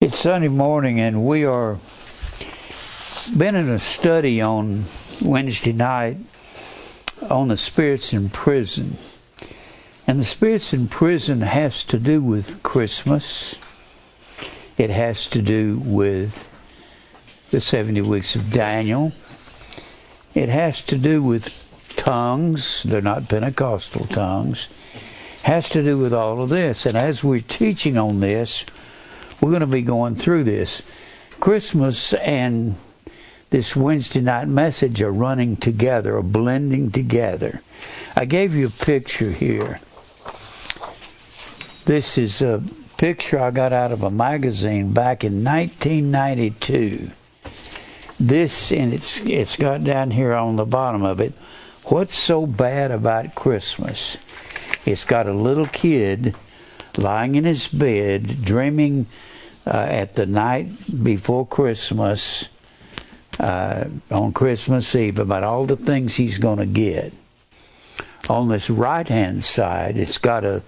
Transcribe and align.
It's 0.00 0.20
Sunday 0.20 0.46
morning, 0.46 1.00
and 1.00 1.26
we 1.26 1.44
are 1.44 1.76
been 3.36 3.56
in 3.56 3.68
a 3.68 3.80
study 3.80 4.40
on 4.40 4.84
Wednesday 5.20 5.72
night 5.72 6.18
on 7.28 7.48
the 7.48 7.56
spirits 7.56 8.12
in 8.12 8.28
prison. 8.28 8.96
And 10.06 10.20
the 10.20 10.24
spirits 10.24 10.72
in 10.72 10.86
prison 10.86 11.40
has 11.40 11.82
to 11.82 11.98
do 11.98 12.22
with 12.22 12.62
Christmas. 12.62 13.58
It 14.76 14.90
has 14.90 15.26
to 15.30 15.42
do 15.42 15.82
with 15.84 16.46
the 17.50 17.60
70 17.60 18.02
weeks 18.02 18.36
of 18.36 18.52
Daniel. 18.52 19.10
It 20.32 20.48
has 20.48 20.80
to 20.82 20.96
do 20.96 21.24
with 21.24 21.52
tongues. 21.96 22.84
They're 22.84 23.00
not 23.00 23.28
Pentecostal 23.28 24.04
tongues. 24.04 24.68
Has 25.42 25.68
to 25.70 25.82
do 25.82 25.98
with 25.98 26.12
all 26.12 26.40
of 26.40 26.50
this. 26.50 26.86
And 26.86 26.96
as 26.96 27.24
we're 27.24 27.40
teaching 27.40 27.98
on 27.98 28.20
this, 28.20 28.64
we're 29.40 29.50
going 29.50 29.60
to 29.60 29.66
be 29.66 29.82
going 29.82 30.14
through 30.14 30.44
this. 30.44 30.82
Christmas 31.40 32.12
and 32.14 32.74
this 33.50 33.74
Wednesday 33.76 34.20
night 34.20 34.48
message 34.48 35.00
are 35.02 35.12
running 35.12 35.56
together, 35.56 36.16
are 36.16 36.22
blending 36.22 36.90
together. 36.90 37.62
I 38.16 38.24
gave 38.24 38.54
you 38.54 38.66
a 38.66 38.70
picture 38.70 39.30
here. 39.30 39.80
This 41.84 42.18
is 42.18 42.42
a 42.42 42.62
picture 42.98 43.38
I 43.38 43.50
got 43.50 43.72
out 43.72 43.92
of 43.92 44.02
a 44.02 44.10
magazine 44.10 44.92
back 44.92 45.24
in 45.24 45.44
1992. 45.44 47.12
This 48.20 48.72
and 48.72 48.92
it's 48.92 49.18
it's 49.20 49.56
got 49.56 49.84
down 49.84 50.10
here 50.10 50.34
on 50.34 50.56
the 50.56 50.66
bottom 50.66 51.04
of 51.04 51.20
it. 51.20 51.32
What's 51.84 52.16
so 52.16 52.44
bad 52.44 52.90
about 52.90 53.36
Christmas? 53.36 54.18
It's 54.84 55.04
got 55.04 55.28
a 55.28 55.32
little 55.32 55.66
kid 55.66 56.36
lying 56.96 57.36
in 57.36 57.44
his 57.44 57.68
bed 57.68 58.44
dreaming 58.44 59.06
uh, 59.68 59.86
at 59.88 60.14
the 60.14 60.26
night 60.26 60.68
before 61.04 61.46
Christmas, 61.46 62.48
uh, 63.38 63.84
on 64.10 64.32
Christmas 64.32 64.94
Eve, 64.94 65.18
about 65.18 65.44
all 65.44 65.66
the 65.66 65.76
things 65.76 66.16
he's 66.16 66.38
going 66.38 66.58
to 66.58 66.66
get. 66.66 67.12
On 68.28 68.48
this 68.48 68.70
right 68.70 69.06
hand 69.06 69.44
side, 69.44 69.96
it's 69.96 70.18
got 70.18 70.44
a 70.44 70.62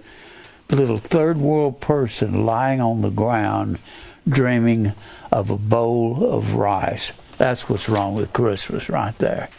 little 0.69 0.97
third 0.97 1.37
world 1.37 1.81
person 1.81 2.45
lying 2.45 2.79
on 2.79 3.01
the 3.01 3.09
ground 3.09 3.79
dreaming 4.27 4.93
of 5.31 5.49
a 5.49 5.57
bowl 5.57 6.31
of 6.31 6.55
rice. 6.55 7.11
That's 7.37 7.67
what's 7.67 7.89
wrong 7.89 8.15
with 8.15 8.33
Christmas 8.33 8.89
right 8.89 9.17
there. 9.17 9.49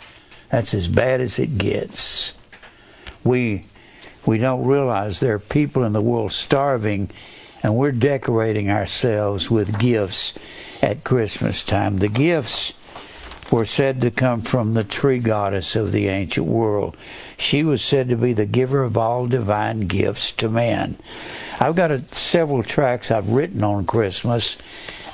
That's 0.50 0.74
as 0.74 0.86
bad 0.86 1.20
as 1.20 1.38
it 1.38 1.58
gets. 1.58 2.34
We 3.24 3.66
we 4.24 4.38
don't 4.38 4.64
realize 4.64 5.18
there 5.18 5.34
are 5.34 5.40
people 5.40 5.82
in 5.82 5.92
the 5.92 6.00
world 6.00 6.32
starving 6.32 7.10
and 7.62 7.76
we're 7.76 7.92
decorating 7.92 8.70
ourselves 8.70 9.50
with 9.50 9.78
gifts 9.78 10.34
at 10.82 11.04
Christmas 11.04 11.64
time. 11.64 11.98
The 11.98 12.08
gifts 12.08 12.74
were 13.52 13.66
said 13.66 14.00
to 14.00 14.10
come 14.10 14.40
from 14.40 14.72
the 14.72 14.82
tree 14.82 15.18
goddess 15.18 15.76
of 15.76 15.92
the 15.92 16.08
ancient 16.08 16.46
world. 16.46 16.96
She 17.36 17.62
was 17.62 17.82
said 17.82 18.08
to 18.08 18.16
be 18.16 18.32
the 18.32 18.46
giver 18.46 18.82
of 18.82 18.96
all 18.96 19.26
divine 19.26 19.80
gifts 19.80 20.32
to 20.32 20.48
man. 20.48 20.96
I've 21.60 21.76
got 21.76 21.90
a, 21.90 22.02
several 22.12 22.62
tracks 22.62 23.10
I've 23.10 23.30
written 23.30 23.62
on 23.62 23.84
Christmas, 23.84 24.56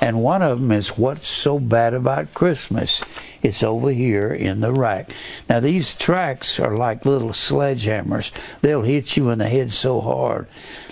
and 0.01 0.23
one 0.23 0.41
of 0.41 0.59
them 0.59 0.71
is 0.71 0.97
What's 0.97 1.27
So 1.27 1.59
Bad 1.59 1.93
About 1.93 2.33
Christmas? 2.33 3.03
It's 3.41 3.61
over 3.61 3.91
here 3.91 4.33
in 4.33 4.61
the 4.61 4.71
rack. 4.71 5.11
Now, 5.49 5.59
these 5.59 5.95
tracks 5.95 6.59
are 6.59 6.75
like 6.75 7.05
little 7.05 7.29
sledgehammers, 7.29 8.31
they'll 8.61 8.83
hit 8.83 9.17
you 9.17 9.29
in 9.29 9.39
the 9.39 9.49
head 9.49 9.71
so 9.71 9.99
hard. 9.99 10.47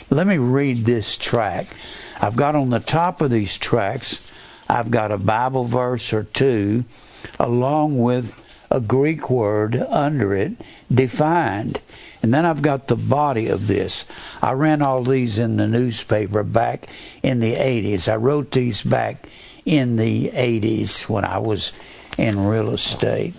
Let 0.10 0.26
me 0.26 0.38
read 0.38 0.86
this 0.86 1.18
track. 1.18 1.68
I've 2.22 2.38
got 2.38 2.56
on 2.56 2.70
the 2.70 2.80
top 2.80 3.20
of 3.20 3.30
these 3.30 3.58
tracks, 3.58 4.32
I've 4.70 4.90
got 4.90 5.12
a 5.12 5.18
Bible 5.18 5.66
verse 5.66 6.14
or 6.14 6.24
two, 6.24 6.86
along 7.40 8.02
with 8.02 8.42
a 8.72 8.80
Greek 8.80 9.30
word 9.30 9.76
under 9.76 10.34
it 10.34 10.54
defined. 10.92 11.82
And 12.24 12.34
then 12.34 12.46
I've 12.46 12.62
got 12.62 12.88
the 12.88 12.96
body 12.96 13.48
of 13.48 13.68
this. 13.68 14.06
I 14.42 14.54
ran 14.54 14.82
all 14.82 15.04
these 15.04 15.40
in 15.40 15.58
the 15.58 15.68
newspaper 15.68 16.44
back 16.44 16.88
in 17.22 17.40
the 17.40 17.56
80s. 17.56 18.12
I 18.12 18.16
wrote 18.16 18.52
these 18.52 18.82
back 18.82 19.28
in 19.66 19.98
the 19.98 20.30
80s 20.30 21.08
when 21.10 21.26
I 21.26 21.38
was 21.38 21.74
in 22.18 22.46
real 22.46 22.72
estate. 22.72 23.36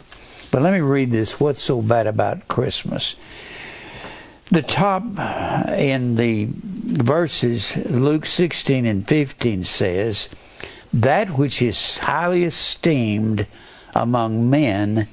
But 0.50 0.62
let 0.62 0.72
me 0.72 0.80
read 0.80 1.10
this 1.10 1.40
What's 1.40 1.62
so 1.62 1.82
bad 1.82 2.06
about 2.06 2.48
Christmas? 2.48 3.16
The 4.50 4.62
top 4.62 5.02
in 5.68 6.14
the 6.14 6.48
verses, 6.50 7.76
Luke 7.76 8.24
16 8.24 8.86
and 8.86 9.06
15 9.06 9.64
says, 9.64 10.30
That 10.92 11.30
which 11.30 11.60
is 11.60 11.98
highly 11.98 12.44
esteemed 12.44 13.46
among 13.94 14.48
men 14.48 15.06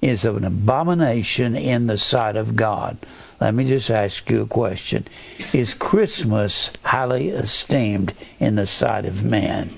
is 0.00 0.24
an 0.24 0.44
abomination 0.44 1.56
in 1.56 1.88
the 1.88 1.98
sight 1.98 2.36
of 2.36 2.54
God. 2.54 2.96
Let 3.40 3.54
me 3.54 3.64
just 3.64 3.90
ask 3.90 4.30
you 4.30 4.42
a 4.42 4.46
question. 4.46 5.06
Is 5.52 5.74
Christmas 5.74 6.70
highly 6.84 7.30
esteemed 7.30 8.14
in 8.38 8.54
the 8.54 8.66
sight 8.66 9.04
of 9.04 9.24
man? 9.24 9.70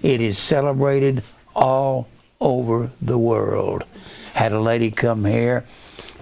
It 0.00 0.20
is 0.20 0.38
celebrated 0.38 1.24
all 1.56 2.08
over 2.40 2.92
the 3.02 3.18
world. 3.18 3.82
Had 4.34 4.52
a 4.52 4.60
lady 4.60 4.92
come 4.92 5.24
here. 5.24 5.64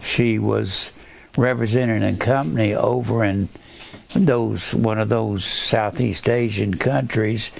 She 0.00 0.38
was 0.38 0.92
representing 1.36 2.02
a 2.02 2.16
company 2.16 2.74
over 2.74 3.24
in 3.24 3.48
those 4.14 4.74
one 4.74 4.98
of 4.98 5.08
those 5.08 5.44
Southeast 5.44 6.28
Asian 6.28 6.76
countries, 6.76 7.50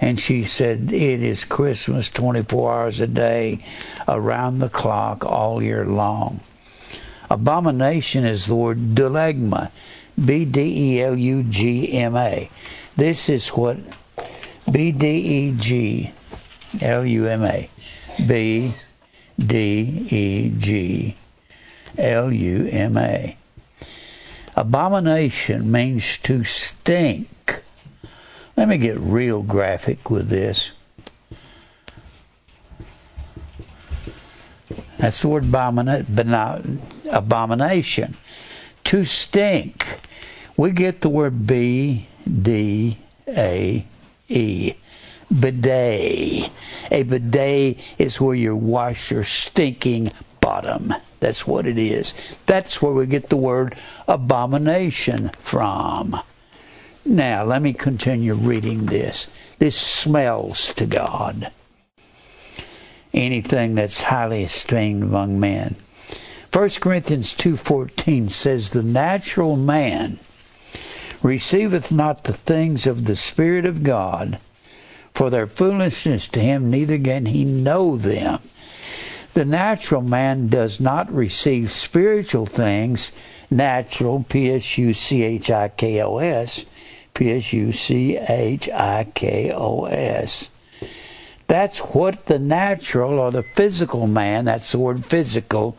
and 0.00 0.18
she 0.20 0.44
said 0.44 0.92
it 0.92 1.22
is 1.22 1.44
Christmas 1.44 2.10
24 2.10 2.72
hours 2.72 3.00
a 3.00 3.06
day, 3.06 3.64
around 4.06 4.58
the 4.58 4.68
clock, 4.68 5.24
all 5.24 5.62
year 5.62 5.84
long. 5.84 6.40
Abomination 7.30 8.24
is 8.24 8.46
the 8.46 8.54
word 8.54 8.94
delegma, 8.94 9.70
B 10.22 10.44
D 10.44 10.60
E 10.96 11.02
L 11.02 11.16
U 11.16 11.42
G 11.42 11.92
M 11.92 12.16
A. 12.16 12.48
This 12.96 13.28
is 13.28 13.48
what 13.48 13.78
B 14.70 14.92
D 14.92 15.08
E 15.08 15.56
G 15.58 16.12
L 16.80 17.04
U 17.04 17.26
M 17.26 17.44
A. 17.44 17.68
B 18.26 18.74
D 19.38 20.06
E 20.10 20.52
G 20.56 21.16
L 21.98 22.32
U 22.32 22.68
M 22.70 22.96
A. 22.96 23.36
Abomination 24.56 25.70
means 25.70 26.18
to 26.18 26.44
stink. 26.44 27.62
Let 28.56 28.68
me 28.68 28.78
get 28.78 28.98
real 28.98 29.42
graphic 29.42 30.10
with 30.10 30.28
this. 30.28 30.72
That's 34.98 35.20
the 35.22 35.28
word 35.28 35.44
abomination. 37.10 38.16
To 38.84 39.04
stink. 39.04 40.00
We 40.56 40.70
get 40.70 41.00
the 41.00 41.08
word 41.08 41.46
B 41.46 42.06
D 42.26 42.98
A 43.28 43.84
E 44.28 44.74
bidet. 45.40 46.50
A 46.90 47.02
bidet 47.02 47.80
is 47.98 48.20
where 48.20 48.36
you 48.36 48.54
wash 48.54 49.10
your 49.10 49.24
stinking 49.24 50.12
bottom. 50.40 50.94
That's 51.20 51.46
what 51.46 51.66
it 51.66 51.78
is. 51.78 52.14
That's 52.46 52.82
where 52.82 52.92
we 52.92 53.06
get 53.06 53.28
the 53.28 53.36
word 53.36 53.76
abomination 54.06 55.30
from. 55.38 56.20
Now, 57.06 57.44
let 57.44 57.62
me 57.62 57.72
continue 57.72 58.34
reading 58.34 58.86
this. 58.86 59.28
This 59.58 59.76
smells 59.76 60.72
to 60.74 60.86
God. 60.86 61.50
Anything 63.12 63.74
that's 63.74 64.02
highly 64.02 64.42
esteemed 64.42 65.02
among 65.02 65.38
men. 65.38 65.76
1 66.52 66.80
Corinthians 66.80 67.34
2:14 67.34 68.28
says 68.28 68.70
the 68.70 68.82
natural 68.82 69.56
man 69.56 70.18
receiveth 71.22 71.90
not 71.90 72.24
the 72.24 72.32
things 72.32 72.86
of 72.86 73.04
the 73.04 73.16
spirit 73.16 73.66
of 73.66 73.82
God 73.82 74.38
for 75.14 75.30
their 75.30 75.46
foolishness 75.46 76.26
to 76.28 76.40
him, 76.40 76.70
neither 76.70 76.98
can 76.98 77.26
he 77.26 77.44
know 77.44 77.96
them. 77.96 78.40
The 79.34 79.44
natural 79.44 80.00
man 80.00 80.46
does 80.46 80.78
not 80.78 81.12
receive 81.12 81.72
spiritual 81.72 82.46
things, 82.46 83.10
natural, 83.50 84.24
P 84.28 84.48
S 84.52 84.78
U 84.78 84.94
C 84.94 85.24
H 85.24 85.50
I 85.50 85.68
K 85.70 86.00
O 86.02 86.18
S, 86.18 86.64
P 87.14 87.32
S 87.32 87.52
U 87.52 87.72
C 87.72 88.16
H 88.16 88.70
I 88.70 89.08
K 89.12 89.50
O 89.52 89.86
S. 89.86 90.50
That's 91.48 91.80
what 91.80 92.26
the 92.26 92.38
natural 92.38 93.18
or 93.18 93.32
the 93.32 93.42
physical 93.42 94.06
man, 94.06 94.44
that's 94.44 94.70
the 94.70 94.78
word 94.78 95.04
physical, 95.04 95.76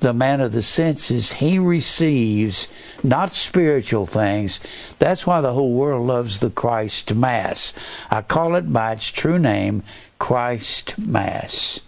the 0.00 0.14
man 0.14 0.40
of 0.40 0.52
the 0.52 0.62
senses, 0.62 1.32
he 1.34 1.58
receives 1.58 2.68
not 3.02 3.34
spiritual 3.34 4.06
things. 4.06 4.58
That's 4.98 5.26
why 5.26 5.42
the 5.42 5.52
whole 5.52 5.72
world 5.72 6.06
loves 6.06 6.38
the 6.38 6.50
Christ 6.50 7.14
Mass. 7.14 7.74
I 8.10 8.22
call 8.22 8.56
it 8.56 8.72
by 8.72 8.92
its 8.92 9.10
true 9.10 9.38
name, 9.38 9.82
Christ 10.18 10.98
Mass. 10.98 11.80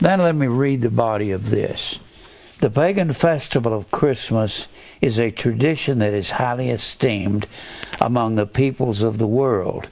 Then 0.00 0.20
let 0.20 0.34
me 0.34 0.46
read 0.46 0.80
the 0.80 0.90
body 0.90 1.30
of 1.30 1.50
this. 1.50 2.00
The 2.60 2.70
pagan 2.70 3.12
festival 3.12 3.74
of 3.74 3.90
Christmas 3.90 4.68
is 5.00 5.18
a 5.18 5.30
tradition 5.30 5.98
that 5.98 6.14
is 6.14 6.32
highly 6.32 6.70
esteemed 6.70 7.46
among 8.00 8.34
the 8.34 8.46
peoples 8.46 9.02
of 9.02 9.18
the 9.18 9.26
world. 9.26 9.88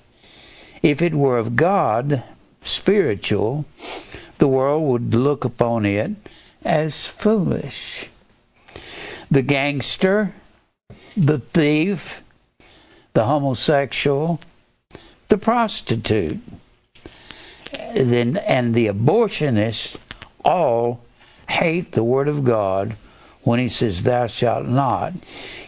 If 0.82 1.02
it 1.02 1.14
were 1.14 1.38
of 1.38 1.56
God, 1.56 2.22
spiritual, 2.62 3.64
the 4.38 4.48
world 4.48 4.88
would 4.88 5.14
look 5.14 5.44
upon 5.44 5.84
it 5.84 6.12
as 6.64 7.06
foolish. 7.06 8.08
The 9.30 9.42
gangster, 9.42 10.32
the 11.16 11.38
thief, 11.38 12.22
the 13.12 13.24
homosexual, 13.24 14.40
the 15.28 15.38
prostitute, 15.38 16.40
then 17.94 18.36
and 18.38 18.74
the 18.74 18.86
abortionists 18.86 19.96
all 20.44 21.04
hate 21.48 21.92
the 21.92 22.04
word 22.04 22.28
of 22.28 22.44
God 22.44 22.96
when 23.42 23.58
he 23.58 23.68
says 23.68 24.02
thou 24.02 24.26
shalt 24.26 24.66
not 24.66 25.12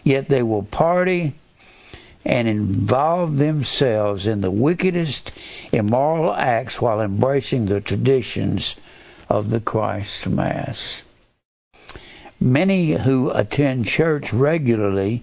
yet 0.05 0.29
they 0.29 0.43
will 0.43 0.63
party 0.63 1.35
and 2.25 2.47
involve 2.47 3.39
themselves 3.39 4.27
in 4.27 4.41
the 4.41 4.51
wickedest 4.51 5.33
immoral 5.73 6.33
acts 6.35 6.81
while 6.81 7.01
embracing 7.01 7.67
the 7.67 7.81
traditions 7.81 8.77
of 9.29 9.51
the 9.51 9.61
Christ 9.61 10.29
Mass. 10.29 11.03
Many 12.39 12.93
who 12.93 13.31
attend 13.31 13.87
church 13.87 14.33
regularly 14.33 15.23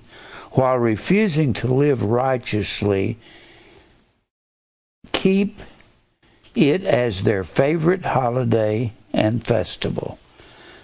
while 0.52 0.78
refusing 0.78 1.54
to 1.54 1.68
live 1.68 2.04
righteously 2.04 3.18
keep 5.12 5.60
it 6.57 6.83
as 6.83 7.24
their 7.24 7.44
favorite 7.44 8.06
holiday 8.06 8.92
and 9.13 9.44
festival. 9.44 10.18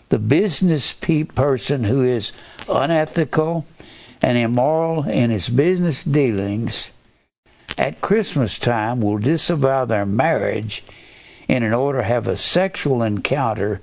The 0.09 0.19
business 0.19 0.93
person 0.93 1.85
who 1.85 2.03
is 2.03 2.31
unethical 2.69 3.65
and 4.21 4.37
immoral 4.37 5.09
in 5.09 5.31
his 5.31 5.49
business 5.49 6.03
dealings 6.03 6.91
at 7.77 8.01
Christmas 8.01 8.59
time 8.59 9.01
will 9.01 9.17
disavow 9.17 9.85
their 9.85 10.05
marriage 10.05 10.83
in 11.47 11.73
order 11.73 11.99
to 11.99 12.05
have 12.05 12.27
a 12.27 12.37
sexual 12.37 13.01
encounter 13.01 13.81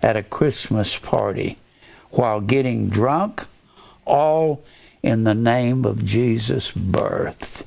at 0.00 0.16
a 0.16 0.22
Christmas 0.22 0.96
party 0.96 1.58
while 2.10 2.40
getting 2.40 2.88
drunk, 2.88 3.44
all 4.04 4.64
in 5.02 5.24
the 5.24 5.34
name 5.34 5.84
of 5.84 6.04
Jesus' 6.04 6.70
birth. 6.70 7.66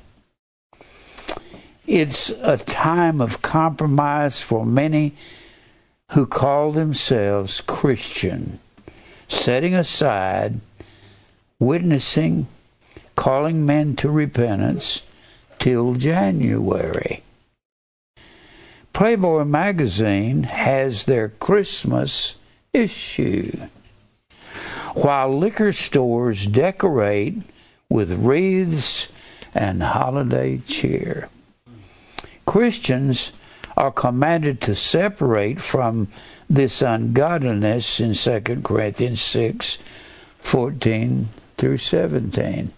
It's 1.87 2.31
a 2.31 2.57
time 2.57 3.21
of 3.21 3.43
compromise 3.43 4.41
for 4.41 4.65
many 4.65 5.13
who 6.13 6.25
call 6.25 6.71
themselves 6.71 7.61
Christian, 7.61 8.59
setting 9.27 9.75
aside 9.75 10.61
witnessing, 11.59 12.47
calling 13.15 13.67
men 13.67 13.95
to 13.97 14.09
repentance 14.09 15.03
till 15.59 15.93
January. 15.93 17.21
Playboy 18.91 19.43
magazine 19.43 20.43
has 20.43 21.03
their 21.03 21.29
Christmas 21.29 22.35
issue, 22.73 23.67
while 24.95 25.37
liquor 25.37 25.71
stores 25.71 26.47
decorate 26.47 27.37
with 27.89 28.25
wreaths 28.25 29.11
and 29.53 29.83
holiday 29.83 30.57
cheer. 30.65 31.29
Christians 32.55 33.33
are 33.75 33.91
commanded 33.91 34.61
to 34.61 34.75
separate 34.75 35.59
from 35.59 36.07
this 36.49 36.81
ungodliness 36.81 37.99
in 37.99 38.13
2 38.13 38.61
Corinthians 38.63 39.19
6 39.19 39.79
14 40.39 41.27
through 41.57 41.77
17. 41.77 42.71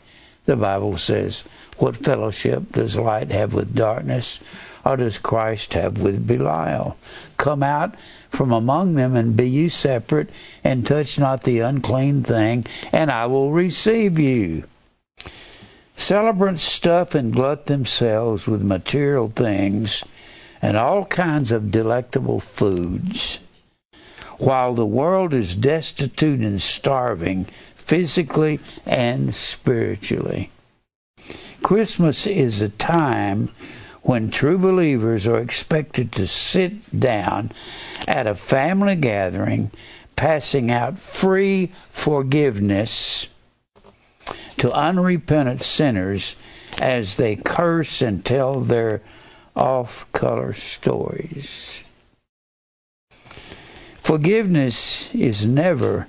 The 0.45 0.55
Bible 0.55 0.97
says, 0.97 1.43
What 1.77 1.95
fellowship 1.95 2.71
does 2.71 2.95
light 2.95 3.29
have 3.29 3.53
with 3.53 3.75
darkness? 3.75 4.39
Or 4.83 4.97
does 4.97 5.19
Christ 5.19 5.75
have 5.75 6.01
with 6.01 6.25
Belial? 6.25 6.97
Come 7.37 7.61
out 7.61 7.93
from 8.31 8.51
among 8.51 8.95
them 8.95 9.15
and 9.15 9.37
be 9.37 9.47
you 9.47 9.69
separate, 9.69 10.31
and 10.63 10.87
touch 10.87 11.19
not 11.19 11.43
the 11.43 11.59
unclean 11.59 12.23
thing, 12.23 12.65
and 12.91 13.11
I 13.11 13.27
will 13.27 13.51
receive 13.51 14.17
you. 14.17 14.63
Celebrants 15.97 16.61
stuff 16.61 17.15
and 17.15 17.33
glut 17.33 17.65
themselves 17.65 18.47
with 18.47 18.61
material 18.61 19.27
things 19.29 20.03
and 20.61 20.77
all 20.77 21.05
kinds 21.05 21.51
of 21.51 21.71
delectable 21.71 22.39
foods. 22.39 23.39
While 24.37 24.75
the 24.75 24.85
world 24.85 25.33
is 25.33 25.55
destitute 25.55 26.39
and 26.39 26.61
starving 26.61 27.45
physically 27.75 28.59
and 28.85 29.33
spiritually. 29.33 30.51
Christmas 31.63 32.27
is 32.27 32.61
a 32.61 32.69
time 32.69 33.49
when 34.03 34.29
true 34.29 34.59
believers 34.59 35.25
are 35.25 35.39
expected 35.39 36.11
to 36.11 36.27
sit 36.27 36.97
down 36.97 37.51
at 38.07 38.27
a 38.27 38.35
family 38.35 38.95
gathering, 38.95 39.71
passing 40.15 40.69
out 40.69 40.99
free 40.99 41.71
forgiveness 41.89 43.29
to 44.57 44.71
unrepentant 44.71 45.61
sinners 45.61 46.35
as 46.81 47.17
they 47.17 47.35
curse 47.35 48.01
and 48.01 48.23
tell 48.23 48.59
their 48.61 49.01
off 49.55 50.11
color 50.11 50.53
stories. 50.53 51.83
Forgiveness 53.95 55.13
is 55.13 55.45
never 55.45 56.07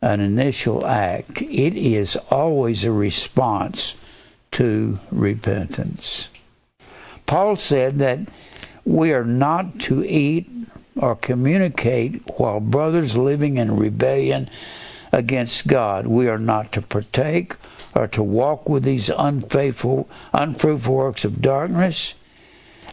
an 0.00 0.20
initial 0.20 0.84
act, 0.84 1.40
it 1.42 1.76
is 1.76 2.16
always 2.30 2.84
a 2.84 2.92
response 2.92 3.96
to 4.50 4.98
repentance. 5.10 6.28
Paul 7.26 7.56
said 7.56 7.98
that 8.00 8.18
we 8.84 9.12
are 9.12 9.24
not 9.24 9.78
to 9.80 10.04
eat 10.04 10.48
or 10.96 11.16
communicate 11.16 12.22
while 12.38 12.60
brothers 12.60 13.16
living 13.16 13.56
in 13.56 13.76
rebellion 13.76 14.50
against 15.12 15.66
God. 15.66 16.06
We 16.06 16.28
are 16.28 16.38
not 16.38 16.72
to 16.72 16.82
partake 16.82 17.56
or 17.94 18.08
to 18.08 18.22
walk 18.22 18.68
with 18.68 18.82
these 18.82 19.10
unfaithful, 19.10 20.08
unfruitful 20.32 20.94
works 20.94 21.24
of 21.24 21.42
darkness 21.42 22.14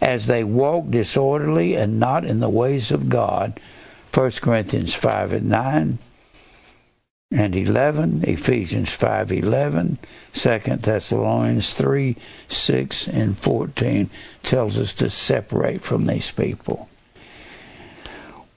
as 0.01 0.27
they 0.27 0.43
walk 0.43 0.89
disorderly 0.89 1.75
and 1.75 1.99
not 1.99 2.25
in 2.25 2.39
the 2.39 2.49
ways 2.49 2.91
of 2.91 3.09
God. 3.09 3.59
1 4.13 4.31
Corinthians 4.41 4.93
5 4.93 5.33
and 5.33 5.49
9 5.49 5.99
and 7.31 7.55
11, 7.55 8.23
Ephesians 8.27 8.91
5 8.91 9.31
11, 9.31 9.99
2 10.33 10.59
Thessalonians 10.59 11.73
3 11.73 12.15
6 12.47 13.07
and 13.07 13.37
14 13.37 14.09
tells 14.41 14.79
us 14.79 14.93
to 14.93 15.09
separate 15.09 15.81
from 15.81 16.07
these 16.07 16.31
people. 16.31 16.89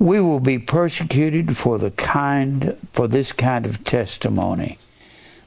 We 0.02 0.20
will 0.20 0.40
be 0.40 0.58
persecuted 0.58 1.56
for 1.56 1.78
the 1.78 1.92
kind 1.92 2.76
for 2.92 3.06
this 3.06 3.30
kind 3.30 3.64
of 3.64 3.84
testimony. 3.84 4.78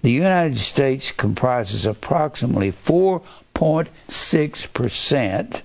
The 0.02 0.14
United 0.14 0.60
States 0.60 1.12
comprises 1.12 1.86
approximately 1.86 2.72
4.6% 2.72 5.62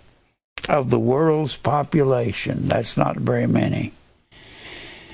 of 0.68 0.90
the 0.90 0.98
world's 0.98 1.56
population. 1.56 2.66
That's 2.66 2.96
not 2.96 3.16
very 3.16 3.46
many. 3.46 3.92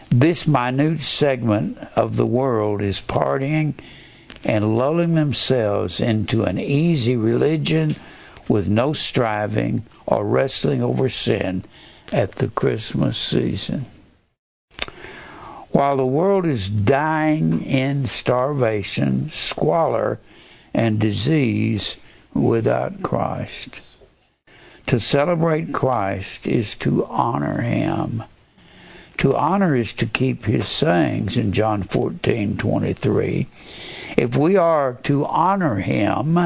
This 0.08 0.46
minute 0.46 1.00
segment 1.00 1.76
of 1.94 2.16
the 2.16 2.24
world 2.24 2.80
is 2.80 3.02
partying 3.02 3.74
and 4.42 4.78
lulling 4.78 5.16
themselves 5.16 6.00
into 6.00 6.44
an 6.44 6.58
easy 6.58 7.14
religion 7.14 7.94
with 8.48 8.68
no 8.68 8.94
striving 8.94 9.82
or 10.06 10.24
wrestling 10.24 10.82
over 10.82 11.10
sin 11.10 11.62
at 12.12 12.32
the 12.32 12.48
Christmas 12.48 13.16
season. 13.16 13.86
While 15.70 15.96
the 15.96 16.06
world 16.06 16.46
is 16.46 16.68
dying 16.68 17.62
in 17.64 18.06
starvation, 18.06 19.30
squalor, 19.30 20.18
and 20.72 20.98
disease 20.98 21.98
without 22.32 23.02
Christ. 23.02 23.96
To 24.86 25.00
celebrate 25.00 25.72
Christ 25.72 26.46
is 26.46 26.74
to 26.76 27.04
honor 27.06 27.62
Him. 27.62 28.22
To 29.18 29.34
honor 29.34 29.74
is 29.74 29.94
to 29.94 30.06
keep 30.06 30.44
his 30.44 30.68
sayings 30.68 31.38
in 31.38 31.52
John 31.52 31.82
14 31.82 32.58
23. 32.58 33.46
If 34.16 34.36
we 34.36 34.56
are 34.56 34.98
to 35.04 35.24
honor 35.24 35.76
him, 35.76 36.38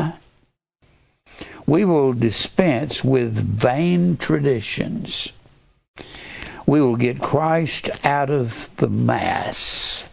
we 1.66 1.84
will 1.84 2.12
dispense 2.12 3.02
with 3.02 3.32
vain 3.32 4.16
traditions. 4.16 5.32
We 6.70 6.80
will 6.80 6.94
get 6.94 7.20
Christ 7.20 7.90
out 8.04 8.30
of 8.30 8.70
the 8.76 8.88
Mass. 8.88 10.06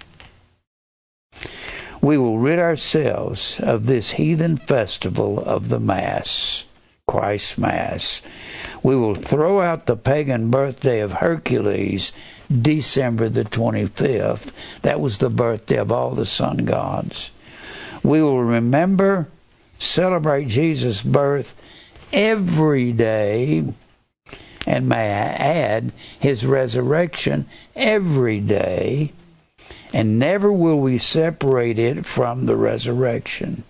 We 2.01 2.17
will 2.17 2.39
rid 2.39 2.57
ourselves 2.57 3.59
of 3.59 3.85
this 3.85 4.13
heathen 4.13 4.57
festival 4.57 5.39
of 5.39 5.69
the 5.69 5.79
Mass, 5.79 6.65
Christ's 7.05 7.59
Mass. 7.59 8.23
We 8.81 8.95
will 8.95 9.13
throw 9.13 9.61
out 9.61 9.85
the 9.85 9.95
pagan 9.95 10.49
birthday 10.49 10.99
of 10.99 11.13
Hercules 11.13 12.11
December 12.49 13.29
the 13.29 13.43
25th. 13.43 14.51
That 14.81 14.99
was 14.99 15.17
the 15.19 15.29
birthday 15.29 15.77
of 15.77 15.91
all 15.91 16.15
the 16.15 16.25
sun 16.25 16.65
gods. 16.65 17.29
We 18.01 18.21
will 18.21 18.43
remember, 18.43 19.27
celebrate 19.77 20.47
Jesus' 20.47 21.03
birth 21.03 21.53
every 22.11 22.93
day. 22.93 23.65
And 24.67 24.89
may 24.89 25.11
I 25.11 25.29
add, 25.33 25.93
his 26.19 26.45
resurrection 26.45 27.45
every 27.73 28.41
day. 28.41 29.13
And 29.93 30.19
never 30.19 30.51
will 30.51 30.79
we 30.79 30.97
separate 30.97 31.79
it 31.79 32.05
from 32.05 32.45
the 32.45 32.57
resurrection. 32.57 33.63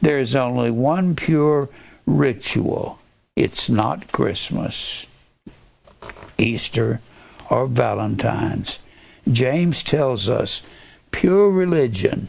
There 0.00 0.18
is 0.18 0.34
only 0.34 0.70
one 0.70 1.14
pure 1.14 1.68
ritual. 2.06 2.98
It's 3.36 3.68
not 3.68 4.12
Christmas, 4.12 5.06
Easter, 6.38 7.00
or 7.50 7.66
Valentine's. 7.66 8.78
James 9.30 9.82
tells 9.82 10.30
us 10.30 10.62
pure 11.10 11.50
religion 11.50 12.28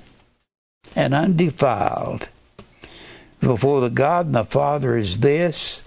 and 0.97 1.13
undefiled 1.13 2.27
before 3.39 3.79
the 3.79 3.89
God 3.89 4.25
and 4.25 4.35
the 4.35 4.43
Father 4.43 4.97
is 4.97 5.19
this 5.19 5.83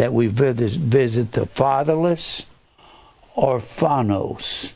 that 0.00 0.14
we 0.14 0.28
visit 0.28 1.32
the 1.32 1.44
fatherless 1.44 2.46
orphanos. 3.36 4.72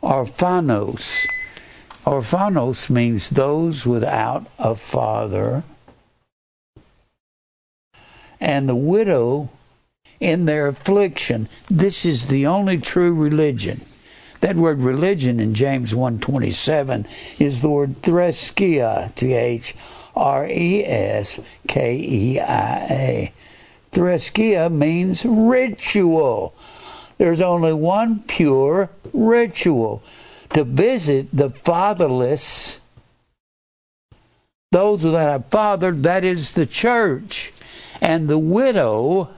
Orphanos. 0.00 1.26
Orphanos 2.04 2.88
means 2.88 3.30
those 3.30 3.84
without 3.84 4.46
a 4.60 4.76
father. 4.76 5.64
And 8.38 8.68
the 8.68 8.76
widow 8.76 9.48
in 10.20 10.44
their 10.44 10.68
affliction. 10.68 11.48
This 11.66 12.06
is 12.06 12.28
the 12.28 12.46
only 12.46 12.78
true 12.78 13.12
religion. 13.12 13.84
That 14.40 14.56
word 14.56 14.82
religion 14.82 15.40
in 15.40 15.54
James 15.54 15.94
1:27 15.94 17.06
is 17.38 17.60
the 17.60 17.70
word 17.70 18.02
threskeia, 18.02 19.14
T 19.14 19.32
H 19.32 19.74
R 20.14 20.46
E 20.48 20.84
S 20.84 21.40
K 21.66 21.96
E 21.96 22.40
I 22.40 22.86
A. 22.90 23.32
Threskeia 23.92 24.70
means 24.70 25.24
ritual. 25.24 26.54
There's 27.18 27.40
only 27.40 27.72
one 27.72 28.20
pure 28.26 28.90
ritual 29.12 30.02
to 30.50 30.64
visit 30.64 31.28
the 31.32 31.50
fatherless, 31.50 32.80
those 34.70 35.04
without 35.04 35.40
a 35.40 35.42
father, 35.44 35.92
that 35.92 36.24
is 36.24 36.52
the 36.52 36.66
church, 36.66 37.52
and 38.00 38.28
the 38.28 38.38
widow 38.38 39.30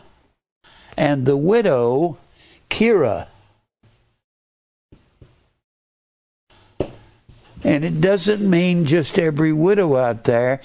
and 0.96 1.26
the 1.26 1.36
widow, 1.36 2.18
Kira. 2.68 3.28
And 7.64 7.84
it 7.84 8.00
doesn't 8.00 8.48
mean 8.48 8.84
just 8.84 9.18
every 9.18 9.52
widow 9.52 9.96
out 9.96 10.24
there. 10.24 10.60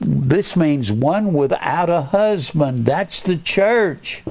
This 0.00 0.56
means 0.56 0.92
one 0.92 1.32
without 1.32 1.90
a 1.90 2.02
husband. 2.02 2.86
That's 2.86 3.20
the 3.20 3.36
church. 3.36 4.22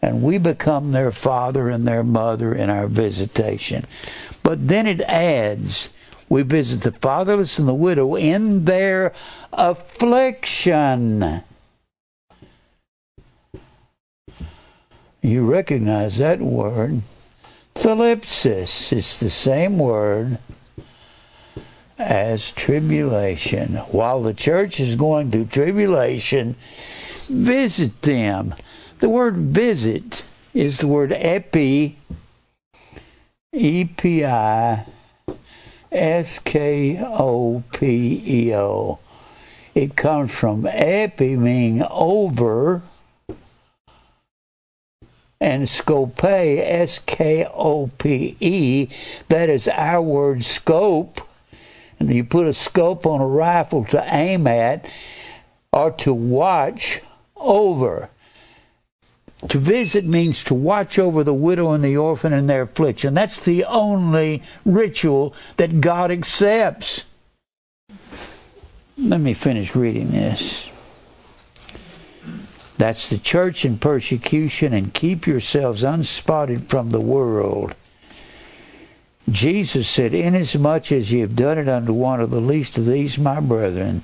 And 0.00 0.22
we 0.22 0.38
become 0.38 0.92
their 0.92 1.12
father 1.12 1.68
and 1.68 1.86
their 1.86 2.02
mother 2.02 2.54
in 2.54 2.70
our 2.70 2.86
visitation. 2.86 3.84
But 4.42 4.68
then 4.68 4.86
it 4.86 5.00
adds, 5.02 5.90
we 6.28 6.42
visit 6.42 6.82
the 6.82 6.92
fatherless 6.92 7.58
and 7.58 7.68
the 7.68 7.74
widow 7.74 8.16
in 8.16 8.64
their 8.64 9.12
affliction. 9.52 11.42
you 15.22 15.48
recognize 15.50 16.18
that 16.18 16.40
word. 16.40 17.00
Thlipsis 17.74 18.92
is 18.92 19.20
the 19.20 19.30
same 19.30 19.78
word 19.78 20.38
as 21.98 22.50
tribulation. 22.50 23.76
While 23.90 24.22
the 24.22 24.34
church 24.34 24.80
is 24.80 24.94
going 24.94 25.30
through 25.30 25.46
tribulation, 25.46 26.56
visit 27.28 28.02
them. 28.02 28.54
The 28.98 29.08
word 29.08 29.36
visit 29.36 30.24
is 30.54 30.78
the 30.78 30.86
word 30.86 31.12
epi, 31.12 31.96
E 33.52 33.84
P 33.84 34.24
I 34.24 34.86
S 35.90 36.38
K 36.38 36.98
O 37.02 37.62
P 37.72 38.22
E 38.26 38.54
O. 38.54 38.98
It 39.74 39.96
comes 39.96 40.32
from 40.32 40.66
epi, 40.66 41.36
meaning 41.36 41.82
over 41.90 42.82
and 45.42 45.68
scope, 45.68 46.22
S 46.22 47.00
K 47.00 47.44
O 47.52 47.88
P 47.98 48.36
E, 48.38 48.88
that 49.28 49.50
is 49.50 49.66
our 49.66 50.00
word 50.00 50.44
scope. 50.44 51.20
And 52.08 52.16
you 52.16 52.24
put 52.24 52.48
a 52.48 52.52
scope 52.52 53.06
on 53.06 53.20
a 53.20 53.26
rifle 53.26 53.84
to 53.86 54.04
aim 54.12 54.48
at 54.48 54.90
or 55.72 55.92
to 55.92 56.12
watch 56.12 57.00
over. 57.36 58.10
To 59.48 59.58
visit 59.58 60.04
means 60.04 60.42
to 60.44 60.54
watch 60.54 60.98
over 60.98 61.22
the 61.22 61.32
widow 61.32 61.72
and 61.72 61.84
the 61.84 61.96
orphan 61.96 62.32
in 62.32 62.48
their 62.48 62.62
affliction. 62.62 63.14
That's 63.14 63.40
the 63.40 63.64
only 63.64 64.42
ritual 64.64 65.32
that 65.58 65.80
God 65.80 66.10
accepts. 66.10 67.04
Let 68.98 69.20
me 69.20 69.32
finish 69.32 69.76
reading 69.76 70.10
this. 70.10 70.68
That's 72.78 73.08
the 73.08 73.18
church 73.18 73.64
in 73.64 73.78
persecution, 73.78 74.74
and 74.74 74.92
keep 74.92 75.26
yourselves 75.26 75.84
unspotted 75.84 76.64
from 76.64 76.90
the 76.90 77.00
world. 77.00 77.76
Jesus 79.30 79.88
said, 79.88 80.14
Inasmuch 80.14 80.92
as 80.92 81.12
ye 81.12 81.20
have 81.20 81.36
done 81.36 81.58
it 81.58 81.68
unto 81.68 81.92
one 81.92 82.20
of 82.20 82.30
the 82.30 82.40
least 82.40 82.76
of 82.78 82.86
these, 82.86 83.18
my 83.18 83.40
brethren, 83.40 84.02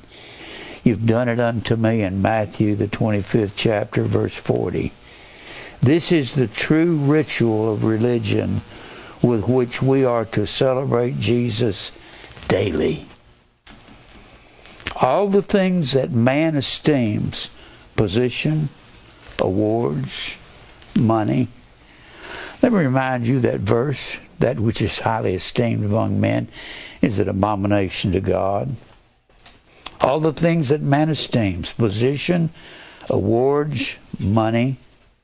you've 0.85 1.07
done 1.07 1.29
it 1.29 1.41
unto 1.41 1.77
me 1.77 2.03
in 2.03 2.23
Matthew, 2.23 2.75
the 2.75 2.87
25th 2.87 3.55
chapter, 3.57 4.05
verse 4.05 4.35
40. 4.35 4.93
This 5.81 6.13
is 6.13 6.35
the 6.35 6.49
true 6.49 6.97
ritual 6.97 7.73
of 7.73 7.85
religion 7.85 8.61
with 9.23 9.49
which 9.49 9.83
we 9.83 10.05
are 10.05 10.25
to 10.27 10.47
celebrate 10.47 11.19
Jesus 11.19 11.93
daily. 12.47 13.07
All 15.01 15.29
the 15.29 15.43
things 15.43 15.93
that 15.93 16.11
man 16.11 16.57
esteems 16.57 17.51
position, 17.97 18.69
awards, 19.41 20.37
money. 20.97 21.49
Let 22.63 22.73
me 22.73 22.79
remind 22.79 23.27
you 23.27 23.41
that 23.41 23.61
verse, 23.61 24.19
that 24.39 24.61
which 24.61 24.81
is 24.81 25.01
highly 25.01 25.35
esteemed 25.35 25.85
among 25.85 26.21
men, 26.21 26.49
is 27.03 27.19
an 27.19 27.29
abomination 27.29 28.13
to 28.13 28.21
God. 28.21 28.75
All 30.01 30.21
the 30.21 30.33
things 30.33 30.69
that 30.69 30.81
man 30.81 31.09
esteems 31.09 31.73
position, 31.73 32.51
awards, 33.11 33.99
money, 34.21 34.77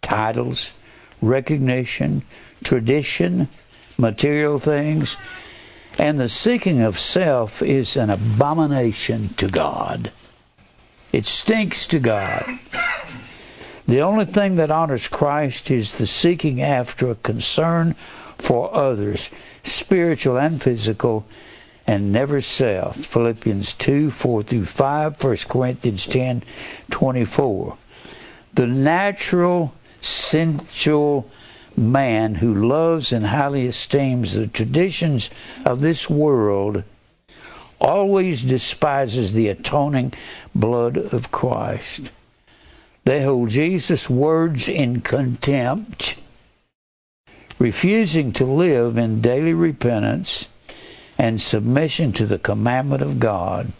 titles, 0.02 0.76
recognition, 1.22 2.22
tradition, 2.62 3.48
material 3.98 4.58
things, 4.58 5.16
and 5.98 6.18
the 6.18 6.28
seeking 6.28 6.80
of 6.80 6.98
self 6.98 7.62
is 7.62 7.96
an 7.96 8.10
abomination 8.10 9.28
to 9.34 9.46
God. 9.46 10.10
It 11.12 11.24
stinks 11.24 11.86
to 11.88 12.00
God. 12.00 12.44
The 13.86 14.00
only 14.00 14.24
thing 14.24 14.56
that 14.56 14.70
honors 14.70 15.06
Christ 15.06 15.70
is 15.70 15.98
the 15.98 16.06
seeking 16.06 16.60
after 16.60 17.10
a 17.10 17.14
concern 17.14 17.94
for 18.38 18.74
others, 18.74 19.30
spiritual 19.62 20.38
and 20.38 20.60
physical, 20.60 21.26
and 21.86 22.12
never 22.12 22.40
self. 22.40 22.96
Philippians 22.96 23.74
2 23.74 24.10
4 24.10 24.42
through 24.42 24.64
5, 24.64 25.22
1 25.22 25.36
Corinthians 25.48 26.06
10 26.06 26.42
24. 26.90 27.76
The 28.54 28.66
natural, 28.66 29.74
sensual 30.00 31.30
man 31.76 32.36
who 32.36 32.54
loves 32.54 33.12
and 33.12 33.26
highly 33.26 33.66
esteems 33.66 34.34
the 34.34 34.46
traditions 34.46 35.30
of 35.64 35.80
this 35.80 36.08
world 36.08 36.84
always 37.80 38.42
despises 38.42 39.32
the 39.32 39.48
atoning 39.48 40.12
blood 40.54 40.96
of 40.96 41.30
Christ. 41.30 42.10
They 43.04 43.22
hold 43.22 43.50
Jesus' 43.50 44.08
words 44.08 44.68
in 44.68 45.02
contempt, 45.02 46.16
refusing 47.58 48.32
to 48.32 48.44
live 48.44 48.98
in 48.98 49.20
daily 49.20 49.54
repentance 49.54 50.48
and 51.18 51.40
submission 51.40 52.12
to 52.12 52.26
the 52.26 52.38
commandment 52.38 53.02
of 53.02 53.20
God. 53.20 53.72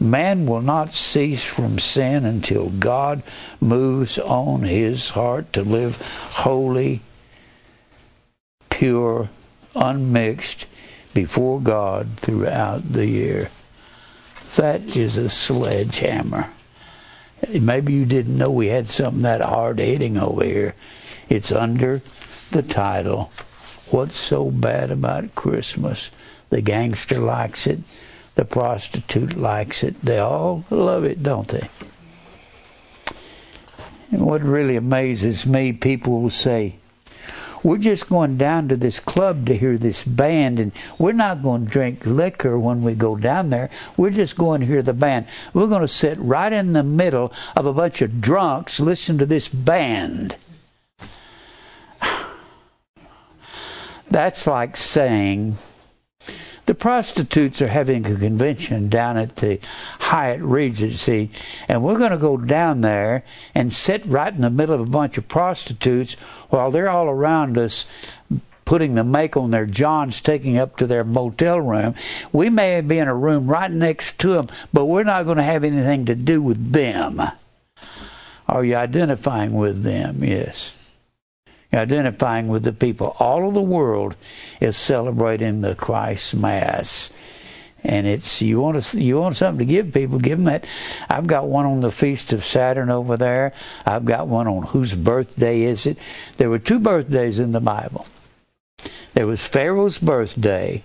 Man 0.00 0.46
will 0.46 0.60
not 0.60 0.92
cease 0.92 1.42
from 1.42 1.78
sin 1.78 2.24
until 2.24 2.70
God 2.70 3.22
moves 3.60 4.18
on 4.18 4.62
his 4.62 5.10
heart 5.10 5.52
to 5.52 5.62
live 5.62 6.00
holy, 6.34 7.00
pure, 8.70 9.30
unmixed, 9.74 10.66
before 11.14 11.60
God 11.60 12.18
throughout 12.18 12.92
the 12.92 13.06
year. 13.06 13.50
That 14.56 14.96
is 14.96 15.16
a 15.16 15.30
sledgehammer. 15.30 16.50
Maybe 17.48 17.92
you 17.92 18.04
didn't 18.04 18.36
know 18.36 18.50
we 18.50 18.68
had 18.68 18.90
something 18.90 19.22
that 19.22 19.40
hard 19.40 19.78
hitting 19.78 20.16
over 20.16 20.44
here. 20.44 20.74
It's 21.28 21.52
under 21.52 22.02
the 22.54 22.62
title, 22.62 23.32
What's 23.90 24.16
So 24.16 24.48
Bad 24.48 24.92
About 24.92 25.34
Christmas? 25.34 26.12
The 26.50 26.60
gangster 26.60 27.18
likes 27.18 27.66
it. 27.66 27.80
The 28.36 28.44
prostitute 28.44 29.36
likes 29.36 29.82
it. 29.82 30.00
They 30.00 30.20
all 30.20 30.64
love 30.70 31.02
it, 31.02 31.20
don't 31.20 31.48
they? 31.48 31.68
And 34.12 34.24
what 34.24 34.40
really 34.42 34.76
amazes 34.76 35.44
me, 35.44 35.72
people 35.72 36.22
will 36.22 36.30
say, 36.30 36.76
we're 37.64 37.78
just 37.78 38.08
going 38.08 38.36
down 38.36 38.68
to 38.68 38.76
this 38.76 39.00
club 39.00 39.46
to 39.46 39.56
hear 39.56 39.76
this 39.76 40.04
band, 40.04 40.60
and 40.60 40.70
we're 40.96 41.10
not 41.10 41.42
going 41.42 41.64
to 41.64 41.72
drink 41.72 42.06
liquor 42.06 42.56
when 42.56 42.82
we 42.82 42.94
go 42.94 43.16
down 43.16 43.50
there. 43.50 43.68
We're 43.96 44.10
just 44.10 44.36
going 44.36 44.60
to 44.60 44.66
hear 44.66 44.82
the 44.82 44.92
band. 44.92 45.26
We're 45.52 45.66
going 45.66 45.80
to 45.80 45.88
sit 45.88 46.18
right 46.18 46.52
in 46.52 46.72
the 46.72 46.84
middle 46.84 47.32
of 47.56 47.66
a 47.66 47.72
bunch 47.72 48.00
of 48.00 48.20
drunks, 48.20 48.78
listen 48.78 49.18
to 49.18 49.26
this 49.26 49.48
band. 49.48 50.36
That's 54.14 54.46
like 54.46 54.76
saying, 54.76 55.56
the 56.66 56.74
prostitutes 56.76 57.60
are 57.60 57.66
having 57.66 58.06
a 58.06 58.14
convention 58.14 58.88
down 58.88 59.16
at 59.16 59.34
the 59.34 59.58
Hyatt 59.98 60.40
Regency, 60.40 61.32
and 61.68 61.82
we're 61.82 61.98
going 61.98 62.12
to 62.12 62.16
go 62.16 62.36
down 62.36 62.82
there 62.82 63.24
and 63.56 63.72
sit 63.72 64.06
right 64.06 64.32
in 64.32 64.42
the 64.42 64.50
middle 64.50 64.76
of 64.76 64.82
a 64.82 64.86
bunch 64.86 65.18
of 65.18 65.26
prostitutes 65.26 66.14
while 66.48 66.70
they're 66.70 66.88
all 66.88 67.08
around 67.08 67.58
us 67.58 67.86
putting 68.64 68.94
the 68.94 69.02
make 69.02 69.36
on 69.36 69.50
their 69.50 69.66
johns, 69.66 70.20
taking 70.20 70.58
up 70.58 70.76
to 70.76 70.86
their 70.86 71.02
motel 71.02 71.60
room. 71.60 71.96
We 72.32 72.50
may 72.50 72.82
be 72.82 72.98
in 72.98 73.08
a 73.08 73.16
room 73.16 73.48
right 73.48 73.68
next 73.68 74.20
to 74.20 74.34
them, 74.34 74.46
but 74.72 74.84
we're 74.84 75.02
not 75.02 75.24
going 75.24 75.38
to 75.38 75.42
have 75.42 75.64
anything 75.64 76.04
to 76.04 76.14
do 76.14 76.40
with 76.40 76.72
them. 76.72 77.20
Are 78.48 78.64
you 78.64 78.76
identifying 78.76 79.54
with 79.54 79.82
them? 79.82 80.22
Yes 80.22 80.73
identifying 81.74 82.48
with 82.48 82.64
the 82.64 82.72
people. 82.72 83.16
All 83.18 83.48
of 83.48 83.54
the 83.54 83.62
world 83.62 84.16
is 84.60 84.76
celebrating 84.76 85.60
the 85.60 85.74
Christ 85.74 86.34
Mass. 86.34 87.12
And 87.82 88.06
it's 88.06 88.40
you 88.40 88.60
want 88.60 88.82
to 88.82 89.00
you 89.00 89.20
want 89.20 89.36
something 89.36 89.66
to 89.66 89.70
give 89.70 89.92
people, 89.92 90.18
give 90.18 90.38
them 90.38 90.46
that. 90.46 90.66
I've 91.10 91.26
got 91.26 91.48
one 91.48 91.66
on 91.66 91.80
the 91.80 91.90
feast 91.90 92.32
of 92.32 92.42
Saturn 92.42 92.88
over 92.88 93.18
there. 93.18 93.52
I've 93.84 94.06
got 94.06 94.26
one 94.26 94.46
on 94.46 94.62
whose 94.62 94.94
birthday 94.94 95.62
is 95.62 95.86
it? 95.86 95.98
There 96.38 96.48
were 96.48 96.58
two 96.58 96.80
birthdays 96.80 97.38
in 97.38 97.52
the 97.52 97.60
Bible. 97.60 98.06
There 99.12 99.26
was 99.26 99.46
Pharaoh's 99.46 99.98
birthday, 99.98 100.82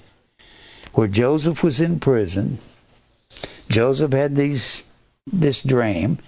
where 0.94 1.08
Joseph 1.08 1.64
was 1.64 1.80
in 1.80 2.02
prison. 2.02 2.60
Joseph 3.70 4.12
had 4.12 4.36
these 4.36 4.84
this 5.32 5.64
dream, 5.64 6.20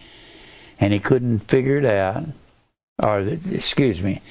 and 0.79 0.93
he 0.93 0.99
couldn't 0.99 1.39
figure 1.39 1.77
it 1.77 1.85
out. 1.85 2.23
Or 3.03 3.19
excuse 3.19 4.01
me, 4.01 4.21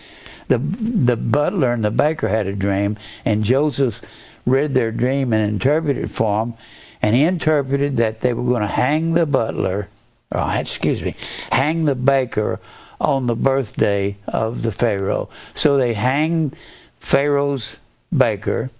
the 0.50 0.59
the 0.59 1.16
butler 1.16 1.73
and 1.73 1.85
the 1.85 1.90
baker 1.90 2.28
had 2.28 2.47
a 2.47 2.52
dream, 2.52 2.99
and 3.25 3.45
Joseph 3.45 4.02
read 4.45 4.75
their 4.75 4.90
dream 4.90 5.33
and 5.33 5.49
interpreted 5.49 6.11
for 6.11 6.45
them, 6.45 6.54
and 7.00 7.14
he 7.14 7.23
interpreted 7.23 7.97
that 7.97 8.21
they 8.21 8.35
were 8.35 8.45
going 8.45 8.62
to 8.62 8.66
hang 8.66 9.14
the 9.14 9.26
butler, 9.26 9.88
or 10.30 10.52
excuse 10.54 11.02
me, 11.02 11.14
hang 11.52 11.85
the 11.85 11.95
baker 11.95 12.61
on 13.00 13.26
the 13.26 13.37
birthday 13.37 14.16
of 14.26 14.62
the 14.62 14.73
Pharaoh. 14.73 15.30
So 15.54 15.76
they 15.76 15.95
hanged 15.95 16.57
Pharaoh's 16.99 17.78
baker, 18.14 18.71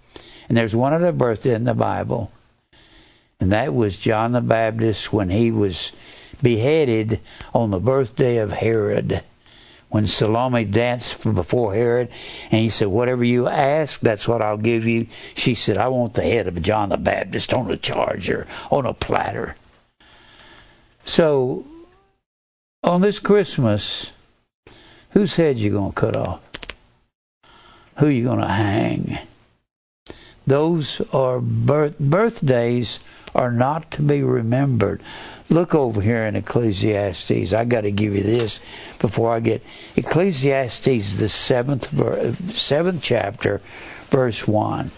and 0.49 0.59
there's 0.59 0.77
one 0.77 0.93
other 0.93 1.13
birthday 1.13 1.55
in 1.55 1.65
the 1.65 1.75
Bible, 1.75 2.33
and 3.39 3.53
that 3.53 3.73
was 3.73 3.97
John 3.97 4.33
the 4.33 4.41
Baptist 4.41 5.13
when 5.13 5.31
he 5.31 5.51
was 5.51 5.93
beheaded 6.43 7.21
on 7.55 7.71
the 7.71 7.79
birthday 7.79 8.39
of 8.39 8.51
Herod 8.51 9.23
when 9.91 10.07
Salome 10.07 10.65
danced 10.65 11.23
before 11.35 11.75
Herod, 11.75 12.09
and 12.51 12.61
he 12.61 12.71
said, 12.71 12.89
Whatever 12.89 13.25
you 13.25 13.49
ask, 13.49 14.01
that's 14.01 14.27
what 14.27 14.41
I'll 14.41 14.57
give 14.57 14.87
you. 14.87 15.09
She 15.35 15.55
said, 15.55 15.77
I 15.77 15.89
want 15.89 16.15
the 16.15 16.23
head 16.23 16.47
of 16.47 16.63
John 16.63 16.89
the 16.89 16.97
Baptist 16.97 17.53
on 17.53 17.71
a 17.71 17.77
charger, 17.77 18.47
on 18.71 18.87
a 18.87 18.95
platter. 18.95 19.57
So, 21.05 21.67
on 22.85 23.01
this 23.01 23.19
Christmas, 23.19 24.13
whose 25.11 25.37
head 25.37 25.59
you 25.59 25.73
going 25.73 25.91
to 25.91 26.01
cut 26.01 26.17
off? 26.17 26.41
Who 27.99 28.07
you 28.07 28.25
going 28.25 28.41
to 28.41 28.47
hang? 28.47 29.19
Those 30.47 31.01
are 31.13 31.41
birth, 31.41 31.99
birthdays 31.99 33.01
are 33.35 33.53
not 33.53 33.91
to 33.93 34.03
be 34.03 34.23
remembered. 34.23 35.03
Look 35.51 35.75
over 35.75 36.01
here 36.01 36.25
in 36.27 36.37
Ecclesiastes. 36.37 37.53
I 37.53 37.65
got 37.65 37.81
to 37.81 37.91
give 37.91 38.15
you 38.15 38.23
this 38.23 38.61
before 39.01 39.33
I 39.33 39.41
get 39.41 39.65
Ecclesiastes, 39.97 41.17
the 41.17 41.29
seventh 41.29 42.57
seventh 42.57 43.03
chapter, 43.03 43.61
verse 44.11 44.47
one. 44.47 44.93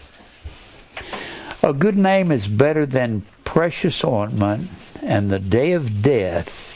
A 1.63 1.73
good 1.73 1.97
name 1.97 2.31
is 2.31 2.49
better 2.49 2.85
than 2.85 3.25
precious 3.45 4.05
ointment, 4.05 4.69
and 5.03 5.31
the 5.31 5.39
day 5.39 5.73
of 5.73 6.03
death 6.03 6.69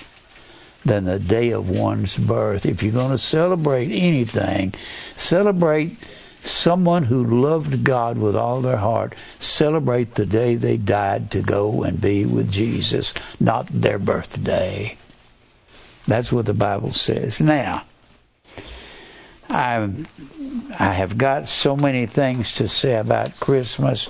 than 0.85 1.05
the 1.05 1.19
day 1.19 1.51
of 1.51 1.69
one's 1.69 2.17
birth. 2.17 2.65
If 2.65 2.83
you're 2.83 2.93
going 2.93 3.11
to 3.11 3.19
celebrate 3.19 3.91
anything, 3.91 4.73
celebrate 5.17 5.99
someone 6.47 7.05
who 7.05 7.25
loved 7.25 7.85
God 7.85 8.19
with 8.19 8.37
all 8.37 8.61
their 8.61 8.77
heart 8.77 9.15
celebrate 9.39 10.15
the 10.15 10.27
day 10.27 10.55
they 10.55 10.77
died 10.77 11.31
to 11.33 11.41
go 11.41 11.83
and 11.83 12.01
be 12.01 12.25
with 12.25 12.51
Jesus, 12.51 13.13
not 13.41 13.67
their 13.69 13.99
birthday. 13.99 14.97
That's 16.07 16.33
what 16.33 16.47
the 16.47 16.55
Bible 16.55 16.93
says. 16.93 17.41
Now, 17.41 17.85
I 19.49 19.91
I 20.79 20.93
have 20.93 21.19
got 21.19 21.49
so 21.49 21.77
many 21.77 22.07
things 22.07 22.55
to 22.57 22.69
say 22.69 22.97
about 22.97 23.39
Christmas. 23.41 24.09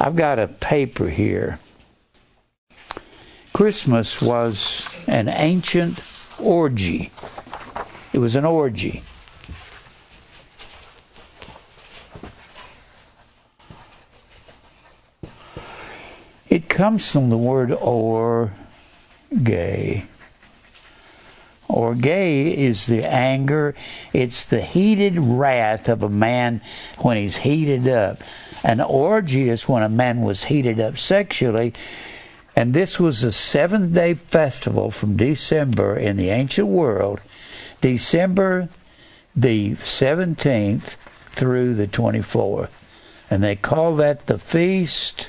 I've 0.00 0.16
got 0.16 0.38
a 0.38 0.48
paper 0.48 1.08
here. 1.08 1.58
Christmas 3.52 4.22
was 4.22 4.88
an 5.06 5.28
ancient 5.28 6.00
orgy. 6.38 7.10
It 8.12 8.18
was 8.18 8.36
an 8.36 8.44
orgy. 8.44 9.02
It 16.48 16.68
comes 16.68 17.10
from 17.10 17.30
the 17.30 17.36
word 17.36 17.72
or 17.72 18.52
gay. 19.42 20.06
Or 21.68 21.94
gay 21.94 22.56
is 22.56 22.86
the 22.86 23.04
anger, 23.04 23.74
it's 24.14 24.46
the 24.46 24.62
heated 24.62 25.18
wrath 25.18 25.88
of 25.88 26.02
a 26.02 26.08
man 26.08 26.62
when 27.00 27.18
he's 27.18 27.38
heated 27.38 27.86
up. 27.86 28.22
An 28.64 28.80
orgy 28.80 29.50
is 29.50 29.68
when 29.68 29.82
a 29.82 29.88
man 29.88 30.22
was 30.22 30.44
heated 30.44 30.80
up 30.80 30.96
sexually. 30.96 31.74
And 32.56 32.72
this 32.72 32.98
was 32.98 33.22
a 33.22 33.30
seventh 33.30 33.94
day 33.94 34.14
festival 34.14 34.90
from 34.90 35.16
December 35.16 35.96
in 35.96 36.16
the 36.16 36.30
ancient 36.30 36.68
world, 36.68 37.20
December 37.82 38.70
the 39.36 39.72
17th 39.72 40.96
through 41.26 41.74
the 41.74 41.86
24th. 41.86 42.70
And 43.30 43.42
they 43.44 43.54
call 43.54 43.94
that 43.96 44.26
the 44.26 44.38
Feast 44.38 45.28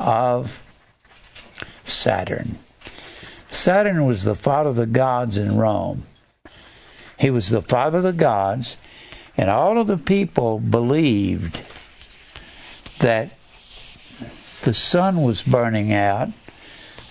of 0.00 0.66
Saturn. 1.84 2.58
Saturn 3.50 4.06
was 4.06 4.24
the 4.24 4.34
father 4.34 4.70
of 4.70 4.76
the 4.76 4.86
gods 4.86 5.36
in 5.36 5.56
Rome. 5.56 6.04
He 7.18 7.30
was 7.30 7.50
the 7.50 7.60
father 7.60 7.98
of 7.98 8.04
the 8.04 8.12
gods, 8.12 8.78
and 9.36 9.50
all 9.50 9.78
of 9.78 9.86
the 9.86 9.98
people 9.98 10.58
believed 10.58 11.56
that 13.00 13.36
the 14.62 14.74
sun 14.74 15.22
was 15.22 15.42
burning 15.42 15.92
out 15.92 16.30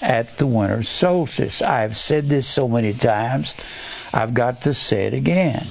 at 0.02 0.38
the 0.38 0.48
winter 0.48 0.82
solstice. 0.82 1.62
I've 1.62 1.98
said 1.98 2.26
this 2.26 2.48
so 2.48 2.68
many 2.68 2.94
times, 2.94 3.54
I've 4.14 4.34
got 4.34 4.62
to 4.64 4.74
say 4.74 5.06
it 5.06 5.14
again. 5.14 5.68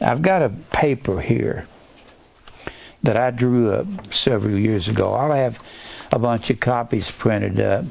I've 0.00 0.22
got 0.22 0.42
a 0.42 0.50
paper 0.50 1.20
here 1.20 1.66
that 3.02 3.16
I 3.16 3.30
drew 3.30 3.72
up 3.72 3.86
several 4.12 4.58
years 4.58 4.88
ago. 4.88 5.14
I'll 5.14 5.32
have 5.32 5.62
a 6.12 6.18
bunch 6.18 6.50
of 6.50 6.60
copies 6.60 7.10
printed 7.10 7.60
up, 7.60 7.84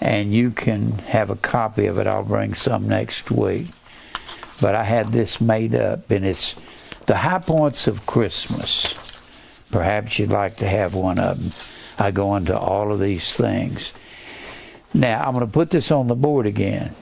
and 0.00 0.32
you 0.32 0.50
can 0.50 0.92
have 0.92 1.30
a 1.30 1.36
copy 1.36 1.86
of 1.86 1.98
it. 1.98 2.06
I'll 2.06 2.24
bring 2.24 2.54
some 2.54 2.88
next 2.88 3.30
week. 3.30 3.68
But 4.60 4.74
I 4.74 4.84
had 4.84 5.12
this 5.12 5.40
made 5.40 5.74
up, 5.74 6.10
and 6.10 6.24
it's 6.24 6.54
the 7.06 7.16
high 7.16 7.38
points 7.38 7.86
of 7.86 8.06
Christmas. 8.06 8.98
Perhaps 9.70 10.18
you'd 10.18 10.30
like 10.30 10.56
to 10.56 10.68
have 10.68 10.94
one 10.94 11.18
of 11.18 11.40
them. 11.40 11.52
I 11.98 12.10
go 12.10 12.34
into 12.36 12.58
all 12.58 12.92
of 12.92 13.00
these 13.00 13.34
things. 13.34 13.94
Now, 14.92 15.24
I'm 15.24 15.34
going 15.34 15.46
to 15.46 15.52
put 15.52 15.70
this 15.70 15.90
on 15.90 16.06
the 16.06 16.14
board 16.14 16.46
again. 16.46 16.94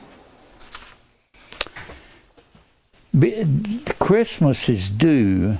Christmas 3.98 4.68
is 4.68 4.88
due 4.90 5.58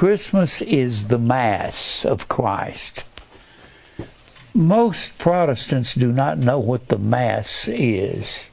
Christmas 0.00 0.62
is 0.62 1.08
the 1.08 1.18
Mass 1.18 2.06
of 2.06 2.26
Christ. 2.26 3.04
Most 4.54 5.18
Protestants 5.18 5.94
do 5.94 6.10
not 6.10 6.38
know 6.38 6.58
what 6.58 6.88
the 6.88 6.96
Mass 6.96 7.68
is. 7.68 8.48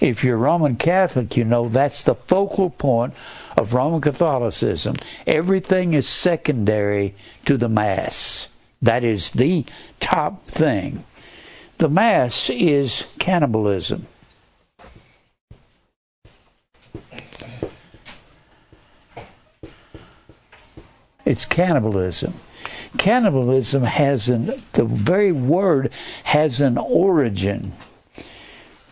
If 0.00 0.22
you're 0.22 0.36
Roman 0.36 0.76
Catholic, 0.76 1.36
you 1.36 1.44
know 1.44 1.68
that's 1.68 2.04
the 2.04 2.14
focal 2.14 2.70
point 2.70 3.14
of 3.56 3.74
Roman 3.74 4.00
Catholicism. 4.00 4.94
Everything 5.26 5.92
is 5.92 6.08
secondary 6.08 7.16
to 7.46 7.56
the 7.56 7.68
Mass. 7.68 8.50
That 8.80 9.02
is 9.02 9.32
the 9.32 9.64
top 9.98 10.46
thing. 10.46 11.02
The 11.78 11.88
Mass 11.88 12.48
is 12.48 13.08
cannibalism. 13.18 14.06
It's 21.30 21.46
cannibalism. 21.46 22.34
Cannibalism 22.98 23.84
has 23.84 24.28
an, 24.28 24.46
the 24.72 24.84
very 24.84 25.30
word 25.30 25.92
has 26.24 26.60
an 26.60 26.76
origin. 26.76 27.70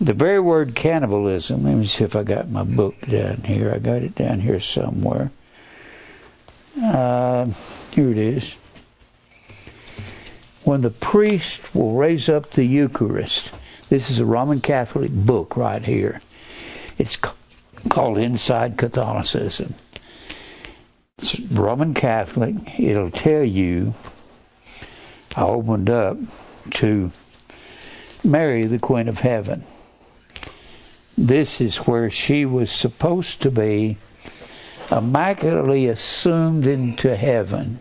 The 0.01 0.13
very 0.13 0.39
word 0.39 0.77
cannibalism, 0.77 1.65
let 1.65 1.75
me 1.75 1.87
see 1.87 2.05
if 2.05 2.15
I 2.15 2.23
got 2.23 2.49
my 2.49 2.63
book 2.63 2.95
down 3.01 3.39
here. 3.39 3.73
I 3.75 3.81
got 3.81 4.03
it 4.03 4.15
down 4.15 4.39
here 4.39 4.61
somewhere. 4.61 5.33
Uh, 6.81 7.47
here 7.91 8.11
it 8.13 8.19
is. 8.19 8.55
When 10.63 10.83
the 10.83 10.91
priest 10.91 11.75
will 11.75 11.95
raise 11.95 12.29
up 12.29 12.51
the 12.51 12.63
Eucharist, 12.63 13.53
this 13.89 14.11
is 14.11 14.21
a 14.21 14.25
Roman 14.25 14.61
Catholic 14.61 15.11
book 15.11 15.57
right 15.57 15.85
here. 15.85 16.21
It's 16.99 17.19
called 17.89 18.17
Inside 18.17 18.79
Catholicism. 18.79 19.75
Roman 21.51 21.95
Catholic. 21.95 22.79
It'll 22.79 23.11
tell 23.11 23.45
you. 23.45 23.95
I 25.37 25.43
opened 25.43 25.91
up 25.91 26.19
to 26.71 27.11
Mary, 28.25 28.65
the 28.65 28.79
Queen 28.79 29.09
of 29.09 29.21
Heaven. 29.21 29.65
This 31.17 31.61
is 31.61 31.79
where 31.79 32.11
she 32.11 32.45
was 32.45 32.71
supposed 32.71 33.43
to 33.43 33.51
be 33.51 33.97
immaculately 34.91 35.87
assumed 35.87 36.67
into 36.67 37.17
heaven. 37.17 37.81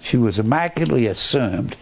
She 0.00 0.16
was 0.16 0.38
immaculately 0.38 1.06
assumed. 1.06 1.76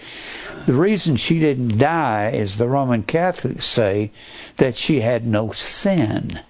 The 0.67 0.75
reason 0.75 1.17
she 1.17 1.39
didn't 1.39 1.79
die 1.79 2.31
is 2.31 2.59
the 2.59 2.69
Roman 2.69 3.03
Catholics 3.03 3.65
say 3.65 4.11
that 4.57 4.75
she 4.75 5.01
had 5.01 5.27
no 5.27 5.53
sin. 5.53 6.41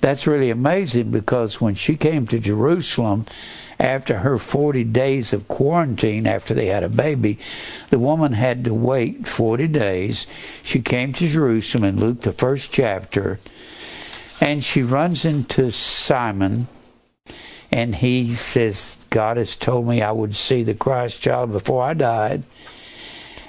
That's 0.00 0.26
really 0.26 0.50
amazing 0.50 1.10
because 1.10 1.60
when 1.60 1.74
she 1.74 1.96
came 1.96 2.26
to 2.26 2.38
Jerusalem 2.38 3.26
after 3.78 4.18
her 4.18 4.38
40 4.38 4.84
days 4.84 5.32
of 5.32 5.48
quarantine 5.48 6.26
after 6.26 6.54
they 6.54 6.66
had 6.66 6.82
a 6.82 6.88
baby, 6.88 7.38
the 7.90 7.98
woman 7.98 8.32
had 8.32 8.64
to 8.64 8.74
wait 8.74 9.28
40 9.28 9.68
days. 9.68 10.26
She 10.62 10.80
came 10.80 11.12
to 11.14 11.28
Jerusalem 11.28 11.84
in 11.84 12.00
Luke, 12.00 12.22
the 12.22 12.32
first 12.32 12.72
chapter, 12.72 13.38
and 14.40 14.62
she 14.62 14.82
runs 14.82 15.24
into 15.24 15.70
Simon, 15.70 16.68
and 17.70 17.96
he 17.96 18.34
says, 18.34 19.04
God 19.10 19.36
has 19.36 19.56
told 19.56 19.88
me 19.88 20.02
I 20.02 20.12
would 20.12 20.36
see 20.36 20.62
the 20.62 20.74
Christ 20.74 21.20
child 21.20 21.52
before 21.52 21.82
I 21.82 21.94
died. 21.94 22.42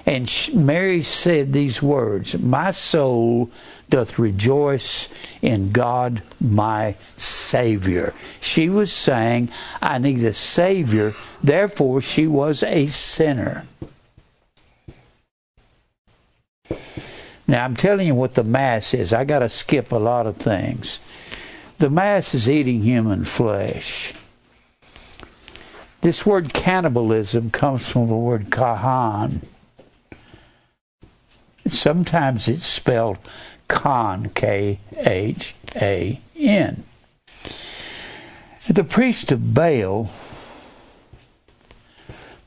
And 0.05 0.31
Mary 0.53 1.03
said 1.03 1.51
these 1.51 1.83
words 1.83 2.37
My 2.39 2.71
soul 2.71 3.51
doth 3.89 4.19
rejoice 4.19 5.09
in 5.41 5.71
God 5.71 6.21
my 6.41 6.95
Savior. 7.15 8.13
She 8.39 8.69
was 8.69 8.91
saying, 8.91 9.49
I 9.81 9.97
need 9.97 10.23
a 10.23 10.33
Savior, 10.33 11.13
therefore, 11.41 12.01
she 12.01 12.27
was 12.27 12.63
a 12.63 12.87
sinner. 12.87 13.65
Now, 17.49 17.63
I'm 17.63 17.77
telling 17.77 18.07
you 18.07 18.15
what 18.15 18.35
the 18.35 18.43
Mass 18.43 18.93
is. 18.93 19.13
I 19.13 19.23
got 19.23 19.39
to 19.39 19.47
skip 19.47 19.93
a 19.93 19.97
lot 19.97 20.27
of 20.27 20.35
things. 20.35 20.99
The 21.77 21.89
Mass 21.89 22.35
is 22.35 22.49
eating 22.49 22.81
human 22.81 23.23
flesh. 23.23 24.13
This 26.01 26.25
word 26.25 26.53
cannibalism 26.53 27.51
comes 27.51 27.87
from 27.87 28.07
the 28.07 28.15
word 28.15 28.49
kahan 28.49 29.41
Sometimes 31.69 32.47
it's 32.47 32.65
spelled 32.65 33.17
Khan, 33.67 34.29
K 34.33 34.79
H 34.97 35.55
A 35.75 36.19
N. 36.35 36.83
The 38.69 38.83
priests 38.83 39.31
of 39.31 39.53
Baal, 39.53 40.09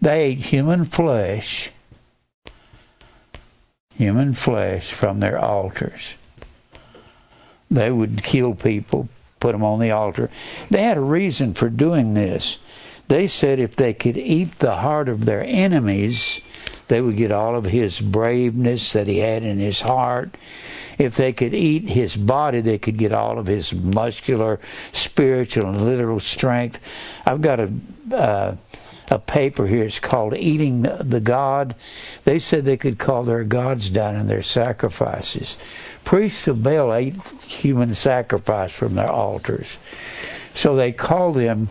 they 0.00 0.24
ate 0.24 0.38
human 0.38 0.85
flesh, 0.85 1.72
human 3.94 4.35
flesh 4.35 4.92
from 4.92 5.20
their 5.20 5.38
altars. 5.38 6.16
They 7.70 7.90
would 7.90 8.22
kill 8.22 8.54
people, 8.54 9.09
put 9.38 9.52
them 9.52 9.62
on 9.62 9.78
the 9.78 9.92
altar. 9.92 10.30
They 10.70 10.83
had 10.83 10.96
a 10.96 11.02
reason 11.02 11.54
for 11.54 11.70
doing 11.70 12.14
this. 12.14 12.59
They 13.09 13.26
said 13.26 13.59
if 13.59 13.76
they 13.76 13.94
could 13.94 14.16
eat 14.16 14.59
the 14.59 14.76
heart 14.76 15.09
of 15.09 15.24
their 15.24 15.44
enemies, 15.44 16.40
they 16.88 17.00
would 17.00 17.16
get 17.16 17.33
all 17.33 17.56
of 17.56 17.64
his 17.64 18.00
braveness 18.00 18.92
that 18.92 19.06
he 19.06 19.18
had 19.18 19.42
in 19.42 19.59
his 19.59 19.80
heart. 19.80 20.30
If 21.01 21.17
they 21.17 21.33
could 21.33 21.55
eat 21.55 21.89
his 21.89 22.15
body, 22.15 22.61
they 22.61 22.77
could 22.77 22.99
get 22.99 23.11
all 23.11 23.39
of 23.39 23.47
his 23.47 23.73
muscular, 23.73 24.61
spiritual, 24.93 25.67
and 25.67 25.81
literal 25.81 26.21
strength. 26.21 26.79
I've 27.25 27.41
got 27.41 27.59
a 27.59 27.73
uh, 28.13 28.57
a 29.11 29.19
paper 29.19 29.67
here. 29.67 29.85
It's 29.85 29.99
called 29.99 30.35
"Eating 30.35 30.83
the 30.83 31.21
God." 31.21 31.75
They 32.25 32.39
said 32.39 32.67
they 32.67 32.77
could 32.77 32.99
call 32.99 33.23
their 33.23 33.45
gods 33.45 33.89
down 33.89 34.15
in 34.15 34.27
their 34.27 34.43
sacrifices. 34.43 35.57
Priests 36.05 36.47
of 36.47 36.63
Baal 36.63 36.93
ate 36.93 37.17
human 37.47 37.95
sacrifice 37.95 38.73
from 38.73 38.95
their 38.95 39.11
altars, 39.11 39.79
so 40.53 40.77
they 40.77 40.93
called 40.93 41.37
them 41.37 41.69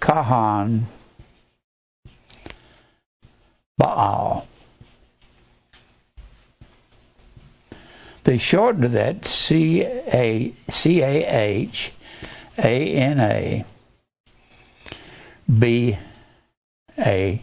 Kahan 0.00 0.82
Baal. 3.78 4.46
They 8.24 8.38
shortened 8.38 8.84
that 8.84 9.24
C 9.24 9.82
A 9.82 10.52
C 10.68 11.02
A 11.02 11.24
H 11.26 11.92
A 12.58 12.94
N 12.94 13.20
A 13.20 13.64
B 15.58 15.98
A 16.98 17.42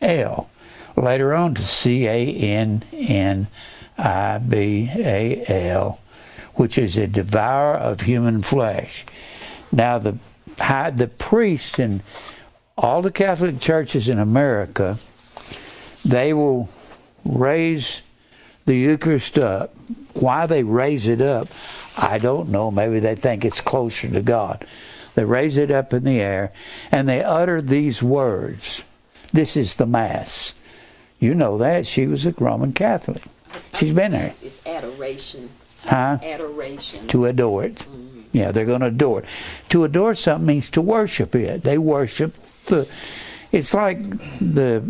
L. 0.00 0.50
Later 0.96 1.34
on 1.34 1.54
to 1.54 1.62
C 1.62 2.06
A 2.06 2.26
N 2.34 2.82
N 2.92 3.48
I 3.98 4.38
B 4.38 4.90
A 4.94 5.44
L, 5.70 6.00
which 6.54 6.78
is 6.78 6.96
a 6.96 7.06
devourer 7.06 7.76
of 7.76 8.02
human 8.02 8.42
flesh. 8.42 9.04
Now 9.70 9.98
the 9.98 10.16
the 10.56 11.10
priest 11.18 11.78
in 11.78 12.02
all 12.78 13.02
the 13.02 13.10
Catholic 13.10 13.60
churches 13.60 14.08
in 14.08 14.18
America 14.18 14.98
they 16.04 16.32
will 16.32 16.68
raise 17.24 18.02
the 18.64 18.76
Eucharist 18.76 19.38
up. 19.38 19.74
Why 20.20 20.46
they 20.46 20.62
raise 20.62 21.08
it 21.08 21.20
up, 21.20 21.48
I 21.96 22.18
don't 22.18 22.48
know. 22.48 22.70
Maybe 22.70 23.00
they 23.00 23.14
think 23.14 23.44
it's 23.44 23.60
closer 23.60 24.08
to 24.08 24.22
God. 24.22 24.66
They 25.14 25.24
raise 25.24 25.56
it 25.56 25.70
up 25.70 25.92
in 25.92 26.04
the 26.04 26.20
air 26.20 26.52
and 26.92 27.08
they 27.08 27.22
utter 27.22 27.62
these 27.62 28.02
words. 28.02 28.84
This 29.32 29.56
is 29.56 29.76
the 29.76 29.86
Mass. 29.86 30.54
You 31.18 31.34
know 31.34 31.58
that. 31.58 31.86
She 31.86 32.06
was 32.06 32.26
a 32.26 32.32
Roman 32.32 32.72
Catholic. 32.72 33.22
She's 33.74 33.94
been 33.94 34.12
there. 34.12 34.34
It's 34.42 34.66
adoration. 34.66 35.48
Huh? 35.84 36.18
Adoration. 36.22 37.06
To 37.08 37.26
adore 37.26 37.64
it. 37.64 37.76
Mm-hmm. 37.76 38.20
Yeah, 38.32 38.50
they're 38.50 38.66
going 38.66 38.80
to 38.80 38.88
adore 38.88 39.20
it. 39.20 39.24
To 39.70 39.84
adore 39.84 40.14
something 40.14 40.46
means 40.46 40.68
to 40.70 40.82
worship 40.82 41.34
it. 41.34 41.62
They 41.62 41.78
worship 41.78 42.34
the. 42.66 42.86
It's 43.52 43.72
like 43.72 43.98
the 44.40 44.82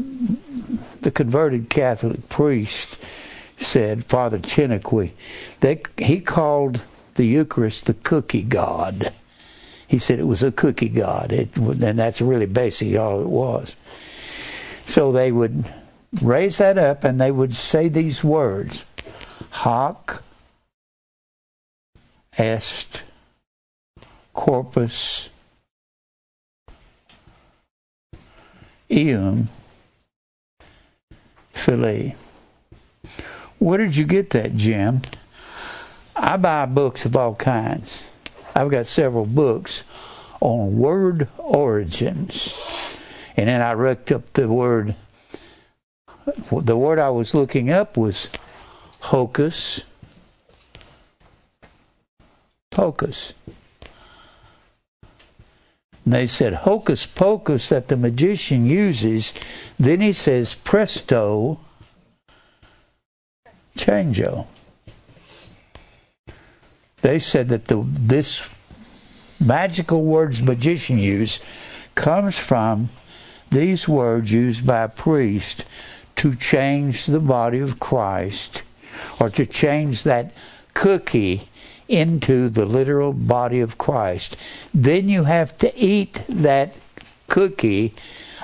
the 1.03 1.11
converted 1.13 1.71
Catholic 1.71 2.29
priest 2.29 2.99
said, 3.59 4.05
Father 4.05 4.39
Chiniquy, 4.39 5.13
they, 5.61 5.83
he 5.99 6.21
called 6.21 6.83
the 7.15 7.27
Eucharist 7.27 7.87
the 7.87 7.95
cookie 7.95 8.43
god. 8.43 9.13
He 9.89 9.99
said 9.99 10.19
it 10.19 10.27
was 10.27 10.43
a 10.43 10.53
cookie 10.53 10.89
god, 10.89 11.33
it, 11.33 11.57
and 11.57 11.99
that's 11.99 12.21
really 12.21 12.47
basically 12.47 12.97
all 12.97 13.21
it 13.21 13.29
was. 13.29 13.77
So 14.85 15.13
they 15.13 15.33
would 15.33 15.65
raise 16.23 16.59
that 16.59 16.79
up 16.79 17.05
and 17.05 17.21
they 17.21 17.31
would 17.31 17.55
say 17.55 17.89
these 17.89 18.23
words 18.23 18.85
Hoc 19.51 20.23
est 22.39 23.03
corpus 24.33 25.31
eum 28.91 29.49
fillet. 31.53 32.15
Where 33.59 33.79
did 33.79 33.97
you 33.97 34.05
get 34.05 34.31
that, 34.31 34.57
Jim? 34.57 35.03
I 36.15 36.37
buy 36.37 36.67
books 36.67 37.05
of 37.05 37.17
all 37.17 37.35
kinds. 37.35 38.11
I've 38.55 38.71
got 38.71 38.87
several 38.87 39.27
books 39.27 39.85
on 40.41 40.79
word 40.79 41.29
origins. 41.39 42.55
And 43.37 43.49
then 43.49 43.61
I 43.61 43.75
looked 43.75 44.11
up 44.13 44.33
the 44.33 44.49
word. 44.49 44.95
The 46.51 46.77
word 46.77 46.99
I 46.99 47.11
was 47.11 47.35
looking 47.35 47.71
up 47.71 47.97
was 47.97 48.31
hocus 49.01 49.85
pocus. 52.77 53.33
And 56.05 56.13
they 56.13 56.27
said 56.27 56.53
hocus 56.53 57.07
pocus 57.07 57.71
that 57.71 57.89
the 57.89 57.97
magician 57.97 58.67
uses. 58.67 59.33
Then 59.79 60.03
he 60.03 60.13
says 60.13 60.55
presto 60.55 61.59
changeo. 63.77 64.47
They 67.03 67.19
said 67.19 67.49
that 67.51 67.67
the 67.67 67.85
this 67.87 68.51
magical 69.45 70.03
words 70.03 70.43
magician 70.43 70.99
use 70.99 71.41
comes 71.95 72.37
from 72.37 72.89
these 73.51 73.87
words 73.87 74.33
used 74.33 74.67
by 74.67 74.83
a 74.83 74.89
priest 74.89 75.65
to 76.17 76.35
change 76.35 77.07
the 77.07 77.21
body 77.21 77.61
of 77.61 77.79
Christ 77.79 78.63
or 79.21 79.31
to 79.31 79.47
change 79.47 80.03
that 80.05 80.33
cookie 80.75 81.49
into 81.89 82.49
the 82.49 82.65
literal 82.65 83.13
body 83.13 83.61
of 83.61 83.79
Christ. 83.79 84.37
Then 84.75 85.09
you 85.09 85.25
have 85.25 85.57
to 85.59 85.79
eat 85.79 86.23
that 86.29 86.75
cookie 87.29 87.95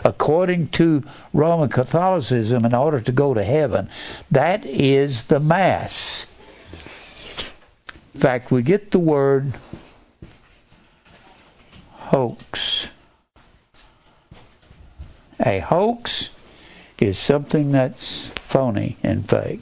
according 0.04 0.68
to 0.68 1.02
Roman 1.32 1.68
Catholicism 1.68 2.64
in 2.64 2.74
order 2.74 3.00
to 3.00 3.12
go 3.12 3.34
to 3.34 3.44
heaven. 3.44 3.88
That 4.30 4.64
is 4.64 5.24
the 5.24 5.40
Mass. 5.40 6.26
In 8.14 8.20
fact, 8.20 8.50
we 8.50 8.62
get 8.62 8.90
the 8.90 8.98
word 8.98 9.52
hoax. 11.90 12.90
A 15.44 15.60
hoax 15.60 16.68
is 17.00 17.18
something 17.18 17.72
that's 17.72 18.28
phony 18.36 18.96
and 19.02 19.28
fake. 19.28 19.60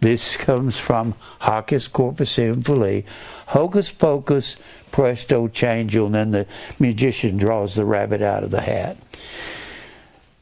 This 0.00 0.36
comes 0.36 0.76
from 0.76 1.14
Hocus 1.40 1.88
Corpus 1.88 2.36
Infali. 2.36 3.04
Hocus 3.46 3.90
pocus, 3.90 4.56
presto 4.90 5.48
changeo, 5.48 6.06
and 6.06 6.14
then 6.14 6.30
the 6.32 6.46
magician 6.78 7.36
draws 7.36 7.76
the 7.76 7.84
rabbit 7.84 8.20
out 8.20 8.44
of 8.44 8.50
the 8.50 8.60
hat. 8.60 8.96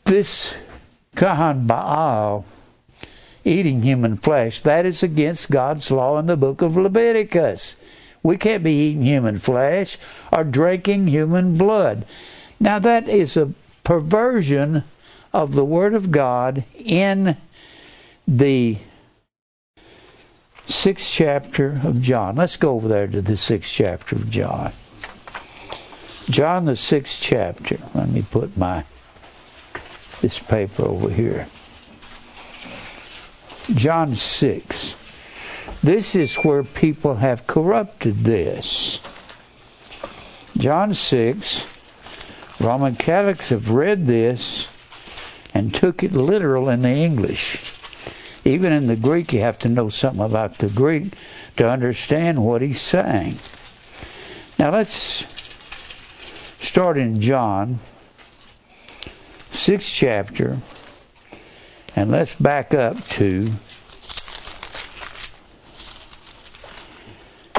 This 0.04 0.56
Kahan 1.16 1.66
Baal 1.66 2.44
eating 3.44 3.82
human 3.82 4.16
flesh, 4.16 4.60
that 4.60 4.86
is 4.86 5.02
against 5.02 5.50
God's 5.50 5.90
law 5.90 6.18
in 6.18 6.26
the 6.26 6.36
book 6.36 6.62
of 6.62 6.76
Leviticus. 6.76 7.76
We 8.22 8.36
can't 8.36 8.64
be 8.64 8.72
eating 8.72 9.02
human 9.02 9.38
flesh 9.38 9.98
or 10.32 10.44
drinking 10.44 11.08
human 11.08 11.56
blood. 11.56 12.06
Now, 12.58 12.78
that 12.78 13.08
is 13.08 13.36
a 13.36 13.52
perversion 13.82 14.84
of 15.32 15.54
the 15.54 15.64
Word 15.64 15.94
of 15.94 16.10
God 16.10 16.64
in 16.74 17.36
the 18.26 18.78
sixth 20.66 21.10
chapter 21.10 21.80
of 21.84 22.00
John. 22.00 22.36
Let's 22.36 22.56
go 22.56 22.74
over 22.74 22.88
there 22.88 23.06
to 23.06 23.20
the 23.20 23.36
sixth 23.36 23.70
chapter 23.70 24.16
of 24.16 24.30
John. 24.30 24.72
John, 26.30 26.64
the 26.64 26.76
sixth 26.76 27.22
chapter. 27.22 27.78
Let 27.94 28.08
me 28.08 28.22
put 28.22 28.56
my 28.56 28.84
this 30.24 30.38
paper 30.38 30.86
over 30.86 31.10
here. 31.10 31.46
John 33.74 34.16
6. 34.16 34.96
This 35.82 36.16
is 36.16 36.36
where 36.36 36.64
people 36.64 37.16
have 37.16 37.46
corrupted 37.46 38.24
this. 38.24 39.02
John 40.56 40.94
6. 40.94 41.70
Roman 42.58 42.96
Catholics 42.96 43.50
have 43.50 43.70
read 43.72 44.06
this 44.06 44.72
and 45.52 45.74
took 45.74 46.02
it 46.02 46.12
literal 46.12 46.70
in 46.70 46.80
the 46.80 46.88
English. 46.88 47.62
Even 48.46 48.72
in 48.72 48.86
the 48.86 48.96
Greek, 48.96 49.30
you 49.34 49.40
have 49.40 49.58
to 49.58 49.68
know 49.68 49.90
something 49.90 50.24
about 50.24 50.56
the 50.56 50.70
Greek 50.70 51.12
to 51.58 51.68
understand 51.68 52.42
what 52.42 52.62
he's 52.62 52.80
saying. 52.80 53.36
Now 54.58 54.70
let's 54.70 55.26
start 56.64 56.96
in 56.96 57.20
John, 57.20 57.78
sixth 59.64 59.94
chapter, 59.94 60.58
and 61.96 62.10
let's 62.10 62.34
back 62.34 62.74
up 62.74 63.02
to 63.04 63.48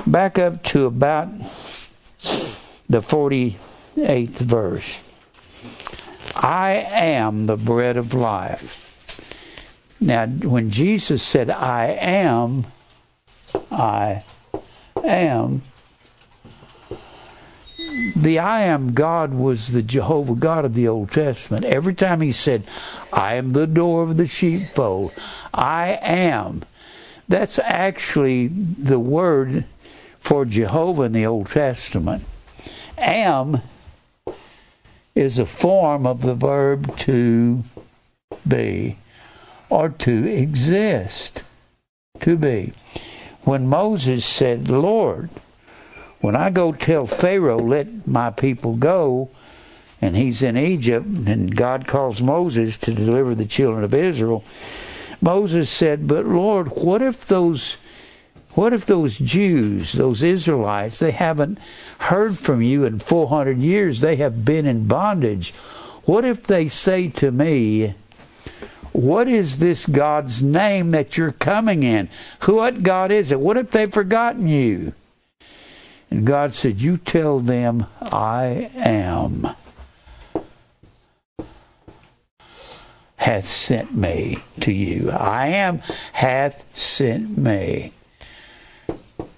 back 0.05 0.37
up 0.37 0.61
to 0.61 0.85
about 0.85 1.29
the 2.87 2.99
48th 2.99 4.37
verse. 4.37 5.01
I 6.35 6.73
am 6.91 7.47
the 7.47 7.57
bread 7.57 7.97
of 7.97 8.13
life. 8.13 8.83
Now, 9.99 10.27
when 10.27 10.69
Jesus 10.69 11.23
said, 11.23 11.49
I 11.49 11.87
am, 11.99 12.65
I 13.71 14.21
am, 15.03 15.63
the 18.15 18.39
I 18.39 18.61
am 18.61 18.93
God 18.93 19.33
was 19.33 19.71
the 19.71 19.81
Jehovah 19.81 20.35
God 20.35 20.65
of 20.65 20.73
the 20.73 20.87
Old 20.87 21.11
Testament. 21.11 21.65
Every 21.65 21.93
time 21.93 22.21
he 22.21 22.31
said, 22.31 22.63
I 23.11 23.35
am 23.35 23.51
the 23.51 23.67
door 23.67 24.03
of 24.03 24.17
the 24.17 24.27
sheepfold, 24.27 25.13
I 25.53 25.99
am, 26.01 26.63
that's 27.27 27.59
actually 27.59 28.47
the 28.47 28.99
word 28.99 29.65
for 30.19 30.45
Jehovah 30.45 31.03
in 31.03 31.11
the 31.11 31.25
Old 31.25 31.47
Testament. 31.47 32.23
Am 32.97 33.61
is 35.13 35.39
a 35.39 35.45
form 35.45 36.05
of 36.05 36.21
the 36.21 36.35
verb 36.35 36.97
to 36.97 37.63
be 38.47 38.97
or 39.69 39.89
to 39.89 40.25
exist, 40.25 41.43
to 42.21 42.37
be. 42.37 42.73
When 43.43 43.67
Moses 43.67 44.25
said, 44.25 44.69
Lord, 44.69 45.29
when 46.25 46.35
I 46.35 46.49
go 46.49 46.71
tell 46.71 47.05
Pharaoh, 47.05 47.59
let 47.59 48.07
my 48.07 48.31
people 48.31 48.77
go, 48.77 49.29
and 50.01 50.15
he's 50.15 50.41
in 50.41 50.57
Egypt, 50.57 51.05
and 51.05 51.55
God 51.55 51.85
calls 51.85 52.19
Moses 52.19 52.77
to 52.77 52.95
deliver 52.95 53.35
the 53.35 53.45
children 53.45 53.83
of 53.83 53.93
Israel, 53.93 54.43
Moses 55.21 55.69
said, 55.69 56.07
But 56.07 56.25
Lord, 56.25 56.69
what 56.69 57.03
if 57.03 57.27
those 57.27 57.77
what 58.55 58.73
if 58.73 58.87
those 58.87 59.19
Jews, 59.19 59.93
those 59.93 60.23
Israelites, 60.23 60.97
they 60.97 61.11
haven't 61.11 61.59
heard 61.99 62.39
from 62.39 62.63
you 62.63 62.85
in 62.85 62.97
400 62.97 63.59
years? 63.59 63.99
They 63.99 64.15
have 64.15 64.43
been 64.43 64.65
in 64.65 64.87
bondage. 64.87 65.51
What 66.05 66.25
if 66.25 66.47
they 66.47 66.69
say 66.69 67.09
to 67.09 67.29
me, 67.29 67.93
what 68.93 69.27
is 69.27 69.59
this 69.59 69.85
God's 69.85 70.41
name 70.41 70.89
that 70.89 71.17
you're 71.17 71.33
coming 71.33 71.83
in? 71.83 72.09
What 72.45 72.81
God 72.81 73.11
is 73.11 73.31
it? 73.31 73.39
What 73.39 73.57
if 73.57 73.69
they've 73.69 73.93
forgotten 73.93 74.47
you? 74.47 74.93
And 76.09 76.25
God 76.25 76.53
said, 76.53 76.81
You 76.81 76.97
tell 76.97 77.39
them, 77.39 77.85
I 78.01 78.71
am. 78.75 79.49
Hath 83.17 83.45
sent 83.45 83.95
me 83.95 84.37
to 84.59 84.71
you. 84.71 85.09
I 85.09 85.47
am 85.47 85.79
hath 86.13 86.65
sent 86.75 87.37
me. 87.37 87.91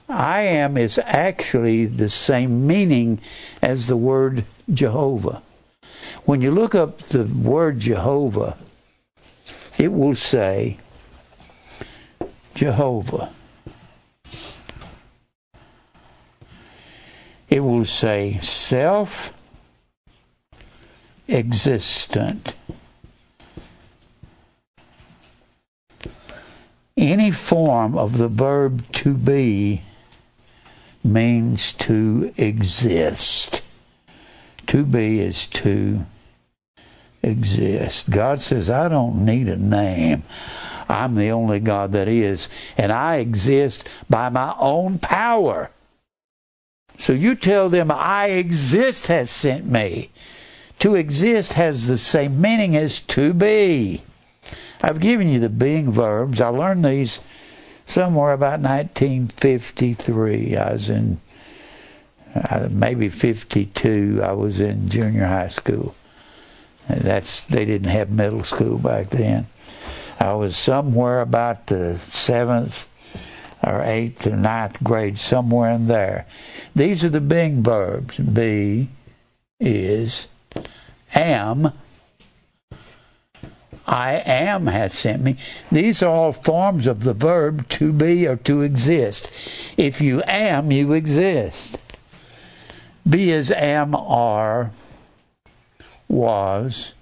I 0.10 0.42
am 0.42 0.78
is 0.78 1.00
actually 1.04 1.86
the 1.86 2.10
same 2.10 2.68
meaning 2.68 3.20
as 3.62 3.88
the 3.88 3.98
word 3.98 4.46
Jehovah. 4.74 5.42
When 6.26 6.42
you 6.42 6.52
look 6.52 6.76
up 6.76 7.00
the 7.00 7.24
word 7.24 7.80
Jehovah, 7.80 8.58
it 9.78 9.92
will 9.92 10.16
say 10.16 10.80
Jehovah. 12.56 13.32
It 17.50 17.62
will 17.62 17.86
say 17.86 18.38
self 18.40 19.34
existent. 21.30 22.56
Any 26.98 27.32
form 27.32 27.98
of 27.98 28.18
the 28.18 28.28
verb 28.28 28.92
to 28.94 29.14
be 29.14 29.84
means 31.04 31.72
to 31.74 32.34
exist. 32.38 33.62
To 34.68 34.84
be 34.84 35.20
is 35.20 35.48
to 35.48 36.06
exist. 37.22 38.10
God 38.10 38.42
says, 38.42 38.70
I 38.70 38.88
don't 38.88 39.24
need 39.24 39.48
a 39.48 39.58
name. 39.58 40.24
I'm 40.90 41.16
the 41.16 41.30
only 41.30 41.60
God 41.60 41.92
that 41.94 42.08
is, 42.08 42.50
and 42.78 42.92
I 42.92 43.18
exist 43.18 43.88
by 44.10 44.30
my 44.30 44.56
own 44.58 45.00
power. 45.00 45.70
So 46.98 47.14
you 47.14 47.36
tell 47.36 47.70
them, 47.70 47.92
I 47.92 48.28
exist 48.28 49.08
has 49.08 49.30
sent 49.30 49.66
me. 49.66 50.10
To 50.80 50.96
exist 50.96 51.54
has 51.54 51.88
the 51.88 51.98
same 51.98 52.42
meaning 52.42 52.76
as 52.76 53.00
to 53.02 53.34
be. 53.34 54.04
I've 54.82 55.00
given 55.00 55.30
you 55.30 55.40
the 55.40 55.50
being 55.50 55.92
verbs. 55.92 56.42
I 56.42 56.50
learned 56.50 56.86
these 56.86 57.22
somewhere 57.86 58.34
about 58.34 58.60
1953. 58.60 60.58
I 60.58 60.72
was 60.72 60.90
in 60.90 61.20
uh, 62.36 62.68
maybe 62.70 63.10
52. 63.10 64.22
I 64.24 64.34
was 64.34 64.60
in 64.62 64.90
junior 64.90 65.26
high 65.26 65.48
school. 65.48 65.96
That's 66.88 67.42
they 67.42 67.66
didn't 67.66 67.90
have 67.90 68.10
middle 68.10 68.44
school 68.44 68.78
back 68.78 69.10
then. 69.10 69.48
I 70.20 70.34
was 70.34 70.56
somewhere 70.56 71.22
about 71.22 71.68
the 71.68 71.98
seventh 71.98 72.88
or 73.64 73.82
eighth 73.82 74.28
or 74.28 74.36
ninth 74.36 74.84
grade, 74.84 75.18
somewhere 75.18 75.72
in 75.72 75.88
there. 75.88 76.26
These 76.76 77.04
are 77.04 77.10
the 77.10 77.22
being 77.22 77.64
verbs. 77.64 78.18
Be, 78.18 78.90
is, 79.60 80.28
am. 81.16 81.72
I 83.88 84.22
am 84.26 84.68
has 84.68 84.94
sent 84.94 85.24
me. 85.24 85.38
These 85.72 86.04
are 86.04 86.14
all 86.14 86.34
forms 86.34 86.88
of 86.88 87.04
the 87.04 87.14
verb 87.14 87.68
to 87.70 87.94
be 87.94 88.28
or 88.28 88.36
to 88.36 88.62
exist. 88.62 89.32
If 89.78 90.02
you 90.02 90.22
am, 90.24 90.72
you 90.72 90.92
exist. 90.92 91.80
Be 93.08 93.32
is 93.32 93.50
am, 93.52 93.96
are, 93.96 94.72
was, 96.10 96.94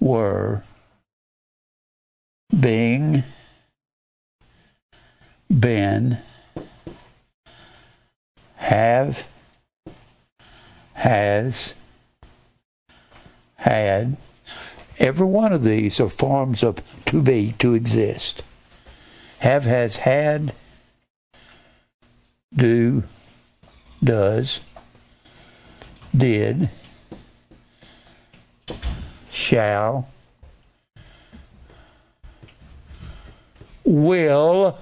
were, 0.00 0.62
being, 2.58 3.24
been, 5.58 6.18
have, 8.56 9.26
has, 10.94 11.74
had. 13.56 14.16
Every 14.98 15.26
one 15.26 15.52
of 15.52 15.64
these 15.64 16.00
are 16.00 16.08
forms 16.08 16.62
of 16.62 16.82
to 17.06 17.22
be, 17.22 17.54
to 17.58 17.74
exist. 17.74 18.44
Have, 19.40 19.64
has, 19.64 19.96
had, 19.96 20.54
do, 22.54 23.02
does, 24.02 24.60
did, 26.16 26.70
shall, 29.30 30.08
will. 33.84 34.78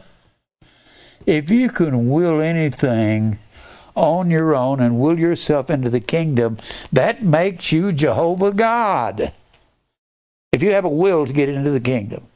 If 1.26 1.50
you 1.50 1.68
can 1.70 2.08
will 2.08 2.40
anything 2.40 3.38
on 3.94 4.30
your 4.30 4.54
own 4.54 4.80
and 4.80 4.98
will 4.98 5.18
yourself 5.18 5.70
into 5.70 5.90
the 5.90 6.00
kingdom, 6.00 6.56
that 6.92 7.22
makes 7.22 7.72
you 7.72 7.92
Jehovah 7.92 8.52
God. 8.52 9.32
If 10.52 10.62
you 10.62 10.72
have 10.72 10.84
a 10.84 10.88
will 10.88 11.26
to 11.26 11.32
get 11.32 11.48
into 11.48 11.70
the 11.70 11.80
kingdom, 11.80 12.26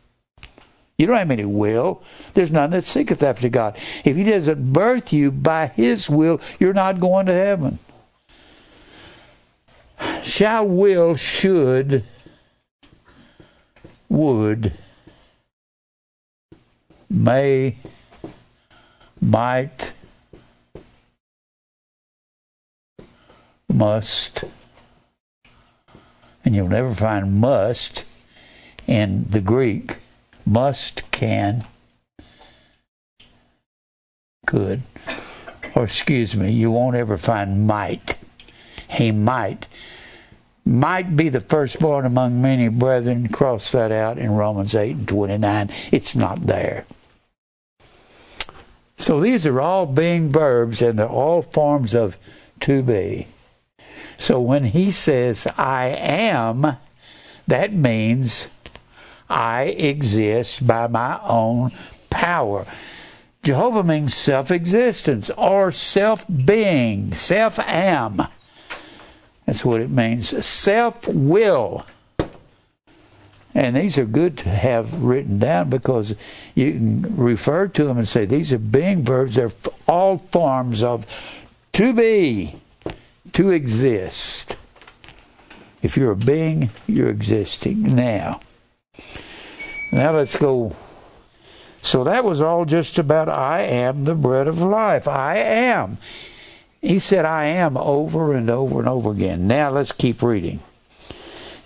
you 0.99 1.07
don't 1.07 1.17
have 1.17 1.31
any 1.31 1.45
will. 1.45 2.03
There's 2.35 2.53
none 2.53 2.71
that 2.71 2.85
seeketh 2.85 3.23
after 3.23 3.49
God. 3.49 3.79
If 4.05 4.17
He 4.17 4.25
doesn't 4.25 4.73
birth 4.73 5.13
you 5.13 5.33
by 5.33 5.69
His 5.69 6.09
will, 6.09 6.41
you're 6.61 6.75
not 6.75 7.01
going 7.01 7.27
to 7.27 7.33
heaven. 7.33 7.79
Shall, 10.23 10.67
will, 10.67 11.17
should, 11.17 12.05
would, 14.09 14.73
may, 17.11 17.77
might, 19.25 19.93
must, 23.73 24.45
and 26.45 26.55
you'll 26.55 26.69
never 26.69 26.95
find 26.95 27.41
must 27.41 28.05
in 28.87 29.25
the 29.29 29.41
Greek. 29.41 29.97
Must, 30.47 31.11
can, 31.11 31.65
could, 34.47 34.83
or 35.75 35.85
excuse 35.85 36.37
me, 36.37 36.53
you 36.53 36.71
won't 36.71 36.97
ever 36.97 37.17
find 37.17 37.67
might. 37.67 38.19
He 38.91 39.11
might. 39.11 39.67
Might 40.67 41.17
be 41.17 41.31
the 41.31 41.41
firstborn 41.41 42.05
among 42.05 42.43
many 42.43 42.69
brethren. 42.69 43.29
Cross 43.29 43.73
that 43.73 43.91
out 43.91 44.19
in 44.19 44.33
Romans 44.33 44.75
8 44.75 44.97
and 44.97 45.09
29. 45.09 45.71
It's 45.91 46.15
not 46.15 46.43
there. 46.43 46.85
So 48.97 49.21
these 49.21 49.47
are 49.47 49.61
all 49.61 49.87
being 49.87 50.31
verbs 50.31 50.81
and 50.81 50.99
they're 50.99 51.09
all 51.09 51.43
forms 51.43 51.95
of 51.95 52.19
to 52.61 52.83
be. 52.83 53.27
So 54.17 54.41
when 54.41 54.65
he 54.65 54.91
says, 54.91 55.47
I 55.59 55.87
am, 55.89 56.77
that 57.47 57.73
means 57.73 58.49
I 59.29 59.65
exist 59.65 60.67
by 60.67 60.87
my 60.87 61.21
own 61.23 61.71
power. 62.11 62.67
Jehovah 63.43 63.83
means 63.83 64.15
self 64.15 64.51
existence 64.51 65.31
or 65.37 65.71
self 65.71 66.25
being, 66.47 67.15
self 67.15 67.59
am. 67.59 68.27
That's 69.45 69.65
what 69.65 69.83
it 69.83 69.91
means. 69.91 70.47
Self 70.47 71.07
will. 71.09 71.85
And 73.55 73.77
these 73.77 73.97
are 73.99 74.05
good 74.05 74.37
to 74.39 74.49
have 74.49 75.01
written 75.01 75.39
down 75.39 75.71
because 75.71 76.17
you 76.57 76.73
can 76.73 77.17
refer 77.17 77.69
to 77.69 77.85
them 77.85 77.99
and 77.99 78.09
say 78.09 78.25
these 78.25 78.53
are 78.53 78.59
being 78.59 79.05
verbs. 79.05 79.37
They're 79.37 79.53
all 79.87 80.19
forms 80.19 80.83
of 80.83 81.07
to 81.73 81.93
be, 81.93 82.57
to 83.33 83.51
exist. 83.51 84.57
If 85.83 85.97
you're 85.97 86.13
a 86.13 86.17
being, 86.17 86.71
you're 86.89 87.11
existing 87.11 87.95
now. 87.95 88.41
Now 89.93 90.11
let's 90.13 90.37
go. 90.37 90.73
So 91.81 92.03
that 92.05 92.25
was 92.25 92.41
all 92.41 92.65
just 92.65 92.99
about 92.99 93.29
I 93.29 93.63
am 93.63 94.05
the 94.05 94.15
bread 94.15 94.49
of 94.49 94.61
life. 94.61 95.07
I 95.07 95.37
am. 95.37 95.99
He 96.81 96.99
said, 96.99 97.25
I 97.25 97.47
am 97.47 97.77
over 97.77 98.35
and 98.35 98.51
over 98.51 98.81
and 98.81 98.89
over 98.89 99.11
again. 99.11 99.47
Now 99.47 99.71
let's 99.71 99.93
keep 99.93 100.23
reading. 100.23 100.61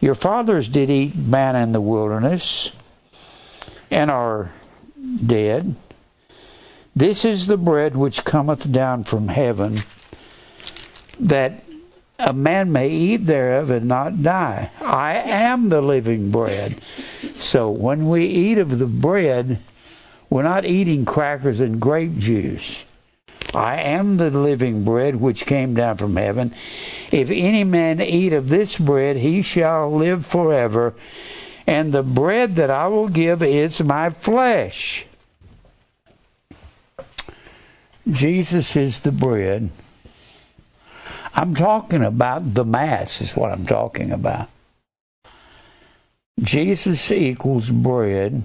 Your 0.00 0.14
fathers 0.14 0.68
did 0.68 0.90
eat 0.90 1.16
manna 1.16 1.60
in 1.60 1.72
the 1.72 1.80
wilderness 1.80 2.72
and 3.90 4.10
are 4.10 4.52
dead. 5.24 5.74
This 6.94 7.24
is 7.24 7.46
the 7.46 7.56
bread 7.56 7.96
which 7.96 8.24
cometh 8.24 8.70
down 8.72 9.04
from 9.04 9.28
heaven, 9.28 9.78
that 11.20 11.64
a 12.18 12.32
man 12.32 12.72
may 12.72 12.90
eat 12.90 13.26
thereof 13.26 13.70
and 13.70 13.86
not 13.86 14.22
die. 14.22 14.70
I 14.80 15.14
am 15.14 15.68
the 15.68 15.80
living 15.80 16.30
bread. 16.30 16.80
So 17.36 17.70
when 17.70 18.08
we 18.08 18.26
eat 18.26 18.58
of 18.58 18.78
the 18.78 18.86
bread, 18.86 19.60
we're 20.28 20.42
not 20.42 20.64
eating 20.64 21.04
crackers 21.04 21.60
and 21.60 21.80
grape 21.80 22.18
juice. 22.18 22.84
I 23.58 23.80
am 23.80 24.18
the 24.18 24.30
living 24.30 24.84
bread 24.84 25.16
which 25.16 25.44
came 25.44 25.74
down 25.74 25.96
from 25.96 26.14
heaven. 26.14 26.54
If 27.10 27.28
any 27.28 27.64
man 27.64 28.00
eat 28.00 28.32
of 28.32 28.48
this 28.48 28.78
bread, 28.78 29.16
he 29.16 29.42
shall 29.42 29.90
live 29.92 30.24
forever. 30.24 30.94
And 31.66 31.92
the 31.92 32.04
bread 32.04 32.54
that 32.54 32.70
I 32.70 32.86
will 32.86 33.08
give 33.08 33.42
is 33.42 33.82
my 33.82 34.10
flesh. 34.10 35.06
Jesus 38.08 38.76
is 38.76 39.02
the 39.02 39.12
bread. 39.12 39.70
I'm 41.34 41.54
talking 41.54 42.04
about 42.04 42.54
the 42.54 42.64
Mass, 42.64 43.20
is 43.20 43.36
what 43.36 43.50
I'm 43.50 43.66
talking 43.66 44.12
about. 44.12 44.48
Jesus 46.40 47.10
equals 47.10 47.70
bread 47.70 48.44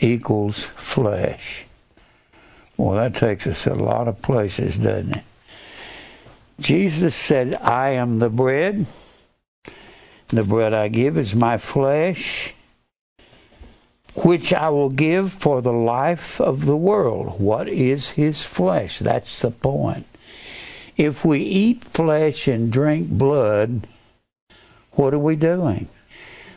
equals 0.00 0.64
flesh. 0.64 1.66
Well, 2.82 2.96
that 2.96 3.14
takes 3.14 3.46
us 3.46 3.68
a 3.68 3.76
lot 3.76 4.08
of 4.08 4.20
places, 4.22 4.76
doesn't 4.76 5.18
it? 5.18 5.24
Jesus 6.58 7.14
said, 7.14 7.54
I 7.54 7.90
am 7.90 8.18
the 8.18 8.28
bread. 8.28 8.86
The 10.26 10.42
bread 10.42 10.74
I 10.74 10.88
give 10.88 11.16
is 11.16 11.32
my 11.32 11.58
flesh, 11.58 12.56
which 14.16 14.52
I 14.52 14.68
will 14.70 14.90
give 14.90 15.32
for 15.32 15.62
the 15.62 15.72
life 15.72 16.40
of 16.40 16.66
the 16.66 16.76
world. 16.76 17.38
What 17.38 17.68
is 17.68 18.10
his 18.10 18.42
flesh? 18.42 18.98
That's 18.98 19.40
the 19.40 19.52
point. 19.52 20.04
If 20.96 21.24
we 21.24 21.38
eat 21.38 21.84
flesh 21.84 22.48
and 22.48 22.72
drink 22.72 23.10
blood, 23.10 23.86
what 24.94 25.14
are 25.14 25.20
we 25.20 25.36
doing? 25.36 25.86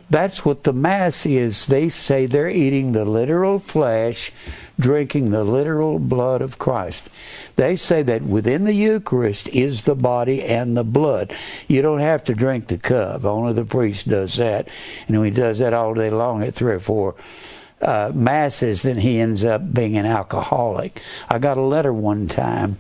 That's 0.10 0.44
what 0.46 0.64
the 0.64 0.74
Mass 0.74 1.26
is. 1.26 1.68
They 1.68 1.90
say 1.90 2.26
they're 2.26 2.50
eating 2.50 2.92
the 2.92 3.06
literal 3.06 3.60
flesh, 3.60 4.32
drinking 4.80 5.32
the 5.32 5.44
literal 5.44 6.00
blood 6.00 6.42
of 6.42 6.58
Christ. 6.58 7.10
They 7.56 7.76
say 7.76 8.04
that 8.04 8.24
within 8.24 8.64
the 8.66 8.74
Eucharist 8.74 9.48
is 9.50 9.84
the 9.84 9.96
body 9.96 10.44
and 10.44 10.76
the 10.76 10.84
blood. 10.84 11.36
You 11.68 11.82
don't 11.82 12.00
have 12.00 12.24
to 12.26 12.36
drink 12.36 12.68
the 12.68 12.78
cup. 12.78 13.26
Only 13.26 13.54
the 13.54 13.66
priest 13.66 14.10
does 14.10 14.36
that. 14.38 14.70
And 15.08 15.24
he 15.24 15.32
does 15.32 15.60
that 15.60 15.74
all 15.74 15.94
day 15.94 16.10
long 16.10 16.44
at 16.44 16.56
three 16.56 16.74
or 16.74 16.80
four 16.80 17.16
uh, 17.82 18.12
masses, 18.14 18.84
then 18.84 18.98
he 18.98 19.20
ends 19.20 19.44
up 19.44 19.74
being 19.74 19.98
an 19.98 20.06
alcoholic. 20.06 21.02
I 21.30 21.40
got 21.40 21.58
a 21.58 21.62
letter 21.62 21.94
one 21.94 22.28
time 22.28 22.78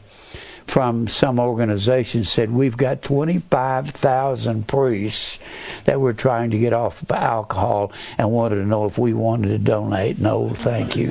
from 0.65 1.07
some 1.07 1.39
organization 1.39 2.23
said 2.23 2.51
we've 2.51 2.77
got 2.77 3.01
25,000 3.01 4.67
priests 4.67 5.39
that 5.85 6.01
we're 6.01 6.13
trying 6.13 6.49
to 6.51 6.59
get 6.59 6.73
off 6.73 7.01
of 7.03 7.11
alcohol 7.11 7.91
and 8.17 8.31
wanted 8.31 8.55
to 8.55 8.65
know 8.65 8.85
if 8.85 8.97
we 8.97 9.13
wanted 9.13 9.49
to 9.49 9.57
donate. 9.57 10.19
No, 10.19 10.49
thank 10.49 10.95
you. 10.95 11.07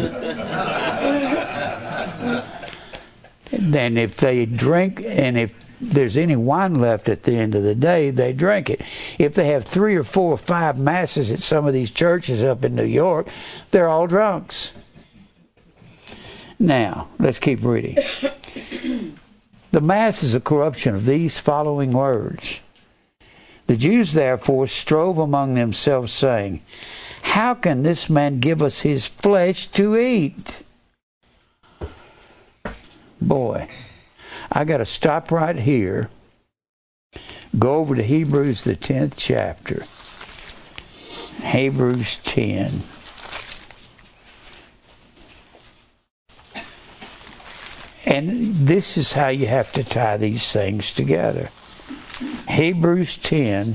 then 3.53 3.97
if 3.97 4.17
they 4.17 4.45
drink 4.45 5.03
and 5.07 5.39
if 5.39 5.65
there's 5.81 6.17
any 6.17 6.37
wine 6.37 6.75
left 6.75 7.09
at 7.09 7.25
the 7.25 7.37
end 7.37 7.55
of 7.55 7.63
the 7.63 7.75
day, 7.75 8.11
they 8.11 8.33
drink 8.33 8.71
it. 8.71 8.81
If 9.19 9.35
they 9.35 9.49
have 9.49 9.65
three 9.65 9.95
or 9.97 10.05
four 10.05 10.33
or 10.33 10.39
five 10.39 10.79
masses 10.79 11.31
at 11.31 11.41
some 11.41 11.67
of 11.67 11.73
these 11.73 11.91
churches 11.91 12.43
up 12.43 12.65
in 12.65 12.75
New 12.75 12.85
York, 12.85 13.29
they're 13.71 13.89
all 13.89 14.07
drunks. 14.07 14.75
Now, 16.59 17.09
let's 17.19 17.39
keep 17.39 17.63
reading. 17.63 17.99
The 19.75 19.81
mass 19.81 20.23
is 20.23 20.37
a 20.37 20.41
corruption 20.41 20.95
of 20.95 21.05
these 21.05 21.37
following 21.37 21.91
words. 21.91 22.61
The 23.67 23.77
Jews 23.77 24.13
therefore 24.13 24.69
strove 24.69 25.19
among 25.19 25.55
themselves, 25.55 26.13
saying, 26.13 26.63
How 27.23 27.55
can 27.55 27.83
this 27.83 28.09
man 28.09 28.39
give 28.39 28.63
us 28.63 28.83
his 28.83 29.09
flesh 29.09 29.67
to 29.73 29.97
eat? 29.97 30.63
Boy, 33.21 33.69
I 34.53 34.65
got 34.65 34.77
to 34.77 34.87
stop 34.87 35.33
right 35.33 35.57
here, 35.57 36.09
go 37.59 37.79
over 37.79 37.97
to 37.97 38.03
Hebrews, 38.05 38.63
the 38.63 38.77
10th 38.77 39.15
chapter. 39.17 39.87
Hebrews 41.45 42.19
10. 42.19 42.71
And 48.07 48.55
this 48.55 48.97
is 48.97 49.13
how 49.13 49.29
you 49.29 49.47
have 49.47 49.73
to 49.73 49.85
tie 49.85 50.17
these 50.17 50.53
things 50.53 50.93
together. 50.93 51.49
Hebrews 52.49 53.17
10. 53.17 53.75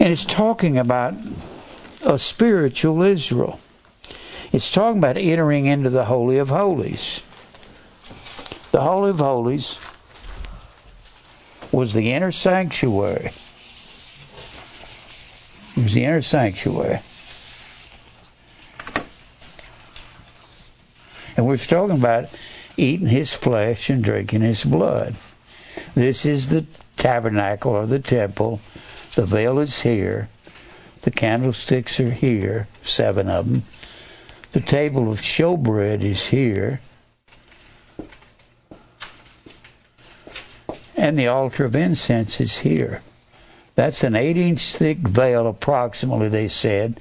And 0.00 0.12
it's 0.12 0.24
talking 0.24 0.76
about 0.76 1.14
a 2.04 2.18
spiritual 2.18 3.02
Israel. 3.02 3.60
It's 4.52 4.72
talking 4.72 4.98
about 4.98 5.16
entering 5.16 5.66
into 5.66 5.90
the 5.90 6.06
Holy 6.06 6.38
of 6.38 6.48
Holies. 6.48 7.24
The 8.72 8.80
Holy 8.80 9.10
of 9.10 9.18
Holies 9.18 9.78
was 11.72 11.92
the 11.92 12.12
inner 12.12 12.32
sanctuary. 12.32 13.30
It 15.76 15.82
was 15.82 15.94
the 15.94 16.04
inner 16.04 16.22
sanctuary. 16.22 17.00
And 21.38 21.46
we're 21.46 21.56
talking 21.56 21.94
about 21.94 22.28
eating 22.76 23.06
his 23.06 23.32
flesh 23.32 23.90
and 23.90 24.02
drinking 24.02 24.40
his 24.40 24.64
blood. 24.64 25.14
This 25.94 26.26
is 26.26 26.48
the 26.48 26.66
tabernacle 26.96 27.70
or 27.70 27.86
the 27.86 28.00
temple. 28.00 28.60
The 29.14 29.24
veil 29.24 29.60
is 29.60 29.82
here. 29.82 30.30
The 31.02 31.12
candlesticks 31.12 32.00
are 32.00 32.10
here, 32.10 32.66
seven 32.82 33.30
of 33.30 33.48
them. 33.48 33.62
The 34.50 34.58
table 34.58 35.12
of 35.12 35.20
showbread 35.20 36.02
is 36.02 36.30
here. 36.30 36.80
And 40.96 41.16
the 41.16 41.28
altar 41.28 41.66
of 41.66 41.76
incense 41.76 42.40
is 42.40 42.58
here. 42.58 43.00
That's 43.78 44.02
an 44.02 44.16
eight 44.16 44.36
inch 44.36 44.74
thick 44.74 44.98
veil, 44.98 45.46
approximately, 45.46 46.28
they 46.28 46.48
said. 46.48 46.98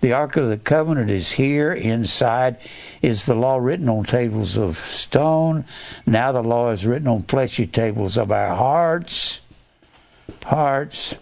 The 0.00 0.12
Ark 0.12 0.36
of 0.36 0.48
the 0.48 0.58
Covenant 0.58 1.10
is 1.10 1.32
here. 1.32 1.72
Inside 1.72 2.56
is 3.02 3.26
the 3.26 3.34
law 3.34 3.56
written 3.56 3.88
on 3.88 4.04
tables 4.04 4.56
of 4.56 4.76
stone. 4.76 5.64
Now 6.06 6.30
the 6.30 6.40
law 6.40 6.70
is 6.70 6.86
written 6.86 7.08
on 7.08 7.24
fleshy 7.24 7.66
tables 7.66 8.16
of 8.16 8.30
our 8.30 8.54
hearts. 8.54 9.40
Hearts. 10.44 11.16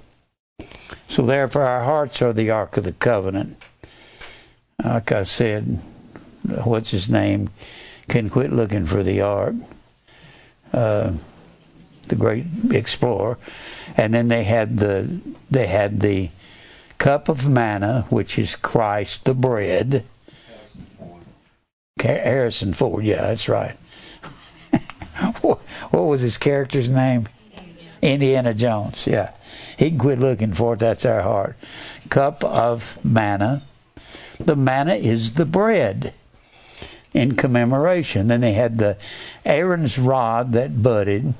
So 1.09 1.25
therefore, 1.25 1.63
our 1.63 1.85
hearts 1.85 2.21
are 2.21 2.35
the 2.35 2.51
Ark 2.51 2.77
of 2.77 2.85
the 2.85 2.93
Covenant. 2.93 3.57
Like 4.85 5.11
I 5.11 5.23
said, 5.23 5.81
what's 6.65 6.91
his 6.91 7.09
name? 7.09 7.49
Can 8.09 8.29
quit 8.29 8.53
looking 8.53 8.85
for 8.85 9.03
the 9.03 9.23
Ark. 9.23 9.55
Uh, 10.71 11.13
the 12.09 12.15
great 12.15 12.45
explorer 12.71 13.39
and 13.99 14.15
then 14.15 14.29
they 14.29 14.45
had 14.45 14.79
the 14.79 15.21
they 15.51 15.67
had 15.67 16.01
the 16.01 16.31
cup 16.99 17.29
of 17.29 17.49
manna, 17.49 18.07
which 18.09 18.39
is 18.39 18.55
Christ 18.55 19.25
the 19.25 19.35
bread. 19.35 20.05
Harrison 22.01 22.73
Ford, 22.73 23.05
yeah, 23.05 23.23
that's 23.23 23.49
right. 23.49 23.75
what 25.41 25.61
was 25.91 26.21
his 26.21 26.39
character's 26.39 26.89
name? 26.89 27.27
Indiana 28.01 28.55
Jones, 28.55 29.09
yeah. 29.09 29.33
He 29.77 29.91
can 29.91 29.99
quit 29.99 30.21
looking 30.21 30.53
for 30.53 30.75
it, 30.75 30.79
that's 30.79 31.05
our 31.05 31.23
heart. 31.23 31.57
Cup 32.09 32.45
of 32.45 33.05
manna. 33.05 33.63
The 34.39 34.55
manna 34.55 34.95
is 34.95 35.35
the 35.35 35.45
bread 35.45 36.15
in 37.13 37.35
commemoration. 37.35 38.29
Then 38.29 38.43
they 38.43 38.53
had 38.53 38.79
the 38.79 38.97
Aaron's 39.45 39.99
rod 39.99 40.53
that 40.53 40.81
budded 40.85 41.35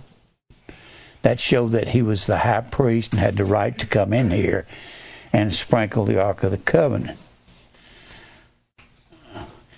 that 1.23 1.41
showed 1.41 1.73
that 1.73 1.89
he 1.89 2.03
was 2.03 2.27
the 2.27 2.39
high 2.39 2.61
priest 2.61 3.13
and 3.13 3.21
had 3.21 3.37
the 3.37 3.45
right 3.45 3.77
to 3.79 3.87
come 3.87 4.13
in 4.13 4.31
here 4.31 4.67
and 5.33 5.53
sprinkle 5.53 6.05
the 6.05 6.21
Ark 6.21 6.43
of 6.43 6.51
the 6.51 6.59
Covenant. 6.59 7.19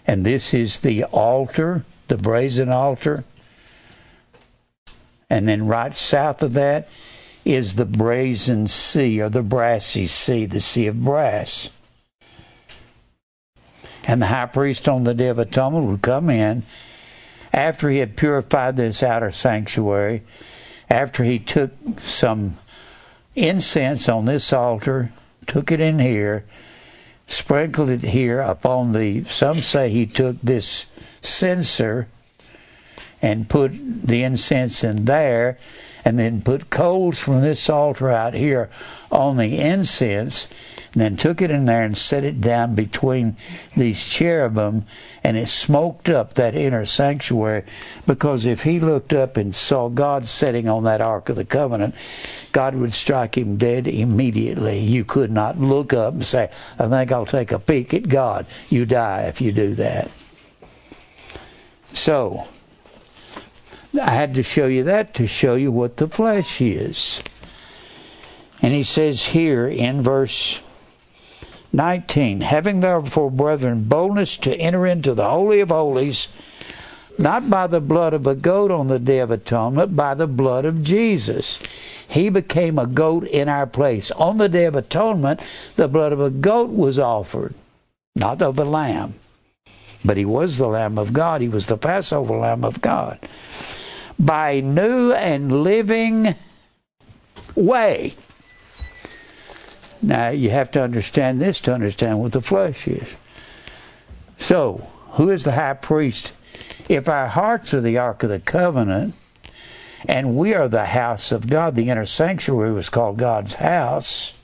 And 0.07 0.25
this 0.25 0.53
is 0.53 0.81
the 0.81 1.05
altar, 1.05 1.85
the 2.09 2.17
brazen 2.17 2.69
altar. 2.69 3.25
And 5.29 5.49
then 5.49 5.67
right 5.67 5.95
south 5.95 6.43
of 6.43 6.55
that 6.55 6.89
is 7.45 7.77
the 7.77 7.85
brazen 7.85 8.67
sea 8.67 9.21
or 9.21 9.29
the 9.29 9.43
brassy 9.43 10.07
sea, 10.07 10.47
the 10.47 10.61
sea 10.61 10.89
of 10.89 11.03
brass. 11.03 11.71
And 14.07 14.21
the 14.21 14.27
high 14.27 14.47
priest 14.47 14.89
on 14.89 15.05
the 15.05 15.15
Day 15.15 15.29
of 15.29 15.39
Atonement 15.39 15.87
would 15.87 16.03
come 16.03 16.31
in 16.31 16.65
after 17.53 17.89
he 17.89 17.99
had 17.99 18.17
purified 18.17 18.77
this 18.77 19.03
outer 19.03 19.31
sanctuary 19.31 20.23
after 20.91 21.23
he 21.23 21.39
took 21.39 21.71
some 22.01 22.59
incense 23.37 24.09
on 24.09 24.25
this 24.25 24.53
altar, 24.53 25.13
took 25.47 25.71
it 25.71 25.81
in 25.81 25.99
here, 26.01 26.45
sprinkled 27.27 27.89
it 27.89 28.03
here 28.03 28.41
upon 28.41 28.93
the, 28.93 29.25
some 29.25 29.61
say 29.61 29.89
he 29.89 30.05
took 30.05 30.41
this 30.41 30.87
censer 31.21 32.09
and 33.23 33.49
put 33.49 33.71
the 33.73 34.23
incense 34.23 34.83
in 34.83 35.05
there, 35.05 35.59
and 36.05 36.19
then 36.19 36.43
put 36.43 36.71
coals 36.71 37.19
from 37.19 37.41
this 37.43 37.69
altar 37.69 38.11
out 38.11 38.35
here 38.35 38.71
on 39.13 39.37
the 39.37 39.61
incense, 39.61 40.49
and 40.93 41.01
then 41.01 41.17
took 41.17 41.41
it 41.41 41.51
in 41.51 41.67
there 41.67 41.83
and 41.83 41.97
set 41.97 42.25
it 42.25 42.41
down 42.41 42.75
between 42.75 43.37
these 43.77 44.05
cherubim, 44.05 44.85
and 45.23 45.37
it 45.37 45.49
smoked 45.49 46.09
up 46.09 46.35
that 46.35 46.57
inner 46.57 46.85
sanctuary. 46.85 47.63
Because 48.07 48.45
if 48.45 48.65
he 48.65 48.81
looked 48.81 49.13
up 49.13 49.37
and 49.37 49.55
saw 49.55 49.89
God 49.89 50.27
sitting 50.27 50.69
on 50.69 50.85
that 50.85 51.01
Ark 51.01 51.29
of 51.29 51.37
the 51.37 51.45
Covenant, 51.45 51.95
God 52.51 52.75
would 52.75 52.93
strike 52.93 53.39
him 53.39 53.57
dead 53.57 53.87
immediately. 53.87 54.81
You 54.81 55.05
could 55.05 55.31
not 55.31 55.61
look 55.61 55.93
up 55.93 56.15
and 56.15 56.27
say, 56.27 56.51
I 56.79 56.89
think 56.89 57.13
I'll 57.13 57.27
take 57.27 57.53
a 57.53 57.61
peek 57.61 57.95
at 57.95 58.09
God. 58.09 58.47
You 58.69 58.85
die 58.85 59.23
if 59.23 59.41
you 59.41 59.53
do 59.53 59.75
that. 59.75 60.11
So, 61.93 62.49
I 64.01 64.11
had 64.11 64.35
to 64.35 64.43
show 64.43 64.67
you 64.67 64.85
that 64.85 65.15
to 65.15 65.27
show 65.27 65.55
you 65.55 65.71
what 65.71 65.99
the 65.99 66.09
flesh 66.09 66.61
is. 66.61 67.23
And 68.63 68.75
he 68.75 68.83
says 68.83 69.27
here 69.27 69.67
in 69.67 70.03
verse 70.03 70.61
19, 71.73 72.41
having 72.41 72.81
therefore, 72.81 73.31
brethren, 73.31 73.85
boldness 73.85 74.37
to 74.39 74.57
enter 74.57 74.87
into 74.87 75.15
the 75.15 75.29
Holy 75.29 75.61
of 75.61 75.69
Holies, 75.69 76.29
not 77.19 77.49
by 77.49 77.67
the 77.67 77.81
blood 77.81 78.15
of 78.15 78.27
a 78.27 78.35
goat 78.35 78.71
on 78.71 78.89
the 78.89 78.99
Day 78.99 79.19
of 79.19 79.31
Atonement, 79.31 79.95
but 79.95 79.97
by 79.97 80.15
the 80.15 80.27
blood 80.27 80.65
of 80.65 80.83
Jesus. 80.83 81.61
He 82.09 82.29
became 82.29 82.79
a 82.79 82.87
goat 82.87 83.25
in 83.25 83.49
our 83.49 83.67
place. 83.67 84.11
On 84.13 84.39
the 84.39 84.49
Day 84.49 84.65
of 84.65 84.75
Atonement, 84.75 85.41
the 85.77 85.87
blood 85.87 86.13
of 86.13 86.21
a 86.21 86.31
goat 86.31 86.71
was 86.71 86.99
offered, 86.99 87.55
not 88.17 88.43
of 88.43 88.59
a 88.59 88.65
lamb. 88.65 89.15
But 90.05 90.17
he 90.17 90.25
was 90.25 90.59
the 90.59 90.67
Lamb 90.67 90.99
of 90.99 91.13
God. 91.13 91.41
He 91.41 91.49
was 91.49 91.67
the 91.67 91.77
Passover 91.77 92.37
Lamb 92.37 92.65
of 92.65 92.81
God. 92.81 93.19
By 94.19 94.61
new 94.61 95.13
and 95.13 95.63
living 95.63 96.35
way. 97.55 98.15
Now, 100.03 100.31
you 100.31 100.51
have 100.51 100.71
to 100.73 100.83
understand 100.83 101.41
this 101.41 101.61
to 101.61 101.75
understand 101.75 102.19
what 102.19 102.33
the 102.33 102.41
flesh 102.41 102.89
is. 102.89 103.17
So, 104.39 104.87
who 105.13 105.31
is 105.31 105.45
the 105.45 105.53
high 105.53 105.75
priest? 105.75 106.33
If 106.89 107.09
our 107.09 107.29
hearts 107.29 107.75
are 107.75 107.81
the 107.81 107.99
Ark 107.99 108.23
of 108.23 108.31
the 108.31 108.41
Covenant, 108.41 109.15
and 110.07 110.37
we 110.37 110.55
are 110.55 110.69
the 110.69 110.87
house 110.87 111.31
of 111.33 111.49
God, 111.49 111.75
the 111.75 111.91
inner 111.91 112.07
sanctuary 112.07 112.73
was 112.73 112.89
called 112.89 113.19
God's 113.19 113.55
house. 113.55 114.37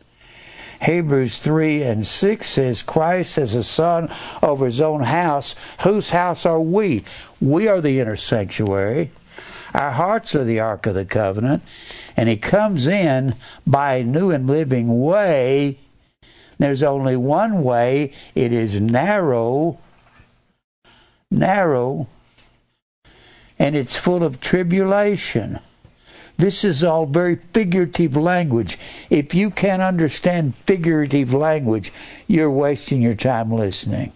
Hebrews 0.83 1.39
3 1.39 1.83
and 1.83 2.07
6 2.07 2.49
says, 2.49 2.83
Christ 2.83 3.39
as 3.39 3.55
a 3.55 3.65
son 3.65 4.13
over 4.43 4.67
his 4.67 4.81
own 4.81 5.05
house. 5.05 5.55
Whose 5.83 6.11
house 6.11 6.45
are 6.45 6.61
we? 6.61 7.05
We 7.41 7.67
are 7.67 7.81
the 7.81 7.99
inner 7.99 8.17
sanctuary. 8.17 9.11
Our 9.77 9.91
hearts 9.91 10.35
are 10.35 10.43
the 10.43 10.59
Ark 10.59 10.87
of 10.87 10.95
the 10.95 11.05
Covenant 11.05 11.63
and 12.17 12.31
he 12.31 12.39
comes 12.39 12.87
in 12.87 13.35
by 13.67 13.97
a 13.97 14.05
new 14.05 14.31
and 14.31 14.47
living 14.47 15.03
way. 15.03 15.79
There's 16.57 16.83
only 16.83 17.15
one 17.15 17.63
way, 17.63 18.15
it 18.35 18.55
is 18.55 18.81
narrow, 18.81 19.79
narrow, 21.31 22.07
and 23.59 23.77
it's 23.77 23.97
full 23.97 24.25
of 24.25 24.41
tribulation. 24.41 25.59
This 26.39 26.65
is 26.65 26.83
all 26.83 27.05
very 27.05 27.37
figurative 27.37 28.17
language. 28.17 28.79
If 29.11 29.35
you 29.35 29.51
can't 29.51 29.83
understand 29.83 30.55
figurative 30.67 31.35
language, 31.35 31.93
you're 32.27 32.51
wasting 32.51 33.03
your 33.03 33.15
time 33.15 33.53
listening. 33.53 34.13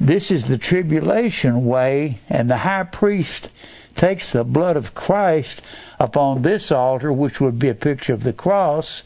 This 0.00 0.30
is 0.30 0.46
the 0.46 0.58
tribulation 0.58 1.66
way, 1.66 2.20
and 2.28 2.48
the 2.48 2.58
high 2.58 2.84
priest 2.84 3.50
takes 3.94 4.32
the 4.32 4.44
blood 4.44 4.76
of 4.76 4.94
Christ 4.94 5.60
upon 5.98 6.42
this 6.42 6.70
altar, 6.70 7.12
which 7.12 7.40
would 7.40 7.58
be 7.58 7.68
a 7.68 7.74
picture 7.74 8.12
of 8.12 8.22
the 8.22 8.32
cross, 8.32 9.02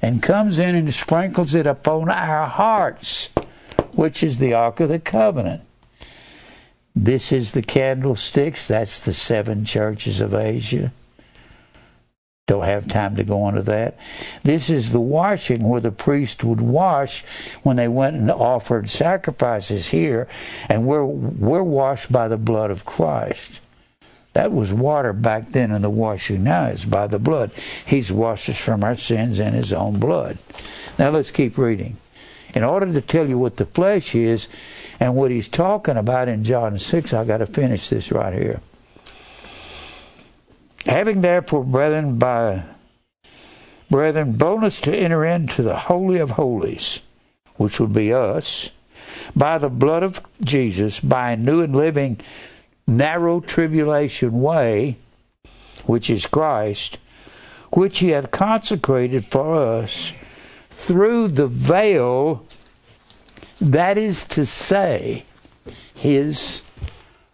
and 0.00 0.22
comes 0.22 0.58
in 0.58 0.76
and 0.76 0.94
sprinkles 0.94 1.54
it 1.54 1.66
upon 1.66 2.08
our 2.08 2.46
hearts, 2.46 3.30
which 3.92 4.22
is 4.22 4.38
the 4.38 4.54
Ark 4.54 4.78
of 4.80 4.88
the 4.88 5.00
Covenant. 5.00 5.62
This 6.94 7.32
is 7.32 7.52
the 7.52 7.62
candlesticks. 7.62 8.68
That's 8.68 9.04
the 9.04 9.12
seven 9.12 9.64
churches 9.64 10.20
of 10.20 10.32
Asia. 10.32 10.92
Don't 12.46 12.64
have 12.64 12.88
time 12.88 13.16
to 13.16 13.24
go 13.24 13.48
into 13.48 13.62
that. 13.62 13.96
This 14.42 14.68
is 14.68 14.92
the 14.92 15.00
washing 15.00 15.66
where 15.66 15.80
the 15.80 15.90
priest 15.90 16.44
would 16.44 16.60
wash 16.60 17.24
when 17.62 17.76
they 17.76 17.88
went 17.88 18.16
and 18.16 18.30
offered 18.30 18.90
sacrifices 18.90 19.90
here, 19.90 20.28
and 20.68 20.86
we're, 20.86 21.06
we're 21.06 21.62
washed 21.62 22.12
by 22.12 22.28
the 22.28 22.36
blood 22.36 22.70
of 22.70 22.84
Christ. 22.84 23.62
That 24.34 24.52
was 24.52 24.74
water 24.74 25.14
back 25.14 25.52
then, 25.52 25.70
and 25.70 25.82
the 25.82 25.88
washing 25.88 26.44
now 26.44 26.66
is 26.66 26.84
by 26.84 27.06
the 27.06 27.18
blood. 27.18 27.50
He's 27.86 28.12
washed 28.12 28.50
us 28.50 28.58
from 28.58 28.84
our 28.84 28.96
sins 28.96 29.40
in 29.40 29.54
His 29.54 29.72
own 29.72 29.98
blood. 29.98 30.36
Now 30.98 31.10
let's 31.10 31.30
keep 31.30 31.56
reading. 31.56 31.96
In 32.54 32.62
order 32.62 32.92
to 32.92 33.00
tell 33.00 33.26
you 33.26 33.38
what 33.38 33.56
the 33.56 33.64
flesh 33.64 34.14
is 34.14 34.48
and 35.00 35.16
what 35.16 35.30
He's 35.30 35.48
talking 35.48 35.96
about 35.96 36.28
in 36.28 36.44
John 36.44 36.76
6, 36.76 37.14
I've 37.14 37.26
got 37.26 37.38
to 37.38 37.46
finish 37.46 37.88
this 37.88 38.12
right 38.12 38.34
here. 38.34 38.60
Having 40.86 41.22
therefore, 41.22 41.64
brethren, 41.64 42.18
by 42.18 42.64
brethren, 43.90 44.32
boldness 44.32 44.80
to 44.80 44.96
enter 44.96 45.24
into 45.24 45.62
the 45.62 45.76
holy 45.76 46.18
of 46.18 46.32
holies, 46.32 47.00
which 47.56 47.80
would 47.80 47.92
be 47.92 48.12
us, 48.12 48.70
by 49.34 49.58
the 49.58 49.70
blood 49.70 50.02
of 50.02 50.20
Jesus, 50.42 51.00
by 51.00 51.32
a 51.32 51.36
new 51.36 51.62
and 51.62 51.74
living 51.74 52.20
narrow 52.86 53.40
tribulation 53.40 54.40
way, 54.42 54.96
which 55.86 56.10
is 56.10 56.26
Christ, 56.26 56.98
which 57.72 58.00
he 58.00 58.10
hath 58.10 58.30
consecrated 58.30 59.24
for 59.24 59.54
us 59.54 60.12
through 60.70 61.28
the 61.28 61.46
veil, 61.46 62.44
that 63.60 63.96
is 63.96 64.24
to 64.24 64.44
say, 64.44 65.24
his 65.94 66.62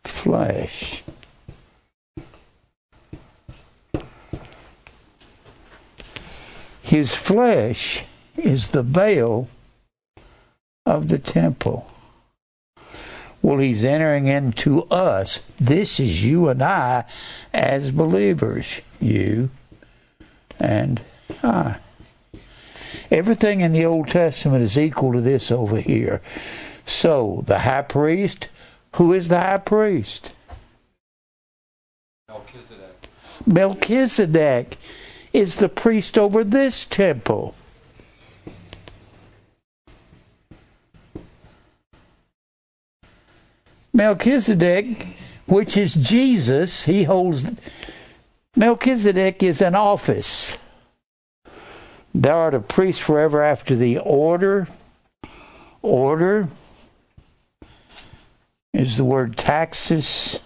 flesh. 0.04 1.02
His 6.90 7.14
flesh 7.14 8.04
is 8.36 8.72
the 8.72 8.82
veil 8.82 9.46
of 10.84 11.06
the 11.06 11.20
temple. 11.20 11.88
Well, 13.40 13.58
he's 13.58 13.84
entering 13.84 14.26
into 14.26 14.82
us. 14.86 15.38
This 15.60 16.00
is 16.00 16.24
you 16.24 16.48
and 16.48 16.60
I 16.60 17.04
as 17.54 17.92
believers. 17.92 18.80
You 19.00 19.50
and 20.58 21.00
I. 21.44 21.76
Everything 23.08 23.60
in 23.60 23.70
the 23.70 23.84
Old 23.84 24.08
Testament 24.08 24.64
is 24.64 24.76
equal 24.76 25.12
to 25.12 25.20
this 25.20 25.52
over 25.52 25.80
here. 25.80 26.20
So, 26.86 27.44
the 27.46 27.60
high 27.60 27.82
priest, 27.82 28.48
who 28.96 29.12
is 29.12 29.28
the 29.28 29.38
high 29.38 29.58
priest? 29.58 30.32
Melchizedek. 32.28 33.08
Melchizedek 33.46 34.76
is 35.32 35.56
the 35.56 35.68
priest 35.68 36.18
over 36.18 36.42
this 36.44 36.84
temple. 36.84 37.54
Melchizedek, 43.92 45.16
which 45.46 45.76
is 45.76 45.94
Jesus, 45.94 46.84
he 46.84 47.04
holds. 47.04 47.50
Melchizedek 48.56 49.42
is 49.42 49.60
an 49.60 49.74
office. 49.74 50.56
Thou 52.14 52.36
art 52.36 52.54
a 52.54 52.60
priest 52.60 53.02
forever 53.02 53.42
after 53.42 53.76
the 53.76 53.98
order. 53.98 54.68
Order 55.82 56.48
is 58.72 58.96
the 58.96 59.04
word 59.04 59.36
taxis 59.36 60.40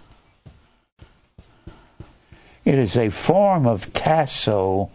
it 2.65 2.79
is 2.79 2.97
a 2.97 3.11
form 3.11 3.67
of 3.67 3.93
tasso, 3.93 4.91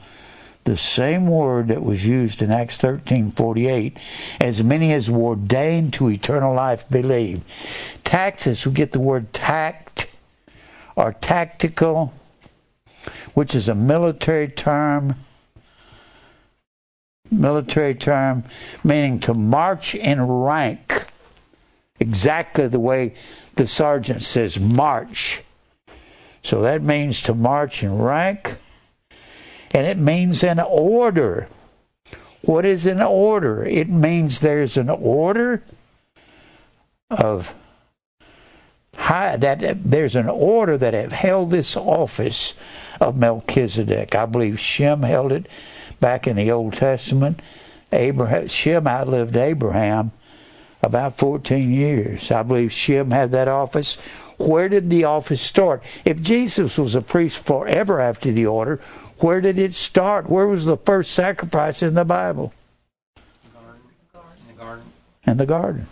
the 0.64 0.78
same 0.78 1.28
word 1.28 1.68
that 1.68 1.84
was 1.84 2.06
used 2.06 2.42
in 2.42 2.52
Acts 2.52 2.78
13:48, 2.78 3.98
as 4.42 4.64
many 4.64 4.92
as 4.92 5.10
were 5.10 5.30
ordained 5.30 5.94
to 5.94 6.10
eternal 6.10 6.54
life 6.54 6.90
believe. 6.90 7.44
Taxis, 8.04 8.66
we 8.66 8.74
get 8.74 8.92
the 8.92 9.00
word 9.00 9.32
tact 9.34 10.08
or 10.96 11.14
tactical, 11.14 12.14
which 13.34 13.56
is 13.56 13.70
a 13.70 13.76
military 13.76 14.48
term. 14.48 15.16
Military 17.32 17.94
term 17.94 18.44
meaning 18.84 19.20
to 19.20 19.36
march 19.36 19.94
in 19.94 20.28
rank, 20.28 21.06
exactly 22.00 22.68
the 22.68 22.80
way 22.80 23.14
the 23.56 23.68
sergeant 23.68 24.24
says 24.24 24.60
march 24.60 25.44
so 26.42 26.62
that 26.62 26.82
means 26.82 27.22
to 27.24 27.34
march 27.34 27.84
in 27.84 27.98
rank, 27.98 28.58
and 29.72 29.86
it 29.86 29.98
means 29.98 30.44
an 30.44 30.60
order. 30.60 31.48
What 32.42 32.66
is 32.66 32.86
an 32.86 33.02
order? 33.02 33.64
It 33.66 33.90
means 33.90 34.40
there's 34.40 34.78
an 34.78 34.90
order 34.90 35.64
of 37.10 37.54
high, 38.96 39.36
that 39.38 39.84
there's 39.84 40.16
an 40.16 40.30
order 40.30 40.78
that 40.78 40.94
have 40.94 41.12
held 41.12 41.52
this 41.52 41.76
office 41.76 42.56
of 43.00 43.18
Melchizedek. 43.18 44.16
I 44.16 44.26
believe 44.26 44.60
Shem 44.60 45.04
held 45.04 45.32
it 45.32 45.48
back 46.00 46.28
in 46.28 46.36
the 46.36 46.52
Old 46.52 46.74
Testament. 46.74 47.42
Abraham, 47.92 48.48
Shem 48.48 48.88
outlived 48.88 49.36
Abraham 49.36 50.12
about 50.82 51.18
14 51.18 51.72
years. 51.72 52.32
I 52.32 52.44
believe 52.44 52.72
Shem 52.72 53.12
had 53.12 53.32
that 53.32 53.48
office 53.48 53.98
where 54.40 54.70
did 54.70 54.90
the 54.90 55.04
office 55.04 55.42
start? 55.42 55.84
If 56.06 56.22
Jesus 56.22 56.78
was 56.78 56.96
a 56.96 57.02
priest 57.02 57.40
forever 57.40 58.00
after 58.00 58.32
the 58.32 58.46
order, 58.46 58.80
where 59.20 59.42
did 59.42 59.58
it 59.58 59.74
start? 59.74 60.30
Where 60.30 60.48
was 60.48 60.66
the 60.66 60.78
first 60.78 61.12
sacrifice 61.12 61.84
in 61.84 61.94
the 61.94 62.06
Bible? 62.06 62.54
In 63.46 63.52
the 64.48 64.64
garden. 64.64 64.86
In 65.28 65.38
the 65.38 65.46
garden. 65.46 65.88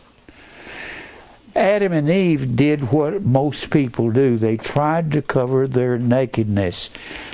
Adam 1.57 1.91
and 1.91 2.09
Eve 2.09 2.55
did 2.55 2.91
what 2.91 3.23
most 3.23 3.71
people 3.71 4.11
do. 4.11 4.37
They 4.37 4.57
tried 4.57 5.11
to 5.11 5.21
cover 5.23 5.67
their 5.67 5.97
nakedness. 5.97 6.91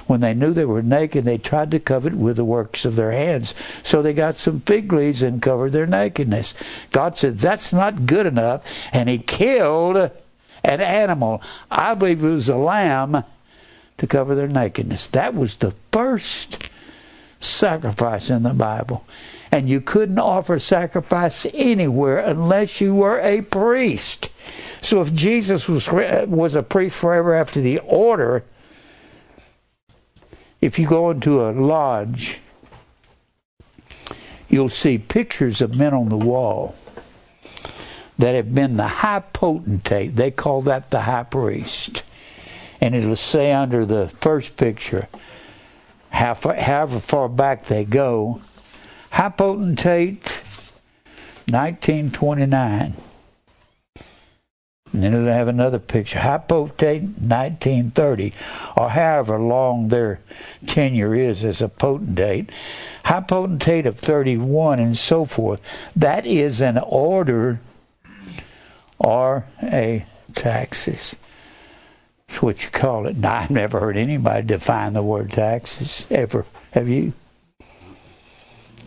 When 0.07 0.21
they 0.21 0.33
knew 0.33 0.53
they 0.53 0.65
were 0.65 0.81
naked, 0.81 1.25
they 1.25 1.37
tried 1.37 1.71
to 1.71 1.79
cover 1.79 2.07
it 2.07 2.15
with 2.15 2.37
the 2.37 2.45
works 2.45 2.85
of 2.85 2.95
their 2.95 3.11
hands. 3.11 3.53
So 3.83 4.01
they 4.01 4.13
got 4.13 4.35
some 4.35 4.61
fig 4.61 4.91
leaves 4.93 5.21
and 5.21 5.41
covered 5.41 5.73
their 5.73 5.85
nakedness. 5.85 6.53
God 6.91 7.17
said, 7.17 7.37
That's 7.37 7.73
not 7.73 8.05
good 8.05 8.25
enough. 8.25 8.65
And 8.93 9.09
He 9.09 9.19
killed 9.19 10.09
an 10.63 10.81
animal. 10.81 11.41
I 11.69 11.93
believe 11.93 12.23
it 12.23 12.29
was 12.29 12.49
a 12.49 12.57
lamb 12.57 13.23
to 13.97 14.07
cover 14.07 14.35
their 14.35 14.47
nakedness. 14.47 15.07
That 15.07 15.35
was 15.35 15.57
the 15.57 15.71
first 15.91 16.69
sacrifice 17.39 18.29
in 18.29 18.43
the 18.43 18.53
Bible. 18.53 19.05
And 19.51 19.69
you 19.69 19.81
couldn't 19.81 20.19
offer 20.19 20.57
sacrifice 20.57 21.45
anywhere 21.53 22.17
unless 22.17 22.81
you 22.81 22.95
were 22.95 23.19
a 23.19 23.41
priest. 23.41 24.29
So 24.81 25.01
if 25.01 25.13
Jesus 25.13 25.69
was 25.69 25.89
was 25.91 26.55
a 26.55 26.63
priest 26.63 26.95
forever 26.95 27.35
after 27.35 27.61
the 27.61 27.79
order, 27.79 28.43
if 30.59 30.79
you 30.79 30.87
go 30.87 31.11
into 31.11 31.45
a 31.45 31.51
lodge, 31.51 32.39
you'll 34.49 34.69
see 34.69 34.97
pictures 34.97 35.61
of 35.61 35.77
men 35.77 35.93
on 35.93 36.09
the 36.09 36.17
wall 36.17 36.75
that 38.23 38.35
have 38.35 38.55
been 38.55 38.77
the 38.77 38.87
high 38.87 39.19
potentate. 39.19 40.15
They 40.15 40.31
call 40.31 40.61
that 40.61 40.91
the 40.91 41.01
high 41.01 41.23
priest. 41.23 42.03
And 42.79 42.95
it'll 42.95 43.17
say 43.17 43.51
under 43.51 43.85
the 43.85 44.07
first 44.07 44.55
picture, 44.55 45.09
however 46.09 47.01
far 47.01 47.27
back 47.27 47.65
they 47.65 47.83
go, 47.83 48.39
high 49.11 49.27
potentate 49.27 50.41
1929. 51.49 52.93
And 54.93 55.03
then 55.03 55.13
it'll 55.13 55.25
have 55.25 55.49
another 55.49 55.79
picture, 55.79 56.19
high 56.19 56.37
potentate 56.37 57.01
1930, 57.01 58.33
or 58.77 58.91
however 58.91 59.37
long 59.37 59.89
their 59.89 60.21
tenure 60.65 61.13
is 61.13 61.43
as 61.43 61.61
a 61.61 61.67
potentate. 61.67 62.53
High 63.03 63.19
potentate 63.19 63.85
of 63.85 63.99
31 63.99 64.79
and 64.79 64.97
so 64.97 65.25
forth. 65.25 65.61
That 65.93 66.25
is 66.25 66.61
an 66.61 66.77
order 66.77 67.59
or 69.03 69.45
a 69.61 70.05
taxis. 70.33 71.17
That's 72.27 72.41
what 72.41 72.63
you 72.63 72.69
call 72.71 73.05
it. 73.05 73.17
Now, 73.17 73.35
I've 73.35 73.51
never 73.51 73.79
heard 73.79 73.97
anybody 73.97 74.47
define 74.47 74.93
the 74.93 75.03
word 75.03 75.31
taxis 75.31 76.07
ever. 76.09 76.45
Have 76.71 76.89
you? 76.89 77.13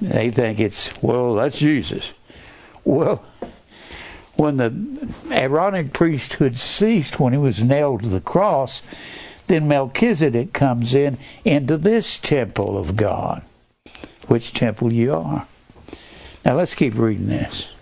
They 0.01 0.31
think 0.31 0.59
it's, 0.59 0.93
well, 1.03 1.35
that's 1.35 1.59
Jesus. 1.59 2.13
Well, 2.85 3.25
when 4.35 4.57
the 4.57 5.15
Aaronic 5.31 5.93
priesthood 5.93 6.57
ceased 6.59 7.21
when 7.21 7.33
he 7.33 7.39
was 7.39 7.63
nailed 7.63 8.03
to 8.03 8.09
the 8.09 8.21
cross, 8.21 8.83
then 9.47 9.69
Melchizedek 9.69 10.53
comes 10.53 10.95
in 10.95 11.19
into 11.45 11.77
this 11.77 12.19
temple 12.19 12.77
of 12.77 12.97
God, 12.97 13.43
which 14.27 14.53
temple 14.53 14.93
you 14.93 15.15
are. 15.15 15.47
Now 16.45 16.57
let's 16.57 16.75
keep 16.75 16.95
reading 16.97 17.29
this. 17.29 17.76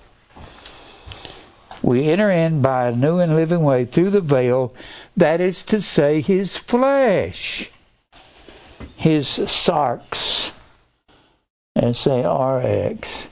We 1.84 2.08
enter 2.08 2.30
in 2.30 2.62
by 2.62 2.88
a 2.88 2.96
new 2.96 3.18
and 3.18 3.36
living 3.36 3.62
way 3.62 3.84
through 3.84 4.08
the 4.08 4.22
veil, 4.22 4.74
that 5.18 5.38
is 5.42 5.62
to 5.64 5.82
say, 5.82 6.22
his 6.22 6.56
flesh, 6.56 7.70
his 8.96 9.26
sarx, 9.26 10.52
S 11.76 12.06
A 12.06 12.24
R 12.24 12.62
X. 12.62 13.28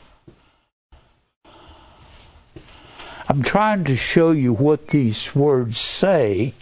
I'm 3.27 3.43
trying 3.43 3.85
to 3.85 3.97
show 3.97 4.33
you 4.33 4.53
what 4.53 4.89
these 4.89 5.35
words 5.35 5.79
say. 5.79 6.53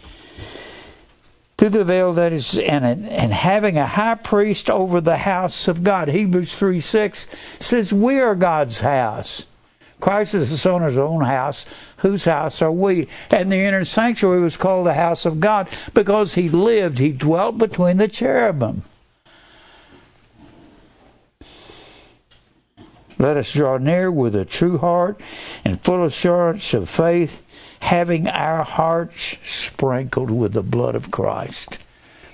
Through 1.58 1.70
the 1.70 1.84
veil 1.84 2.12
that 2.12 2.32
is 2.32 2.56
and 2.56 2.84
and 2.84 3.32
having 3.32 3.76
a 3.76 3.86
high 3.86 4.14
priest 4.14 4.70
over 4.70 5.00
the 5.00 5.18
house 5.18 5.66
of 5.66 5.82
God. 5.82 6.06
Hebrews 6.06 6.54
3 6.54 6.78
6 6.78 7.26
says, 7.58 7.92
We 7.92 8.20
are 8.20 8.36
God's 8.36 8.78
house. 8.78 9.46
Christ 10.00 10.34
is 10.34 10.50
the 10.50 10.58
son 10.58 10.82
of 10.82 10.88
his 10.88 10.98
own 10.98 11.22
house. 11.22 11.66
Whose 11.98 12.24
house 12.24 12.62
are 12.62 12.72
we? 12.72 13.08
And 13.30 13.52
the 13.52 13.58
inner 13.58 13.84
sanctuary 13.84 14.40
was 14.40 14.56
called 14.56 14.86
the 14.86 14.94
house 14.94 15.26
of 15.26 15.40
God 15.40 15.68
because 15.94 16.34
he 16.34 16.48
lived, 16.48 16.98
he 16.98 17.12
dwelt 17.12 17.58
between 17.58 17.98
the 17.98 18.08
cherubim. 18.08 18.82
Let 23.20 23.36
us 23.36 23.52
draw 23.52 23.76
near 23.76 24.10
with 24.10 24.34
a 24.34 24.46
true 24.46 24.78
heart 24.78 25.20
and 25.62 25.78
full 25.78 26.06
assurance 26.06 26.72
of 26.72 26.88
faith, 26.88 27.44
having 27.80 28.26
our 28.26 28.64
hearts 28.64 29.36
sprinkled 29.42 30.30
with 30.30 30.54
the 30.54 30.62
blood 30.62 30.94
of 30.94 31.10
Christ. 31.10 31.78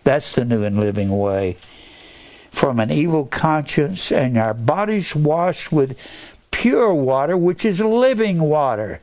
That's 0.04 0.32
the 0.32 0.44
new 0.44 0.62
and 0.62 0.78
living 0.78 1.18
way. 1.18 1.56
From 2.52 2.78
an 2.78 2.92
evil 2.92 3.26
conscience, 3.26 4.12
and 4.12 4.38
our 4.38 4.54
bodies 4.54 5.16
washed 5.16 5.72
with 5.72 5.98
pure 6.66 6.92
water, 6.92 7.36
which 7.36 7.64
is 7.64 7.80
living 7.80 8.40
water. 8.40 9.00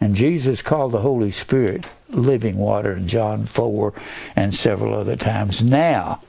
And 0.00 0.14
Jesus 0.14 0.62
called 0.62 0.92
the 0.92 1.02
Holy 1.02 1.30
Spirit 1.30 1.86
living 2.08 2.56
water 2.56 2.94
in 2.94 3.06
John 3.06 3.44
4 3.44 3.92
and 4.34 4.54
several 4.54 4.94
other 4.94 5.14
times. 5.14 5.62
Now, 5.62 6.22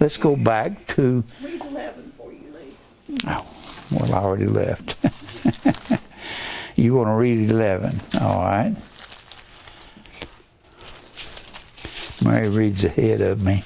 let's 0.00 0.16
go 0.16 0.34
back 0.34 0.88
to. 0.88 1.22
Read 1.40 1.62
11 1.62 2.10
for 2.16 2.32
you 2.32 2.52
leave. 2.52 3.20
Oh, 3.28 3.46
well, 3.92 4.12
I 4.12 4.18
already 4.24 4.46
left. 4.46 4.96
you 6.76 6.96
want 6.96 7.06
to 7.06 7.12
read 7.12 7.48
11, 7.48 8.00
all 8.20 8.42
right? 8.42 8.74
Mary 12.24 12.48
reads 12.48 12.82
ahead 12.82 13.20
of 13.20 13.40
me, 13.40 13.62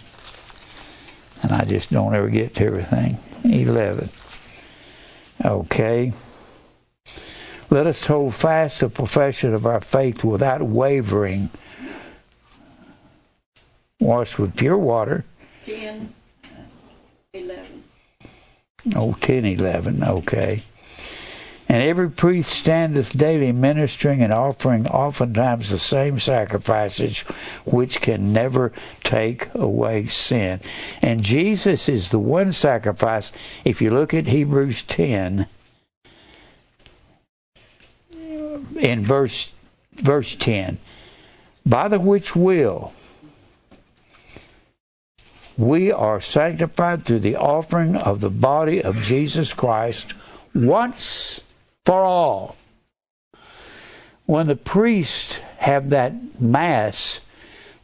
and 1.43 1.53
I 1.53 1.65
just 1.65 1.91
don't 1.91 2.15
ever 2.15 2.29
get 2.29 2.57
to 2.57 2.67
everything. 2.67 3.19
11. 3.43 4.11
Okay. 5.45 6.13
Let 7.71 7.87
us 7.87 8.05
hold 8.05 8.35
fast 8.35 8.81
the 8.81 8.89
profession 8.89 9.55
of 9.55 9.65
our 9.65 9.81
faith 9.81 10.25
without 10.25 10.61
wavering, 10.61 11.51
washed 14.01 14.39
with 14.39 14.57
pure 14.57 14.77
water. 14.77 15.25
10, 15.63 16.13
11. 17.33 17.83
Oh, 18.97 19.17
10, 19.21 19.45
11, 19.45 20.03
okay. 20.03 20.63
And 21.71 21.85
every 21.85 22.11
priest 22.11 22.51
standeth 22.51 23.17
daily 23.17 23.53
ministering 23.53 24.23
and 24.23 24.33
offering 24.33 24.89
oftentimes 24.89 25.71
the 25.71 25.79
same 25.79 26.19
sacrifices 26.19 27.21
which 27.65 28.01
can 28.01 28.33
never 28.33 28.73
take 29.05 29.55
away 29.55 30.07
sin. 30.07 30.59
And 31.01 31.23
Jesus 31.23 31.89
is 31.89 32.11
the 32.11 32.19
one 32.19 32.51
sacrifice. 32.51 33.31
If 33.65 33.81
you 33.81 33.93
look 33.93 34.13
at 34.13 34.27
Hebrews 34.27 34.83
10, 34.83 35.47
in 38.81 39.05
verse 39.05 39.53
verse 39.93 40.35
10, 40.35 40.77
by 41.65 41.87
the 41.87 42.01
which 42.01 42.35
will 42.35 42.93
we 45.57 45.93
are 45.93 46.21
sanctified 46.21 47.05
through 47.05 47.21
the 47.21 47.37
offering 47.37 47.95
of 47.95 48.19
the 48.19 48.29
body 48.29 48.83
of 48.83 48.97
Jesus 49.05 49.55
Christ 49.55 50.15
once 50.53 51.45
for 51.85 52.05
all. 52.05 52.57
When 54.27 54.47
the 54.47 54.57
priests 54.57 55.39
have 55.59 55.91
that 55.91 56.41
mass, 56.41 57.21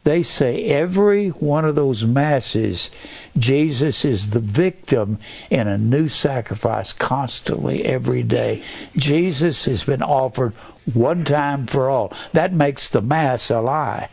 they 0.07 0.23
say 0.23 0.63
every 0.63 1.27
one 1.29 1.65
of 1.65 1.75
those 1.75 2.05
masses, 2.05 2.89
Jesus 3.37 4.05
is 4.05 4.29
the 4.29 4.39
victim 4.39 5.19
in 5.49 5.67
a 5.67 5.77
new 5.77 6.07
sacrifice 6.07 6.93
constantly 6.93 7.83
every 7.83 8.23
day. 8.23 8.63
Jesus 8.95 9.65
has 9.65 9.83
been 9.83 10.01
offered 10.01 10.53
one 10.93 11.25
time 11.25 11.65
for 11.65 11.89
all. 11.89 12.13
That 12.31 12.53
makes 12.53 12.87
the 12.87 13.01
mass 13.01 13.49
a 13.49 13.59
lie. 13.59 14.07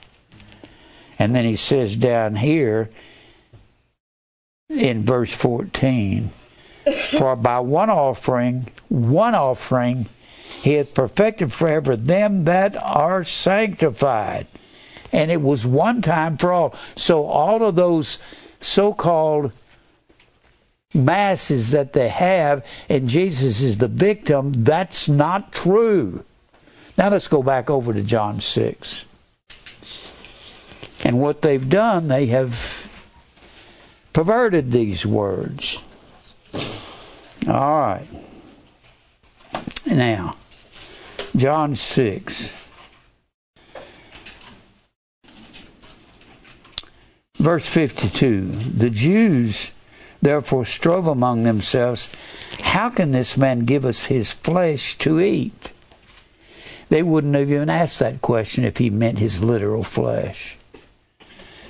And 1.17 1.33
then 1.33 1.45
he 1.45 1.55
says 1.55 1.95
down 1.95 2.35
here 2.35 2.91
in 4.69 5.05
verse 5.05 5.33
14, 5.33 6.33
For 7.19 7.37
by 7.37 7.61
one 7.61 7.91
offering, 7.91 8.69
one 8.89 9.35
offering, 9.35 10.07
he 10.63 10.75
hath 10.75 10.95
perfected 10.95 11.53
forever 11.53 11.97
them 11.97 12.45
that 12.45 12.77
are 12.77 13.25
sanctified 13.25 14.47
and 15.15 15.31
it 15.31 15.41
was 15.41 15.65
one 15.65 16.03
time 16.03 16.37
for 16.37 16.53
all. 16.53 16.75
So 16.97 17.25
all 17.25 17.63
of 17.63 17.77
those 17.77 18.19
so-called 18.59 19.53
masses 20.93 21.71
that 21.71 21.93
they 21.93 22.09
have 22.09 22.65
and 22.89 23.09
Jesus 23.09 23.63
is 23.63 23.79
the 23.79 23.89
victim, 23.89 24.53
that's 24.53 25.09
not 25.09 25.53
true. 25.53 26.25
Now 26.99 27.11
let's 27.11 27.29
go 27.29 27.43
back 27.43 27.71
over 27.71 27.93
to 27.93 28.03
John 28.03 28.41
6. 28.41 29.05
And 31.05 31.21
what 31.21 31.43
they've 31.43 31.69
done, 31.69 32.09
they 32.09 32.27
have 32.27 32.91
perverted 34.13 34.73
these 34.73 35.07
words. 35.07 35.83
All 37.49 37.79
right. 37.79 38.07
Now, 39.87 40.37
John 41.37 41.75
6. 41.75 42.65
Verse 47.35 47.69
52 47.69 48.47
The 48.47 48.91
Jews 48.91 49.73
therefore 50.23 50.65
strove 50.65 51.07
among 51.07 51.43
themselves, 51.43 52.09
How 52.63 52.89
can 52.89 53.11
this 53.11 53.37
man 53.37 53.61
give 53.61 53.85
us 53.85 54.05
his 54.05 54.33
flesh 54.33 54.97
to 54.99 55.21
eat? 55.21 55.71
They 56.89 57.03
wouldn't 57.03 57.35
have 57.35 57.51
even 57.51 57.69
asked 57.69 57.99
that 57.99 58.23
question 58.23 58.65
if 58.65 58.79
he 58.79 58.89
meant 58.89 59.19
his 59.19 59.43
literal 59.43 59.83
flesh. 59.83 60.57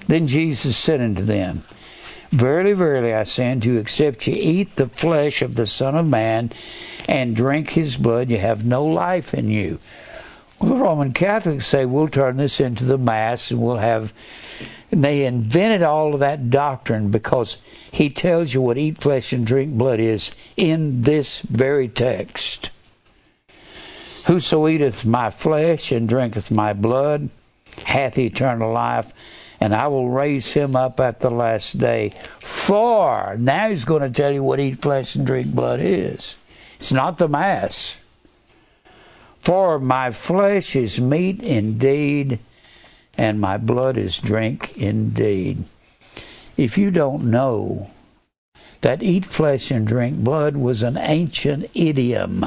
Then 0.07 0.27
Jesus 0.27 0.77
said 0.77 1.01
unto 1.01 1.23
them, 1.23 1.65
Verily, 2.35 2.73
verily, 2.73 3.15
I 3.15 3.23
say 3.23 3.53
unto 3.53 3.71
you, 3.71 3.79
except 3.79 4.27
ye 4.27 4.35
eat 4.35 4.75
the 4.75 4.89
flesh 4.89 5.41
of 5.41 5.55
the 5.55 5.67
Son 5.67 5.95
of 5.95 6.05
Man 6.05 6.51
and 7.09 7.37
drink 7.37 7.71
his 7.71 7.97
blood, 7.97 8.29
you 8.29 8.39
have 8.39 8.65
no 8.67 8.85
life 8.85 9.35
in 9.35 9.51
you. 9.51 9.79
Well, 10.59 10.71
the 10.71 10.83
Roman 10.83 11.13
Catholics 11.13 11.69
say 11.69 11.87
we'll 11.87 12.09
turn 12.09 12.39
this 12.39 12.59
into 12.59 12.85
the 12.85 12.99
Mass 12.99 13.53
and 13.53 13.63
we'll 13.63 13.77
have. 13.77 14.13
And 14.91 15.05
they 15.05 15.25
invented 15.25 15.85
all 15.85 16.13
of 16.13 16.21
that 16.21 16.51
doctrine 16.51 17.13
because 17.13 17.59
he 17.93 18.11
tells 18.11 18.53
you 18.53 18.61
what 18.61 18.79
eat 18.79 18.99
flesh 18.99 19.33
and 19.33 19.47
drink 19.47 19.75
blood 19.75 20.01
is 20.01 20.33
in 20.57 21.03
this 21.03 21.39
very 21.43 21.87
text. 21.87 22.71
Whoso 24.27 24.67
eateth 24.67 25.05
my 25.05 25.31
flesh 25.31 25.93
and 25.93 26.09
drinketh 26.09 26.51
my 26.51 26.73
blood 26.73 27.29
hath 27.85 28.19
eternal 28.19 28.73
life, 28.73 29.13
and 29.65 29.75
I 29.75 29.87
will 29.87 30.11
raise 30.11 30.53
him 30.53 30.77
up 30.77 31.01
at 31.01 31.21
the 31.21 31.31
last 31.31 31.79
day. 31.79 32.13
For, 32.39 33.35
now 33.39 33.71
he's 33.71 33.87
going 33.87 34.03
to 34.03 34.11
tell 34.11 34.31
you 34.31 34.43
what 34.43 34.61
eat 34.61 34.83
flesh 34.83 35.15
and 35.15 35.27
drink 35.27 35.55
blood 35.55 35.81
is. 35.81 36.37
It's 36.77 36.93
not 36.93 37.17
the 37.17 37.29
Mass. 37.29 37.99
For 39.39 39.79
my 39.79 40.11
flesh 40.11 40.77
is 40.77 41.01
meat 41.01 41.43
indeed, 41.43 42.41
and 43.17 43.41
my 43.41 43.57
blood 43.57 43.97
is 43.97 44.19
drink 44.19 44.77
indeed. 44.77 45.65
If 46.59 46.77
you 46.77 46.91
don't 46.91 47.31
know 47.31 47.91
that 48.83 49.03
eat 49.03 49.25
flesh 49.25 49.71
and 49.71 49.87
drink 49.87 50.17
blood 50.17 50.59
was 50.59 50.83
an 50.83 50.99
ancient 50.99 51.71
idiom, 51.73 52.45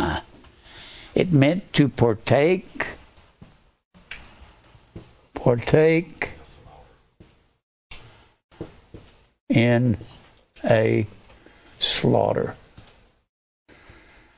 it 1.16 1.34
meant 1.34 1.74
to 1.74 1.90
partake, 1.90 2.90
partake 5.34 6.37
in 9.50 9.98
a 10.64 11.08
slaughter. 11.80 12.56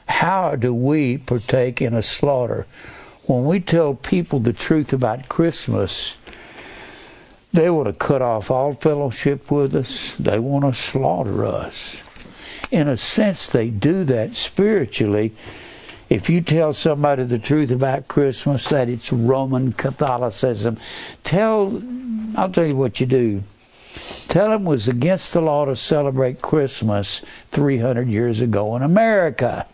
How 0.07 0.55
do 0.55 0.73
we 0.73 1.17
partake 1.17 1.81
in 1.81 1.93
a 1.93 2.01
slaughter? 2.01 2.65
when 3.29 3.45
we 3.45 3.59
tell 3.59 3.93
people 3.93 4.39
the 4.39 4.53
truth 4.53 4.91
about 4.91 5.29
Christmas, 5.29 6.17
they 7.53 7.69
want 7.69 7.87
to 7.87 7.93
cut 7.93 8.23
off 8.23 8.49
all 8.49 8.73
fellowship 8.73 9.51
with 9.51 9.75
us. 9.75 10.15
They 10.15 10.39
want 10.39 10.65
to 10.65 10.73
slaughter 10.73 11.45
us. 11.45 12.27
In 12.71 12.87
a 12.87 12.97
sense, 12.97 13.47
they 13.47 13.69
do 13.69 14.03
that 14.05 14.33
spiritually. 14.33 15.35
If 16.09 16.27
you 16.27 16.41
tell 16.41 16.73
somebody 16.73 17.23
the 17.23 17.37
truth 17.37 17.69
about 17.69 18.07
Christmas, 18.07 18.67
that 18.69 18.89
it's 18.89 19.13
Roman 19.13 19.73
Catholicism, 19.73 20.77
tell, 21.23 21.83
I'll 22.35 22.51
tell 22.51 22.65
you 22.65 22.75
what 22.75 22.99
you 22.99 23.05
do. 23.05 23.43
Tell 24.27 24.49
them 24.49 24.65
it 24.65 24.69
was 24.69 24.87
against 24.87 25.33
the 25.33 25.41
law 25.41 25.65
to 25.65 25.75
celebrate 25.75 26.41
Christmas 26.41 27.25
300 27.51 28.07
years 28.07 28.41
ago 28.41 28.75
in 28.75 28.83
America. 28.83 29.65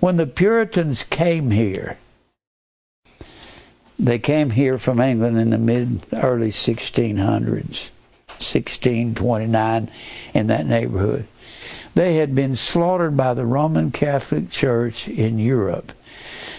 When 0.00 0.16
the 0.16 0.26
Puritans 0.26 1.02
came 1.04 1.50
here, 1.50 1.98
they 3.98 4.18
came 4.18 4.50
here 4.50 4.78
from 4.78 5.00
England 5.00 5.38
in 5.38 5.50
the 5.50 5.58
mid 5.58 6.06
early 6.12 6.50
1600s, 6.50 7.90
1629, 8.38 9.90
in 10.34 10.46
that 10.46 10.66
neighborhood. 10.66 11.26
They 11.94 12.16
had 12.16 12.34
been 12.34 12.54
slaughtered 12.54 13.16
by 13.16 13.34
the 13.34 13.46
Roman 13.46 13.90
Catholic 13.90 14.50
Church 14.50 15.08
in 15.08 15.38
Europe. 15.38 15.92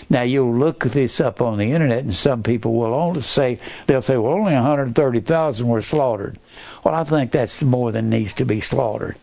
Now 0.10 0.24
you'll 0.24 0.56
look 0.56 0.84
this 0.86 1.22
up 1.22 1.42
on 1.42 1.58
the 1.58 1.72
internet, 1.72 2.04
and 2.04 2.16
some 2.16 2.42
people 2.42 2.74
will 2.74 2.96
only 2.96 3.22
say 3.22 3.60
they'll 3.86 4.02
say, 4.02 4.18
"Well, 4.18 4.34
only 4.34 4.54
130,000 4.54 5.68
were 5.68 5.82
slaughtered." 5.82 6.40
Well, 6.84 6.96
I 6.96 7.04
think 7.04 7.32
that's 7.32 7.62
more 7.62 7.92
than 7.92 8.10
needs 8.10 8.34
to 8.36 8.46
be 8.46 8.60
slaughtered. 8.60 9.16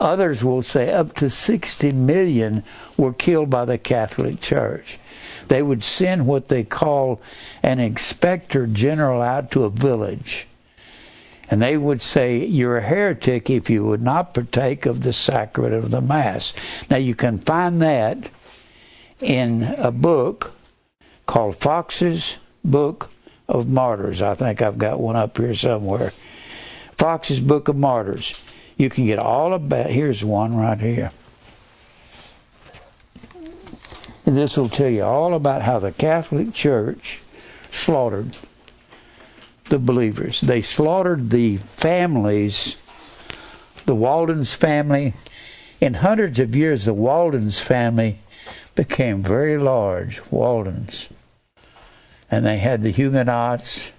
Others 0.00 0.44
will 0.44 0.62
say 0.62 0.92
up 0.92 1.14
to 1.16 1.30
60 1.30 1.92
million 1.92 2.62
were 2.96 3.12
killed 3.12 3.50
by 3.50 3.64
the 3.64 3.78
Catholic 3.78 4.40
Church. 4.40 4.98
They 5.48 5.62
would 5.62 5.82
send 5.82 6.26
what 6.26 6.48
they 6.48 6.64
call 6.64 7.20
an 7.62 7.78
inspector 7.78 8.66
general 8.66 9.22
out 9.22 9.50
to 9.52 9.64
a 9.64 9.70
village. 9.70 10.46
And 11.50 11.62
they 11.62 11.76
would 11.76 12.02
say, 12.02 12.44
You're 12.44 12.78
a 12.78 12.82
heretic 12.82 13.48
if 13.48 13.70
you 13.70 13.84
would 13.84 14.02
not 14.02 14.34
partake 14.34 14.84
of 14.84 15.00
the 15.00 15.12
sacrament 15.12 15.74
of 15.74 15.90
the 15.90 16.02
Mass. 16.02 16.52
Now, 16.90 16.98
you 16.98 17.14
can 17.14 17.38
find 17.38 17.80
that 17.80 18.28
in 19.20 19.62
a 19.78 19.90
book 19.90 20.52
called 21.26 21.56
Fox's 21.56 22.38
Book 22.64 23.10
of 23.48 23.68
Martyrs. 23.68 24.22
I 24.22 24.34
think 24.34 24.62
I've 24.62 24.78
got 24.78 25.00
one 25.00 25.16
up 25.16 25.36
here 25.36 25.54
somewhere. 25.54 26.12
Fox's 26.92 27.40
Book 27.40 27.68
of 27.68 27.76
Martyrs. 27.76 28.42
You 28.76 28.90
can 28.90 29.06
get 29.06 29.18
all 29.18 29.54
about, 29.54 29.90
here's 29.90 30.24
one 30.24 30.56
right 30.56 30.80
here. 30.80 31.10
And 34.26 34.36
this 34.36 34.56
will 34.56 34.68
tell 34.68 34.90
you 34.90 35.04
all 35.04 35.34
about 35.34 35.62
how 35.62 35.78
the 35.78 35.92
Catholic 35.92 36.52
Church 36.52 37.22
slaughtered 37.70 38.36
the 39.64 39.78
believers. 39.78 40.40
They 40.40 40.60
slaughtered 40.60 41.30
the 41.30 41.56
families, 41.56 42.80
the 43.86 43.94
Walden's 43.94 44.54
family. 44.54 45.14
In 45.80 45.94
hundreds 45.94 46.38
of 46.38 46.54
years, 46.54 46.84
the 46.84 46.94
Walden's 46.94 47.58
family 47.58 48.18
became 48.78 49.24
very 49.24 49.58
large, 49.58 50.20
Waldens. 50.30 51.08
And 52.30 52.46
they 52.46 52.58
had 52.58 52.84
the 52.84 52.92
Huguenots 52.92 53.90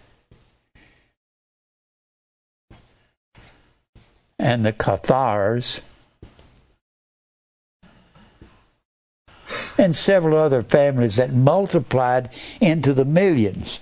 and 4.40 4.64
the 4.64 4.72
Cathars 4.72 5.82
and 9.78 9.94
several 9.94 10.38
other 10.38 10.62
families 10.62 11.18
that 11.18 11.34
multiplied 11.34 12.30
into 12.62 12.94
the 12.94 13.04
millions. 13.04 13.82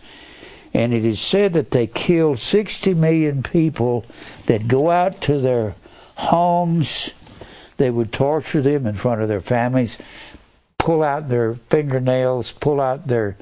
And 0.73 0.95
it 0.95 1.05
is 1.05 1.19
said 1.19 1.53
that 1.53 1.69
they 1.69 1.85
killed 1.85 2.39
60 2.39 2.95
million 2.95 3.43
people 3.43 4.03
that 4.47 4.67
go 4.67 4.89
out 4.89 5.21
to 5.21 5.37
their 5.37 5.75
homes. 6.15 7.13
They 7.77 7.91
would 7.91 8.11
torture 8.11 8.63
them 8.63 8.87
in 8.87 8.95
front 8.95 9.21
of 9.21 9.27
their 9.27 9.41
families, 9.41 9.99
pull 10.87 11.03
out 11.03 11.27
their 11.27 11.53
fingernails, 11.53 12.53
pull 12.53 12.79
out 12.79 13.07
their 13.07 13.35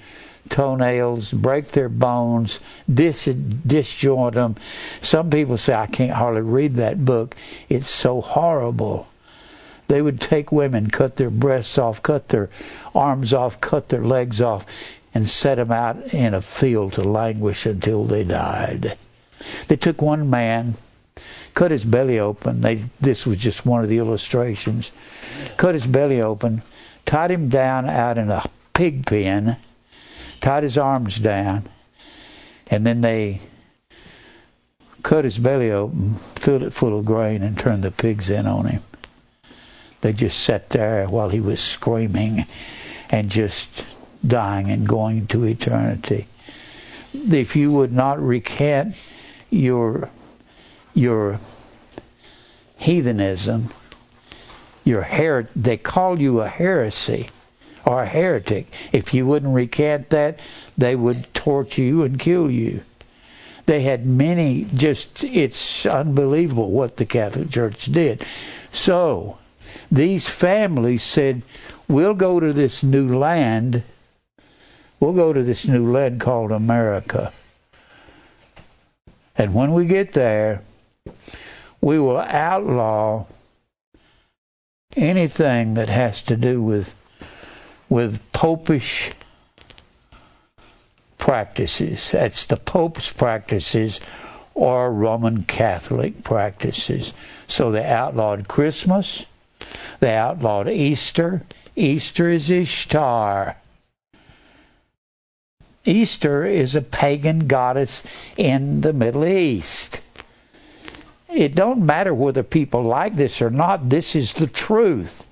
toenails, 0.49 1.31
break 1.31 1.73
their 1.73 1.89
bones, 1.89 2.59
dis- 2.91 3.25
disjoint 3.25 4.33
them. 4.33 4.55
Some 4.99 5.29
people 5.29 5.55
say, 5.55 5.75
I 5.75 5.85
can't 5.85 6.13
hardly 6.13 6.41
read 6.41 6.73
that 6.77 7.05
book. 7.05 7.35
It's 7.69 7.87
so 7.87 8.19
horrible. 8.19 9.07
They 9.87 10.01
would 10.01 10.19
take 10.19 10.51
women, 10.51 10.89
cut 10.89 11.17
their 11.17 11.29
breasts 11.29 11.77
off, 11.77 12.01
cut 12.01 12.29
their 12.29 12.49
arms 12.95 13.31
off, 13.31 13.61
cut 13.61 13.89
their 13.89 14.03
legs 14.03 14.41
off, 14.41 14.65
and 15.13 15.29
set 15.29 15.55
them 15.55 15.71
out 15.71 16.15
in 16.15 16.33
a 16.33 16.41
field 16.41 16.93
to 16.93 17.03
languish 17.03 17.67
until 17.67 18.05
they 18.05 18.23
died. 18.23 18.97
They 19.67 19.75
took 19.75 20.01
one 20.01 20.31
man, 20.31 20.77
cut 21.53 21.69
his 21.69 21.85
belly 21.85 22.17
open. 22.17 22.61
They, 22.61 22.85
this 22.99 23.27
was 23.27 23.37
just 23.37 23.67
one 23.67 23.83
of 23.83 23.89
the 23.89 23.99
illustrations. 23.99 24.91
Cut 25.57 25.75
his 25.75 25.85
belly 25.85 26.19
open, 26.19 26.63
tied 27.05 27.31
him 27.31 27.49
down 27.49 27.89
out 27.89 28.17
in 28.17 28.29
a 28.29 28.43
pig 28.73 29.05
pen, 29.05 29.57
tied 30.41 30.63
his 30.63 30.77
arms 30.77 31.17
down, 31.19 31.69
and 32.67 32.85
then 32.85 33.01
they 33.01 33.41
cut 35.03 35.23
his 35.23 35.37
belly 35.37 35.71
open, 35.71 36.15
filled 36.15 36.63
it 36.63 36.73
full 36.73 36.97
of 36.97 37.05
grain, 37.05 37.43
and 37.43 37.57
turned 37.57 37.83
the 37.83 37.91
pigs 37.91 38.29
in 38.29 38.47
on 38.47 38.65
him. 38.65 38.83
They 40.01 40.13
just 40.13 40.39
sat 40.39 40.69
there 40.71 41.07
while 41.07 41.29
he 41.29 41.39
was 41.39 41.59
screaming 41.59 42.45
and 43.09 43.29
just 43.29 43.85
dying 44.25 44.69
and 44.69 44.87
going 44.87 45.27
to 45.27 45.45
eternity. 45.45 46.27
If 47.13 47.55
you 47.55 47.71
would 47.71 47.93
not 47.93 48.19
recant 48.21 48.95
your 49.49 50.09
your 50.93 51.39
heathenism, 52.77 53.69
your 54.85 55.01
her 55.01 55.49
they 55.55 55.75
call 55.75 56.21
you 56.21 56.39
a 56.39 56.47
heresy 56.47 57.29
or 57.83 58.03
a 58.03 58.07
heretic. 58.07 58.71
If 58.93 59.13
you 59.13 59.27
wouldn't 59.27 59.53
recant 59.53 60.09
that, 60.11 60.41
they 60.77 60.95
would 60.95 61.33
torture 61.33 61.81
you 61.81 62.03
and 62.03 62.17
kill 62.17 62.49
you. 62.49 62.81
They 63.65 63.81
had 63.81 64.05
many 64.05 64.67
just 64.73 65.23
it's 65.23 65.85
unbelievable 65.85 66.71
what 66.71 66.97
the 66.97 67.05
Catholic 67.05 67.49
Church 67.49 67.85
did. 67.85 68.25
So 68.71 69.37
these 69.91 70.27
families 70.27 71.03
said, 71.03 71.41
We'll 71.87 72.13
go 72.13 72.39
to 72.39 72.53
this 72.53 72.83
new 72.83 73.17
land. 73.17 73.83
We'll 74.99 75.13
go 75.13 75.33
to 75.33 75.43
this 75.43 75.67
new 75.67 75.91
land 75.91 76.19
called 76.19 76.51
America. 76.51 77.31
And 79.37 79.53
when 79.53 79.71
we 79.71 79.85
get 79.85 80.13
there, 80.13 80.61
we 81.81 81.99
will 81.99 82.17
outlaw 82.17 83.25
anything 84.95 85.73
that 85.75 85.89
has 85.89 86.21
to 86.23 86.35
do 86.35 86.61
with 86.61 86.95
with 87.89 88.19
popish 88.31 89.11
practices. 91.17 92.11
That's 92.11 92.45
the 92.45 92.57
Pope's 92.57 93.11
practices 93.11 93.99
or 94.53 94.91
Roman 94.91 95.43
Catholic 95.43 96.23
practices. 96.23 97.13
So 97.47 97.71
they 97.71 97.83
outlawed 97.83 98.47
Christmas, 98.47 99.25
they 99.99 100.15
outlawed 100.15 100.69
Easter. 100.69 101.43
Easter 101.75 102.29
is 102.29 102.49
Ishtar. 102.49 103.57
Easter 105.83 106.45
is 106.45 106.75
a 106.75 106.81
pagan 106.81 107.47
goddess 107.47 108.03
in 108.37 108.81
the 108.81 108.93
Middle 108.93 109.25
East. 109.25 109.99
It 111.27 111.55
don't 111.55 111.85
matter 111.85 112.13
whether 112.13 112.43
people 112.43 112.83
like 112.83 113.15
this 113.15 113.41
or 113.41 113.49
not, 113.49 113.89
this 113.89 114.15
is 114.15 114.33
the 114.33 114.47
truth. 114.47 115.25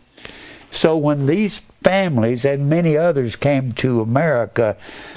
So 0.71 0.97
when 0.97 1.27
these 1.27 1.59
families 1.59 2.45
and 2.45 2.69
many 2.69 2.97
others 2.97 3.35
came 3.35 3.73
to 3.73 4.01
America, 4.01 4.75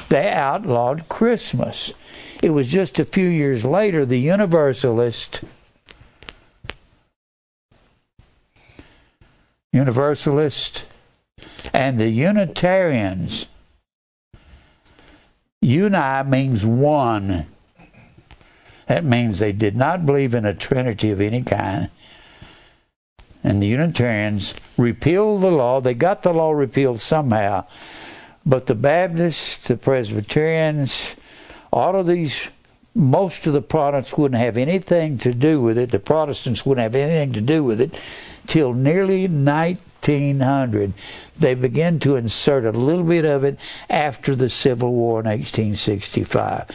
they 0.08 0.30
outlawed 0.30 1.08
Christmas. 1.08 1.94
It 2.42 2.50
was 2.50 2.68
just 2.68 2.98
a 2.98 3.04
few 3.04 3.28
years 3.28 3.64
later 3.64 4.04
the 4.04 4.20
Universalist 4.20 5.44
Universalist 9.72 10.86
and 11.72 11.98
the 11.98 12.08
Unitarians 12.08 13.46
Uni 15.60 16.22
means 16.24 16.64
one. 16.64 17.46
That 18.86 19.04
means 19.04 19.38
they 19.38 19.52
did 19.52 19.76
not 19.76 20.06
believe 20.06 20.34
in 20.34 20.44
a 20.44 20.54
trinity 20.54 21.10
of 21.10 21.20
any 21.20 21.42
kind. 21.42 21.90
And 23.42 23.62
the 23.62 23.66
Unitarians 23.66 24.54
repealed 24.76 25.42
the 25.42 25.50
law. 25.50 25.80
They 25.80 25.94
got 25.94 26.22
the 26.22 26.32
law 26.32 26.52
repealed 26.52 27.00
somehow. 27.00 27.66
But 28.44 28.66
the 28.66 28.74
Baptists, 28.74 29.66
the 29.66 29.76
Presbyterians, 29.76 31.16
all 31.72 31.96
of 31.96 32.06
these, 32.06 32.48
most 32.94 33.46
of 33.46 33.52
the 33.52 33.62
Protestants 33.62 34.16
wouldn't 34.18 34.40
have 34.40 34.56
anything 34.56 35.18
to 35.18 35.34
do 35.34 35.60
with 35.60 35.78
it. 35.78 35.90
The 35.90 35.98
Protestants 35.98 36.64
wouldn't 36.64 36.82
have 36.82 36.94
anything 36.94 37.32
to 37.34 37.40
do 37.40 37.64
with 37.64 37.80
it 37.80 38.00
till 38.46 38.72
nearly 38.72 39.26
19 39.28 39.82
1600. 40.06 40.92
They 41.38 41.54
began 41.54 41.98
to 42.00 42.16
insert 42.16 42.64
a 42.64 42.70
little 42.70 43.04
bit 43.04 43.24
of 43.24 43.44
it 43.44 43.58
after 43.90 44.34
the 44.34 44.48
Civil 44.48 44.92
War 44.92 45.20
in 45.20 45.26
1865. 45.26 46.70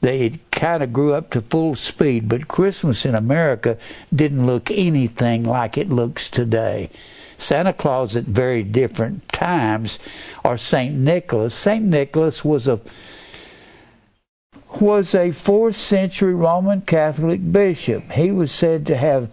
They 0.00 0.38
kind 0.50 0.82
of 0.82 0.92
grew 0.92 1.12
up 1.12 1.30
to 1.30 1.40
full 1.40 1.74
speed, 1.74 2.28
but 2.28 2.48
Christmas 2.48 3.04
in 3.04 3.14
America 3.14 3.78
didn't 4.14 4.46
look 4.46 4.70
anything 4.70 5.44
like 5.44 5.76
it 5.76 5.90
looks 5.90 6.30
today. 6.30 6.90
Santa 7.36 7.72
Claus 7.72 8.16
at 8.16 8.24
very 8.24 8.62
different 8.62 9.28
times, 9.28 9.98
or 10.44 10.56
Saint 10.56 10.94
Nicholas. 10.94 11.54
Saint 11.54 11.84
Nicholas 11.84 12.44
was 12.44 12.68
a 12.68 12.80
was 14.80 15.14
a 15.14 15.30
fourth 15.30 15.76
century 15.76 16.34
Roman 16.34 16.82
Catholic 16.82 17.52
bishop. 17.52 18.12
He 18.12 18.30
was 18.30 18.52
said 18.52 18.86
to 18.86 18.96
have 18.96 19.30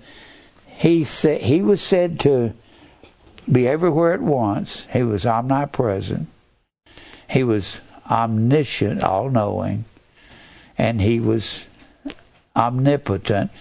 he 0.68 1.03
said 1.03 1.41
he 1.41 1.61
was 1.61 1.82
said 1.82 2.20
to 2.22 2.53
be 3.51 3.68
everywhere 3.68 4.13
at 4.13 4.22
once. 4.22 4.86
He 4.88 5.03
was 5.03 5.26
omnipresent. 5.26 6.28
He 7.30 7.43
was 7.43 7.82
omniscient, 8.09 9.03
all 9.03 9.30
knowing, 9.30 9.86
and 10.78 11.01
he 11.01 11.19
was 11.19 11.67
omnipotent. 12.55 13.51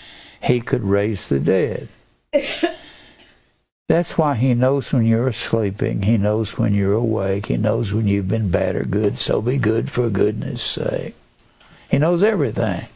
He 0.42 0.60
could 0.60 0.82
raise 0.82 1.28
the 1.28 1.40
dead. 1.40 1.88
That's 3.86 4.16
why 4.16 4.34
he 4.34 4.54
knows 4.54 4.92
when 4.92 5.04
you're 5.04 5.32
sleeping. 5.32 6.02
He 6.02 6.16
knows 6.16 6.58
when 6.58 6.74
you're 6.74 6.94
awake. 6.94 7.46
He 7.46 7.56
knows 7.56 7.92
when 7.92 8.08
you've 8.08 8.28
been 8.28 8.50
bad 8.50 8.76
or 8.76 8.84
good. 8.84 9.18
So 9.18 9.42
be 9.42 9.58
good 9.58 9.90
for 9.90 10.08
goodness 10.08 10.62
sake. 10.62 11.14
He 11.90 11.98
knows 11.98 12.22
everything. 12.22 12.86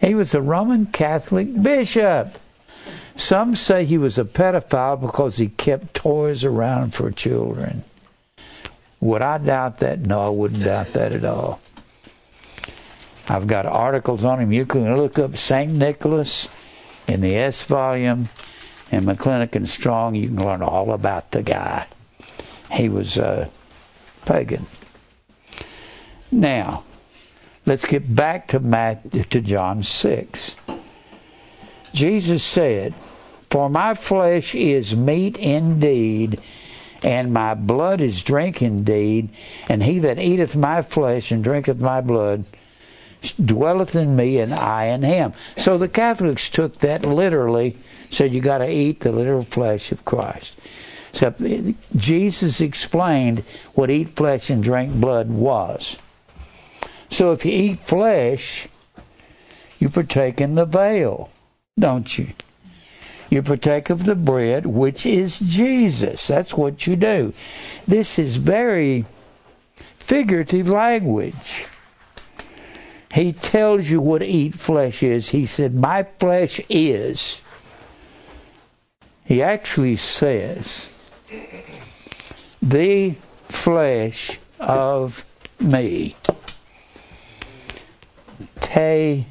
He 0.00 0.14
was 0.14 0.32
a 0.32 0.40
Roman 0.40 0.86
Catholic 0.86 1.60
bishop. 1.60 2.38
Some 3.16 3.56
say 3.56 3.84
he 3.84 3.98
was 3.98 4.16
a 4.16 4.24
pedophile 4.24 5.00
because 5.00 5.38
he 5.38 5.48
kept 5.48 5.92
toys 5.92 6.44
around 6.44 6.94
for 6.94 7.10
children. 7.10 7.82
Would 9.00 9.22
I 9.22 9.38
doubt 9.38 9.80
that? 9.80 10.00
No, 10.00 10.20
I 10.20 10.28
wouldn't 10.28 10.64
doubt 10.64 10.92
that 10.92 11.12
at 11.12 11.24
all. 11.24 11.60
I've 13.28 13.46
got 13.46 13.66
articles 13.66 14.24
on 14.24 14.40
him. 14.40 14.52
You 14.52 14.64
can 14.64 14.96
look 14.96 15.18
up 15.18 15.36
St. 15.36 15.70
Nicholas 15.70 16.48
in 17.06 17.20
the 17.20 17.36
S 17.36 17.62
volume 17.62 18.28
and 18.90 19.04
McClintock 19.04 19.54
and 19.54 19.68
Strong. 19.68 20.14
You 20.14 20.28
can 20.28 20.44
learn 20.44 20.62
all 20.62 20.92
about 20.92 21.32
the 21.32 21.42
guy. 21.42 21.86
He 22.72 22.88
was 22.88 23.18
a 23.18 23.50
pagan. 24.24 24.66
Now, 26.30 26.84
let's 27.66 27.84
get 27.84 28.14
back 28.14 28.48
to 28.48 28.60
Matt, 28.60 29.12
to 29.12 29.40
John 29.40 29.82
6. 29.82 30.56
Jesus 31.92 32.42
said, 32.42 32.94
For 33.50 33.68
my 33.68 33.94
flesh 33.94 34.54
is 34.54 34.96
meat 34.96 35.36
indeed, 35.38 36.40
and 37.02 37.32
my 37.32 37.54
blood 37.54 38.00
is 38.00 38.22
drink 38.22 38.62
indeed, 38.62 39.28
and 39.68 39.82
he 39.82 39.98
that 40.00 40.18
eateth 40.18 40.56
my 40.56 40.82
flesh 40.82 41.30
and 41.30 41.42
drinketh 41.44 41.78
my 41.78 42.00
blood 42.00 42.44
dwelleth 43.44 43.96
in 43.96 44.16
me, 44.16 44.38
and 44.38 44.52
I 44.52 44.86
in 44.86 45.02
him. 45.02 45.32
So 45.56 45.78
the 45.78 45.88
Catholics 45.88 46.48
took 46.48 46.78
that 46.78 47.04
literally, 47.04 47.76
said 48.10 48.34
you 48.34 48.40
got 48.40 48.58
to 48.58 48.70
eat 48.70 49.00
the 49.00 49.12
literal 49.12 49.42
flesh 49.42 49.92
of 49.92 50.04
Christ. 50.04 50.58
So 51.12 51.34
Jesus 51.96 52.60
explained 52.60 53.40
what 53.74 53.90
eat 53.90 54.10
flesh 54.10 54.50
and 54.50 54.62
drink 54.62 54.94
blood 54.94 55.30
was. 55.30 55.98
So 57.08 57.32
if 57.32 57.44
you 57.44 57.52
eat 57.52 57.78
flesh, 57.78 58.68
you 59.78 59.88
partake 59.88 60.40
in 60.40 60.54
the 60.54 60.66
veil 60.66 61.30
don't 61.78 62.18
you? 62.18 62.32
You 63.30 63.42
partake 63.42 63.90
of 63.90 64.04
the 64.04 64.16
bread, 64.16 64.66
which 64.66 65.04
is 65.06 65.38
Jesus. 65.38 66.26
That's 66.26 66.54
what 66.54 66.86
you 66.86 66.96
do. 66.96 67.34
This 67.86 68.18
is 68.18 68.36
very 68.36 69.04
figurative 69.98 70.68
language. 70.68 71.66
He 73.12 73.32
tells 73.32 73.88
you 73.88 74.00
what 74.00 74.22
eat 74.22 74.54
flesh 74.54 75.02
is. 75.02 75.30
He 75.30 75.46
said, 75.46 75.74
My 75.74 76.02
flesh 76.02 76.60
is. 76.68 77.40
He 79.24 79.42
actually 79.42 79.96
says, 79.96 80.92
The 82.62 83.12
flesh 83.48 84.38
of 84.60 85.24
me. 85.58 86.16
T 88.60 89.26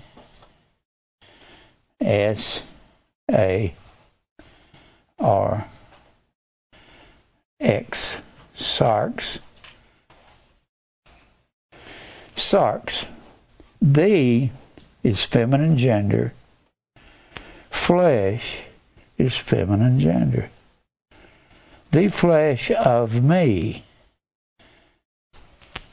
S 2.02 2.78
A 3.32 3.74
R 5.20 5.68
X 7.60 8.22
Sarks. 8.54 9.40
sarx 12.36 13.08
the 13.82 14.50
is 15.04 15.24
feminine 15.24 15.78
gender. 15.78 16.34
Flesh 17.70 18.64
is 19.18 19.36
feminine 19.36 20.00
gender. 20.00 20.50
The 21.92 22.10
flesh 22.10 22.72
of 22.72 23.24
me. 23.24 23.84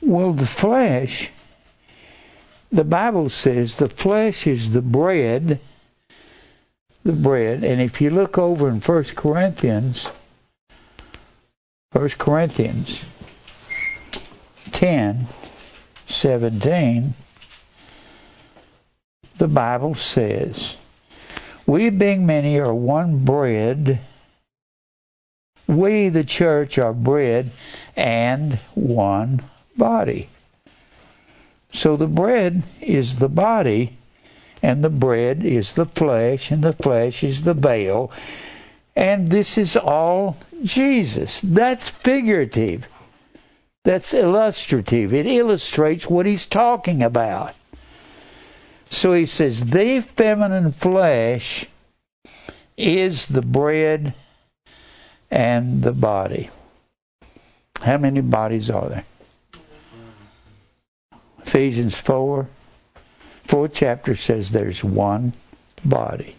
Well 0.00 0.32
the 0.32 0.46
flesh 0.46 1.30
the 2.70 2.84
bible 2.84 3.28
says 3.28 3.76
the 3.76 3.88
flesh 3.88 4.48
is 4.48 4.72
the 4.72 4.82
bread 4.82 5.60
the 7.04 7.12
bread. 7.12 7.62
And 7.62 7.80
if 7.80 8.00
you 8.00 8.10
look 8.10 8.36
over 8.38 8.68
in 8.68 8.80
1 8.80 9.04
Corinthians, 9.14 10.10
1 11.92 12.08
Corinthians 12.18 13.04
10, 14.72 15.28
17, 16.06 17.14
the 19.38 19.48
Bible 19.48 19.94
says, 19.94 20.76
We 21.66 21.90
being 21.90 22.26
many 22.26 22.58
are 22.58 22.74
one 22.74 23.24
bread. 23.24 24.00
We, 25.66 26.08
the 26.08 26.24
church, 26.24 26.78
are 26.78 26.92
bread 26.92 27.50
and 27.96 28.54
one 28.74 29.42
body. 29.76 30.28
So 31.72 31.96
the 31.96 32.06
bread 32.06 32.62
is 32.80 33.18
the 33.18 33.28
body 33.28 33.96
and 34.64 34.82
the 34.82 34.88
bread 34.88 35.44
is 35.44 35.74
the 35.74 35.84
flesh, 35.84 36.50
and 36.50 36.64
the 36.64 36.72
flesh 36.72 37.22
is 37.22 37.42
the 37.42 37.52
veil. 37.52 38.10
And 38.96 39.28
this 39.28 39.58
is 39.58 39.76
all 39.76 40.38
Jesus. 40.62 41.42
That's 41.42 41.90
figurative. 41.90 42.88
That's 43.82 44.14
illustrative. 44.14 45.12
It 45.12 45.26
illustrates 45.26 46.08
what 46.08 46.24
he's 46.24 46.46
talking 46.46 47.02
about. 47.02 47.54
So 48.90 49.12
he 49.12 49.26
says, 49.26 49.70
the 49.70 50.00
feminine 50.00 50.72
flesh 50.72 51.66
is 52.76 53.26
the 53.26 53.42
bread 53.42 54.14
and 55.30 55.82
the 55.82 55.92
body. 55.92 56.50
How 57.82 57.98
many 57.98 58.20
bodies 58.20 58.70
are 58.70 58.88
there? 58.88 59.04
Ephesians 61.40 61.94
4 61.94 62.48
4 63.44 63.68
chapter 63.68 64.16
says 64.16 64.52
there's 64.52 64.82
one 64.82 65.34
body. 65.84 66.34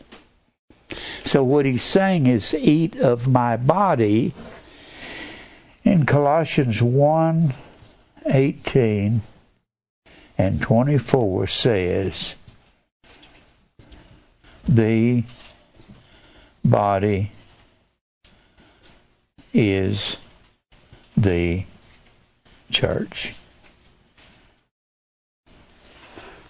So 1.24 1.44
what 1.44 1.66
he's 1.66 1.84
saying 1.84 2.28
is, 2.28 2.54
eat 2.54 2.96
of 3.00 3.28
my 3.28 3.58
body. 3.58 4.34
In 5.84 6.06
Colossians 6.06 6.82
1 6.82 7.54
18 8.26 9.22
and 10.38 10.62
24 10.62 11.48
says, 11.48 12.36
the 14.68 15.24
body 16.64 17.32
is 19.54 20.18
the 21.16 21.64
church. 22.72 23.36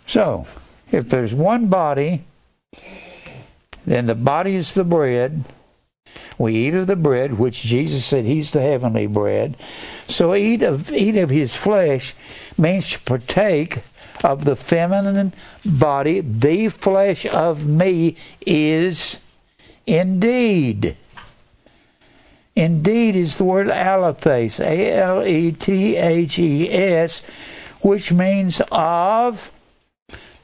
So, 0.08 0.48
if 0.92 1.10
there's 1.10 1.36
one 1.36 1.68
body, 1.68 2.24
then 3.86 4.06
the 4.06 4.16
body 4.16 4.56
is 4.56 4.74
the 4.74 4.84
bread. 4.84 5.44
We 6.38 6.56
eat 6.56 6.74
of 6.74 6.88
the 6.88 6.96
bread, 6.96 7.38
which 7.38 7.62
Jesus 7.62 8.06
said 8.06 8.26
He's 8.26 8.52
the 8.52 8.62
heavenly 8.62 9.08
bread. 9.08 9.58
So 10.08 10.36
eat 10.36 10.64
of 10.64 10.92
eat 10.92 11.16
of 11.16 11.30
His 11.30 11.56
flesh 11.56 12.14
means 12.58 12.90
to 12.92 13.00
partake 13.00 13.84
of 14.24 14.46
the 14.46 14.56
feminine 14.56 15.34
body. 15.66 16.22
The 16.22 16.70
flesh 16.70 17.26
of 17.26 17.66
me 17.68 18.18
is 18.46 19.20
indeed. 19.86 20.98
Indeed 22.56 23.16
is 23.16 23.36
the 23.36 23.44
word 23.44 23.68
alethes, 23.68 24.60
A 24.64 24.94
L 24.94 25.26
E 25.26 25.52
T 25.52 25.98
H 25.98 26.40
E 26.40 26.72
S, 26.72 27.26
which 27.82 28.14
means 28.14 28.62
of 28.72 29.52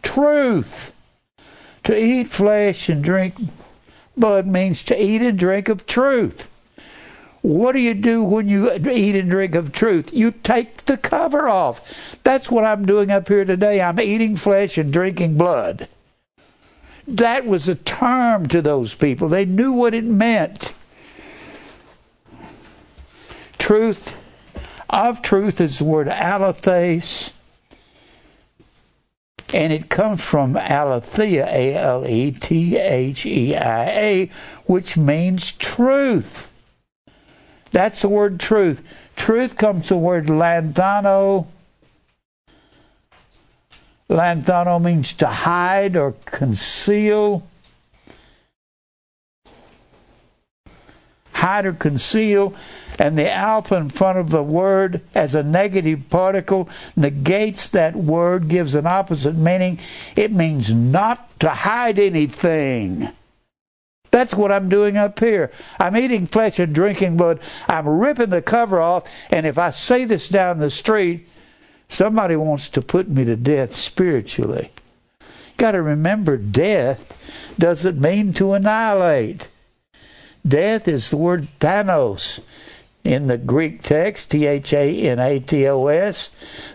truth. 0.03 0.93
To 1.85 1.97
eat 1.97 2.27
flesh 2.27 2.89
and 2.89 3.03
drink 3.03 3.35
blood 4.15 4.45
means 4.45 4.83
to 4.83 5.01
eat 5.03 5.21
and 5.21 5.39
drink 5.39 5.69
of 5.69 5.87
truth. 5.87 6.50
What 7.41 7.71
do 7.71 7.79
you 7.79 7.95
do 7.95 8.23
when 8.23 8.47
you 8.47 8.71
eat 8.71 9.15
and 9.15 9.29
drink 9.29 9.55
of 9.55 9.71
truth? 9.71 10.13
You 10.13 10.31
take 10.31 10.85
the 10.85 10.97
cover 10.97 11.49
off. 11.49 11.81
That's 12.23 12.51
what 12.51 12.63
I'm 12.63 12.85
doing 12.85 13.09
up 13.09 13.27
here 13.27 13.45
today. 13.45 13.81
I'm 13.81 13.99
eating 13.99 14.35
flesh 14.35 14.77
and 14.77 14.93
drinking 14.93 15.37
blood. 15.37 15.87
That 17.07 17.47
was 17.47 17.67
a 17.67 17.75
term 17.75 18.47
to 18.49 18.61
those 18.61 18.93
people. 18.93 19.27
They 19.27 19.45
knew 19.45 19.71
what 19.71 19.95
it 19.95 20.03
meant. 20.03 20.75
Truth, 23.57 24.15
of 24.89 25.21
truth 25.21 25.59
is 25.59 25.79
the 25.79 25.85
word 25.85 26.07
aletheis, 26.07 27.31
and 29.53 29.73
it 29.73 29.89
comes 29.89 30.21
from 30.21 30.55
aletheia, 30.55 31.47
A 31.47 31.75
L 31.75 32.07
E 32.07 32.31
T 32.31 32.77
H 32.77 33.25
E 33.25 33.55
I 33.55 33.85
A, 33.89 34.31
which 34.65 34.95
means 34.95 35.51
truth. 35.53 36.51
That's 37.71 38.01
the 38.01 38.09
word 38.09 38.39
truth. 38.39 38.83
Truth 39.15 39.57
comes 39.57 39.87
from 39.87 39.97
the 39.97 40.03
word 40.03 40.25
lanthano. 40.27 41.47
Lanthano 44.09 44.81
means 44.81 45.13
to 45.13 45.27
hide 45.27 45.95
or 45.95 46.13
conceal. 46.25 47.47
Hide 51.31 51.65
or 51.65 51.73
conceal. 51.73 52.53
And 52.99 53.17
the 53.17 53.31
alpha 53.31 53.75
in 53.75 53.89
front 53.89 54.19
of 54.19 54.29
the 54.29 54.43
word 54.43 55.01
as 55.15 55.33
a 55.33 55.41
negative 55.41 56.09
particle 56.09 56.69
negates 56.95 57.69
that 57.69 57.95
word, 57.95 58.49
gives 58.49 58.75
an 58.75 58.85
opposite 58.85 59.35
meaning. 59.35 59.79
It 60.15 60.31
means 60.31 60.73
not 60.73 61.39
to 61.39 61.49
hide 61.49 61.97
anything. 61.97 63.09
That's 64.11 64.35
what 64.35 64.51
I'm 64.51 64.67
doing 64.67 64.97
up 64.97 65.19
here. 65.19 65.51
I'm 65.79 65.95
eating 65.95 66.27
flesh 66.27 66.59
and 66.59 66.75
drinking 66.75 67.17
blood. 67.17 67.39
I'm 67.67 67.87
ripping 67.87 68.29
the 68.29 68.41
cover 68.41 68.81
off, 68.81 69.09
and 69.29 69.45
if 69.45 69.57
I 69.57 69.69
say 69.69 70.03
this 70.03 70.27
down 70.27 70.59
the 70.59 70.69
street, 70.69 71.27
somebody 71.87 72.35
wants 72.35 72.67
to 72.69 72.81
put 72.81 73.09
me 73.09 73.23
to 73.23 73.37
death 73.37 73.73
spiritually. 73.73 74.71
Got 75.57 75.71
to 75.71 75.81
remember, 75.81 76.37
death 76.37 77.17
doesn't 77.57 77.99
mean 77.99 78.33
to 78.33 78.53
annihilate. 78.53 79.47
Death 80.45 80.87
is 80.87 81.09
the 81.09 81.17
word 81.17 81.47
Thanos 81.59 82.41
in 83.03 83.27
the 83.27 83.37
Greek 83.37 83.81
text, 83.81 84.31
T 84.31 84.45
H 84.45 84.73
A 84.73 85.01
N 85.07 85.19
A 85.19 85.39
T 85.39 85.67
O 85.67 85.87
S. 85.87 86.31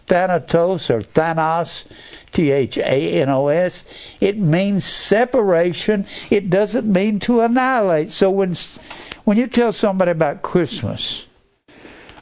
Thanatos 0.07 0.89
or 0.91 1.01
Thanos 1.01 1.87
T 2.37 2.51
H 2.51 2.77
A 2.77 3.23
N 3.23 3.31
O 3.31 3.49
S. 3.49 3.83
It 4.21 4.37
means 4.37 4.85
separation. 4.85 6.05
It 6.29 6.51
doesn't 6.51 6.87
mean 6.87 7.19
to 7.21 7.41
annihilate. 7.41 8.11
So 8.11 8.31
when 8.31 8.53
when 9.25 9.39
you 9.39 9.47
tell 9.47 9.73
somebody 9.73 10.11
about 10.11 10.43
Christmas 10.43 11.29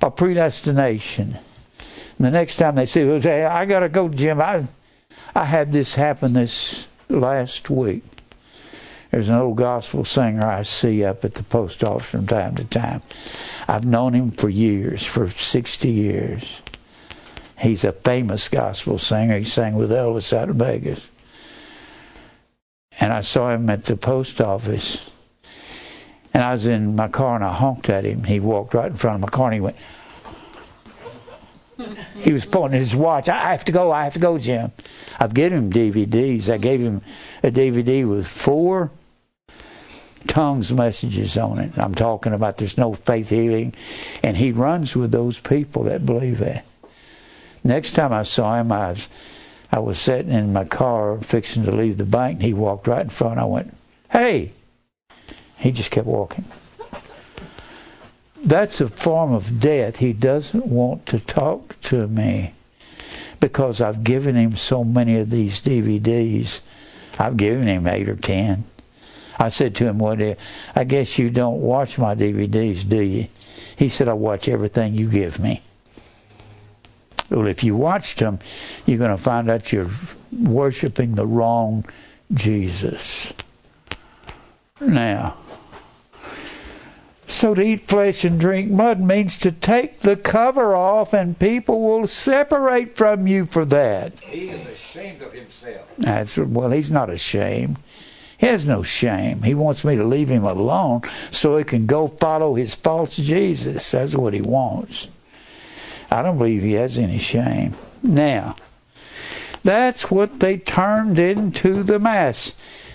or 0.00 0.12
predestination, 0.12 1.38
the 2.20 2.30
next 2.30 2.58
time 2.58 2.76
they 2.76 2.86
see, 2.86 3.00
you, 3.00 3.20
say, 3.20 3.44
"I 3.44 3.64
got 3.64 3.80
to 3.80 3.88
go, 3.88 4.08
Jim." 4.08 4.40
I 4.40 4.68
I 5.34 5.46
had 5.46 5.72
this 5.72 5.96
happen 5.96 6.34
this 6.34 6.86
last 7.08 7.68
week. 7.68 8.04
There's 9.10 9.30
an 9.30 9.34
old 9.34 9.56
gospel 9.56 10.04
singer 10.04 10.46
I 10.46 10.62
see 10.62 11.04
up 11.04 11.24
at 11.24 11.34
the 11.34 11.42
post 11.42 11.82
office 11.82 12.08
from 12.08 12.28
time 12.28 12.54
to 12.54 12.64
time. 12.64 13.02
I've 13.66 13.84
known 13.84 14.14
him 14.14 14.30
for 14.30 14.48
years, 14.48 15.04
for 15.04 15.28
60 15.28 15.90
years. 15.90 16.62
He's 17.64 17.82
a 17.82 17.92
famous 17.92 18.50
gospel 18.50 18.98
singer. 18.98 19.38
He 19.38 19.44
sang 19.44 19.74
with 19.74 19.90
Elvis 19.90 20.36
out 20.36 20.50
of 20.50 20.56
Vegas. 20.56 21.10
And 23.00 23.10
I 23.10 23.22
saw 23.22 23.54
him 23.54 23.70
at 23.70 23.84
the 23.84 23.96
post 23.96 24.38
office. 24.42 25.10
And 26.34 26.42
I 26.42 26.52
was 26.52 26.66
in 26.66 26.94
my 26.94 27.08
car 27.08 27.36
and 27.36 27.44
I 27.44 27.54
honked 27.54 27.88
at 27.88 28.04
him. 28.04 28.24
He 28.24 28.38
walked 28.38 28.74
right 28.74 28.90
in 28.90 28.98
front 28.98 29.14
of 29.14 29.22
my 29.22 29.34
car 29.34 29.46
and 29.46 29.54
he 29.54 29.60
went, 29.62 29.76
he 32.18 32.34
was 32.34 32.44
pointing 32.44 32.78
his 32.78 32.94
watch. 32.94 33.30
I 33.30 33.52
have 33.52 33.64
to 33.64 33.72
go. 33.72 33.90
I 33.90 34.04
have 34.04 34.14
to 34.14 34.20
go, 34.20 34.36
Jim. 34.36 34.70
I've 35.18 35.32
given 35.32 35.56
him 35.56 35.72
DVDs. 35.72 36.52
I 36.52 36.58
gave 36.58 36.80
him 36.80 37.00
a 37.42 37.50
DVD 37.50 38.06
with 38.06 38.26
four 38.26 38.90
tongues 40.26 40.70
messages 40.70 41.38
on 41.38 41.60
it. 41.60 41.72
I'm 41.78 41.94
talking 41.94 42.34
about 42.34 42.58
there's 42.58 42.76
no 42.76 42.92
faith 42.92 43.30
healing. 43.30 43.72
And 44.22 44.36
he 44.36 44.52
runs 44.52 44.94
with 44.94 45.12
those 45.12 45.40
people 45.40 45.84
that 45.84 46.04
believe 46.04 46.40
that. 46.40 46.66
Next 47.64 47.92
time 47.92 48.12
I 48.12 48.22
saw 48.22 48.60
him, 48.60 48.70
I 48.70 48.90
was, 48.90 49.08
I 49.72 49.78
was 49.78 49.98
sitting 49.98 50.32
in 50.32 50.52
my 50.52 50.64
car 50.64 51.18
fixing 51.22 51.64
to 51.64 51.72
leave 51.72 51.96
the 51.96 52.04
bank, 52.04 52.34
and 52.34 52.42
he 52.42 52.52
walked 52.52 52.86
right 52.86 53.02
in 53.02 53.08
front. 53.08 53.40
I 53.40 53.46
went, 53.46 53.74
Hey! 54.10 54.52
He 55.58 55.72
just 55.72 55.90
kept 55.90 56.06
walking. 56.06 56.44
That's 58.44 58.82
a 58.82 58.88
form 58.88 59.32
of 59.32 59.58
death. 59.58 59.96
He 59.96 60.12
doesn't 60.12 60.66
want 60.66 61.06
to 61.06 61.18
talk 61.18 61.80
to 61.82 62.06
me 62.06 62.52
because 63.40 63.80
I've 63.80 64.04
given 64.04 64.36
him 64.36 64.56
so 64.56 64.84
many 64.84 65.16
of 65.16 65.30
these 65.30 65.62
DVDs. 65.62 66.60
I've 67.18 67.38
given 67.38 67.66
him 67.66 67.86
eight 67.86 68.08
or 68.08 68.16
ten. 68.16 68.64
I 69.38 69.48
said 69.48 69.74
to 69.76 69.86
him 69.86 69.98
one 69.98 70.18
day, 70.18 70.36
I 70.74 70.84
guess 70.84 71.18
you 71.18 71.30
don't 71.30 71.60
watch 71.60 71.98
my 71.98 72.14
DVDs, 72.14 72.86
do 72.86 73.00
you? 73.00 73.28
He 73.76 73.88
said, 73.88 74.08
I 74.08 74.12
watch 74.12 74.48
everything 74.48 74.94
you 74.94 75.08
give 75.08 75.38
me. 75.38 75.62
Well, 77.30 77.46
if 77.46 77.64
you 77.64 77.74
watched 77.76 78.18
them, 78.18 78.38
you're 78.86 78.98
going 78.98 79.10
to 79.10 79.22
find 79.22 79.50
out 79.50 79.72
you're 79.72 79.90
worshiping 80.32 81.14
the 81.14 81.26
wrong 81.26 81.84
Jesus. 82.32 83.32
Now, 84.80 85.36
so 87.26 87.54
to 87.54 87.62
eat 87.62 87.86
flesh 87.86 88.24
and 88.24 88.38
drink 88.38 88.70
mud 88.70 89.00
means 89.00 89.38
to 89.38 89.50
take 89.50 90.00
the 90.00 90.16
cover 90.16 90.76
off, 90.76 91.12
and 91.12 91.38
people 91.38 91.80
will 91.80 92.06
separate 92.06 92.96
from 92.96 93.26
you 93.26 93.44
for 93.46 93.64
that. 93.64 94.18
He 94.20 94.50
is 94.50 94.66
ashamed 94.66 95.22
of 95.22 95.32
himself. 95.32 95.88
That's 95.98 96.36
well, 96.36 96.70
he's 96.70 96.90
not 96.90 97.10
ashamed. 97.10 97.78
He 98.38 98.46
has 98.46 98.66
no 98.66 98.82
shame. 98.82 99.42
He 99.42 99.54
wants 99.54 99.84
me 99.84 99.96
to 99.96 100.04
leave 100.04 100.28
him 100.28 100.44
alone 100.44 101.02
so 101.30 101.56
he 101.56 101.64
can 101.64 101.86
go 101.86 102.06
follow 102.06 102.54
his 102.54 102.74
false 102.74 103.16
Jesus. 103.16 103.90
That's 103.90 104.14
what 104.14 104.34
he 104.34 104.42
wants. 104.42 105.08
I 106.10 106.22
don't 106.22 106.38
believe 106.38 106.62
he 106.62 106.72
has 106.72 106.98
any 106.98 107.18
shame. 107.18 107.74
Now, 108.02 108.56
that's 109.62 110.10
what 110.10 110.40
they 110.40 110.58
turned 110.58 111.18
into 111.18 111.82
the 111.82 111.98
mass. 111.98 112.54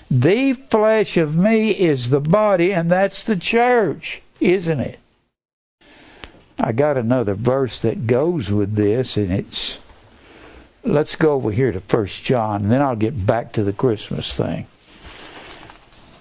The 0.09 0.53
flesh 0.53 1.17
of 1.17 1.35
me 1.35 1.71
is 1.71 2.09
the 2.09 2.19
body, 2.19 2.71
and 2.71 2.89
that's 2.89 3.23
the 3.23 3.35
church, 3.35 4.21
isn't 4.39 4.79
it? 4.79 4.99
I 6.59 6.71
got 6.71 6.97
another 6.97 7.35
verse 7.35 7.79
that 7.79 8.07
goes 8.07 8.51
with 8.51 8.75
this, 8.75 9.17
and 9.17 9.31
it's. 9.31 9.79
Let's 10.83 11.15
go 11.15 11.33
over 11.33 11.51
here 11.51 11.71
to 11.71 11.79
First 11.79 12.23
John, 12.23 12.63
and 12.63 12.71
then 12.71 12.81
I'll 12.81 12.95
get 12.95 13.25
back 13.25 13.51
to 13.53 13.63
the 13.63 13.73
Christmas 13.73 14.35
thing. 14.35 14.65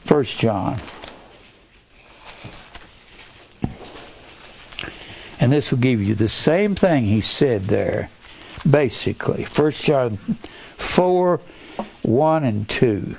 First 0.04 0.38
John. 0.38 0.76
And 5.40 5.52
this 5.52 5.70
will 5.70 5.78
give 5.78 6.02
you 6.02 6.14
the 6.14 6.28
same 6.28 6.74
thing 6.74 7.04
he 7.04 7.20
said 7.20 7.62
there, 7.62 8.10
basically. 8.68 9.44
First 9.44 9.84
John 9.84 10.16
4 10.16 11.40
1 12.02 12.44
and 12.44 12.68
2. 12.68 13.16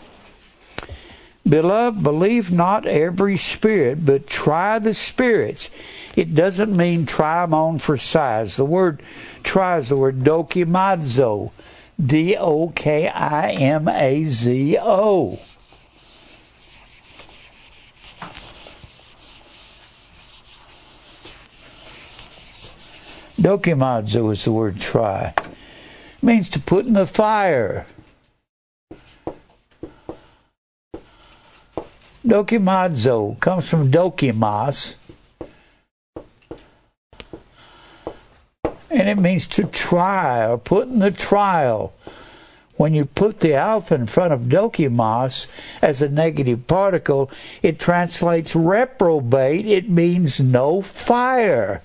Beloved, 1.47 2.03
believe 2.03 2.51
not 2.51 2.85
every 2.85 3.37
spirit, 3.37 4.05
but 4.05 4.27
try 4.27 4.77
the 4.77 4.93
spirits. 4.93 5.69
It 6.15 6.35
doesn't 6.35 6.75
mean 6.75 7.05
try 7.05 7.43
them 7.43 7.53
on 7.53 7.79
for 7.79 7.97
size. 7.97 8.57
The 8.57 8.65
word 8.65 9.01
try 9.41 9.77
is 9.77 9.89
the 9.89 9.97
word 9.97 10.19
dokimazo. 10.19 11.51
D 12.03 12.37
O 12.37 12.69
K 12.69 13.07
I 13.07 13.51
M 13.51 13.87
A 13.87 14.25
Z 14.25 14.77
O. 14.79 15.39
Dokimazo 23.39 24.33
is 24.33 24.43
the 24.43 24.51
word 24.51 24.81
try. 24.81 25.33
It 25.37 26.21
means 26.21 26.49
to 26.49 26.59
put 26.59 26.85
in 26.85 26.91
the 26.91 27.07
fire. 27.07 27.87
Dokimazo 32.27 33.39
comes 33.39 33.69
from 33.69 33.89
dokimos. 33.89 34.97
And 38.91 39.07
it 39.07 39.17
means 39.17 39.47
to 39.47 39.63
try 39.63 40.45
or 40.45 40.57
put 40.57 40.89
in 40.89 40.99
the 40.99 41.11
trial. 41.11 41.93
When 42.75 42.93
you 42.93 43.05
put 43.05 43.39
the 43.39 43.53
alpha 43.53 43.95
in 43.95 44.07
front 44.07 44.33
of 44.33 44.41
dokimos 44.41 45.47
as 45.81 46.01
a 46.01 46.09
negative 46.09 46.67
particle, 46.67 47.31
it 47.61 47.79
translates 47.79 48.53
reprobate. 48.53 49.65
It 49.65 49.89
means 49.89 50.41
no 50.41 50.81
fire. 50.81 51.83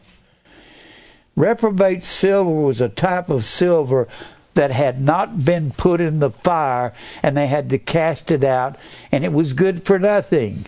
Reprobate 1.36 2.02
silver 2.02 2.50
was 2.50 2.80
a 2.80 2.88
type 2.88 3.28
of 3.28 3.44
silver 3.44 4.08
that 4.54 4.70
had 4.70 5.00
not 5.00 5.44
been 5.44 5.72
put 5.72 6.00
in 6.00 6.20
the 6.20 6.30
fire 6.30 6.92
and 7.22 7.36
they 7.36 7.48
had 7.48 7.68
to 7.70 7.78
cast 7.78 8.30
it 8.30 8.44
out 8.44 8.76
and 9.10 9.24
it 9.24 9.32
was 9.32 9.52
good 9.52 9.84
for 9.84 9.98
nothing. 9.98 10.64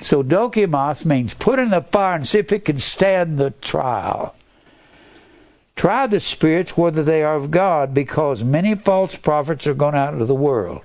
So 0.00 0.22
dokimos 0.22 1.04
means 1.04 1.34
put 1.34 1.58
in 1.58 1.70
the 1.70 1.82
fire 1.82 2.16
and 2.16 2.26
see 2.26 2.38
if 2.38 2.52
it 2.52 2.64
can 2.64 2.78
stand 2.78 3.38
the 3.38 3.50
trial. 3.50 4.34
Try 5.74 6.06
the 6.06 6.20
spirits 6.20 6.76
whether 6.76 7.02
they 7.02 7.22
are 7.22 7.36
of 7.36 7.50
God, 7.50 7.92
because 7.92 8.42
many 8.42 8.74
false 8.74 9.14
prophets 9.14 9.66
are 9.66 9.74
gone 9.74 9.94
out 9.94 10.14
into 10.14 10.24
the 10.24 10.34
world. 10.34 10.82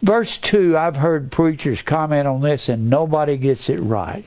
Verse 0.00 0.38
2, 0.38 0.76
I've 0.76 0.96
heard 0.96 1.30
preachers 1.30 1.82
comment 1.82 2.26
on 2.26 2.40
this 2.40 2.68
and 2.68 2.88
nobody 2.88 3.36
gets 3.36 3.68
it 3.68 3.78
right. 3.78 4.24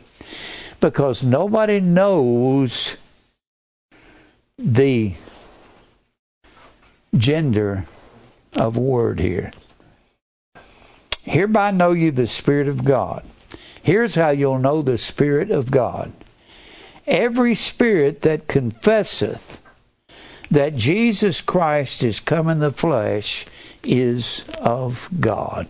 Because 0.80 1.24
nobody 1.24 1.80
knows 1.80 2.98
the 4.58 5.14
gender 7.16 7.86
of 8.54 8.78
word 8.78 9.20
here. 9.20 9.52
Hereby 11.24 11.72
know 11.72 11.92
you 11.92 12.12
the 12.12 12.28
Spirit 12.28 12.68
of 12.68 12.84
God. 12.84 13.24
Here's 13.84 14.16
how 14.16 14.30
you'll 14.30 14.60
know 14.60 14.82
the 14.82 14.98
Spirit 14.98 15.52
of 15.52 15.72
God. 15.72 16.12
Every 17.06 17.56
spirit 17.56 18.22
that 18.22 18.48
confesseth 18.48 19.62
that 20.52 20.76
Jesus 20.76 21.42
Christ 21.42 22.04
is 22.04 22.20
come 22.20 22.50
in 22.50 22.60
the 22.60 22.72
flesh 22.72 23.46
is 23.84 24.46
of 24.60 25.10
God. 25.20 25.68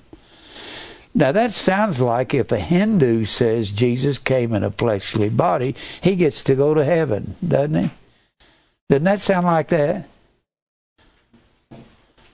Now 1.15 1.31
that 1.31 1.51
sounds 1.51 2.01
like 2.01 2.33
if 2.33 2.51
a 2.51 2.59
Hindu 2.59 3.25
says 3.25 3.71
Jesus 3.71 4.19
came 4.19 4.53
in 4.53 4.63
a 4.63 4.71
fleshly 4.71 5.29
body, 5.29 5.75
he 6.01 6.15
gets 6.15 6.43
to 6.43 6.55
go 6.55 6.73
to 6.73 6.85
heaven, 6.85 7.35
doesn't 7.45 7.75
he? 7.75 7.89
Doesn't 8.89 9.03
that 9.03 9.19
sound 9.19 9.45
like 9.45 9.67
that? 9.69 10.07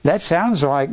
That 0.02 0.20
sounds 0.20 0.62
like, 0.62 0.90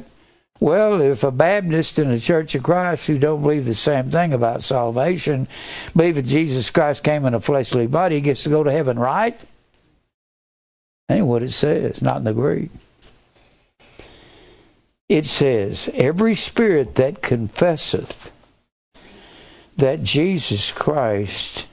well, 0.60 1.02
if 1.02 1.24
a 1.24 1.32
Baptist 1.32 2.00
in 2.00 2.10
the 2.10 2.20
Church 2.20 2.56
of 2.56 2.64
Christ 2.64 3.08
who 3.08 3.20
don't 3.20 3.42
believe 3.42 3.66
the 3.66 3.74
same 3.74 4.10
thing 4.10 4.34
about 4.34 4.64
salvation, 4.64 5.48
believe 5.96 6.16
that 6.16 6.26
Jesus 6.26 6.70
Christ 6.70 7.04
came 7.04 7.26
in 7.26 7.34
a 7.34 7.40
fleshly 7.40 7.86
body, 7.86 8.16
he 8.16 8.22
gets 8.22 8.44
to 8.44 8.50
go 8.50 8.64
to 8.64 8.72
heaven, 8.72 8.98
right? 8.98 9.40
Ain't 11.10 11.28
what 11.28 11.44
it 11.44 11.52
says, 11.52 12.02
not 12.02 12.18
in 12.18 12.24
the 12.24 12.34
Greek. 12.34 12.72
It 15.10 15.26
says, 15.26 15.89
every 15.93 16.36
spirit 16.36 16.95
that 16.95 17.22
confesseth 17.22 18.32
that 19.78 20.04
Jesus 20.04 20.72
Christ, 20.72 21.68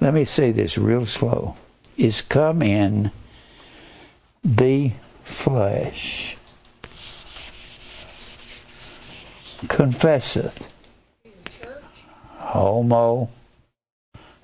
let 0.00 0.14
me 0.14 0.24
say 0.24 0.52
this 0.52 0.76
real 0.76 1.06
slow, 1.06 1.56
is 1.96 2.20
come 2.20 2.62
in 2.62 3.10
the 4.44 4.92
flesh. 5.22 6.36
Confesseth. 9.68 10.68
Homo. 12.38 13.28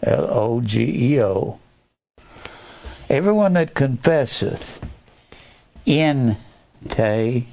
L 0.03 0.29
O 0.31 0.61
G 0.61 1.15
E 1.15 1.23
O. 1.23 1.59
Everyone 3.11 3.55
that 3.55 3.75
confesseth 3.75 4.85
in 5.85 6.37
te 6.89 7.47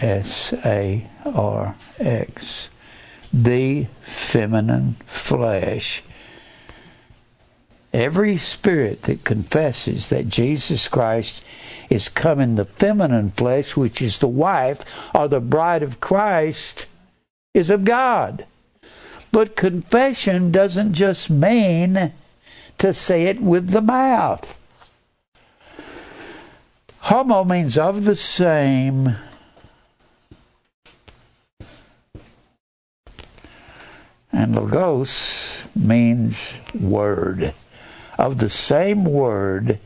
S 0.00 0.52
A 0.64 1.06
R 1.24 1.74
X 1.98 2.70
the 3.32 3.84
feminine 4.00 4.92
flesh 4.92 6.02
every 7.94 8.36
spirit 8.36 9.02
that 9.02 9.24
confesses 9.24 10.08
that 10.08 10.28
Jesus 10.28 10.88
Christ 10.88 11.44
is 11.88 12.08
come 12.08 12.40
in 12.40 12.56
the 12.56 12.64
feminine 12.64 13.30
flesh, 13.30 13.76
which 13.76 14.02
is 14.02 14.18
the 14.18 14.28
wife 14.28 14.84
or 15.14 15.28
the 15.28 15.40
bride 15.40 15.82
of 15.82 16.00
Christ, 16.00 16.86
is 17.54 17.70
of 17.70 17.84
God. 17.84 18.46
But 19.30 19.56
confession 19.56 20.50
doesn't 20.50 20.92
just 20.92 21.30
mean 21.30 22.12
to 22.78 22.92
say 22.92 23.24
it 23.26 23.40
with 23.40 23.70
the 23.70 23.80
mouth. 23.80 24.60
Homo 26.98 27.44
means 27.44 27.78
of 27.78 28.04
the 28.04 28.16
same. 28.16 29.16
And 34.34 34.56
logos 34.56 35.68
means 35.76 36.58
word 36.74 37.54
of 38.18 38.38
the 38.38 38.50
same 38.50 39.04
word, 39.04 39.78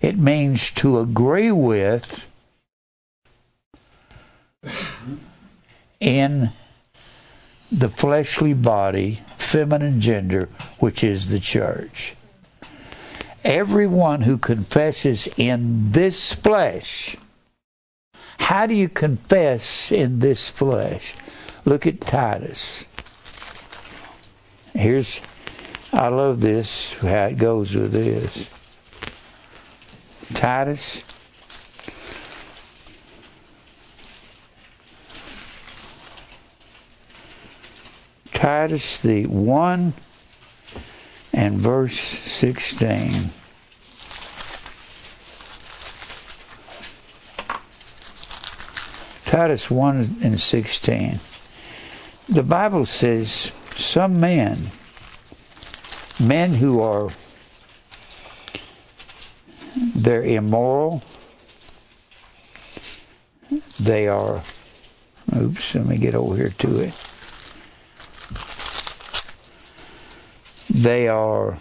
it 0.00 0.18
means 0.18 0.70
to 0.72 0.98
agree 0.98 1.52
with 1.52 2.34
in 6.00 6.50
the 7.70 7.88
fleshly 7.88 8.54
body, 8.54 9.20
feminine 9.36 10.00
gender, 10.00 10.48
which 10.78 11.04
is 11.04 11.28
the 11.28 11.40
church. 11.40 12.14
Everyone 13.44 14.22
who 14.22 14.38
confesses 14.38 15.28
in 15.36 15.92
this 15.92 16.32
flesh, 16.32 17.16
how 18.38 18.66
do 18.66 18.74
you 18.74 18.88
confess 18.88 19.92
in 19.92 20.20
this 20.20 20.48
flesh? 20.48 21.14
Look 21.68 21.86
at 21.86 22.00
Titus. 22.00 22.86
Here's 24.72 25.20
I 25.92 26.08
love 26.08 26.40
this, 26.40 26.94
how 26.94 27.26
it 27.26 27.36
goes 27.36 27.76
with 27.76 27.92
this. 27.92 28.48
Titus. 30.32 31.04
Titus, 38.32 39.02
the 39.02 39.26
1 39.26 39.92
and 41.34 41.54
verse 41.54 41.98
16. 41.98 43.28
Titus 49.26 49.70
1 49.70 50.16
and 50.22 50.40
16. 50.40 51.20
The 52.28 52.42
Bible 52.42 52.84
says, 52.86 53.52
Some 53.76 54.20
men 54.20 54.58
men 56.20 56.54
who 56.54 56.80
are 56.80 57.08
they're 59.94 60.24
immoral 60.24 61.02
they 63.78 64.08
are 64.08 64.42
oops 65.36 65.74
let 65.76 65.86
me 65.86 65.96
get 65.96 66.14
over 66.14 66.34
here 66.34 66.52
to 66.58 66.80
it. 66.80 67.04
They 70.70 71.08
are 71.08 71.58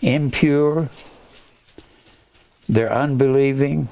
impure 0.00 0.88
they're 2.68 2.92
unbelieving 2.92 3.88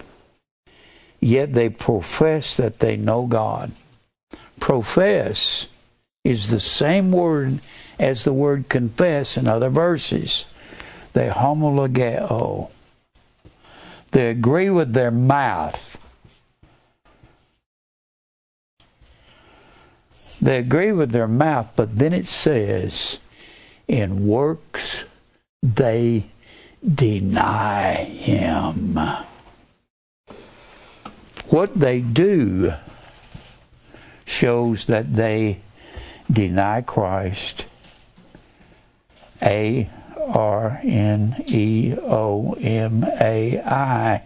yet 1.21 1.53
they 1.55 1.69
profess 1.69 2.57
that 2.57 2.79
they 2.79 2.97
know 2.97 3.27
god 3.27 3.73
profess 4.67 5.69
is 6.25 6.51
the 6.51 6.59
same 6.59 7.13
word 7.13 7.61
as 8.01 8.25
the 8.25 8.33
word 8.33 8.69
confess 8.69 9.37
in 9.37 9.47
other 9.47 9.71
verses. 9.71 10.45
They 11.13 11.29
homologeo. 11.29 12.73
They 14.11 14.29
agree 14.29 14.69
with 14.69 14.93
their 14.93 15.13
mouth. 15.13 16.03
They 20.43 20.59
agree 20.59 20.91
with 20.91 21.13
their 21.13 21.29
mouth, 21.29 21.71
but 21.77 21.97
then 21.97 22.13
it 22.13 22.27
says, 22.27 23.21
in 23.87 24.27
works 24.27 25.05
they 25.63 26.27
deny 26.85 28.03
him. 28.03 28.99
What 31.51 31.73
they 31.73 32.01
do 32.01 32.75
shows 34.27 34.87
that 34.87 35.15
they 35.15 35.61
deny 36.31 36.83
Christ 36.83 37.67
a 39.43 39.89
R 40.27 40.81
N 40.83 41.43
E 41.47 41.95
O 42.03 42.57
M 42.61 43.05
A 43.05 43.61
I. 43.61 44.23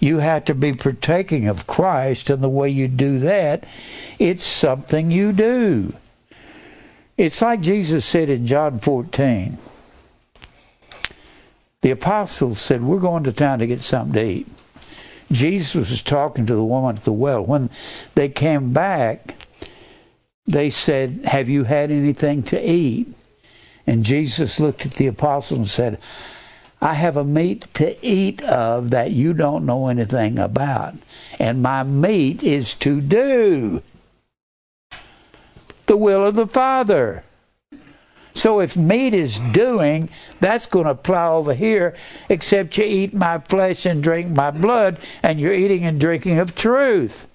You 0.00 0.18
have 0.18 0.44
to 0.46 0.54
be 0.54 0.74
partaking 0.74 1.46
of 1.46 1.66
Christ, 1.66 2.28
and 2.28 2.42
the 2.42 2.48
way 2.48 2.68
you 2.68 2.88
do 2.88 3.18
that, 3.20 3.66
it's 4.18 4.44
something 4.44 5.10
you 5.10 5.32
do. 5.32 5.94
It's 7.16 7.40
like 7.40 7.60
Jesus 7.60 8.04
said 8.04 8.28
in 8.28 8.46
John 8.46 8.80
14. 8.80 9.56
The 11.80 11.90
apostles 11.90 12.60
said, 12.60 12.82
We're 12.82 12.98
going 12.98 13.24
to 13.24 13.32
town 13.32 13.60
to 13.60 13.66
get 13.66 13.80
something 13.80 14.14
to 14.14 14.24
eat. 14.24 14.48
Jesus 15.30 15.74
was 15.74 16.02
talking 16.02 16.46
to 16.46 16.54
the 16.54 16.64
woman 16.64 16.96
at 16.96 17.04
the 17.04 17.12
well. 17.12 17.44
When 17.44 17.70
they 18.14 18.28
came 18.28 18.72
back, 18.72 19.34
they 20.46 20.70
said, 20.70 21.24
Have 21.24 21.48
you 21.48 21.64
had 21.64 21.90
anything 21.90 22.42
to 22.44 22.70
eat? 22.70 23.08
And 23.86 24.04
Jesus 24.04 24.60
looked 24.60 24.86
at 24.86 24.94
the 24.94 25.06
apostles 25.06 25.58
and 25.58 25.68
said, 25.68 25.98
I 26.80 26.94
have 26.94 27.16
a 27.16 27.24
meat 27.24 27.72
to 27.74 27.96
eat 28.04 28.42
of 28.42 28.90
that 28.90 29.10
you 29.10 29.32
don't 29.32 29.64
know 29.64 29.88
anything 29.88 30.38
about. 30.38 30.94
And 31.38 31.62
my 31.62 31.82
meat 31.82 32.42
is 32.42 32.74
to 32.76 33.00
do 33.00 33.82
the 35.86 35.96
will 35.96 36.26
of 36.26 36.34
the 36.34 36.46
Father. 36.46 37.24
So 38.44 38.60
if 38.60 38.76
meat 38.76 39.14
is 39.14 39.38
doing, 39.54 40.10
that's 40.38 40.66
going 40.66 40.84
to 40.84 40.90
apply 40.90 41.28
over 41.28 41.54
here, 41.54 41.96
except 42.28 42.76
you 42.76 42.84
eat 42.84 43.14
my 43.14 43.38
flesh 43.38 43.86
and 43.86 44.02
drink 44.02 44.28
my 44.28 44.50
blood, 44.50 44.98
and 45.22 45.40
you're 45.40 45.54
eating 45.54 45.86
and 45.86 45.98
drinking 45.98 46.38
of 46.38 46.54
truth. 46.54 47.26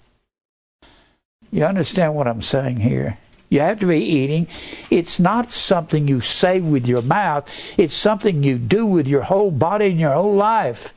You 1.52 1.66
understand 1.66 2.14
what 2.14 2.28
I'm 2.28 2.44
saying 2.44 2.82
here? 2.82 3.18
You 3.50 3.62
have 3.62 3.80
to 3.80 3.88
be 3.88 3.98
eating. 3.98 4.46
It's 4.92 5.20
not 5.20 5.50
something 5.50 6.08
you 6.08 6.22
say 6.22 6.60
with 6.60 6.86
your 6.86 7.02
mouth, 7.02 7.50
it's 7.76 7.96
something 7.96 8.44
you 8.44 8.60
do 8.60 8.86
with 8.86 9.08
your 9.08 9.24
whole 9.24 9.50
body 9.50 9.88
and 9.88 10.00
your 10.00 10.14
whole 10.14 10.36
life. 10.36 10.94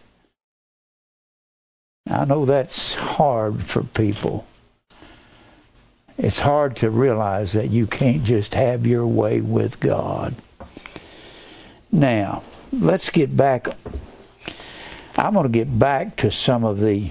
I 2.06 2.26
know 2.26 2.44
that's 2.44 2.96
hard 2.96 3.62
for 3.62 3.82
people. 3.82 4.46
It's 6.18 6.40
hard 6.40 6.76
to 6.76 6.90
realize 6.90 7.52
that 7.52 7.70
you 7.70 7.86
can't 7.86 8.22
just 8.22 8.54
have 8.54 8.86
your 8.86 9.06
way 9.06 9.40
with 9.40 9.80
God. 9.80 10.34
Now, 11.90 12.42
let's 12.72 13.10
get 13.10 13.36
back. 13.36 13.68
I'm 15.16 15.34
going 15.34 15.44
to 15.44 15.48
get 15.48 15.78
back 15.78 16.16
to 16.16 16.30
some 16.30 16.64
of 16.64 16.80
the. 16.80 17.10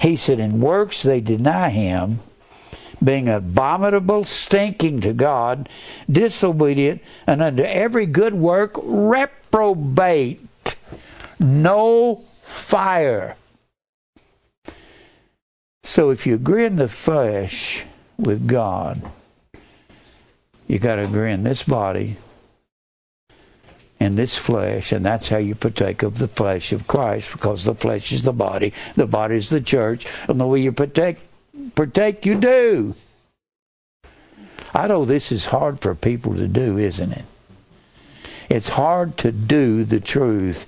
He 0.00 0.16
said, 0.16 0.38
In 0.38 0.60
works 0.60 1.02
they 1.02 1.20
deny 1.20 1.70
him, 1.70 2.20
being 3.02 3.28
abominable, 3.28 4.24
stinking 4.24 5.00
to 5.00 5.12
God, 5.12 5.68
disobedient, 6.10 7.02
and 7.26 7.42
under 7.42 7.64
every 7.64 8.06
good 8.06 8.34
work 8.34 8.76
reprobate. 8.82 10.46
No 11.40 12.16
fire. 12.16 13.36
So 15.82 16.10
if 16.10 16.26
you 16.26 16.34
agree 16.34 16.64
in 16.64 16.76
the 16.76 16.88
flesh 16.88 17.84
with 18.18 18.46
God, 18.46 19.02
you 20.66 20.78
got 20.78 20.96
to 20.96 21.02
agree 21.02 21.32
in 21.32 21.42
this 21.42 21.62
body 21.62 22.16
and 24.00 24.18
this 24.18 24.36
flesh, 24.36 24.92
and 24.92 25.04
that's 25.04 25.28
how 25.28 25.38
you 25.38 25.54
partake 25.54 26.02
of 26.02 26.18
the 26.18 26.28
flesh 26.28 26.72
of 26.72 26.86
Christ, 26.86 27.32
because 27.32 27.64
the 27.64 27.74
flesh 27.74 28.12
is 28.12 28.22
the 28.22 28.32
body, 28.32 28.72
the 28.96 29.06
body 29.06 29.36
is 29.36 29.50
the 29.50 29.60
church, 29.60 30.06
and 30.28 30.40
the 30.40 30.46
way 30.46 30.60
you 30.60 30.72
partake, 30.72 31.18
partake 31.74 32.26
you 32.26 32.34
do. 32.34 32.94
I 34.74 34.88
know 34.88 35.04
this 35.04 35.30
is 35.30 35.46
hard 35.46 35.80
for 35.80 35.94
people 35.94 36.34
to 36.34 36.48
do, 36.48 36.76
isn't 36.76 37.12
it? 37.12 37.24
It's 38.48 38.68
hard 38.70 39.16
to 39.18 39.32
do 39.32 39.84
the 39.84 40.00
truth 40.00 40.66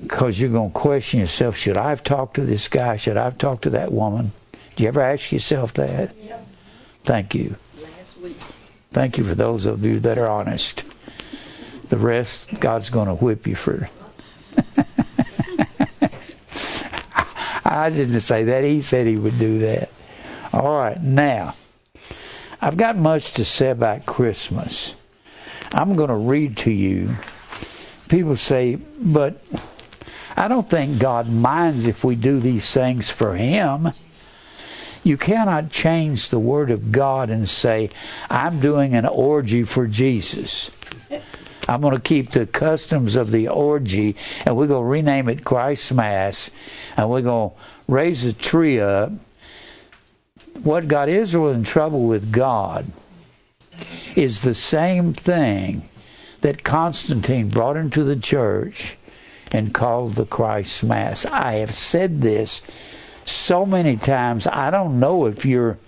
because 0.00 0.40
you're 0.40 0.50
going 0.50 0.72
to 0.72 0.78
question 0.78 1.20
yourself 1.20 1.56
should 1.56 1.76
I 1.76 1.90
have 1.90 2.02
talked 2.02 2.34
to 2.34 2.44
this 2.44 2.68
guy? 2.68 2.96
Should 2.96 3.16
I 3.16 3.24
have 3.24 3.38
talked 3.38 3.62
to 3.62 3.70
that 3.70 3.92
woman? 3.92 4.32
Do 4.76 4.82
you 4.82 4.88
ever 4.88 5.00
ask 5.00 5.32
yourself 5.32 5.74
that? 5.74 6.14
Yep. 6.16 6.46
Thank 7.04 7.34
you. 7.34 7.56
Last 7.82 8.18
week. 8.18 8.36
Thank 8.90 9.18
you 9.18 9.24
for 9.24 9.34
those 9.34 9.66
of 9.66 9.84
you 9.84 10.00
that 10.00 10.18
are 10.18 10.28
honest. 10.28 10.84
The 11.88 11.96
rest, 11.96 12.60
God's 12.60 12.90
going 12.90 13.08
to 13.08 13.14
whip 13.14 13.46
you 13.46 13.54
for. 13.54 13.90
I 17.64 17.90
didn't 17.90 18.20
say 18.20 18.44
that. 18.44 18.64
He 18.64 18.80
said 18.82 19.06
he 19.06 19.16
would 19.16 19.38
do 19.38 19.60
that. 19.60 19.90
All 20.52 20.78
right, 20.78 21.02
now, 21.02 21.54
I've 22.60 22.76
got 22.76 22.96
much 22.96 23.32
to 23.32 23.44
say 23.44 23.70
about 23.70 24.04
Christmas. 24.04 24.94
I'm 25.72 25.94
going 25.94 26.10
to 26.10 26.14
read 26.14 26.58
to 26.58 26.70
you. 26.70 27.16
People 28.08 28.36
say, 28.36 28.76
but 29.00 29.42
I 30.36 30.48
don't 30.48 30.68
think 30.68 30.98
God 30.98 31.30
minds 31.30 31.86
if 31.86 32.04
we 32.04 32.14
do 32.14 32.40
these 32.40 32.70
things 32.70 33.08
for 33.08 33.34
Him. 33.34 33.92
You 35.04 35.16
cannot 35.16 35.70
change 35.70 36.28
the 36.28 36.38
Word 36.38 36.70
of 36.70 36.92
God 36.92 37.30
and 37.30 37.48
say, 37.48 37.90
I'm 38.30 38.60
doing 38.60 38.94
an 38.94 39.06
orgy 39.06 39.64
for 39.64 39.86
Jesus. 39.86 40.70
I'm 41.68 41.80
going 41.80 41.94
to 41.94 42.00
keep 42.00 42.30
the 42.30 42.46
customs 42.46 43.16
of 43.16 43.30
the 43.30 43.48
orgy 43.48 44.16
and 44.44 44.56
we're 44.56 44.66
going 44.66 44.84
to 44.84 44.90
rename 44.90 45.28
it 45.28 45.44
Christ 45.44 45.92
Mass 45.92 46.50
and 46.96 47.08
we're 47.08 47.22
going 47.22 47.50
to 47.50 47.56
raise 47.88 48.24
a 48.24 48.32
tree 48.32 48.80
up. 48.80 49.12
What 50.62 50.88
got 50.88 51.08
Israel 51.08 51.50
in 51.50 51.64
trouble 51.64 52.04
with 52.04 52.32
God 52.32 52.86
is 54.14 54.42
the 54.42 54.54
same 54.54 55.12
thing 55.12 55.88
that 56.40 56.64
Constantine 56.64 57.48
brought 57.48 57.76
into 57.76 58.04
the 58.04 58.16
church 58.16 58.98
and 59.52 59.72
called 59.72 60.14
the 60.14 60.26
Christ 60.26 60.82
Mass. 60.84 61.24
I 61.26 61.54
have 61.54 61.74
said 61.74 62.20
this 62.20 62.62
so 63.24 63.64
many 63.66 63.96
times, 63.96 64.46
I 64.46 64.70
don't 64.70 65.00
know 65.00 65.26
if 65.26 65.44
you're 65.44 65.78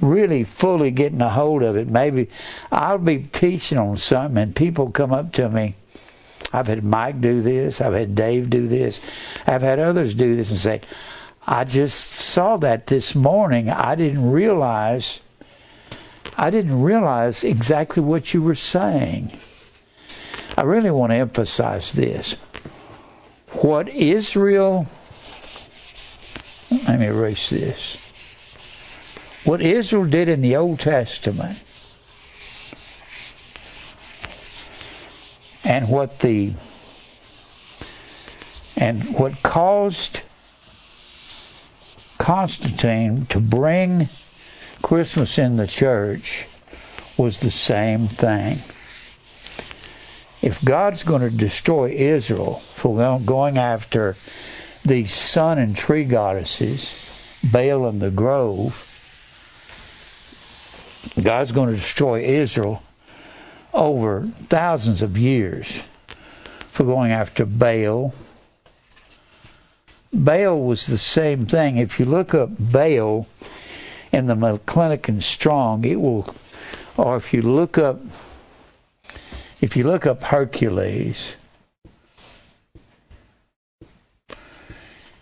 really 0.00 0.44
fully 0.44 0.90
getting 0.90 1.20
a 1.20 1.28
hold 1.28 1.62
of 1.62 1.76
it. 1.76 1.88
Maybe 1.88 2.28
I'll 2.72 2.98
be 2.98 3.18
teaching 3.24 3.78
on 3.78 3.96
something 3.96 4.38
and 4.38 4.56
people 4.56 4.90
come 4.90 5.12
up 5.12 5.32
to 5.32 5.48
me. 5.48 5.74
I've 6.52 6.66
had 6.66 6.82
Mike 6.82 7.20
do 7.20 7.40
this, 7.40 7.80
I've 7.80 7.92
had 7.92 8.14
Dave 8.14 8.50
do 8.50 8.66
this, 8.66 9.00
I've 9.46 9.62
had 9.62 9.78
others 9.78 10.14
do 10.14 10.34
this 10.34 10.50
and 10.50 10.58
say, 10.58 10.80
I 11.46 11.64
just 11.64 12.00
saw 12.10 12.56
that 12.58 12.88
this 12.88 13.14
morning. 13.14 13.70
I 13.70 13.94
didn't 13.94 14.30
realize 14.30 15.20
I 16.36 16.50
didn't 16.50 16.82
realize 16.82 17.44
exactly 17.44 18.02
what 18.02 18.32
you 18.32 18.42
were 18.42 18.54
saying. 18.54 19.38
I 20.56 20.62
really 20.62 20.90
want 20.90 21.10
to 21.10 21.16
emphasize 21.16 21.92
this. 21.92 22.32
What 23.62 23.88
Israel 23.88 24.86
me 27.00 27.06
erase 27.06 27.50
this. 27.50 28.06
What 29.44 29.60
Israel 29.60 30.04
did 30.04 30.28
in 30.28 30.42
the 30.42 30.56
Old 30.56 30.80
Testament 30.80 31.58
and 35.64 35.88
what 35.88 36.20
the 36.20 36.52
and 38.76 39.14
what 39.14 39.42
caused 39.42 40.22
Constantine 42.18 43.26
to 43.26 43.40
bring 43.40 44.08
Christmas 44.82 45.38
in 45.38 45.56
the 45.56 45.66
church 45.66 46.46
was 47.16 47.40
the 47.40 47.50
same 47.50 48.08
thing. 48.08 48.58
If 50.42 50.64
God's 50.64 51.02
going 51.02 51.20
to 51.22 51.30
destroy 51.30 51.90
Israel 51.90 52.54
for 52.54 53.18
going 53.20 53.58
after 53.58 54.16
the 54.84 55.04
sun 55.04 55.58
and 55.58 55.76
tree 55.76 56.04
goddesses, 56.04 57.38
Baal 57.52 57.86
and 57.86 58.00
the 58.00 58.10
grove, 58.10 58.86
God's 61.22 61.52
going 61.52 61.70
to 61.70 61.74
destroy 61.74 62.22
Israel 62.22 62.82
over 63.72 64.28
thousands 64.48 65.02
of 65.02 65.16
years 65.16 65.86
for 66.68 66.84
going 66.84 67.12
after 67.12 67.44
Baal. 67.44 68.14
Baal 70.12 70.60
was 70.62 70.86
the 70.86 70.98
same 70.98 71.46
thing. 71.46 71.76
If 71.76 72.00
you 72.00 72.06
look 72.06 72.34
up 72.34 72.50
Baal 72.58 73.26
in 74.12 74.26
the 74.26 74.34
McClintock 74.34 75.22
Strong, 75.22 75.84
it 75.84 76.00
will, 76.00 76.34
or 76.96 77.16
if 77.16 77.32
you 77.32 77.42
look 77.42 77.78
up, 77.78 78.00
if 79.60 79.76
you 79.76 79.84
look 79.84 80.06
up 80.06 80.24
Hercules, 80.24 81.36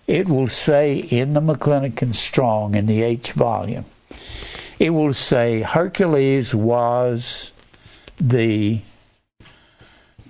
it 0.09 0.27
will 0.27 0.49
say 0.49 0.97
in 0.97 1.35
the 1.35 1.41
McClintock 1.41 2.15
Strong 2.15 2.75
in 2.75 2.87
the 2.87 3.03
H 3.03 3.33
volume, 3.33 3.85
it 4.79 4.91
will 4.91 5.13
say 5.13 5.61
Hercules 5.61 6.55
was 6.55 7.53
the 8.19 8.81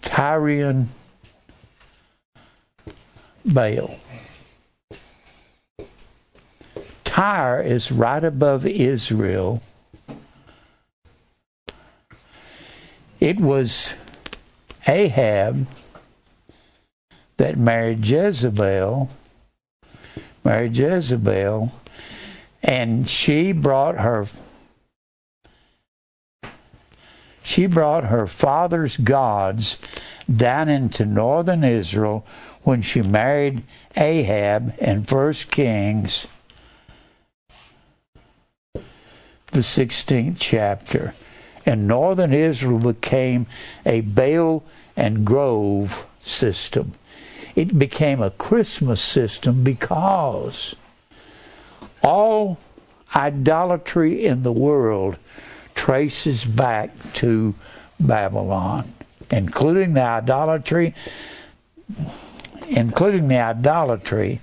Tyrian 0.03 0.89
Baal. 3.45 3.99
Tyre 7.05 7.63
is 7.63 7.93
right 7.93 8.25
above 8.25 8.67
Israel. 8.67 9.63
It 13.21 13.41
was 13.41 13.95
Ahab 14.89 15.69
that 17.37 17.57
married 17.57 18.05
Jezebel 18.05 19.09
married 20.45 20.77
Jezebel, 20.77 21.73
and 22.63 23.09
she 23.09 23.53
brought 23.53 23.99
her 23.99 24.27
she 27.43 27.67
brought 27.67 28.05
her 28.05 28.27
father's 28.27 28.99
gods 28.99 29.79
down 30.31 30.69
into 30.69 31.07
northern 31.07 31.65
Israel 31.65 32.27
when 32.63 32.83
she 32.83 33.01
married 33.01 33.63
Ahab 33.97 34.75
in 34.79 35.03
First 35.05 35.51
Kings, 35.51 36.29
the 38.75 39.61
16th 39.61 40.37
chapter. 40.39 41.15
and 41.65 41.89
northern 41.89 42.35
Israel 42.35 42.79
became 42.79 43.47
a 43.87 44.03
Baal 44.03 44.63
and 44.97 45.25
Grove 45.25 46.07
system. 46.21 46.93
It 47.55 47.79
became 47.79 48.23
a 48.23 48.31
Christmas 48.31 49.01
system 49.01 49.65
because 49.65 50.77
all 52.03 52.59
idolatry 53.15 54.27
in 54.27 54.43
the 54.43 54.53
world 54.53 55.17
traces 55.75 56.45
back 56.45 56.91
to 57.15 57.55
Babylon, 58.01 58.93
including 59.31 59.95
the 59.95 60.03
idolatry, 60.03 60.95
including 62.69 63.29
the 63.29 63.39
idolatry 63.39 64.41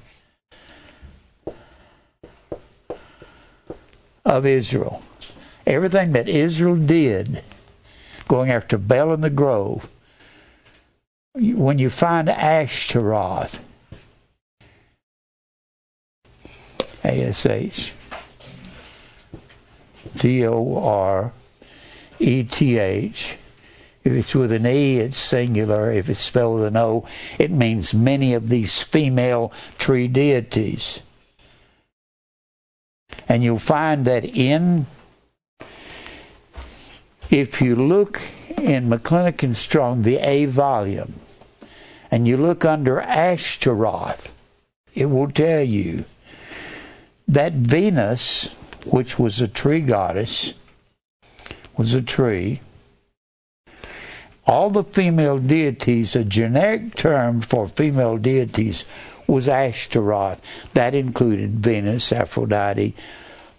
of 4.26 4.46
Israel. 4.46 5.02
Everything 5.68 6.12
that 6.14 6.28
Israel 6.28 6.76
did, 6.76 7.44
going 8.28 8.52
after 8.52 8.78
Baal 8.78 9.14
in 9.14 9.22
the 9.22 9.30
Grove, 9.30 9.90
when 11.36 11.80
you 11.80 11.90
find 11.90 12.30
Ashtaroth, 12.30 13.62
A 17.04 17.24
S 17.24 17.46
H 17.46 17.94
T 20.18 20.46
O 20.46 20.78
R 20.78 21.34
E 22.20 22.44
T 22.44 22.78
H. 22.78 23.38
If 24.04 24.14
it's 24.14 24.36
with 24.36 24.52
an 24.52 24.66
E, 24.66 25.00
it's 25.00 25.18
singular. 25.18 25.92
If 25.92 26.10
it's 26.10 26.20
spelled 26.20 26.60
with 26.60 26.68
an 26.68 26.78
O, 26.78 27.08
it 27.40 27.52
means 27.52 27.94
many 27.94 28.34
of 28.34 28.50
these 28.50 28.82
female 28.82 29.52
tree 29.78 30.08
deities. 30.08 31.02
And 33.28 33.44
you'll 33.44 33.58
find 33.58 34.06
that 34.06 34.24
in, 34.24 34.86
if 37.32 37.62
you 37.62 37.76
look 37.76 38.22
in 38.58 38.88
McClintock 38.90 39.42
and 39.42 39.58
Strong, 39.58 40.04
the 40.04 40.18
A 40.18 40.46
volume, 40.46 41.16
and 42.16 42.30
you 42.30 42.38
look 42.38 42.64
under 42.64 43.02
Ashtaroth, 43.02 44.34
it 44.94 45.08
will 45.08 45.30
tell 45.30 45.62
you 45.62 46.06
that 47.28 47.52
Venus, 47.52 48.54
which 48.86 49.20
was 49.20 49.42
a 49.42 49.50
tree 49.50 49.82
goddess, 49.82 50.54
was 51.76 51.94
a 51.94 52.02
tree. 52.02 52.62
All 54.48 54.70
the 54.70 54.86
female 54.86 55.40
deities, 55.40 56.16
a 56.16 56.24
generic 56.24 56.96
term 56.96 57.42
for 57.42 57.68
female 57.68 58.16
deities, 58.16 58.86
was 59.28 59.50
Ashtaroth. 59.50 60.42
That 60.74 60.96
included 60.96 61.56
Venus, 61.56 62.14
Aphrodite, 62.14 62.96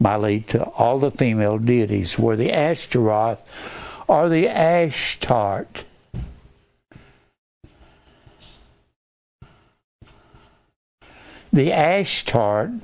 Mylitta. 0.03 0.73
All 0.77 0.99
the 0.99 1.11
female 1.11 1.59
deities 1.59 2.19
were 2.19 2.37
the 2.37 2.53
Ashtaroth 2.53 3.43
or 4.09 4.31
the 4.31 4.47
Ashtart. 4.47 5.85
The 11.53 11.71
Ashtart 11.71 12.81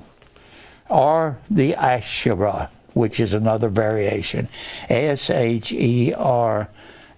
or 0.89 1.39
the 1.51 1.74
Asherah, 1.74 2.70
which 2.94 3.20
is 3.20 3.34
another 3.34 3.68
variation. 3.68 4.48
S 4.89 5.30
H 5.30 5.72
E 5.72 6.12
R 6.14 6.68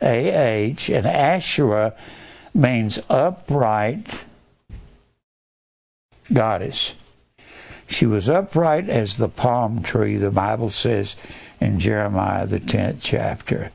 A 0.00 0.28
H. 0.30 0.88
And 0.88 1.06
Asherah 1.06 1.94
means 2.54 2.98
upright 3.08 4.24
goddess. 6.32 6.94
She 7.86 8.06
was 8.06 8.28
upright 8.28 8.88
as 8.88 9.16
the 9.16 9.28
palm 9.28 9.82
tree, 9.82 10.16
the 10.16 10.30
Bible 10.30 10.70
says 10.70 11.16
in 11.60 11.78
Jeremiah, 11.78 12.46
the 12.46 12.60
10th 12.60 12.98
chapter. 13.00 13.70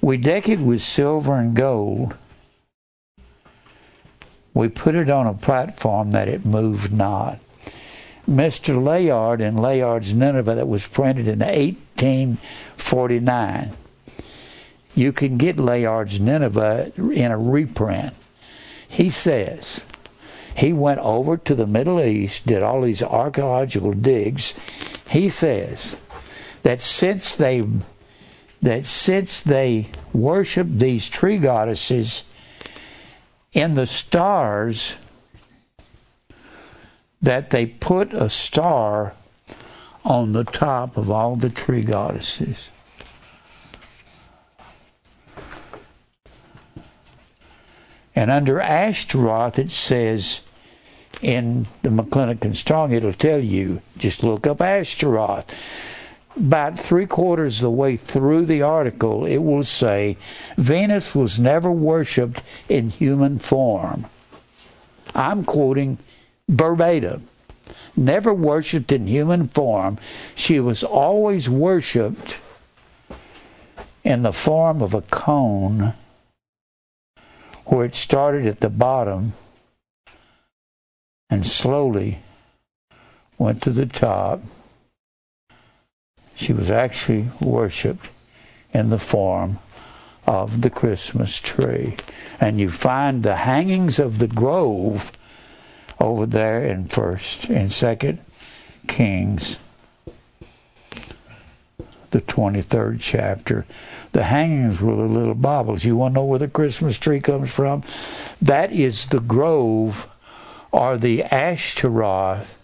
We 0.00 0.18
deck 0.18 0.48
it 0.48 0.60
with 0.60 0.82
silver 0.82 1.34
and 1.34 1.54
gold. 1.54 2.14
We 4.56 4.68
put 4.68 4.94
it 4.94 5.10
on 5.10 5.26
a 5.26 5.34
platform 5.34 6.12
that 6.12 6.28
it 6.28 6.46
moved 6.46 6.90
not. 6.90 7.40
Mr. 8.26 8.82
Layard 8.82 9.42
in 9.42 9.58
Layard's 9.58 10.14
Nineveh 10.14 10.54
that 10.54 10.66
was 10.66 10.86
printed 10.86 11.28
in 11.28 11.40
1849. 11.40 13.72
You 14.94 15.12
can 15.12 15.36
get 15.36 15.60
Layard's 15.60 16.18
Nineveh 16.18 16.90
in 16.96 17.30
a 17.30 17.36
reprint. 17.36 18.14
He 18.88 19.10
says 19.10 19.84
he 20.56 20.72
went 20.72 21.00
over 21.00 21.36
to 21.36 21.54
the 21.54 21.66
Middle 21.66 22.00
East, 22.00 22.46
did 22.46 22.62
all 22.62 22.80
these 22.80 23.02
archaeological 23.02 23.92
digs. 23.92 24.54
He 25.10 25.28
says 25.28 25.98
that 26.62 26.80
since 26.80 27.36
they 27.36 27.62
that 28.62 28.86
since 28.86 29.42
they 29.42 29.88
worship 30.14 30.66
these 30.70 31.10
tree 31.10 31.36
goddesses 31.36 32.24
in 33.56 33.72
the 33.72 33.86
stars 33.86 34.98
that 37.22 37.48
they 37.48 37.64
put 37.64 38.12
a 38.12 38.28
star 38.28 39.14
on 40.04 40.32
the 40.34 40.44
top 40.44 40.98
of 40.98 41.10
all 41.10 41.36
the 41.36 41.48
tree 41.48 41.80
goddesses. 41.80 42.70
And 48.14 48.30
under 48.30 48.60
Ashtaroth, 48.60 49.58
it 49.58 49.70
says 49.70 50.42
in 51.22 51.66
the 51.80 51.88
McClintock 51.88 52.44
and 52.44 52.56
Strong, 52.56 52.92
it'll 52.92 53.14
tell 53.14 53.42
you 53.42 53.80
just 53.96 54.22
look 54.22 54.46
up 54.46 54.60
Ashtaroth. 54.60 55.50
About 56.36 56.78
three 56.78 57.06
quarters 57.06 57.58
of 57.58 57.62
the 57.62 57.70
way 57.70 57.96
through 57.96 58.44
the 58.44 58.60
article, 58.60 59.24
it 59.24 59.38
will 59.38 59.64
say 59.64 60.18
Venus 60.58 61.14
was 61.14 61.38
never 61.38 61.70
worshipped 61.72 62.42
in 62.68 62.90
human 62.90 63.38
form. 63.38 64.06
I'm 65.14 65.44
quoting 65.44 65.98
verbatim. 66.48 67.26
Never 67.96 68.34
worshipped 68.34 68.92
in 68.92 69.06
human 69.06 69.48
form. 69.48 69.96
She 70.34 70.60
was 70.60 70.84
always 70.84 71.48
worshipped 71.48 72.38
in 74.04 74.22
the 74.22 74.32
form 74.32 74.82
of 74.82 74.92
a 74.92 75.02
cone 75.02 75.94
where 77.64 77.86
it 77.86 77.94
started 77.94 78.46
at 78.46 78.60
the 78.60 78.70
bottom 78.70 79.32
and 81.30 81.46
slowly 81.46 82.18
went 83.38 83.62
to 83.62 83.70
the 83.70 83.86
top. 83.86 84.42
She 86.36 86.52
was 86.52 86.70
actually 86.70 87.30
worshiped 87.40 88.08
in 88.72 88.90
the 88.90 88.98
form 88.98 89.58
of 90.26 90.60
the 90.60 90.70
Christmas 90.70 91.40
tree. 91.40 91.96
And 92.38 92.60
you 92.60 92.70
find 92.70 93.22
the 93.22 93.36
hangings 93.36 93.98
of 93.98 94.18
the 94.18 94.28
grove 94.28 95.12
over 95.98 96.26
there 96.26 96.64
in 96.64 96.86
first 96.86 97.48
and 97.48 97.72
second 97.72 98.18
Kings, 98.86 99.58
the 102.10 102.20
23rd 102.20 102.98
chapter. 103.00 103.64
The 104.12 104.24
hangings 104.24 104.80
were 104.80 104.94
the 104.94 105.02
little 105.02 105.34
baubles. 105.34 105.84
You 105.84 105.96
want 105.96 106.14
to 106.14 106.20
know 106.20 106.24
where 106.24 106.38
the 106.38 106.48
Christmas 106.48 106.98
tree 106.98 107.20
comes 107.20 107.52
from? 107.52 107.82
That 108.40 108.72
is 108.72 109.08
the 109.08 109.20
grove 109.20 110.08
or 110.70 110.96
the 110.98 111.24
Ashtaroth 111.24 112.58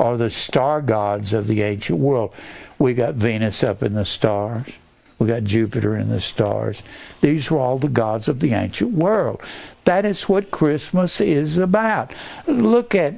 or 0.00 0.16
the 0.16 0.30
star 0.30 0.80
gods 0.80 1.34
of 1.34 1.46
the 1.46 1.60
ancient 1.60 1.98
world. 1.98 2.34
We 2.78 2.94
got 2.94 3.16
Venus 3.16 3.62
up 3.62 3.82
in 3.82 3.92
the 3.92 4.06
stars. 4.06 4.78
We 5.18 5.26
got 5.26 5.44
Jupiter 5.44 5.94
in 5.94 6.08
the 6.08 6.20
stars. 6.20 6.82
These 7.20 7.50
were 7.50 7.58
all 7.58 7.76
the 7.76 7.90
gods 7.90 8.26
of 8.26 8.40
the 8.40 8.54
ancient 8.54 8.92
world. 8.92 9.42
That 9.84 10.06
is 10.06 10.26
what 10.26 10.50
Christmas 10.50 11.20
is 11.20 11.58
about. 11.58 12.14
Look 12.46 12.94
at 12.94 13.14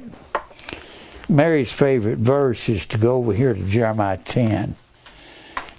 Mary's 1.29 1.71
favorite 1.71 2.17
verse 2.17 2.67
is 2.67 2.85
to 2.87 2.97
go 2.97 3.15
over 3.15 3.33
here 3.33 3.53
to 3.53 3.63
Jeremiah 3.63 4.17
10. 4.17 4.75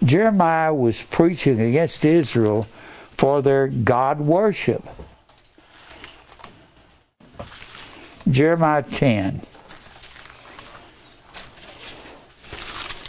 Jeremiah 0.03 0.73
was 0.73 1.03
preaching 1.03 1.61
against 1.61 2.07
Israel 2.07 2.67
for 3.11 3.43
their 3.43 3.69
God 3.69 4.21
worship. 4.21 4.89
Jeremiah 8.31 8.83
10. 8.83 9.43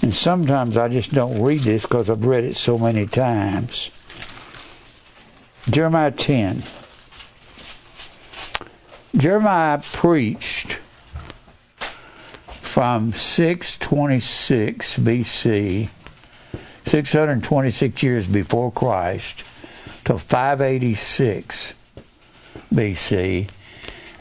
And 0.06 0.16
sometimes 0.16 0.78
I 0.78 0.88
just 0.88 1.16
don't 1.16 1.42
read 1.42 1.62
this 1.62 1.82
because 1.82 2.12
I've 2.12 2.26
read 2.26 2.44
it 2.44 2.56
so 2.56 2.78
many 2.78 3.08
times. 3.08 3.90
Jeremiah 5.68 6.12
10. 6.12 6.62
Jeremiah 9.18 9.82
preached 9.82 10.74
from 12.46 13.14
626 13.14 15.00
BC, 15.00 15.90
626 16.84 18.04
years 18.04 18.28
before 18.28 18.72
Christ, 18.72 19.40
to 20.04 20.20
586 20.20 21.74
BC. 22.72 23.50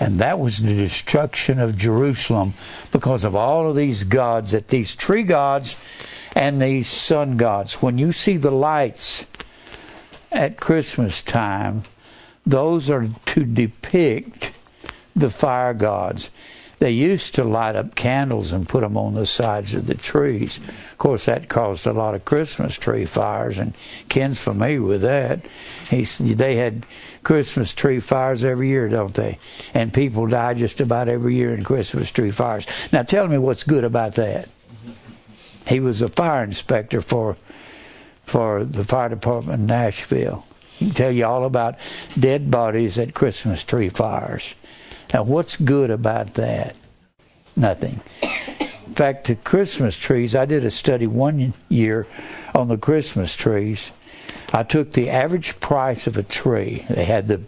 And 0.01 0.19
that 0.19 0.39
was 0.39 0.62
the 0.62 0.75
destruction 0.75 1.59
of 1.59 1.77
Jerusalem 1.77 2.55
because 2.91 3.25
of 3.25 3.37
all 3.37 3.71
of 3.71 3.77
these 3.77 4.05
gods, 4.05 4.51
that 4.53 4.69
these 4.69 4.95
tree 4.95 5.23
gods 5.23 5.77
and 6.35 6.61
these 6.61 6.89
sun 6.89 7.37
gods. 7.37 7.81
When 7.81 7.99
you 7.99 8.12
see 8.12 8.37
the 8.37 8.51
lights 8.51 9.27
at 10.33 10.59
Christmas 10.59 11.23
time, 11.23 11.85
those 12.45 12.91
are 12.91 13.09
to 13.27 13.45
depict 13.45 14.53
the 15.15 15.31
fire 15.31 15.75
gods. 15.75 16.31
They 16.81 16.91
used 16.91 17.37
to 17.37 17.45
light 17.45 17.77
up 17.77 17.95
candles 17.95 18.53
and 18.53 18.69
put 18.69 18.81
them 18.81 18.97
on 18.97 19.15
the 19.15 19.27
sides 19.27 19.75
of 19.75 19.87
the 19.87 19.95
trees. 19.95 20.59
Of 20.59 20.99
course, 20.99 21.27
that 21.27 21.49
caused 21.49 21.87
a 21.87 21.93
lot 21.93 22.15
of 22.15 22.25
Christmas 22.25 22.77
tree 22.77 23.07
fires, 23.07 23.59
and 23.59 23.75
Ken's 24.09 24.41
familiar 24.41 24.83
with 24.83 25.03
that. 25.03 25.47
He's, 25.89 26.19
they 26.19 26.57
had 26.57 26.85
Christmas 27.24 27.72
tree 27.72 28.01
fires 28.01 28.44
every 28.44 28.68
year, 28.68 28.88
don't 28.88 29.14
they? 29.14 29.38
And 29.72 29.92
people 29.92 30.26
die 30.26 30.55
just 30.55 30.80
about 30.80 31.09
every 31.09 31.34
year 31.34 31.55
in 31.55 31.64
Christmas 31.64 32.10
tree 32.10 32.30
fires. 32.30 32.66
Now, 32.92 33.02
tell 33.02 33.26
me 33.26 33.38
what's 33.38 33.64
good 33.64 33.84
about 33.84 34.14
that. 34.14 34.48
He 35.66 35.80
was 35.80 36.02
a 36.02 36.09
fire 36.09 36.44
inspector 36.44 37.01
for 37.01 37.36
for 38.24 38.64
the 38.64 38.84
fire 38.84 39.10
department 39.10 39.60
in 39.60 39.66
Nashville. 39.66 40.46
He 40.78 40.86
can 40.86 40.94
tell 40.94 41.10
you 41.10 41.26
all 41.26 41.44
about 41.44 41.76
dead 42.18 42.51
bodies 42.51 42.98
at 42.98 43.14
Christmas 43.14 43.62
tree 43.62 43.90
fires. 43.90 44.55
Now, 45.12 45.24
what's 45.24 45.56
good 45.56 45.90
about 45.90 46.34
that? 46.34 46.76
Nothing. 47.55 48.01
In 48.22 48.94
fact, 48.94 49.26
the 49.26 49.36
Christmas 49.36 49.98
trees, 49.98 50.34
I 50.34 50.46
did 50.46 50.64
a 50.64 50.70
study 50.70 51.06
one 51.06 51.52
year 51.68 52.06
on 52.55 52.68
the 52.68 52.78
Christmas 52.78 53.34
trees. 53.34 53.92
I 54.52 54.62
took 54.62 54.93
the 54.93 55.11
average 55.11 55.59
price 55.61 56.06
of 56.06 56.16
a 56.16 56.23
tree. 56.23 56.86
They 56.89 57.05
had 57.05 57.28
the 57.28 57.43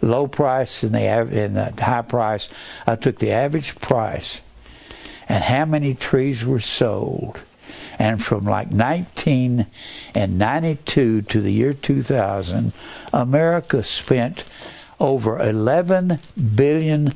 low 0.00 0.26
price 0.26 0.82
and 0.82 0.94
the, 0.94 1.00
and 1.00 1.54
the 1.56 1.72
high 1.82 2.02
price. 2.02 2.48
I 2.86 2.96
took 2.96 3.18
the 3.18 3.32
average 3.32 3.78
price 3.78 4.42
and 5.28 5.44
how 5.44 5.64
many 5.64 5.94
trees 5.94 6.44
were 6.46 6.60
sold 6.60 7.40
and 7.98 8.22
from 8.22 8.44
like 8.44 8.70
1992 8.70 11.22
to 11.22 11.40
the 11.40 11.50
year 11.50 11.72
2000, 11.72 12.72
America 13.12 13.82
spent 13.82 14.44
over 14.98 15.38
$11 15.38 16.20
billion 16.56 17.12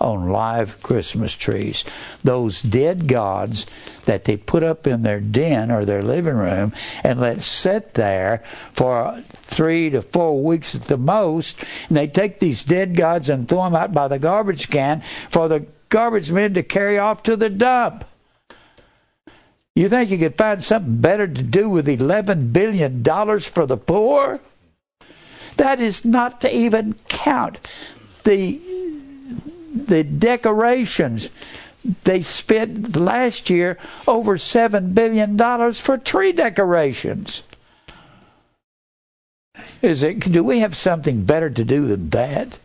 on 0.00 0.28
live 0.28 0.82
Christmas 0.82 1.34
trees. 1.34 1.84
Those 2.22 2.62
dead 2.62 3.08
gods 3.08 3.66
that 4.04 4.24
they 4.24 4.36
put 4.36 4.62
up 4.62 4.86
in 4.86 5.02
their 5.02 5.20
den 5.20 5.70
or 5.70 5.84
their 5.84 6.02
living 6.02 6.36
room 6.36 6.72
and 7.02 7.20
let 7.20 7.40
sit 7.40 7.94
there 7.94 8.42
for 8.72 9.22
three 9.32 9.90
to 9.90 10.02
four 10.02 10.42
weeks 10.42 10.74
at 10.74 10.82
the 10.82 10.98
most. 10.98 11.62
And 11.88 11.96
they 11.96 12.06
take 12.06 12.38
these 12.38 12.64
dead 12.64 12.96
gods 12.96 13.28
and 13.28 13.48
throw 13.48 13.64
them 13.64 13.74
out 13.74 13.94
by 13.94 14.08
the 14.08 14.18
garbage 14.18 14.70
can 14.70 15.02
for 15.30 15.48
the 15.48 15.66
garbage 15.88 16.32
men 16.32 16.54
to 16.54 16.62
carry 16.62 16.98
off 16.98 17.22
to 17.24 17.36
the 17.36 17.50
dump. 17.50 18.04
You 19.74 19.88
think 19.88 20.10
you 20.10 20.18
could 20.18 20.36
find 20.36 20.62
something 20.62 21.00
better 21.00 21.26
to 21.26 21.42
do 21.42 21.70
with 21.70 21.86
$11 21.86 22.52
billion 22.52 23.02
for 23.40 23.64
the 23.64 23.78
poor? 23.78 24.40
That 25.56 25.80
is 25.80 26.04
not 26.04 26.40
to 26.42 26.54
even 26.54 26.94
count 27.08 27.58
the, 28.24 28.60
the 29.74 30.04
decorations. 30.04 31.30
They 32.04 32.22
spent 32.22 32.96
last 32.96 33.50
year 33.50 33.78
over 34.06 34.36
$7 34.36 34.94
billion 34.94 35.72
for 35.72 35.98
tree 35.98 36.32
decorations. 36.32 37.42
Is 39.80 40.02
it, 40.02 40.20
do 40.20 40.44
we 40.44 40.60
have 40.60 40.76
something 40.76 41.24
better 41.24 41.50
to 41.50 41.64
do 41.64 41.86
than 41.86 42.10
that? 42.10 42.58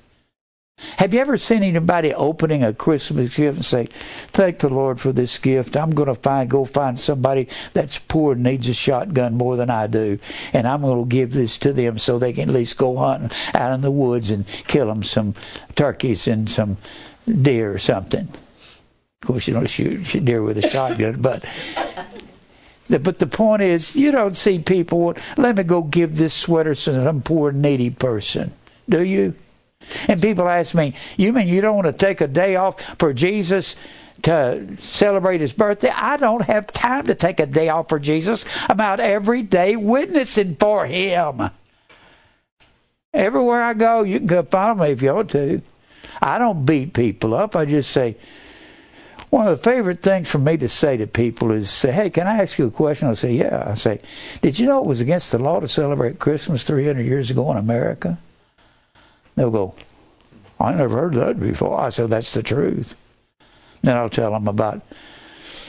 Have 0.97 1.13
you 1.13 1.19
ever 1.19 1.37
seen 1.37 1.61
anybody 1.61 2.13
opening 2.13 2.63
a 2.63 2.73
Christmas 2.73 3.35
gift 3.35 3.57
and 3.57 3.65
say, 3.65 3.87
"Thank 4.29 4.59
the 4.59 4.69
Lord 4.69 4.99
for 4.99 5.11
this 5.11 5.37
gift. 5.37 5.77
I'm 5.77 5.91
going 5.91 6.07
to 6.07 6.15
find 6.15 6.49
go 6.49 6.65
find 6.65 6.99
somebody 6.99 7.47
that's 7.73 7.99
poor 7.99 8.33
and 8.33 8.43
needs 8.43 8.67
a 8.67 8.73
shotgun 8.73 9.35
more 9.35 9.57
than 9.57 9.69
I 9.69 9.85
do, 9.85 10.17
and 10.53 10.67
I'm 10.67 10.81
going 10.81 11.03
to 11.03 11.07
give 11.07 11.33
this 11.33 11.57
to 11.59 11.71
them 11.71 11.97
so 11.97 12.17
they 12.17 12.33
can 12.33 12.49
at 12.49 12.55
least 12.55 12.77
go 12.77 12.97
hunting 12.97 13.37
out 13.53 13.73
in 13.73 13.81
the 13.81 13.91
woods 13.91 14.31
and 14.31 14.45
kill 14.67 14.87
them 14.87 15.03
some 15.03 15.35
turkeys 15.75 16.27
and 16.27 16.49
some 16.49 16.77
deer 17.25 17.73
or 17.73 17.77
something." 17.77 18.27
Of 19.21 19.27
course, 19.27 19.47
you 19.47 19.53
don't 19.53 19.69
shoot, 19.69 20.03
deer 20.25 20.41
with 20.41 20.57
a 20.57 20.67
shotgun, 20.69 21.21
but 21.21 21.45
but 22.89 23.19
the 23.19 23.27
point 23.27 23.61
is, 23.61 23.95
you 23.95 24.11
don't 24.11 24.35
see 24.35 24.59
people. 24.59 25.15
Let 25.37 25.57
me 25.57 25.63
go 25.63 25.81
give 25.81 26.17
this 26.17 26.33
sweater 26.33 26.73
to 26.73 26.79
some 26.79 27.21
poor 27.21 27.51
needy 27.51 27.89
person, 27.89 28.51
do 28.89 29.01
you? 29.01 29.35
And 30.07 30.21
people 30.21 30.47
ask 30.47 30.73
me, 30.73 30.93
You 31.15 31.33
mean 31.33 31.47
you 31.47 31.61
don't 31.61 31.75
want 31.75 31.87
to 31.87 31.93
take 31.93 32.21
a 32.21 32.27
day 32.27 32.55
off 32.55 32.81
for 32.97 33.13
Jesus 33.13 33.75
to 34.23 34.77
celebrate 34.79 35.41
his 35.41 35.53
birthday? 35.53 35.89
I 35.89 36.17
don't 36.17 36.43
have 36.43 36.67
time 36.67 37.05
to 37.07 37.15
take 37.15 37.39
a 37.39 37.45
day 37.45 37.69
off 37.69 37.89
for 37.89 37.99
Jesus. 37.99 38.45
I'm 38.69 38.79
out 38.79 38.99
every 38.99 39.43
day 39.43 39.75
witnessing 39.75 40.55
for 40.55 40.85
him. 40.85 41.49
Everywhere 43.13 43.63
I 43.63 43.73
go, 43.73 44.03
you 44.03 44.19
can 44.19 44.27
come 44.27 44.45
follow 44.45 44.75
me 44.75 44.91
if 44.91 45.01
you 45.01 45.13
want 45.13 45.31
to. 45.31 45.61
I 46.21 46.37
don't 46.37 46.65
beat 46.65 46.93
people 46.93 47.33
up. 47.33 47.55
I 47.55 47.65
just 47.65 47.91
say, 47.91 48.17
one 49.29 49.47
of 49.47 49.57
the 49.57 49.63
favorite 49.63 50.01
things 50.01 50.29
for 50.29 50.37
me 50.37 50.55
to 50.57 50.69
say 50.69 50.97
to 50.97 51.07
people 51.07 51.51
is 51.51 51.69
say, 51.69 51.91
Hey, 51.91 52.09
can 52.09 52.27
I 52.27 52.41
ask 52.41 52.57
you 52.57 52.67
a 52.67 52.71
question? 52.71 53.07
I'll 53.07 53.15
say, 53.15 53.33
Yeah. 53.33 53.63
I 53.67 53.73
say, 53.73 53.99
Did 54.41 54.57
you 54.57 54.67
know 54.67 54.79
it 54.79 54.85
was 54.85 55.01
against 55.01 55.31
the 55.31 55.39
law 55.39 55.59
to 55.59 55.67
celebrate 55.67 56.19
Christmas 56.19 56.63
300 56.63 57.01
years 57.05 57.29
ago 57.29 57.51
in 57.51 57.57
America? 57.57 58.17
They'll 59.37 59.51
go, 59.51 59.75
I 60.59 60.73
never 60.73 60.97
heard 60.97 61.13
that 61.13 61.39
before. 61.39 61.79
I 61.79 61.89
said, 61.89 62.09
That's 62.09 62.33
the 62.33 62.43
truth. 62.43 62.95
Then 63.83 63.95
I'll 63.95 64.09
tell 64.09 64.31
them 64.31 64.47
about 64.47 64.81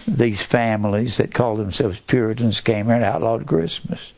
these 0.06 0.40
families 0.40 1.18
that 1.18 1.34
call 1.34 1.56
themselves 1.56 2.00
Puritans 2.00 2.62
came 2.62 2.86
here 2.86 2.94
and 2.94 3.04
outlawed 3.04 3.46
Christmas. 3.46 4.14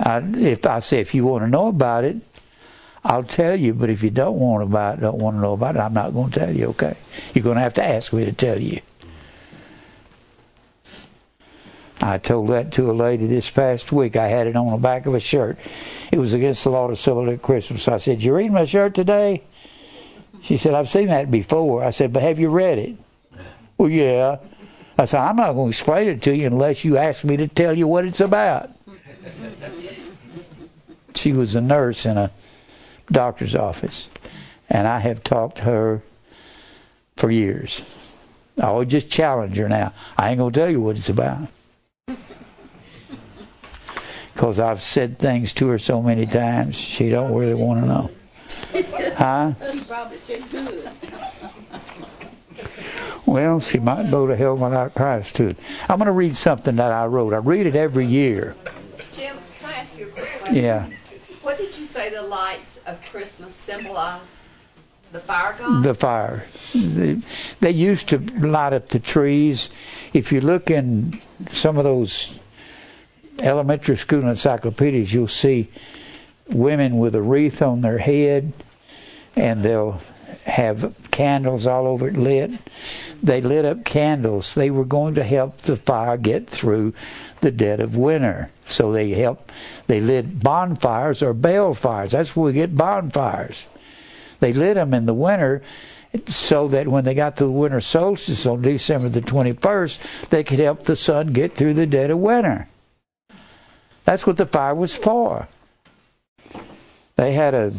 I, 0.00 0.18
if 0.38 0.66
I 0.66 0.80
say, 0.80 1.00
if 1.00 1.14
you 1.14 1.26
want 1.26 1.44
to 1.44 1.50
know 1.50 1.68
about 1.68 2.04
it, 2.04 2.16
I'll 3.04 3.24
tell 3.24 3.54
you. 3.54 3.74
But 3.74 3.90
if 3.90 4.02
you 4.02 4.08
don't 4.08 4.38
want 4.38 4.62
about, 4.62 4.98
it, 4.98 5.00
don't 5.02 5.18
want 5.18 5.36
to 5.36 5.40
know 5.40 5.52
about 5.52 5.76
it, 5.76 5.80
I'm 5.80 5.92
not 5.92 6.14
going 6.14 6.30
to 6.30 6.40
tell 6.40 6.56
you. 6.56 6.68
Okay, 6.68 6.96
you're 7.34 7.44
going 7.44 7.56
to 7.56 7.60
have 7.60 7.74
to 7.74 7.84
ask 7.84 8.10
me 8.14 8.24
to 8.24 8.32
tell 8.32 8.58
you. 8.58 8.80
I 12.00 12.18
told 12.18 12.48
that 12.48 12.72
to 12.72 12.90
a 12.90 12.92
lady 12.92 13.26
this 13.26 13.48
past 13.50 13.92
week. 13.92 14.16
I 14.16 14.28
had 14.28 14.46
it 14.46 14.56
on 14.56 14.70
the 14.70 14.76
back 14.76 15.06
of 15.06 15.14
a 15.14 15.20
shirt. 15.20 15.58
It 16.10 16.18
was 16.18 16.34
against 16.34 16.64
the 16.64 16.70
law 16.70 16.88
to 16.88 16.96
celebrate 16.96 17.42
Christmas. 17.42 17.88
I 17.88 17.98
said, 17.98 18.22
You 18.22 18.34
read 18.34 18.52
my 18.52 18.64
shirt 18.64 18.94
today? 18.94 19.42
She 20.42 20.56
said, 20.56 20.74
I've 20.74 20.90
seen 20.90 21.06
that 21.06 21.30
before. 21.30 21.84
I 21.84 21.90
said, 21.90 22.12
But 22.12 22.22
have 22.22 22.38
you 22.38 22.48
read 22.48 22.78
it? 22.78 22.96
Well, 23.78 23.88
yeah. 23.88 24.38
I 24.98 25.06
said, 25.06 25.20
I'm 25.20 25.36
not 25.36 25.54
going 25.54 25.66
to 25.66 25.76
explain 25.76 26.08
it 26.08 26.22
to 26.22 26.36
you 26.36 26.46
unless 26.46 26.84
you 26.84 26.96
ask 26.96 27.24
me 27.24 27.36
to 27.36 27.48
tell 27.48 27.76
you 27.76 27.88
what 27.88 28.04
it's 28.04 28.20
about. 28.20 28.70
she 31.14 31.32
was 31.32 31.56
a 31.56 31.60
nurse 31.60 32.06
in 32.06 32.16
a 32.16 32.30
doctor's 33.10 33.56
office, 33.56 34.08
and 34.68 34.86
I 34.86 34.98
have 35.00 35.24
talked 35.24 35.56
to 35.58 35.62
her 35.62 36.02
for 37.16 37.30
years. 37.30 37.82
I 38.60 38.70
would 38.70 38.88
just 38.88 39.10
challenge 39.10 39.56
her 39.56 39.68
now. 39.68 39.92
I 40.16 40.30
ain't 40.30 40.38
going 40.38 40.52
to 40.52 40.60
tell 40.60 40.70
you 40.70 40.80
what 40.80 40.96
it's 40.96 41.08
about 41.08 41.48
because 44.34 44.58
I've 44.58 44.82
said 44.82 45.18
things 45.18 45.52
to 45.54 45.68
her 45.68 45.78
so 45.78 46.02
many 46.02 46.26
times 46.26 46.76
she 46.76 47.08
don't 47.08 47.32
really 47.34 47.54
want 47.54 47.80
to 47.80 47.86
know. 47.86 48.10
Huh? 49.14 49.52
He 49.72 49.80
probably 49.80 50.18
said 50.18 50.42
good. 50.50 50.90
Well, 53.26 53.60
she 53.60 53.78
might 53.78 54.10
go 54.10 54.26
to 54.26 54.34
hell 54.34 54.56
without 54.56 54.94
Christ 54.94 55.36
too. 55.36 55.54
I'm 55.88 55.98
going 55.98 56.06
to 56.06 56.12
read 56.12 56.34
something 56.34 56.74
that 56.76 56.90
I 56.90 57.06
wrote. 57.06 57.32
I 57.32 57.36
read 57.36 57.66
it 57.66 57.76
every 57.76 58.06
year. 58.06 58.56
Jim, 59.12 59.36
can 59.58 59.70
I 59.70 59.74
ask 59.74 59.96
you 59.96 60.08
a 60.08 60.10
question? 60.10 60.56
Yeah. 60.56 60.90
What 61.42 61.58
did 61.58 61.78
you 61.78 61.84
say 61.84 62.10
the 62.10 62.22
lights 62.22 62.80
of 62.86 63.00
Christmas 63.02 63.54
symbolize? 63.54 64.44
The 65.12 65.20
fire 65.20 65.54
god? 65.56 65.84
The 65.84 65.94
fire. 65.94 66.46
They, 66.74 67.20
they 67.60 67.70
used 67.70 68.08
to 68.08 68.18
light 68.18 68.72
up 68.72 68.88
the 68.88 68.98
trees. 68.98 69.70
If 70.12 70.32
you 70.32 70.40
look 70.40 70.70
in 70.72 71.20
some 71.50 71.78
of 71.78 71.84
those 71.84 72.40
elementary 73.42 73.96
school 73.96 74.28
encyclopedias, 74.28 75.12
you'll 75.12 75.28
see 75.28 75.70
women 76.48 76.98
with 76.98 77.14
a 77.14 77.22
wreath 77.22 77.62
on 77.62 77.80
their 77.80 77.98
head, 77.98 78.52
and 79.36 79.62
they'll 79.62 80.00
have 80.44 80.94
candles 81.10 81.66
all 81.66 81.86
over 81.86 82.08
it 82.08 82.16
lit. 82.16 82.52
They 83.22 83.40
lit 83.40 83.64
up 83.64 83.84
candles. 83.84 84.54
They 84.54 84.70
were 84.70 84.84
going 84.84 85.14
to 85.14 85.24
help 85.24 85.58
the 85.58 85.76
fire 85.76 86.16
get 86.16 86.48
through 86.48 86.92
the 87.40 87.50
dead 87.50 87.80
of 87.80 87.96
winter. 87.96 88.50
So 88.66 88.92
they 88.92 89.10
help. 89.10 89.50
They 89.86 90.00
lit 90.00 90.40
bonfires 90.40 91.22
or 91.22 91.32
bale 91.32 91.74
fires. 91.74 92.12
That's 92.12 92.36
where 92.36 92.46
we 92.46 92.52
get 92.52 92.76
bonfires. 92.76 93.66
They 94.40 94.52
lit 94.52 94.74
them 94.74 94.92
in 94.92 95.06
the 95.06 95.14
winter 95.14 95.62
so 96.28 96.68
that 96.68 96.88
when 96.88 97.04
they 97.04 97.14
got 97.14 97.36
to 97.38 97.44
the 97.44 97.50
winter 97.50 97.80
solstice 97.80 98.46
on 98.46 98.62
December 98.62 99.08
the 99.08 99.20
21st, 99.20 100.28
they 100.28 100.44
could 100.44 100.58
help 100.58 100.84
the 100.84 100.96
sun 100.96 101.28
get 101.28 101.54
through 101.54 101.74
the 101.74 101.86
dead 101.86 102.10
of 102.10 102.18
winter. 102.18 102.68
That's 104.04 104.26
what 104.26 104.36
the 104.36 104.46
fire 104.46 104.74
was 104.74 104.96
for. 104.96 105.48
They 107.16 107.32
had 107.32 107.54
a, 107.54 107.72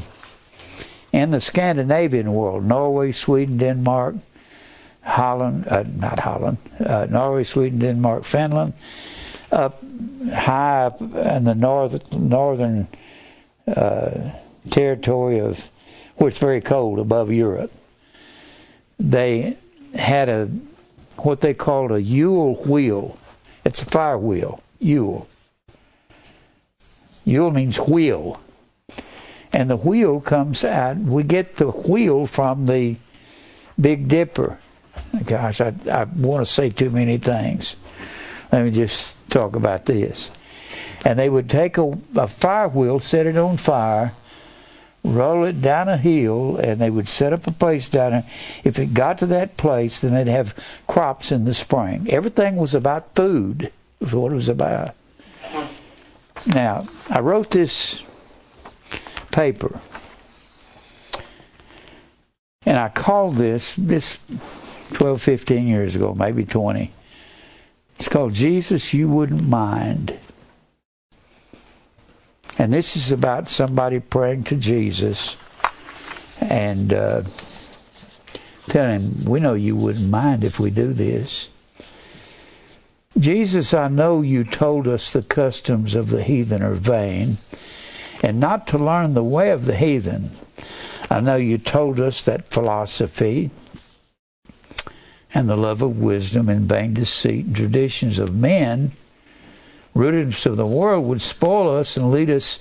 in 1.12 1.32
the 1.32 1.42
Scandinavian 1.42 2.34
world, 2.34 2.66
Norway, 2.66 3.12
Sweden, 3.12 3.58
Denmark, 3.58 4.16
Holland, 5.04 5.68
uh, 5.68 5.84
not 5.84 6.20
Holland, 6.20 6.58
uh, 6.84 7.08
Norway, 7.10 7.44
Sweden, 7.44 7.80
Denmark, 7.80 8.24
Finland, 8.24 8.74
up 9.52 9.84
high 10.34 10.86
up 10.86 11.02
in 11.02 11.44
the 11.44 11.54
north, 11.54 12.12
northern 12.12 12.88
uh, 13.68 14.32
territory 14.72 15.40
of 15.40 15.70
where 16.16 16.30
it's 16.30 16.40
very 16.40 16.62
cold 16.62 16.98
above 16.98 17.32
Europe. 17.32 17.72
They 19.00 19.58
had 19.94 20.30
a 20.30 20.50
what 21.18 21.42
they 21.42 21.54
called 21.54 21.92
a 21.92 22.02
Yule 22.02 22.56
wheel. 22.66 23.18
It's 23.64 23.82
a 23.82 23.86
fire 23.86 24.18
wheel, 24.18 24.62
Yule. 24.80 25.28
Yule 27.26 27.52
means 27.52 27.78
wheel. 27.78 28.40
And 29.52 29.70
the 29.70 29.78
wheel 29.78 30.22
comes 30.22 30.64
out, 30.64 30.98
we 30.98 31.24
get 31.24 31.56
the 31.56 31.70
wheel 31.70 32.26
from 32.26 32.66
the 32.68 32.98
Big 33.80 34.08
Dipper. 34.08 34.60
Gosh, 35.26 35.62
I, 35.62 35.74
I 35.92 36.04
want 36.04 36.46
to 36.46 36.52
say 36.52 36.70
too 36.70 36.90
many 36.90 37.18
things. 37.18 37.76
Let 38.52 38.64
me 38.64 38.72
just 38.72 39.14
talk 39.30 39.56
about 39.56 39.86
this. 39.86 40.30
And 41.04 41.18
they 41.20 41.30
would 41.30 41.50
take 41.50 41.78
a, 41.78 41.98
a 42.16 42.28
fire 42.28 42.68
wheel, 42.68 43.00
set 43.00 43.28
it 43.28 43.38
on 43.38 43.58
fire, 43.58 44.14
roll 45.04 45.44
it 45.46 45.62
down 45.62 45.88
a 45.88 45.98
hill, 45.98 46.58
and 46.58 46.82
they 46.82 46.90
would 46.90 47.08
set 47.08 47.32
up 47.32 47.48
a 47.48 47.52
place 47.52 47.88
down 47.90 48.12
there. 48.12 48.30
If 48.64 48.80
it 48.80 48.94
got 48.94 49.20
to 49.20 49.26
that 49.28 49.58
place, 49.58 50.02
then 50.02 50.14
they'd 50.14 50.32
have 50.32 50.58
crops 50.88 51.32
in 51.32 51.46
the 51.46 51.54
spring. 51.54 52.08
Everything 52.10 52.56
was 52.56 52.76
about 52.76 53.16
food, 53.16 53.72
was 54.00 54.16
what 54.16 54.32
it 54.32 54.36
was 54.36 54.50
about. 54.50 54.96
Now, 56.54 56.86
I 57.10 57.20
wrote 57.22 57.50
this 57.50 58.04
paper, 59.32 59.80
and 62.66 62.78
I 62.78 62.90
called 62.90 63.36
this, 63.36 63.76
this 63.76 64.20
12, 64.94 65.22
15 65.22 65.68
years 65.68 65.96
ago, 65.96 66.14
maybe 66.14 66.46
20. 66.46 66.92
It's 67.96 68.10
called 68.10 68.34
Jesus 68.34 68.94
You 68.94 69.10
Wouldn't 69.10 69.48
Mind. 69.48 70.18
And 72.58 72.72
this 72.72 72.96
is 72.96 73.12
about 73.12 73.50
somebody 73.50 74.00
praying 74.00 74.46
to 74.46 74.56
Jesus 74.56 75.38
and 76.42 76.94
uh, 76.94 77.24
telling 78.68 79.00
him, 79.00 79.26
We 79.26 79.40
know 79.40 79.54
you 79.54 79.76
wouldn't 79.76 80.10
mind 80.10 80.44
if 80.44 80.60
we 80.60 80.70
do 80.70 80.94
this. 80.94 81.50
Jesus, 83.18 83.74
I 83.74 83.88
know 83.88 84.22
you 84.22 84.44
told 84.44 84.88
us 84.88 85.12
the 85.12 85.24
customs 85.24 85.96
of 85.96 86.10
the 86.10 86.24
heathen 86.24 86.62
are 86.62 86.74
vain, 86.74 87.38
and 88.22 88.40
not 88.40 88.68
to 88.68 88.78
learn 88.78 89.14
the 89.14 89.24
way 89.24 89.52
of 89.52 89.66
the 89.66 89.76
heathen. 89.76 90.32
I 91.10 91.22
know 91.22 91.36
you 91.36 91.58
told 91.58 92.00
us 92.00 92.22
that 92.24 92.48
philosophy 92.48 93.52
and 95.34 95.48
the 95.48 95.58
love 95.58 95.82
of 95.82 96.00
wisdom 96.00 96.50
and 96.50 96.68
vain 96.68 96.94
deceit 96.94 97.46
and 97.46 97.56
traditions 97.56 98.20
of 98.20 98.36
men 98.36 98.92
rootedness 99.96 100.46
of 100.46 100.58
the 100.58 100.68
world 100.68 101.06
would 101.06 101.22
spoil 101.22 101.70
us 101.70 101.96
and 101.96 102.12
lead 102.12 102.30
us 102.30 102.60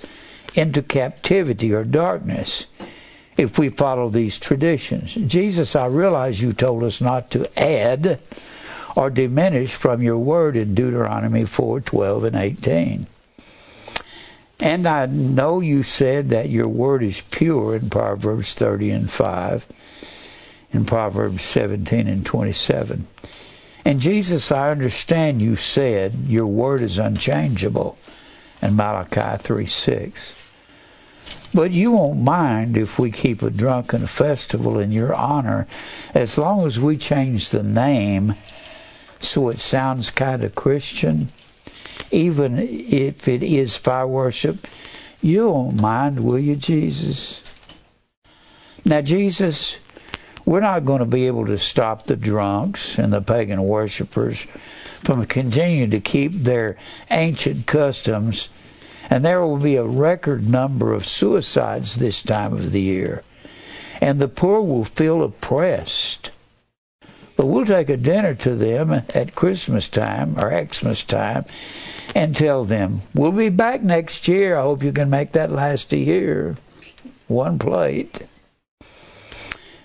into 0.55 0.81
captivity 0.81 1.73
or 1.73 1.83
darkness 1.83 2.67
if 3.35 3.59
we 3.59 3.67
follow 3.67 4.07
these 4.07 4.39
traditions. 4.39 5.15
Jesus, 5.15 5.75
I 5.75 5.87
realize 5.87 6.41
you 6.41 6.53
told 6.53 6.83
us 6.83 7.01
not 7.01 7.29
to 7.31 7.59
add 7.59 8.19
or 8.95 9.09
diminished 9.09 9.75
from 9.75 10.01
your 10.01 10.17
word 10.17 10.55
in 10.55 10.73
Deuteronomy 10.73 11.45
4 11.45 11.81
12 11.81 12.23
and 12.23 12.35
18. 12.35 13.07
And 14.59 14.87
I 14.87 15.05
know 15.05 15.59
you 15.59 15.83
said 15.83 16.29
that 16.29 16.49
your 16.49 16.67
word 16.67 17.03
is 17.03 17.21
pure 17.21 17.75
in 17.75 17.89
Proverbs 17.89 18.53
30 18.53 18.89
and 18.91 19.11
5, 19.11 19.67
in 20.71 20.85
Proverbs 20.85 21.43
17 21.43 22.07
and 22.07 22.25
27. 22.25 23.05
And 23.83 23.99
Jesus, 23.99 24.51
I 24.51 24.71
understand 24.71 25.41
you 25.41 25.55
said 25.57 26.13
your 26.27 26.47
word 26.47 26.81
is 26.81 26.97
unchangeable 26.97 27.97
in 28.61 28.75
Malachi 28.75 29.37
3 29.43 29.65
6. 29.65 30.35
But 31.53 31.71
you 31.71 31.91
won't 31.91 32.19
mind 32.19 32.77
if 32.77 32.97
we 32.97 33.11
keep 33.11 33.41
a 33.41 33.49
drunken 33.49 34.07
festival 34.07 34.79
in 34.79 34.91
your 34.91 35.13
honor 35.13 35.67
as 36.13 36.37
long 36.37 36.65
as 36.65 36.79
we 36.79 36.97
change 36.97 37.49
the 37.49 37.63
name 37.63 38.35
so 39.19 39.49
it 39.49 39.59
sounds 39.59 40.09
kind 40.11 40.43
of 40.43 40.55
Christian. 40.55 41.29
Even 42.11 42.57
if 42.59 43.27
it 43.27 43.41
is 43.41 43.77
fire 43.77 44.07
worship, 44.07 44.67
you 45.21 45.49
won't 45.49 45.81
mind, 45.81 46.19
will 46.19 46.39
you, 46.39 46.55
Jesus? 46.55 47.43
Now, 48.83 49.01
Jesus, 49.01 49.79
we're 50.45 50.59
not 50.59 50.85
going 50.85 50.99
to 50.99 51.05
be 51.05 51.25
able 51.25 51.47
to 51.47 51.57
stop 51.57 52.03
the 52.03 52.15
drunks 52.15 52.99
and 52.99 53.11
the 53.11 53.21
pagan 53.21 53.63
worshippers 53.63 54.45
from 55.03 55.25
continuing 55.25 55.89
to 55.89 55.99
keep 55.99 56.31
their 56.31 56.77
ancient 57.09 57.65
customs, 57.65 58.49
and 59.09 59.25
there 59.25 59.41
will 59.41 59.57
be 59.57 59.75
a 59.75 59.83
record 59.83 60.47
number 60.47 60.93
of 60.93 61.07
suicides 61.07 61.95
this 61.95 62.21
time 62.21 62.53
of 62.53 62.71
the 62.71 62.81
year, 62.81 63.23
and 64.01 64.19
the 64.19 64.27
poor 64.27 64.61
will 64.61 64.83
feel 64.83 65.23
oppressed. 65.23 66.31
But 67.35 67.47
we'll 67.47 67.65
take 67.65 67.89
a 67.89 67.97
dinner 67.97 68.33
to 68.35 68.55
them 68.55 68.91
at 68.91 69.35
Christmas 69.35 69.89
time 69.89 70.39
or 70.39 70.51
Xmas 70.51 71.03
time 71.03 71.45
and 72.15 72.35
tell 72.35 72.63
them, 72.63 73.01
We'll 73.13 73.31
be 73.31 73.49
back 73.49 73.81
next 73.81 74.27
year. 74.27 74.57
I 74.57 74.61
hope 74.61 74.83
you 74.83 74.93
can 74.93 75.09
make 75.09 75.33
that 75.33 75.51
last 75.51 75.91
a 75.91 75.97
year. 75.97 76.55
One 77.27 77.59
plate. 77.59 78.21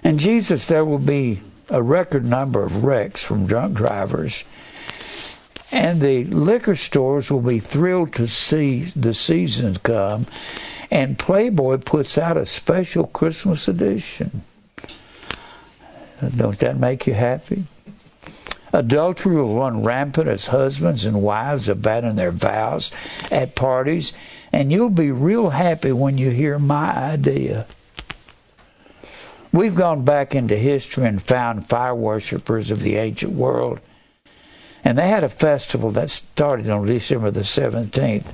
And 0.04 0.18
Jesus, 0.18 0.66
there 0.66 0.84
will 0.84 0.98
be 0.98 1.40
a 1.68 1.82
record 1.82 2.24
number 2.24 2.62
of 2.62 2.84
wrecks 2.84 3.24
from 3.24 3.46
drunk 3.46 3.76
drivers. 3.76 4.44
And 5.72 6.00
the 6.00 6.24
liquor 6.24 6.76
stores 6.76 7.30
will 7.30 7.42
be 7.42 7.60
thrilled 7.60 8.14
to 8.14 8.26
see 8.26 8.84
the 8.96 9.14
season 9.14 9.76
come. 9.76 10.26
And 10.90 11.18
Playboy 11.18 11.78
puts 11.78 12.18
out 12.18 12.36
a 12.36 12.46
special 12.46 13.06
Christmas 13.06 13.68
edition. 13.68 14.42
Don't 16.36 16.58
that 16.58 16.78
make 16.78 17.06
you 17.06 17.14
happy? 17.14 17.64
Adultery 18.72 19.36
will 19.36 19.56
run 19.56 19.82
rampant 19.82 20.28
as 20.28 20.46
husbands 20.46 21.04
and 21.04 21.22
wives 21.22 21.68
abandon 21.68 22.16
their 22.16 22.30
vows 22.30 22.92
at 23.30 23.56
parties, 23.56 24.12
and 24.52 24.70
you'll 24.70 24.90
be 24.90 25.10
real 25.10 25.50
happy 25.50 25.92
when 25.92 26.18
you 26.18 26.30
hear 26.30 26.58
my 26.58 26.94
idea. 26.94 27.66
We've 29.52 29.74
gone 29.74 30.04
back 30.04 30.34
into 30.34 30.56
history 30.56 31.06
and 31.06 31.20
found 31.20 31.66
fire 31.66 31.94
worshippers 31.94 32.70
of 32.70 32.82
the 32.82 32.96
ancient 32.96 33.32
world. 33.32 33.80
And 34.84 34.96
they 34.96 35.08
had 35.08 35.24
a 35.24 35.28
festival 35.28 35.90
that 35.90 36.08
started 36.08 36.70
on 36.70 36.86
December 36.86 37.32
the 37.32 37.40
17th, 37.40 38.32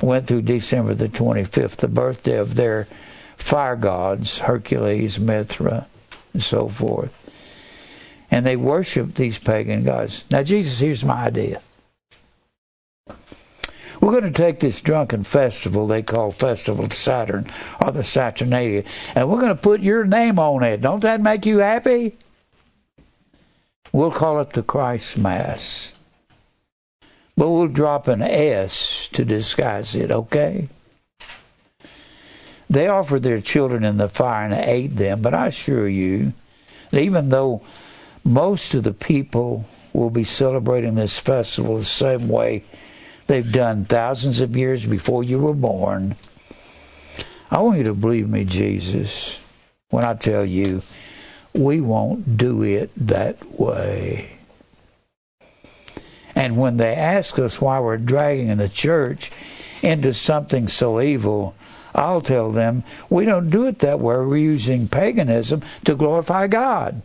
went 0.00 0.26
through 0.26 0.42
December 0.42 0.94
the 0.94 1.08
25th, 1.08 1.76
the 1.76 1.88
birthday 1.88 2.38
of 2.38 2.54
their 2.54 2.88
fire 3.36 3.76
gods, 3.76 4.40
Hercules, 4.40 5.20
Mithra, 5.20 5.86
and 6.36 6.42
so 6.42 6.68
forth. 6.68 7.14
And 8.30 8.44
they 8.44 8.56
worshiped 8.56 9.14
these 9.14 9.38
pagan 9.38 9.84
gods. 9.84 10.26
Now, 10.30 10.42
Jesus, 10.42 10.80
here's 10.80 11.02
my 11.02 11.14
idea. 11.14 11.62
We're 14.02 14.20
going 14.20 14.30
to 14.30 14.42
take 14.42 14.60
this 14.60 14.82
drunken 14.82 15.24
festival 15.24 15.86
they 15.86 16.02
call 16.02 16.30
Festival 16.30 16.84
of 16.84 16.92
Saturn 16.92 17.46
or 17.80 17.90
the 17.90 18.04
Saturnalia, 18.04 18.84
and 19.14 19.30
we're 19.30 19.40
going 19.40 19.48
to 19.48 19.54
put 19.54 19.80
your 19.80 20.04
name 20.04 20.38
on 20.38 20.62
it. 20.62 20.82
Don't 20.82 21.00
that 21.00 21.22
make 21.22 21.46
you 21.46 21.58
happy? 21.58 22.18
We'll 23.92 24.10
call 24.10 24.38
it 24.40 24.50
the 24.50 24.62
Christ 24.62 25.16
Mass. 25.16 25.94
But 27.38 27.48
we'll 27.48 27.68
drop 27.68 28.08
an 28.08 28.20
S 28.20 29.08
to 29.14 29.24
disguise 29.24 29.94
it, 29.94 30.10
okay? 30.10 30.68
They 32.68 32.88
offered 32.88 33.22
their 33.22 33.40
children 33.40 33.84
in 33.84 33.96
the 33.96 34.08
fire 34.08 34.46
and 34.46 34.54
ate 34.54 34.96
them, 34.96 35.22
but 35.22 35.34
I 35.34 35.46
assure 35.46 35.88
you 35.88 36.32
that 36.90 37.00
even 37.00 37.28
though 37.28 37.62
most 38.24 38.74
of 38.74 38.82
the 38.82 38.92
people 38.92 39.64
will 39.92 40.10
be 40.10 40.24
celebrating 40.24 40.94
this 40.94 41.18
festival 41.18 41.76
the 41.76 41.84
same 41.84 42.28
way 42.28 42.64
they've 43.26 43.52
done 43.52 43.84
thousands 43.84 44.40
of 44.40 44.56
years 44.56 44.86
before 44.86 45.24
you 45.24 45.38
were 45.38 45.54
born. 45.54 46.16
I 47.50 47.60
want 47.60 47.78
you 47.78 47.84
to 47.84 47.94
believe 47.94 48.28
me, 48.28 48.44
Jesus, 48.44 49.42
when 49.90 50.04
I 50.04 50.14
tell 50.14 50.44
you 50.44 50.82
we 51.54 51.80
won't 51.80 52.36
do 52.36 52.62
it 52.62 52.90
that 52.96 53.58
way. 53.58 54.38
And 56.34 56.58
when 56.58 56.76
they 56.76 56.94
ask 56.94 57.38
us 57.38 57.62
why 57.62 57.80
we're 57.80 57.96
dragging 57.96 58.54
the 58.56 58.68
church 58.68 59.30
into 59.82 60.12
something 60.12 60.68
so 60.68 61.00
evil, 61.00 61.54
I'll 61.96 62.20
tell 62.20 62.52
them 62.52 62.84
we 63.08 63.24
don't 63.24 63.48
do 63.48 63.66
it 63.66 63.78
that 63.80 64.00
way. 64.00 64.16
We're 64.16 64.36
using 64.36 64.86
paganism 64.86 65.62
to 65.86 65.94
glorify 65.94 66.46
God. 66.46 67.02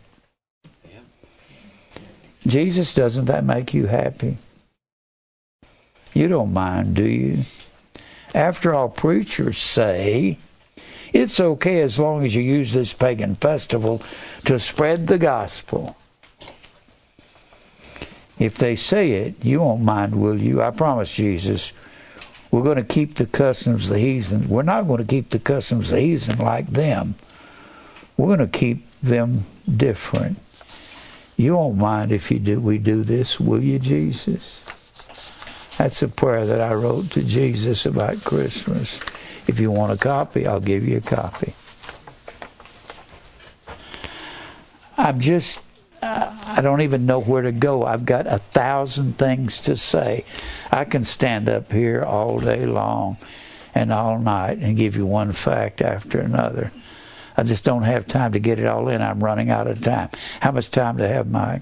Jesus, 2.46 2.94
doesn't 2.94 3.26
that 3.26 3.46
make 3.46 3.74
you 3.74 3.86
happy? 3.86 4.38
You 6.14 6.28
don't 6.28 6.52
mind, 6.52 6.96
do 6.96 7.04
you? 7.04 7.46
After 8.36 8.74
all, 8.74 8.90
preachers 8.90 9.58
say 9.58 10.38
it's 11.14 11.40
okay 11.40 11.82
as 11.82 12.00
long 12.00 12.26
as 12.26 12.36
you 12.36 12.42
use 12.42 12.74
this 12.74 12.94
pagan 12.94 13.36
festival 13.36 14.02
to 14.46 14.60
spread 14.60 15.08
the 15.08 15.18
gospel. 15.18 15.96
If 18.40 18.56
they 18.56 18.76
say 18.76 19.12
it, 19.12 19.36
you 19.44 19.62
won't 19.62 19.84
mind, 19.84 20.20
will 20.20 20.42
you? 20.42 20.62
I 20.62 20.72
promise, 20.72 21.14
Jesus. 21.14 21.74
We're 22.52 22.64
going 22.64 22.78
to 22.78 22.84
keep 22.84 23.16
the 23.16 23.26
customs 23.26 23.86
of 23.86 23.94
the 23.96 24.00
heathen. 24.00 24.50
We're 24.50 24.62
not 24.62 24.88
going 24.88 25.00
to 25.00 25.08
keep 25.08 25.30
the 25.30 25.40
customs 25.40 25.92
of 25.92 25.98
the 25.98 26.02
heathen 26.02 26.38
like 26.38 26.68
them. 26.68 27.16
We're 28.18 28.36
going 28.36 28.50
to 28.50 28.58
keep 28.60 28.86
them 29.02 29.46
different. 29.74 30.38
You 31.38 31.56
won't 31.56 31.78
mind 31.78 32.12
if 32.12 32.30
you 32.30 32.40
do 32.40 32.60
we 32.60 32.78
do 32.78 33.04
this, 33.04 33.40
will 33.40 33.64
you, 33.64 33.80
Jesus? 33.80 34.64
That's 35.78 36.04
a 36.04 36.08
prayer 36.08 36.46
that 36.46 36.62
I 36.62 36.74
wrote 36.74 37.12
to 37.12 37.24
Jesus 37.24 37.86
about 37.86 38.24
Christmas. 38.24 39.02
If 39.48 39.60
you 39.60 39.72
want 39.72 39.94
a 39.94 39.98
copy, 39.98 40.46
I'll 40.46 40.60
give 40.60 40.88
you 40.88 40.98
a 40.98 41.02
copy. 41.02 41.54
I'm 44.98 45.20
just, 45.20 45.60
I 46.02 46.62
don't 46.62 46.82
even 46.82 47.06
know 47.06 47.20
where 47.20 47.44
to 47.44 47.52
go. 47.52 47.86
I've 47.86 48.06
got 48.06 48.26
a 48.28 48.40
thousand 48.40 49.18
things 49.18 49.62
to 49.62 49.76
say. 49.76 50.26
I 50.72 50.86
can 50.86 51.04
stand 51.04 51.48
up 51.48 51.72
here 51.72 52.04
all 52.04 52.40
day 52.40 52.66
long 52.66 53.18
and 53.76 53.94
all 53.94 54.18
night 54.18 54.58
and 54.58 54.76
give 54.76 54.96
you 54.96 55.06
one 55.06 55.32
fact 55.32 55.82
after 55.82 56.20
another. 56.20 56.72
I 57.38 57.44
just 57.44 57.64
don't 57.64 57.84
have 57.84 58.08
time 58.08 58.34
to 58.34 58.40
get 58.40 58.60
it 58.60 58.66
all 58.66 58.90
in. 58.90 59.02
I'm 59.02 59.24
running 59.24 59.50
out 59.50 59.68
of 59.68 59.82
time. 59.82 60.10
How 60.42 60.52
much 60.52 60.72
time 60.72 60.98
do 60.98 61.04
I 61.04 61.08
have, 61.08 61.30
Mike? 61.30 61.62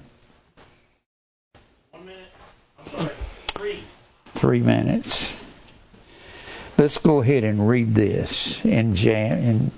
One 1.92 2.06
minute. 2.06 2.32
I'm 2.78 2.86
sorry. 2.86 3.10
Three. 3.48 3.80
Three 4.26 4.60
minutes. 4.60 5.36
Let's 6.78 6.98
go 6.98 7.20
ahead 7.20 7.44
and 7.44 7.68
read 7.68 7.94
this 7.94 8.64
in, 8.64 8.96
Jan- 8.96 9.38
in 9.38 9.70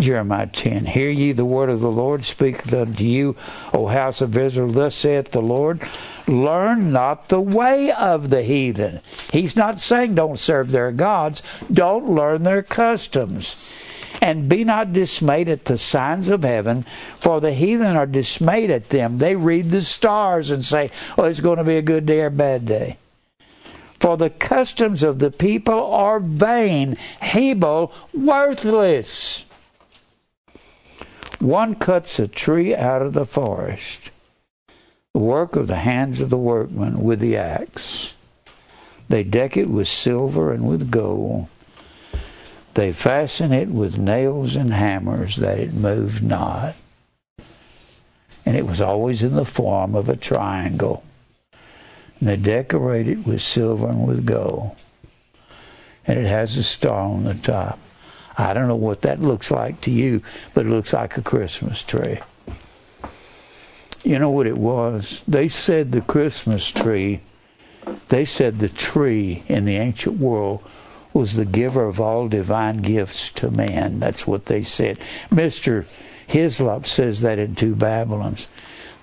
Jeremiah 0.00 0.46
10. 0.46 0.86
Hear 0.86 1.10
ye 1.10 1.32
the 1.32 1.44
word 1.44 1.68
of 1.68 1.80
the 1.80 1.90
Lord 1.90 2.24
speaketh 2.24 2.72
unto 2.72 3.04
you, 3.04 3.36
O 3.72 3.86
house 3.86 4.20
of 4.20 4.36
Israel. 4.36 4.72
Thus 4.72 4.94
saith 4.94 5.30
the 5.30 5.42
Lord 5.42 5.80
Learn 6.26 6.92
not 6.92 7.28
the 7.28 7.40
way 7.40 7.90
of 7.90 8.30
the 8.30 8.42
heathen. 8.42 9.00
He's 9.32 9.56
not 9.56 9.80
saying 9.80 10.14
don't 10.14 10.38
serve 10.38 10.70
their 10.70 10.92
gods, 10.92 11.42
don't 11.72 12.10
learn 12.10 12.44
their 12.44 12.62
customs. 12.62 13.56
And 14.22 14.48
be 14.48 14.64
not 14.64 14.92
dismayed 14.92 15.48
at 15.48 15.64
the 15.64 15.78
signs 15.78 16.28
of 16.28 16.42
heaven, 16.42 16.84
for 17.16 17.40
the 17.40 17.52
heathen 17.54 17.96
are 17.96 18.06
dismayed 18.06 18.70
at 18.70 18.90
them. 18.90 19.18
They 19.18 19.34
read 19.34 19.70
the 19.70 19.80
stars 19.80 20.50
and 20.50 20.64
say, 20.64 20.90
Oh, 21.16 21.24
it's 21.24 21.40
going 21.40 21.58
to 21.58 21.64
be 21.64 21.76
a 21.76 21.82
good 21.82 22.06
day 22.06 22.20
or 22.20 22.30
bad 22.30 22.66
day. 22.66 22.96
For 23.98 24.16
the 24.16 24.30
customs 24.30 25.02
of 25.02 25.18
the 25.18 25.30
people 25.30 25.92
are 25.92 26.20
vain, 26.20 26.96
Hebel, 27.20 27.92
worthless. 28.14 29.46
One 31.40 31.74
cuts 31.74 32.18
a 32.18 32.28
tree 32.28 32.74
out 32.74 33.00
of 33.00 33.14
the 33.14 33.24
forest, 33.24 34.10
the 35.14 35.20
work 35.20 35.56
of 35.56 35.68
the 35.68 35.76
hands 35.76 36.20
of 36.20 36.28
the 36.28 36.36
workman 36.36 37.02
with 37.02 37.18
the 37.18 37.38
axe. 37.38 38.14
They 39.08 39.24
deck 39.24 39.56
it 39.56 39.70
with 39.70 39.88
silver 39.88 40.52
and 40.52 40.68
with 40.68 40.90
gold. 40.90 41.48
They 42.74 42.92
fasten 42.92 43.52
it 43.52 43.68
with 43.68 43.96
nails 43.96 44.54
and 44.54 44.70
hammers 44.70 45.36
that 45.36 45.58
it 45.58 45.72
move 45.72 46.22
not. 46.22 46.76
And 48.44 48.54
it 48.54 48.66
was 48.66 48.82
always 48.82 49.22
in 49.22 49.34
the 49.34 49.46
form 49.46 49.94
of 49.94 50.10
a 50.10 50.16
triangle. 50.16 51.02
And 52.18 52.28
they 52.28 52.36
decorate 52.36 53.08
it 53.08 53.26
with 53.26 53.40
silver 53.40 53.88
and 53.88 54.06
with 54.06 54.26
gold. 54.26 54.76
And 56.06 56.18
it 56.18 56.26
has 56.26 56.58
a 56.58 56.62
star 56.62 57.00
on 57.00 57.24
the 57.24 57.34
top. 57.34 57.78
I 58.40 58.54
don't 58.54 58.68
know 58.68 58.76
what 58.76 59.02
that 59.02 59.20
looks 59.20 59.50
like 59.50 59.82
to 59.82 59.90
you, 59.90 60.22
but 60.54 60.64
it 60.64 60.70
looks 60.70 60.94
like 60.94 61.16
a 61.16 61.22
Christmas 61.22 61.82
tree. 61.82 62.20
You 64.02 64.18
know 64.18 64.30
what 64.30 64.46
it 64.46 64.56
was? 64.56 65.22
They 65.28 65.46
said 65.46 65.92
the 65.92 66.00
Christmas 66.00 66.70
tree, 66.70 67.20
they 68.08 68.24
said 68.24 68.58
the 68.58 68.70
tree 68.70 69.44
in 69.46 69.66
the 69.66 69.76
ancient 69.76 70.18
world 70.18 70.62
was 71.12 71.34
the 71.34 71.44
giver 71.44 71.84
of 71.84 72.00
all 72.00 72.28
divine 72.28 72.78
gifts 72.78 73.30
to 73.32 73.50
man. 73.50 74.00
That's 74.00 74.26
what 74.26 74.46
they 74.46 74.62
said. 74.62 74.98
Mr. 75.30 75.84
Hislop 76.26 76.86
says 76.86 77.20
that 77.20 77.38
in 77.38 77.54
Two 77.54 77.74
Babylons. 77.74 78.46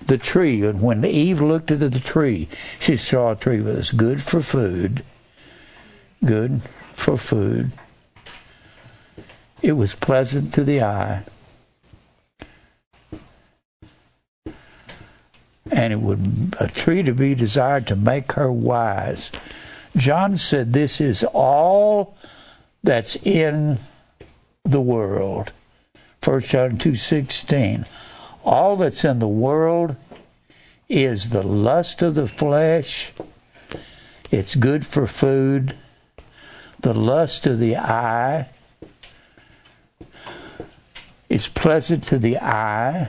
The 0.04 0.18
tree, 0.18 0.62
and 0.64 0.80
when 0.80 1.04
Eve 1.04 1.40
looked 1.40 1.70
at 1.70 1.78
the 1.80 1.90
tree, 2.00 2.48
she 2.80 2.96
saw 2.96 3.32
a 3.32 3.36
tree 3.36 3.58
that 3.58 3.76
was 3.76 3.92
good 3.92 4.22
for 4.22 4.40
food, 4.40 5.04
good 6.24 6.62
for 6.62 7.16
food. 7.16 7.72
It 9.62 9.72
was 9.72 9.94
pleasant 9.94 10.54
to 10.54 10.64
the 10.64 10.82
eye. 10.82 11.22
And 15.70 15.92
it 15.92 16.00
would 16.00 16.56
a 16.58 16.68
tree 16.68 17.02
to 17.02 17.12
be 17.12 17.34
desired 17.34 17.86
to 17.88 17.96
make 17.96 18.32
her 18.32 18.50
wise. 18.50 19.32
John 19.96 20.36
said 20.36 20.72
this 20.72 21.00
is 21.00 21.24
all 21.24 22.16
that's 22.82 23.16
in 23.16 23.78
the 24.64 24.80
world. 24.80 25.52
1 26.22 26.40
John 26.40 26.78
2:16. 26.78 27.86
All 28.44 28.76
that's 28.76 29.04
in 29.04 29.18
the 29.18 29.28
world 29.28 29.96
is 30.88 31.30
the 31.30 31.42
lust 31.42 32.00
of 32.02 32.14
the 32.14 32.28
flesh. 32.28 33.12
It's 34.30 34.54
good 34.54 34.86
for 34.86 35.06
food. 35.06 35.74
The 36.80 36.94
lust 36.94 37.46
of 37.46 37.58
the 37.58 37.76
eye. 37.76 38.48
It's 41.28 41.48
pleasant 41.48 42.04
to 42.04 42.18
the 42.18 42.38
eye. 42.38 43.08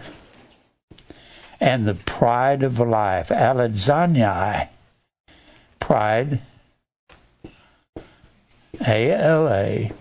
And 1.60 1.88
the 1.88 1.96
pride 1.96 2.64
of 2.64 2.80
life. 2.80 3.30
Alazonia. 3.30 4.70
Pride 5.80 6.42
a 8.82 9.12
L 9.12 9.50
A 9.50 9.92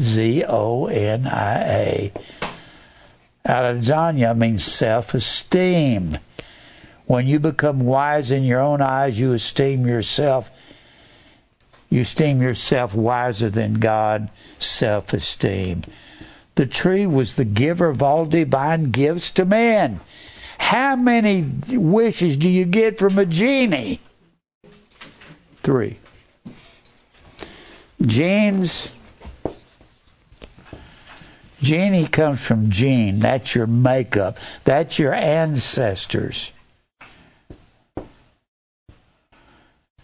Z 0.00 0.44
O 0.48 0.86
N 0.86 1.26
I 1.26 1.62
A. 1.64 2.12
Alazonia 3.46 4.36
means 4.36 4.64
self 4.64 5.14
esteem. 5.14 6.18
When 7.06 7.26
you 7.26 7.40
become 7.40 7.80
wise 7.80 8.30
in 8.30 8.44
your 8.44 8.60
own 8.60 8.82
eyes, 8.82 9.18
you 9.18 9.32
esteem 9.32 9.86
yourself. 9.86 10.50
You 11.90 12.02
esteem 12.02 12.42
yourself 12.42 12.94
wiser 12.94 13.48
than 13.48 13.74
God, 13.74 14.30
self 14.58 15.12
esteem. 15.12 15.84
The 16.58 16.66
tree 16.66 17.06
was 17.06 17.36
the 17.36 17.44
giver 17.44 17.86
of 17.86 18.02
all 18.02 18.26
divine 18.26 18.90
gifts 18.90 19.30
to 19.30 19.44
man. 19.44 20.00
How 20.58 20.96
many 20.96 21.48
wishes 21.68 22.36
do 22.36 22.48
you 22.48 22.64
get 22.64 22.98
from 22.98 23.16
a 23.16 23.24
genie? 23.24 24.00
Three. 25.58 26.00
Genes. 28.02 28.92
Genie 31.62 32.08
comes 32.08 32.40
from 32.40 32.70
gene. 32.70 33.20
That's 33.20 33.54
your 33.54 33.68
makeup. 33.68 34.40
That's 34.64 34.98
your 34.98 35.14
ancestors. 35.14 36.52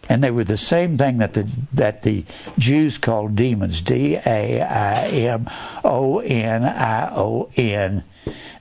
And 0.09 0.23
they 0.23 0.31
were 0.31 0.45
the 0.45 0.59
same 0.59 0.99
thing 0.99 1.19
that 1.19 1.35
the 1.35 1.49
that 1.73 2.03
the 2.03 2.25
Jews 2.59 2.99
called 2.99 3.37
demons. 3.37 3.81
D 3.81 4.17
A 4.17 4.61
I 4.61 5.07
M 5.09 5.49
O 5.83 6.19
N 6.19 6.65
I 6.65 7.11
O 7.15 7.51
N. 7.57 8.05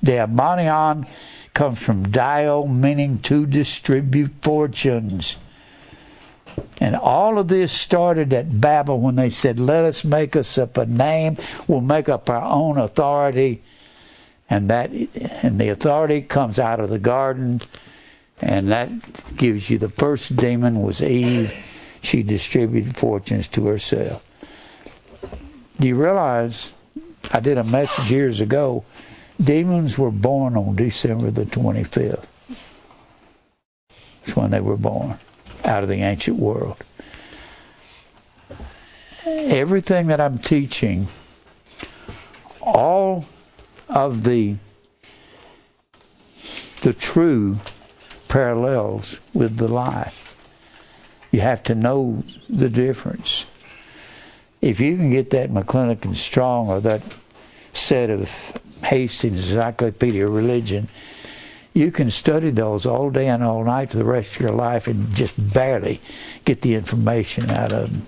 Daimonion 0.03 1.07
comes 1.53 1.79
from 1.79 2.09
dio, 2.09 2.65
meaning 2.65 3.19
to 3.19 3.45
distribute 3.45 4.31
fortunes. 4.41 5.37
And 6.79 6.95
all 6.95 7.39
of 7.39 7.47
this 7.47 7.71
started 7.71 8.33
at 8.33 8.59
Babel 8.59 8.99
when 8.99 9.15
they 9.15 9.29
said, 9.29 9.59
Let 9.59 9.85
us 9.85 10.03
make 10.03 10.35
us 10.35 10.57
up 10.57 10.77
a 10.77 10.85
name, 10.85 11.37
we'll 11.67 11.81
make 11.81 12.09
up 12.09 12.29
our 12.29 12.43
own 12.43 12.77
authority. 12.77 13.61
And 14.49 14.69
that 14.69 14.91
and 15.41 15.59
the 15.59 15.69
authority 15.69 16.21
comes 16.21 16.59
out 16.59 16.79
of 16.79 16.89
the 16.89 16.99
garden, 16.99 17.61
and 18.43 18.71
that 18.71 18.89
gives 19.37 19.69
you 19.69 19.77
the 19.77 19.89
first 19.89 20.35
demon 20.35 20.81
was 20.81 21.01
Eve. 21.01 21.53
She 22.01 22.23
distributed 22.23 22.97
fortunes 22.97 23.47
to 23.49 23.65
herself. 23.67 24.23
Do 25.79 25.87
you 25.87 25.95
realize 25.95 26.73
I 27.31 27.39
did 27.39 27.57
a 27.57 27.63
message 27.63 28.11
years 28.11 28.41
ago? 28.41 28.83
Demons 29.41 29.97
were 29.97 30.11
born 30.11 30.57
on 30.57 30.75
December 30.75 31.31
the 31.31 31.45
25th. 31.45 32.25
That's 34.19 34.35
when 34.35 34.51
they 34.51 34.59
were 34.59 34.77
born 34.77 35.17
out 35.63 35.83
of 35.83 35.89
the 35.89 36.01
ancient 36.01 36.37
world. 36.37 36.77
Everything 39.25 40.07
that 40.07 40.19
I'm 40.19 40.37
teaching, 40.37 41.07
all 42.59 43.25
of 43.87 44.25
the 44.25 44.57
the 46.81 46.93
true 46.93 47.59
parallels 48.33 49.19
with 49.35 49.57
the 49.57 49.67
lie. 49.67 50.11
You 51.31 51.41
have 51.41 51.61
to 51.65 51.75
know 51.75 52.23
the 52.49 52.67
difference. 52.67 53.45
If 54.59 54.79
you 54.79 54.97
can 54.97 55.11
get 55.11 55.29
that 55.29 55.51
McClintock 55.51 56.03
and 56.03 56.17
Strong 56.17 56.67
or 56.67 56.81
that 56.81 57.03
set 57.73 58.09
of 58.09 58.57
Hastings 58.83 59.51
Encyclopedia 59.51 60.25
of 60.25 60.33
Religion, 60.33 60.89
You 61.73 61.91
can 61.91 62.11
study 62.11 62.51
those 62.51 62.85
all 62.85 63.09
day 63.09 63.27
and 63.27 63.43
all 63.43 63.63
night 63.63 63.91
for 63.91 63.97
the 63.97 64.05
rest 64.05 64.35
of 64.35 64.41
your 64.41 64.51
life 64.51 64.87
and 64.87 65.13
just 65.15 65.53
barely 65.53 65.99
get 66.45 66.61
the 66.61 66.75
information 66.75 67.49
out 67.49 67.73
of 67.73 67.89
them. 67.89 68.07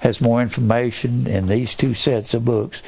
Has 0.00 0.20
more 0.20 0.40
information 0.40 1.26
in 1.26 1.46
these 1.46 1.74
two 1.74 1.94
sets 1.94 2.34
of 2.34 2.44
books 2.44 2.82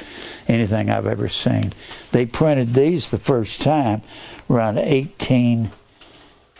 anything 0.47 0.89
I've 0.89 1.07
ever 1.07 1.29
seen. 1.29 1.71
They 2.11 2.25
printed 2.25 2.73
these 2.73 3.09
the 3.09 3.19
first 3.19 3.61
time 3.61 4.01
around 4.49 4.79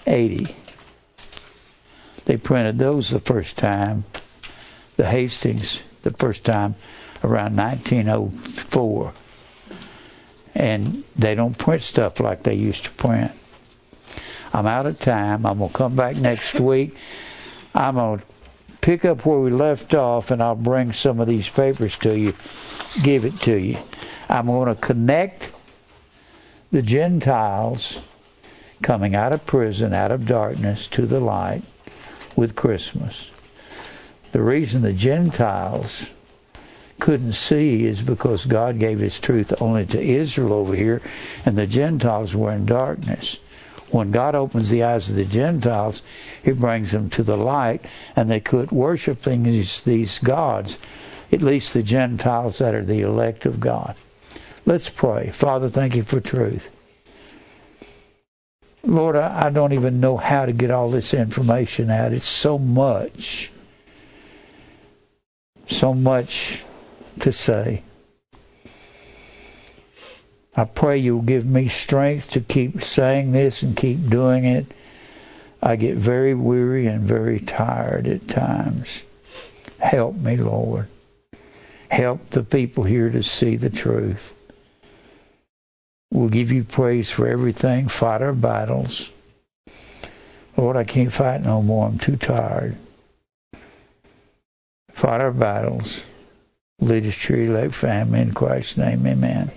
1880. 0.06 0.56
They 2.26 2.38
printed 2.38 2.80
those 2.80 3.10
the 3.10 3.20
first 3.20 3.58
time, 3.58 4.06
the 4.98 5.06
Hastings, 5.06 5.84
the 6.02 6.12
first 6.12 6.44
time 6.44 6.76
around 7.24 7.56
1904. 7.56 9.14
And 10.56 11.04
they 11.16 11.36
don't 11.36 11.58
print 11.58 11.82
stuff 11.82 12.20
like 12.20 12.44
they 12.44 12.54
used 12.54 12.86
to 12.86 12.92
print. 12.92 13.32
I'm 14.54 14.66
out 14.66 14.86
of 14.86 15.00
time. 15.00 15.46
I'm 15.46 15.58
going 15.58 15.70
to 15.70 15.78
come 15.78 15.96
back 15.96 16.18
next 16.18 16.60
week. 16.60 16.96
I'm 17.74 17.96
going 17.96 18.20
to 18.20 18.26
pick 18.82 19.04
up 19.04 19.26
where 19.26 19.40
we 19.40 19.52
left 19.52 19.94
off 19.94 20.32
and 20.32 20.42
I'll 20.42 20.56
bring 20.56 20.94
some 20.94 21.20
of 21.20 21.28
these 21.28 21.50
papers 21.50 21.98
to 21.98 22.18
you, 22.18 22.34
give 23.04 23.26
it 23.26 23.40
to 23.42 23.56
you. 23.56 23.78
I'm 24.30 24.46
going 24.46 24.74
to 24.74 24.80
connect 24.80 25.52
the 26.72 26.82
Gentiles 26.82 28.02
coming 28.82 29.16
out 29.16 29.34
of 29.34 29.46
prison, 29.46 29.94
out 29.94 30.12
of 30.12 30.28
darkness 30.28 30.88
to 30.88 31.06
the 31.06 31.20
light 31.20 31.62
with 32.36 32.56
Christmas. 32.56 33.32
The 34.32 34.42
reason 34.42 34.82
the 34.82 34.94
Gentiles 34.94 36.14
couldn't 37.00 37.34
see 37.34 37.86
is 37.86 38.02
because 38.02 38.46
God 38.46 38.80
gave 38.80 39.00
His 39.00 39.20
truth 39.20 39.54
only 39.62 39.86
to 39.88 40.02
Israel 40.02 40.54
over 40.54 40.76
here, 40.76 41.02
and 41.46 41.58
the 41.58 41.68
Gentiles 41.68 42.36
were 42.36 42.52
in 42.52 42.66
darkness. 42.66 43.40
When 43.92 44.12
God 44.12 44.36
opens 44.36 44.70
the 44.70 44.84
eyes 44.84 45.10
of 45.10 45.16
the 45.16 45.26
Gentiles, 45.26 46.02
He 46.44 46.52
brings 46.52 46.92
them 46.92 47.10
to 47.12 47.24
the 47.24 47.38
light, 47.38 47.86
and 48.16 48.30
they 48.30 48.40
could 48.40 48.72
worship 48.72 49.20
things, 49.20 49.84
these 49.84 50.20
gods, 50.20 50.78
at 51.32 51.42
least 51.42 51.74
the 51.74 51.84
Gentiles 51.84 52.58
that 52.58 52.76
are 52.76 52.84
the 52.84 53.02
elect 53.02 53.46
of 53.46 53.60
God. 53.60 53.96
Let's 54.66 54.90
pray. 54.90 55.30
Father, 55.32 55.70
thank 55.70 55.96
you 55.96 56.04
for 56.04 56.20
truth. 56.20 56.75
Lord, 58.86 59.16
I, 59.16 59.48
I 59.48 59.50
don't 59.50 59.74
even 59.74 60.00
know 60.00 60.18
how 60.18 60.46
to 60.46 60.54
get 60.54 60.72
all 60.72 60.90
this 60.90 61.14
information 61.14 61.90
out. 61.90 62.14
It's 62.14 62.28
so 62.28 62.58
much. 62.58 63.52
So 65.68 65.94
much 65.94 66.64
to 67.22 67.32
say. 67.32 67.82
I 70.56 70.64
pray 70.64 70.98
you'll 70.98 71.22
give 71.22 71.46
me 71.46 71.68
strength 71.68 72.32
to 72.32 72.42
keep 72.42 72.82
saying 72.82 73.32
this 73.32 73.64
and 73.64 73.76
keep 73.76 74.10
doing 74.10 74.46
it. 74.46 74.68
I 75.62 75.76
get 75.76 75.98
very 75.98 76.36
weary 76.36 76.86
and 76.86 77.02
very 77.02 77.40
tired 77.40 78.08
at 78.08 78.28
times. 78.28 79.04
Help 79.80 80.16
me, 80.16 80.38
Lord. 80.38 80.88
Help 81.90 82.30
the 82.30 82.44
people 82.44 82.84
here 82.84 83.10
to 83.10 83.24
see 83.24 83.56
the 83.56 83.70
truth. 83.70 84.35
We'll 86.12 86.30
give 86.30 86.52
you 86.52 86.64
praise 86.64 87.12
for 87.12 87.28
everything. 87.28 87.88
Fight 87.88 88.22
our 88.22 88.34
battles. 88.34 89.12
Lord, 90.58 90.78
I 90.78 90.84
can't 90.84 91.12
fight 91.12 91.42
no 91.42 91.62
more. 91.62 91.88
I'm 91.88 91.98
too 91.98 92.16
tired. 92.16 92.78
Fight 94.92 95.22
our 95.22 95.32
battles. 95.32 96.08
Lead 96.80 97.06
us 97.06 97.22
to 97.26 97.36
elect 97.36 97.74
family 97.74 98.22
in 98.22 98.34
Christ's 98.34 98.78
name. 98.78 99.06
Amen. 99.06 99.52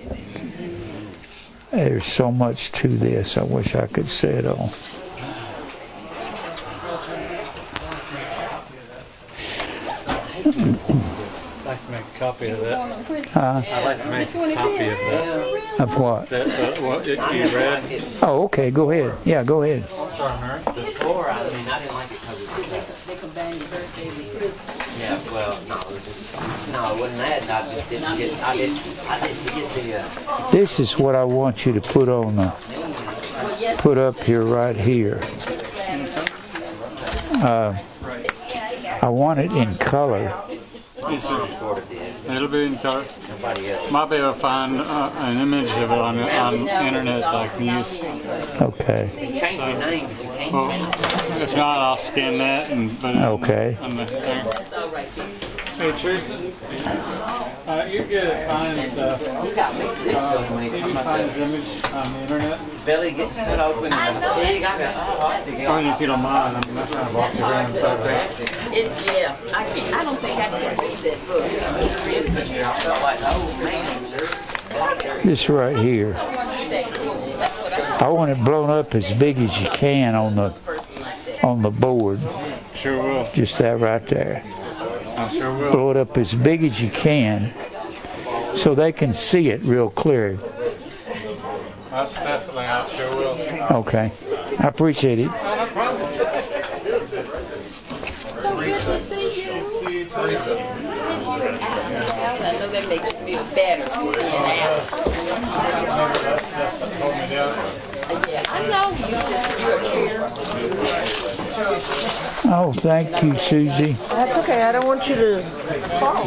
There's 1.71 2.07
so 2.07 2.33
much 2.33 2.73
to 2.73 2.89
this. 2.89 3.37
I 3.37 3.45
wish 3.45 3.75
I 3.75 3.87
could 3.87 4.09
say 4.09 4.31
it 4.35 4.47
all. 4.47 4.73
I'd 11.79 11.87
like 11.87 11.87
to 11.87 11.93
make 11.93 12.15
a 12.15 12.19
copy 12.19 12.49
of 12.49 12.61
that. 12.61 13.29
Huh? 13.31 13.63
I'd 13.65 13.85
like 13.85 14.03
to 14.03 14.11
make 14.11 14.29
a 14.29 14.55
copy 14.55 14.89
of 14.89 14.99
that. 14.99 15.81
Of 15.81 15.99
what? 15.99 16.29
That, 16.29 16.47
uh, 16.47 16.83
what 16.83 17.07
it, 17.07 17.19
you 17.19 17.57
read. 17.57 18.05
Oh, 18.23 18.45
okay. 18.45 18.71
Go 18.71 18.91
ahead. 18.91 19.17
Yeah, 19.25 19.45
go 19.45 19.63
ahead. 19.63 19.85
I'm 19.85 20.11
sorry, 20.13 20.41
Mary. 20.41 20.63
The 20.65 20.73
floor, 20.99 21.31
I 21.31 21.43
mean, 21.45 21.69
I 21.69 21.79
didn't 21.79 21.95
like 21.95 22.11
it 22.11 22.21
because 22.21 22.43
it 22.43 22.49
was. 22.49 23.07
They 23.07 23.17
combine 23.17 23.57
your 23.57 23.69
birthday 23.69 24.07
with 24.07 24.39
Christmas. 24.39 25.01
Yeah, 25.01 25.33
well, 25.33 25.61
no, 25.69 25.77
it 25.77 25.87
was 25.87 26.05
just, 26.05 26.73
no, 26.73 26.95
it 26.95 27.01
wasn't 27.01 27.19
that. 27.19 27.43
I 27.49 27.75
just 27.75 27.89
didn't 27.89 28.19
get, 28.19 28.43
I 28.43 28.57
didn't, 28.57 28.81
I 29.09 29.21
didn't 29.27 29.55
get 29.55 29.71
the, 29.71 29.95
uh, 30.01 30.51
This 30.51 30.81
is 30.81 30.99
what 30.99 31.15
I 31.15 31.25
want 31.25 31.65
you 31.65 31.73
to 31.73 31.81
put 31.81 32.09
on 32.09 32.37
the 32.37 32.53
put 33.79 33.97
up 33.99 34.19
here 34.25 34.43
right 34.43 34.77
here. 34.77 35.21
Uh, 37.41 37.77
I 39.01 39.09
want 39.09 39.39
it 39.39 39.53
in 39.53 39.73
color. 39.77 40.35
Yes, 41.03 41.29
sir. 41.29 41.47
sort 41.59 41.79
of 41.79 41.89
did. 41.89 42.15
It'll 42.29 42.49
be 42.49 42.65
in 42.67 42.77
color. 42.77 43.05
Nobody 43.29 43.71
else. 43.71 43.91
Might 43.91 44.11
be 44.11 44.17
able 44.17 44.33
to 44.33 44.39
find 44.39 44.81
uh, 44.81 45.11
an 45.17 45.39
image 45.39 45.71
of 45.71 45.91
it 45.91 45.99
on 45.99 46.19
on 46.19 46.55
internet 46.69 47.21
like 47.21 47.59
news. 47.61 48.01
Okay. 48.61 49.11
Change 49.17 49.59
your 49.59 49.79
name, 49.79 50.09
but 50.09 50.23
you 50.23 50.31
can't 50.31 50.53
Well, 50.53 51.41
if 51.43 51.57
not, 51.57 51.79
I'll 51.79 51.97
scan 51.99 52.39
that 52.39 52.71
and 52.71 52.99
put 53.01 53.15
it 53.15 53.21
Okay. 53.21 53.77
on 53.81 53.97
the 53.97 54.05
there. 54.05 54.45
That's 54.45 54.73
all 54.73 54.89
right. 54.91 55.45
Hey, 55.79 55.93
Teresa, 55.93 56.35
uh, 57.71 57.87
you're 57.89 58.05
good 58.07 58.25
at 58.25 58.51
finding 58.51 58.85
stuff. 58.87 59.21
You 59.23 59.55
got 59.55 59.73
me 59.79 59.89
sick 59.91 60.11
See 60.11 60.67
it 60.67 60.75
if 60.75 60.87
you 60.89 60.93
find 60.95 61.07
out 61.07 61.31
his 61.31 61.39
image 61.39 61.85
on 61.93 62.13
the 62.13 62.19
internet. 62.19 62.59
belly 62.85 63.13
gets 63.13 63.37
cut 63.37 63.61
open 63.61 63.93
and 63.93 64.17
the 64.17 64.29
pig, 64.35 64.65
I 64.65 64.77
got, 64.77 65.23
I 65.23 65.41
think 65.43 65.69
Or 65.69 65.79
if 65.79 66.01
you 66.01 66.09
don't 66.09 66.21
mind, 66.21 66.57
I'm 66.57 66.75
not 66.75 66.91
trying 66.91 67.07
to 67.07 67.13
boss 67.13 67.39
you 67.39 67.45
around. 67.45 67.71
So 67.71 67.97
It's, 68.73 69.07
yeah, 69.07 69.37
I 69.55 69.65
can't, 69.71 69.95
I 69.95 70.03
don't 70.03 70.19
think 70.19 70.41
I 70.41 70.49
can 70.49 70.79
read 70.79 70.99
that 70.99 71.19
book. 71.29 71.45
I 71.45 72.81
felt 72.81 73.03
like, 73.05 73.21
oh, 73.23 75.15
man, 75.15 75.25
This 75.25 75.49
right 75.49 75.77
here. 75.77 76.13
I 76.17 77.99
I 78.01 78.09
want 78.09 78.33
it 78.33 78.45
blown 78.45 78.69
up 78.69 78.97
as 78.97 79.13
big 79.13 79.39
as 79.39 79.63
you 79.63 79.71
can 79.71 80.17
on 80.17 80.35
the 80.35 80.51
first 80.51 81.01
like 81.01 81.25
that. 81.25 81.45
on 81.45 81.63
the 81.63 81.71
board. 81.71 82.19
Sure 82.75 83.01
will. 83.01 83.25
Just 83.33 83.59
that 83.59 83.79
right 83.79 84.05
there. 84.09 84.43
I 85.19 85.29
sure 85.29 85.53
will. 85.53 85.73
Blow 85.73 85.91
it 85.91 85.97
up 85.97 86.17
as 86.17 86.33
big 86.33 86.63
as 86.63 86.81
you 86.81 86.91
can 86.91 87.53
so 88.55 88.75
they 88.75 88.93
can 88.93 89.13
see 89.13 89.49
it 89.49 89.61
real 89.63 89.91
clear. 89.91 90.39
That's 91.91 92.15
definitely, 92.15 92.65
I 92.65 92.87
sure 92.87 93.17
will. 93.17 93.37
Okay. 93.79 94.13
I 94.61 94.69
appreciate 94.69 95.19
it. 95.19 95.29
Oh, 95.31 95.67
so 98.41 98.57
good 98.61 98.81
to 98.81 98.99
see 98.99 99.43
you. 99.43 100.05
Teresa. 100.09 100.55
I 102.41 102.53
know 102.53 102.69
that 102.69 102.89
makes 102.89 103.13
you 103.13 103.19
feel 103.19 103.45
better 103.55 103.85
being 104.01 104.61
out. 104.63 104.85
Hold 107.01 107.15
me 107.15 107.27
down. 107.35 107.53
Yeah, 108.29 108.43
I 108.49 108.57
know 108.71 108.87
you, 108.95 109.19
you're 109.67 109.83
here. 110.09 111.48
Oh, 112.51 112.73
thank 112.77 113.23
you, 113.23 113.35
Susie. 113.35 113.93
That's 113.93 114.39
okay, 114.39 114.63
I 114.63 114.73
don't 114.73 114.87
want 114.87 115.09
you 115.09 115.17
to 115.17 115.43
fall 115.43 116.25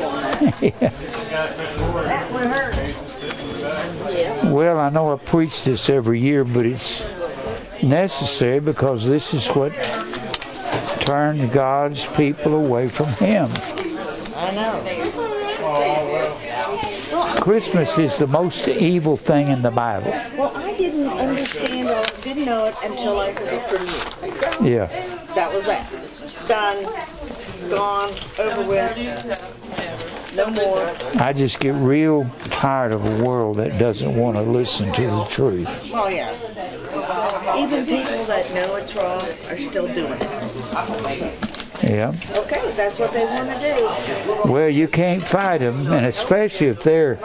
that. 1.31 2.27
One 2.31 2.47
hurt. 2.47 2.75
Well, 4.51 4.79
I 4.79 4.89
know 4.89 5.13
I 5.13 5.17
preach 5.17 5.63
this 5.63 5.89
every 5.89 6.19
year, 6.19 6.43
but 6.43 6.65
it's 6.65 7.05
necessary 7.81 8.59
because 8.59 9.07
this 9.07 9.33
is 9.33 9.47
what 9.49 9.73
turns 11.01 11.49
God's 11.49 12.05
people 12.13 12.55
away 12.55 12.89
from 12.89 13.07
Him. 13.13 13.49
I 14.35 14.51
know. 14.51 14.81
Christmas 17.41 17.97
is 17.97 18.17
the 18.17 18.27
most 18.27 18.67
evil 18.67 19.15
thing 19.17 19.47
in 19.47 19.61
the 19.61 19.71
Bible. 19.71 20.11
Didn't 20.81 21.09
understand 21.09 21.89
or 21.89 22.03
didn't 22.21 22.45
know 22.45 22.65
it 22.65 22.75
until 22.83 23.19
I 23.19 23.31
heard 23.31 23.53
it 23.53 23.61
from 23.61 23.85
you. 24.65 24.71
Yeah. 24.71 24.87
That 25.35 25.53
was 25.53 25.65
that. 25.67 25.87
Done, 26.47 26.83
gone, 27.69 28.09
over 28.39 28.67
with. 28.67 30.35
No 30.35 30.49
more. 30.49 31.21
I 31.21 31.33
just 31.33 31.59
get 31.59 31.75
real 31.75 32.25
tired 32.45 32.93
of 32.93 33.05
a 33.05 33.23
world 33.23 33.57
that 33.57 33.77
doesn't 33.77 34.15
want 34.15 34.37
to 34.37 34.41
listen 34.41 34.91
to 34.93 35.01
the 35.01 35.25
truth. 35.25 35.67
Oh, 35.93 36.07
yeah. 36.07 36.33
Even 37.57 37.85
people 37.85 38.25
that 38.25 38.51
know 38.55 38.75
it's 38.77 38.95
wrong 38.95 39.21
are 39.49 39.57
still 39.57 39.87
doing 39.93 40.17
it. 40.19 41.50
Yeah. 41.91 42.15
Okay, 42.37 42.71
that's 42.77 42.97
what 42.99 43.11
they 43.11 43.25
want 43.25 43.49
to 43.49 44.45
do. 44.45 44.49
Well, 44.49 44.69
you 44.69 44.87
can't 44.87 45.21
fight 45.21 45.57
them, 45.57 45.91
and 45.91 46.05
especially 46.05 46.67
if 46.67 46.83
they're 46.83 47.19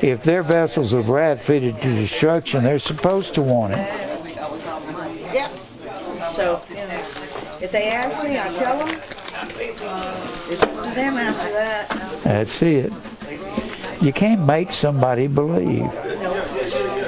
if 0.00 0.22
they're 0.22 0.42
vessels 0.42 0.94
of 0.94 1.10
wrath 1.10 1.42
fitted 1.42 1.82
to 1.82 1.94
destruction, 1.94 2.64
they're 2.64 2.78
supposed 2.78 3.34
to 3.34 3.42
want 3.42 3.74
it. 3.74 3.78
Yep. 5.34 5.50
So, 6.32 6.62
you 6.70 6.76
know, 6.76 7.04
if 7.60 7.70
they 7.70 7.90
ask 7.90 8.24
me, 8.24 8.38
I 8.38 8.48
tell 8.54 8.78
them. 8.78 8.88
Uh, 8.88 10.30
it's 10.48 10.62
up 10.62 10.70
to 10.70 10.94
them 10.94 11.14
after 11.18 11.52
that. 11.52 11.88
That's 12.24 12.62
it. 12.62 12.92
You 14.00 14.14
can't 14.14 14.46
make 14.46 14.72
somebody 14.72 15.26
believe. 15.26 15.82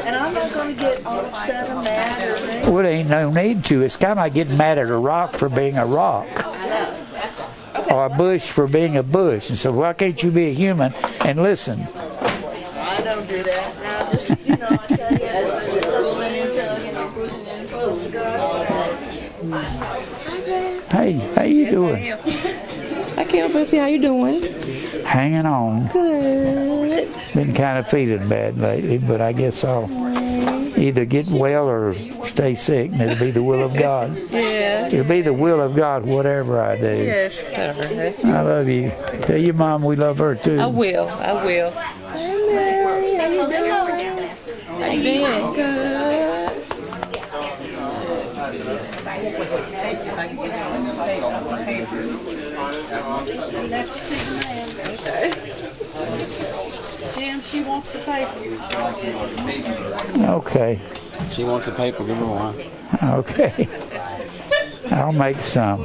And 0.05 0.16
I'm 0.16 0.35
not 0.35 0.52
going 0.52 0.74
to 0.74 0.81
get 0.81 1.06
all 1.06 1.20
upset 1.20 1.70
or 1.70 1.82
mad 1.82 2.66
or 2.66 2.70
Well, 2.70 2.82
there 2.82 2.93
ain't 2.93 3.09
no 3.09 3.31
need 3.31 3.64
to. 3.66 3.82
It's 3.82 3.97
kind 3.97 4.12
of 4.12 4.19
like 4.19 4.35
getting 4.35 4.59
mad 4.59 4.77
at 4.77 4.90
a 4.90 4.97
rock 4.97 5.32
for 5.32 5.48
being 5.48 5.78
a 5.78 5.86
rock. 5.86 6.28
Or 7.93 8.06
a 8.06 8.09
bush 8.09 8.48
for 8.48 8.66
being 8.66 8.97
a 8.97 9.02
bush. 9.02 9.51
And 9.51 9.59
so 9.59 9.70
why 9.70 9.93
can't 9.93 10.23
you 10.23 10.31
be 10.31 10.48
a 10.48 10.55
human 10.55 10.94
and 11.27 11.43
listen? 11.43 11.78
I 11.78 13.01
don't 13.05 13.28
do 13.28 13.43
that. 13.43 13.82
Now, 13.82 14.10
just, 14.10 14.31
you 14.48 14.56
know, 14.56 14.66
I 14.70 14.77
tell 14.78 15.12
you, 15.12 15.19
it's 15.20 15.69
it's 15.69 15.93
up 15.93 16.02
to 16.02 16.19
me 16.19 16.40
until, 16.40 16.78
you 16.86 16.93
pushing 17.12 17.47
any 17.48 17.69
closer. 17.69 18.19
Hey, 20.90 21.12
how 21.35 21.43
you 21.43 21.70
doing? 21.70 22.12
I 23.19 23.24
can't 23.24 23.52
but 23.52 23.66
see 23.66 23.77
how 23.77 23.86
you 23.86 24.01
doing. 24.01 24.43
Hanging 25.05 25.44
on. 25.44 25.86
Good. 25.89 27.09
Been 27.35 27.52
kind 27.52 27.78
of 27.78 27.89
feeling 27.89 28.27
bad 28.27 28.56
lately, 28.56 28.97
but 28.97 29.20
I 29.20 29.32
guess 29.32 29.64
I'll 29.64 29.86
either 30.83 31.05
get 31.05 31.29
well 31.29 31.69
or 31.69 31.95
stay 32.27 32.55
sick, 32.55 32.91
and 32.93 33.01
it'll 33.01 33.25
be 33.25 33.31
the 33.31 33.43
will 33.43 33.63
of 33.63 33.75
God. 33.75 34.17
Yeah. 34.31 34.89
It'll 34.89 35.05
be 35.05 35.23
the 35.23 35.33
will 35.33 35.61
of 35.61 35.75
God, 35.75 36.05
whatever 36.05 36.61
I 36.61 36.77
do. 36.77 37.05
Yes, 37.05 37.35
sir. 37.35 38.21
I 38.25 38.43
love 38.43 38.69
you. 38.69 38.93
Tell 39.23 39.37
your 39.37 39.55
mom 39.55 39.83
we 39.83 39.97
love 39.97 40.19
her 40.19 40.35
too. 40.35 40.59
I 40.59 40.67
will. 40.67 41.09
I 41.09 41.45
will. 41.45 41.71
Hi, 41.71 41.93
Mary. 42.53 43.15
How 43.15 43.27
you 43.29 43.49
doing? 43.49 44.29
How 44.81 44.91
you 44.91 45.03
been? 45.57 45.91
She 57.53 57.62
wants 57.65 57.93
the 57.93 57.99
paper. 57.99 58.33
Okay, 60.33 60.81
She 61.31 61.45
wants 61.45 61.69
a 61.69 61.73
paper, 61.73 62.03
give 62.03 62.16
her 62.16 62.24
one. 62.24 62.55
okay. 63.19 63.69
I'll 64.91 65.12
make 65.12 65.39
some. 65.41 65.85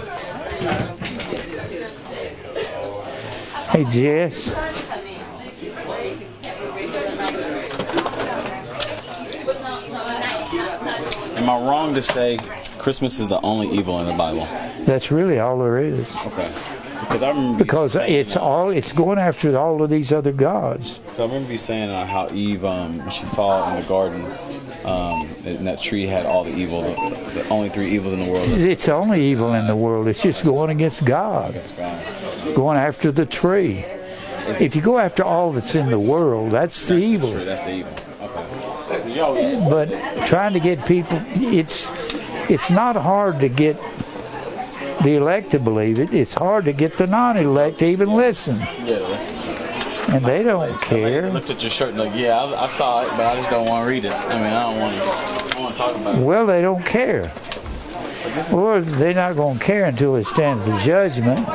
Hey, 3.70 3.84
Jess. 3.92 4.56
Am 11.36 11.50
I 11.50 11.68
wrong 11.68 11.94
to 11.96 12.02
say 12.02 12.38
Christmas 12.78 13.20
is 13.20 13.28
the 13.28 13.42
only 13.42 13.70
evil 13.78 14.00
in 14.00 14.08
the 14.08 14.14
Bible? 14.14 14.48
That's 14.86 15.12
really 15.12 15.40
all 15.40 15.60
there 15.60 15.80
is. 15.80 16.16
Okay. 16.28 16.77
Because 17.02 17.24
I 17.24 17.30
remember 17.30 17.58
Because 17.64 17.96
it's 17.96 18.36
all 18.36 18.70
it's 18.70 18.92
going 18.94 19.18
after 19.20 19.58
all 19.58 19.82
of 19.82 19.90
these 19.90 20.12
other 20.12 20.32
gods. 20.32 21.00
I 21.18 21.22
remember 21.24 21.52
you 21.52 21.58
saying 21.58 21.90
uh, 21.90 22.06
how 22.06 22.30
Eve, 22.34 22.66
um, 22.66 22.98
when 23.00 23.10
she 23.10 23.26
saw 23.26 23.70
in 23.74 23.82
the 23.82 23.88
garden, 23.88 24.24
um, 24.86 25.28
and 25.46 25.66
that 25.68 25.80
tree 25.82 26.06
had 26.06 26.26
all 26.26 26.44
the 26.44 26.56
evil, 26.56 26.82
the, 26.82 27.42
the 27.44 27.50
only 27.50 27.70
three 27.70 27.90
evils 27.92 28.14
in 28.14 28.20
the 28.20 28.26
world. 28.32 28.50
It's 28.50 28.86
the 28.86 28.94
only 28.94 29.22
evil 29.26 29.54
in 29.54 29.68
the 29.68 29.76
world. 29.76 30.08
It's 30.08 30.22
just 30.24 30.44
going 30.44 30.70
against 30.70 31.06
God, 31.06 31.54
going 32.56 32.78
after 32.78 33.12
the 33.12 33.26
tree. 33.26 33.86
If 34.60 34.76
you 34.76 34.82
go 34.82 34.98
after 34.98 35.24
all 35.24 35.52
that's 35.52 35.76
in 35.76 35.90
the 35.90 36.00
world, 36.00 36.52
that's 36.52 36.88
the 36.88 36.96
That's 36.96 37.06
evil. 37.06 37.30
that's 37.46 37.66
the 37.66 37.74
evil. 37.74 37.92
Okay. 38.22 39.02
'Cause 39.04 39.16
you 39.16 39.22
always- 39.22 39.70
But 39.70 39.90
trying 40.28 40.54
to 40.54 40.60
get 40.62 40.86
people, 40.86 41.20
it's 41.36 41.92
it's 42.50 42.70
not 42.70 42.96
hard 42.96 43.40
to 43.42 43.50
get 43.50 43.78
the 45.04 45.16
elect 45.16 45.52
to 45.52 45.60
believe 45.60 46.00
it. 46.00 46.14
It's 46.14 46.34
hard 46.34 46.66
to 46.66 46.74
get 46.74 46.98
the 46.98 47.08
non-elect 47.08 47.80
to 47.80 47.86
even 47.86 48.16
listen, 48.16 48.58
yeah, 48.86 50.14
and 50.14 50.24
they 50.26 50.44
don't 50.44 50.64
I 50.72 50.78
care. 50.84 51.30
looked 51.30 51.50
at 51.50 51.62
your 51.62 51.70
shirt 51.70 51.90
and 51.90 52.00
like, 52.00 52.16
yeah, 52.16 52.38
I, 52.38 52.66
I 52.66 52.68
saw 52.68 53.04
it, 53.04 53.10
but 53.12 53.22
I 53.26 53.36
just 53.36 53.50
don't 53.50 53.68
want 53.68 53.84
to 53.86 53.90
read 53.90 54.06
it. 54.06 54.14
I 54.14 54.36
mean, 54.36 54.54
I 54.54 54.70
don't 54.70 54.80
want 54.80 54.96
to. 54.96 55.02
I 55.04 55.50
don't 55.52 55.62
want 55.64 55.74
to 55.74 55.78
talk 55.80 55.96
about 55.96 56.18
it. 56.18 56.24
Well, 56.24 56.46
they 56.46 56.62
don't 56.62 56.86
care. 56.86 57.32
Or 58.54 58.82
they're 58.82 59.14
not 59.14 59.36
going 59.36 59.58
to 59.58 59.64
care 59.64 59.86
until 59.86 60.14
they 60.14 60.24
stand 60.24 60.62
for 60.62 60.78
judgment. 60.80 61.46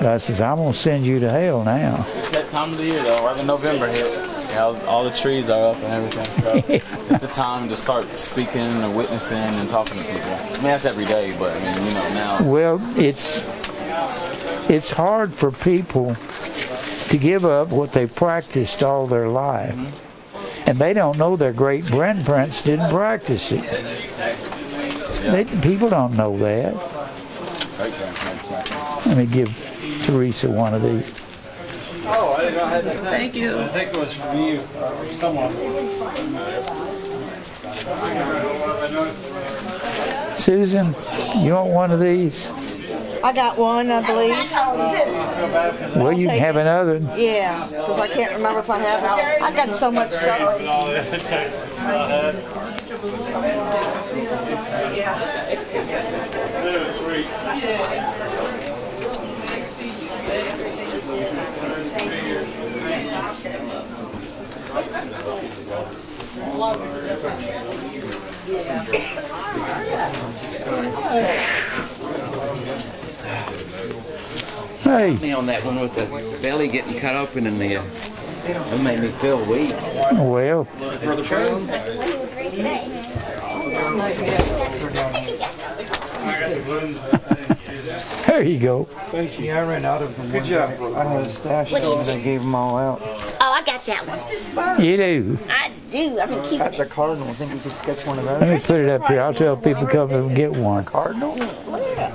God 0.00 0.20
says, 0.20 0.40
I'm 0.40 0.56
going 0.56 0.72
to 0.72 0.78
send 0.78 1.06
you 1.06 1.18
to 1.20 1.30
hell 1.30 1.64
now. 1.64 2.06
It's 2.16 2.30
that 2.32 2.48
time 2.50 2.70
of 2.72 2.78
the 2.78 2.84
year 2.84 3.02
though, 3.02 3.24
right 3.24 3.36
when 3.36 3.46
November 3.46 3.86
hit. 3.86 4.27
Yeah, 4.50 4.64
all, 4.86 5.04
the 5.04 5.10
trees 5.10 5.50
are 5.50 5.70
up 5.70 5.76
and 5.76 5.84
everything. 5.86 6.42
So 6.42 6.62
it's 7.14 7.20
the 7.20 7.28
time 7.28 7.68
to 7.68 7.76
start 7.76 8.06
speaking 8.18 8.60
and 8.60 8.96
witnessing 8.96 9.36
and 9.36 9.68
talking 9.68 9.98
to 9.98 10.04
people. 10.04 10.32
I 10.32 10.52
mean, 10.54 10.62
that's 10.62 10.84
every 10.84 11.04
day, 11.04 11.36
but 11.38 11.56
I 11.56 11.76
mean, 11.76 11.86
you 11.86 11.94
know, 11.94 12.14
now. 12.14 12.42
Well, 12.42 12.98
it's 12.98 13.42
it's 14.70 14.90
hard 14.90 15.32
for 15.32 15.50
people 15.50 16.14
to 16.14 17.18
give 17.18 17.44
up 17.44 17.68
what 17.68 17.92
they 17.92 18.06
practiced 18.06 18.82
all 18.82 19.06
their 19.06 19.28
life. 19.28 19.76
And 20.66 20.78
they 20.78 20.92
don't 20.92 21.16
know 21.16 21.36
their 21.36 21.54
great 21.54 21.86
grandparents 21.86 22.60
didn't 22.60 22.90
practice 22.90 23.52
it. 23.52 23.62
They, 25.22 25.44
people 25.62 25.88
don't 25.88 26.14
know 26.16 26.36
that. 26.38 26.74
Let 29.06 29.16
me 29.16 29.24
give 29.26 30.02
Teresa 30.04 30.50
one 30.50 30.74
of 30.74 30.82
these. 30.82 31.27
I 32.38 32.42
didn't 32.42 32.56
know 32.56 32.64
I 32.64 32.70
had 32.70 32.84
that. 32.84 33.00
Thank 33.00 33.34
you. 33.34 33.58
I 33.58 33.66
think 33.68 33.92
it 33.92 33.96
was 33.98 34.14
from 34.14 34.38
you, 34.38 34.60
uh, 34.76 34.94
or 34.94 35.06
someone. 35.08 35.50
Susan, 40.36 40.94
you 41.44 41.54
want 41.54 41.70
one 41.70 41.90
of 41.90 41.98
these? 41.98 42.52
I 43.24 43.32
got 43.32 43.58
one, 43.58 43.90
I 43.90 44.06
believe. 44.06 44.36
Well, 45.96 46.12
you 46.12 46.28
can 46.28 46.38
have 46.38 46.54
another. 46.54 46.98
Yeah, 47.16 47.66
because 47.66 47.98
I 47.98 48.06
can't 48.06 48.32
remember 48.36 48.60
if 48.60 48.70
I 48.70 48.78
have 48.78 49.18
it. 49.18 49.42
I 49.42 49.50
got 49.56 49.74
so 49.74 49.90
much 49.90 50.12
stuff. 50.12 50.60
Hey, 66.58 66.64
Me 75.18 75.32
on 75.32 75.46
that 75.46 75.64
one 75.64 75.78
with 75.78 75.94
the 75.94 76.42
belly 76.42 76.66
getting 76.66 76.98
cut 76.98 77.14
open 77.14 77.46
in 77.46 77.60
the, 77.60 77.76
uh, 77.76 77.84
it 77.84 78.82
made 78.82 78.98
me 78.98 79.10
feel 79.20 79.38
weak. 79.46 79.70
well, 80.18 80.64
there 88.26 88.42
you 88.42 88.58
go. 88.58 88.84
Thank 88.84 89.38
you. 89.38 89.46
Yeah, 89.46 89.60
I 89.62 89.64
ran 89.64 89.84
out 89.84 90.02
of 90.02 90.16
them. 90.16 90.32
Good 90.32 90.42
job. 90.42 90.70
I 90.96 91.04
had 91.04 91.20
a 91.22 91.28
stash 91.28 91.72
of 91.72 91.82
them 91.82 92.00
and 92.00 92.08
I 92.08 92.20
gave 92.20 92.40
them 92.40 92.54
all 92.56 92.76
out. 92.76 93.00
Oh, 93.40 93.52
I 93.52 93.62
got 93.64 93.86
that 93.86 94.06
one. 94.08 94.84
You 94.84 94.96
do. 94.96 95.38
I 95.48 95.70
do. 95.90 96.20
I've 96.20 96.28
been 96.28 96.42
keeping 96.44 96.58
That's 96.58 96.78
a 96.78 96.82
it. 96.82 96.90
cardinal. 96.90 97.28
I 97.28 97.32
think 97.32 97.52
you 97.52 97.60
could 97.60 97.72
sketch 97.72 98.06
one 98.06 98.18
of 98.18 98.24
those. 98.24 98.40
Let 98.40 98.48
those. 98.48 98.70
me 98.70 98.74
put 98.76 98.84
it 98.84 98.88
up 98.88 99.06
here. 99.08 99.20
I'll 99.20 99.34
tell 99.34 99.56
people 99.56 99.86
come 99.86 100.10
and 100.10 100.34
get 100.34 100.52
one. 100.52 100.84
Cardinal? 100.84 101.36
Yeah, 101.36 102.14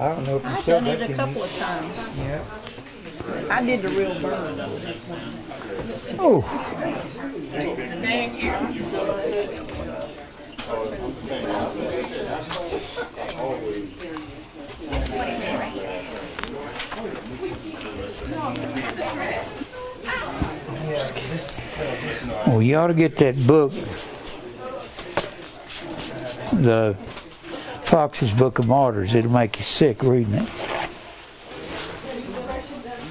I 0.00 0.08
don't 0.08 0.26
know 0.26 0.36
if 0.36 0.42
you 0.42 0.48
I've 0.48 0.60
said 0.60 0.84
done 0.84 0.94
it 0.94 0.98
that 1.00 1.10
a 1.10 1.14
couple 1.14 1.42
of 1.42 1.56
times. 1.56 2.08
Yeah. 2.18 2.44
I 3.50 3.62
did 3.64 3.82
the 3.82 3.88
real 3.88 4.14
bird. 4.20 4.60
Oh, 6.18 6.42
well, 22.46 22.62
you 22.62 22.76
ought 22.76 22.86
to 22.88 22.94
get 22.94 23.16
that 23.16 23.36
book, 23.46 23.72
the 26.52 26.94
Fox's 27.82 28.30
Book 28.30 28.58
of 28.58 28.68
Martyrs. 28.68 29.14
It'll 29.14 29.30
make 29.30 29.58
you 29.58 29.64
sick 29.64 30.02
reading 30.02 30.34
it. 30.34 30.48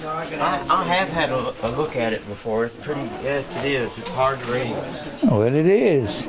I, 0.05 0.65
I 0.69 0.83
have 0.83 1.09
had 1.09 1.29
a, 1.29 1.53
a 1.63 1.69
look 1.75 1.95
at 1.95 2.13
it 2.13 2.25
before. 2.27 2.65
It's 2.65 2.75
pretty, 2.75 3.01
yes, 3.23 3.55
it 3.57 3.65
is. 3.65 3.97
It's 3.97 4.09
hard 4.11 4.39
to 4.39 4.45
read. 4.45 4.75
Well, 5.23 5.41
it 5.43 5.53
is. 5.55 6.27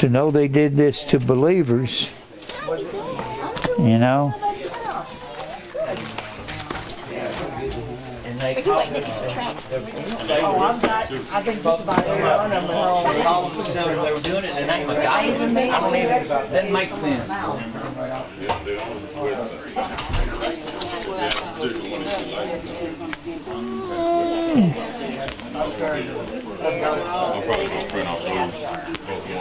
To 0.00 0.08
know 0.08 0.30
they 0.30 0.48
did 0.48 0.76
this 0.76 1.04
to 1.04 1.18
believers, 1.18 2.12
you 3.78 3.98
know. 3.98 4.34
And 8.36 8.56
they 8.56 8.62
You 8.62 8.78
ain't 8.78 8.92
making 8.92 9.12
some 9.12 9.30
tracks. 9.30 9.66
Oh, 9.72 10.58
I've 10.58 10.82
got, 10.82 11.10
I 11.10 11.42
think 11.42 11.62
just 11.62 11.84
about 11.84 12.04
every 12.04 12.28
of 12.28 12.50
them 12.50 12.64
are 12.64 12.88
all. 12.90 13.06
all 13.26 13.46
of 13.46 13.58
a 13.58 13.64
sudden 13.64 14.04
they 14.04 14.12
were 14.12 14.20
doing 14.20 14.44
it 14.44 14.50
in 14.50 14.56
the 14.56 14.66
name 14.66 14.90
of 14.90 14.96
God. 14.96 15.06
I 15.06 15.80
don't 15.80 15.96
even, 15.96 16.28
doesn't 16.28 16.70
make 16.70 16.90
sense. 16.90 17.30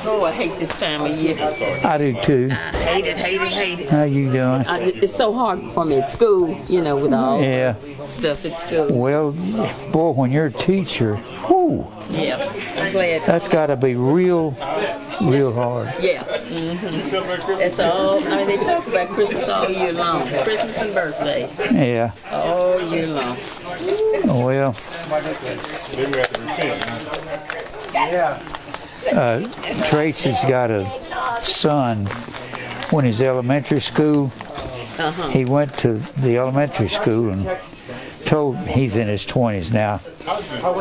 Hate 0.06 0.58
this 0.60 0.78
time 0.80 1.02
of 1.02 1.18
year. 1.18 1.36
I 1.84 1.98
do 1.98 2.14
too. 2.22 2.50
I 2.52 2.56
hate 2.78 3.06
it, 3.06 3.18
hate 3.18 3.42
it, 3.42 3.52
hate 3.52 3.80
it. 3.80 3.90
How 3.90 4.04
you 4.04 4.32
doing? 4.32 4.66
I, 4.68 4.80
it's 5.02 5.16
so 5.16 5.34
hard 5.34 5.62
for 5.74 5.84
me 5.86 5.98
at 6.00 6.12
school, 6.12 6.56
you 6.68 6.82
know, 6.82 6.96
with 6.96 7.14
all 7.14 7.42
Yeah. 7.42 7.76
stuff 8.06 8.46
at 8.46 8.60
school. 8.60 8.88
Well, 8.98 9.32
boy, 9.92 10.12
when 10.12 10.32
you're 10.32 10.48
a 10.48 10.52
teacher, 10.52 11.16
whoo. 11.50 11.88
Yeah, 12.12 12.38
I'm 12.78 12.92
glad. 12.92 13.24
that's 13.24 13.48
got 13.48 13.68
to 13.68 13.76
be 13.76 13.96
real, 13.96 14.52
real 15.22 15.52
hard. 15.52 15.92
Yeah. 16.00 16.24
Mm-hmm. 16.24 17.58
That's 17.58 17.80
all. 17.80 18.24
I 18.28 18.38
mean, 18.38 18.48
they 18.48 18.58
talk 18.58 18.88
about 18.88 19.10
Christmas 19.10 19.50
all 19.50 19.68
year 19.70 19.92
long. 19.92 20.28
Christmas 20.44 20.78
and 20.78 20.94
birthday 20.94 21.50
Yeah. 21.72 22.12
all 22.32 22.80
year 22.94 23.08
long. 23.08 23.38
Well, 24.26 24.76
uh, 29.14 29.42
Tracy's 29.90 30.42
got 30.46 30.72
a 30.72 30.86
son. 31.42 32.06
When 32.92 33.04
he's 33.06 33.22
elementary 33.22 33.80
school, 33.82 34.32
Uh-huh. 34.98 35.28
he 35.30 35.44
went 35.44 35.74
to 35.80 35.94
the 36.22 36.38
elementary 36.38 36.88
school 36.88 37.30
and 37.32 37.46
told 38.26 38.56
he's 38.60 38.96
in 38.96 39.08
his 39.10 39.26
20s 39.26 39.72
now 39.74 40.00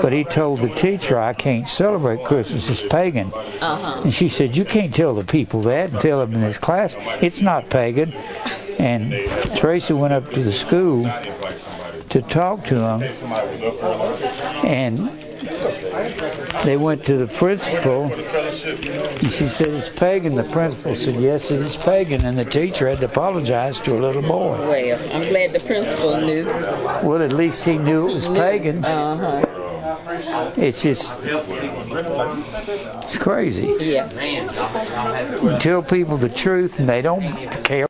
but 0.01 0.13
he 0.13 0.23
told 0.23 0.61
the 0.61 0.69
teacher 0.71 1.19
i 1.19 1.33
can't 1.35 1.69
celebrate 1.69 2.23
christmas 2.25 2.71
it's 2.71 2.87
pagan 2.89 3.27
Uh-huh. 3.61 4.01
and 4.05 4.15
she 4.15 4.29
said 4.29 4.57
you 4.57 4.65
can't 4.65 4.95
tell 4.95 5.15
the 5.15 5.25
people 5.25 5.63
that 5.63 5.91
and 5.91 6.01
tell 6.01 6.21
them 6.21 6.33
in 6.33 6.41
this 6.43 6.57
class 6.59 6.97
it's 7.21 7.43
not 7.43 7.69
pagan 7.69 8.13
and 8.79 9.13
tracy 9.59 9.93
went 9.93 10.13
up 10.15 10.31
to 10.31 10.41
the 10.45 10.53
school 10.53 11.03
to 12.09 12.23
talk 12.23 12.65
to 12.67 12.77
him 12.77 13.03
and 14.65 15.11
they 16.65 16.77
went 16.77 17.05
to 17.05 17.17
the 17.17 17.27
principal 17.27 18.05
and 18.05 19.33
she 19.33 19.49
said 19.49 19.69
it's 19.69 19.89
pagan 19.89 20.35
the 20.35 20.45
principal 20.45 20.95
said 20.95 21.17
yes 21.17 21.51
it 21.51 21.61
is 21.61 21.77
pagan 21.77 22.25
and 22.25 22.39
the 22.39 22.45
teacher 22.45 22.89
had 22.89 22.99
to 22.99 23.07
apologize 23.07 23.81
to 23.81 23.95
a 23.97 24.01
little 24.01 24.23
boy 24.23 24.59
Well, 24.61 24.99
I'm 25.15 25.29
glad 25.29 25.53
the 25.53 25.61
principal 25.61 26.21
knew. 26.21 26.45
well, 27.07 27.23
at 27.23 27.33
least 27.33 27.65
he 27.65 27.79
knew 27.79 28.09
it 28.11 28.15
was 28.15 28.29
pagan. 28.29 28.85
Uh 28.85 29.17
huh. 29.17 29.51
It's 30.57 30.83
just, 30.83 31.21
it's 31.25 33.19
crazy. 33.19 33.75
Yeah. 33.81 34.09
You 35.43 35.59
tell 35.59 35.83
people 35.83 36.17
the 36.17 36.29
truth 36.29 36.79
and 36.79 36.89
they 36.89 37.03
don't 37.03 37.23
care. 37.65 37.83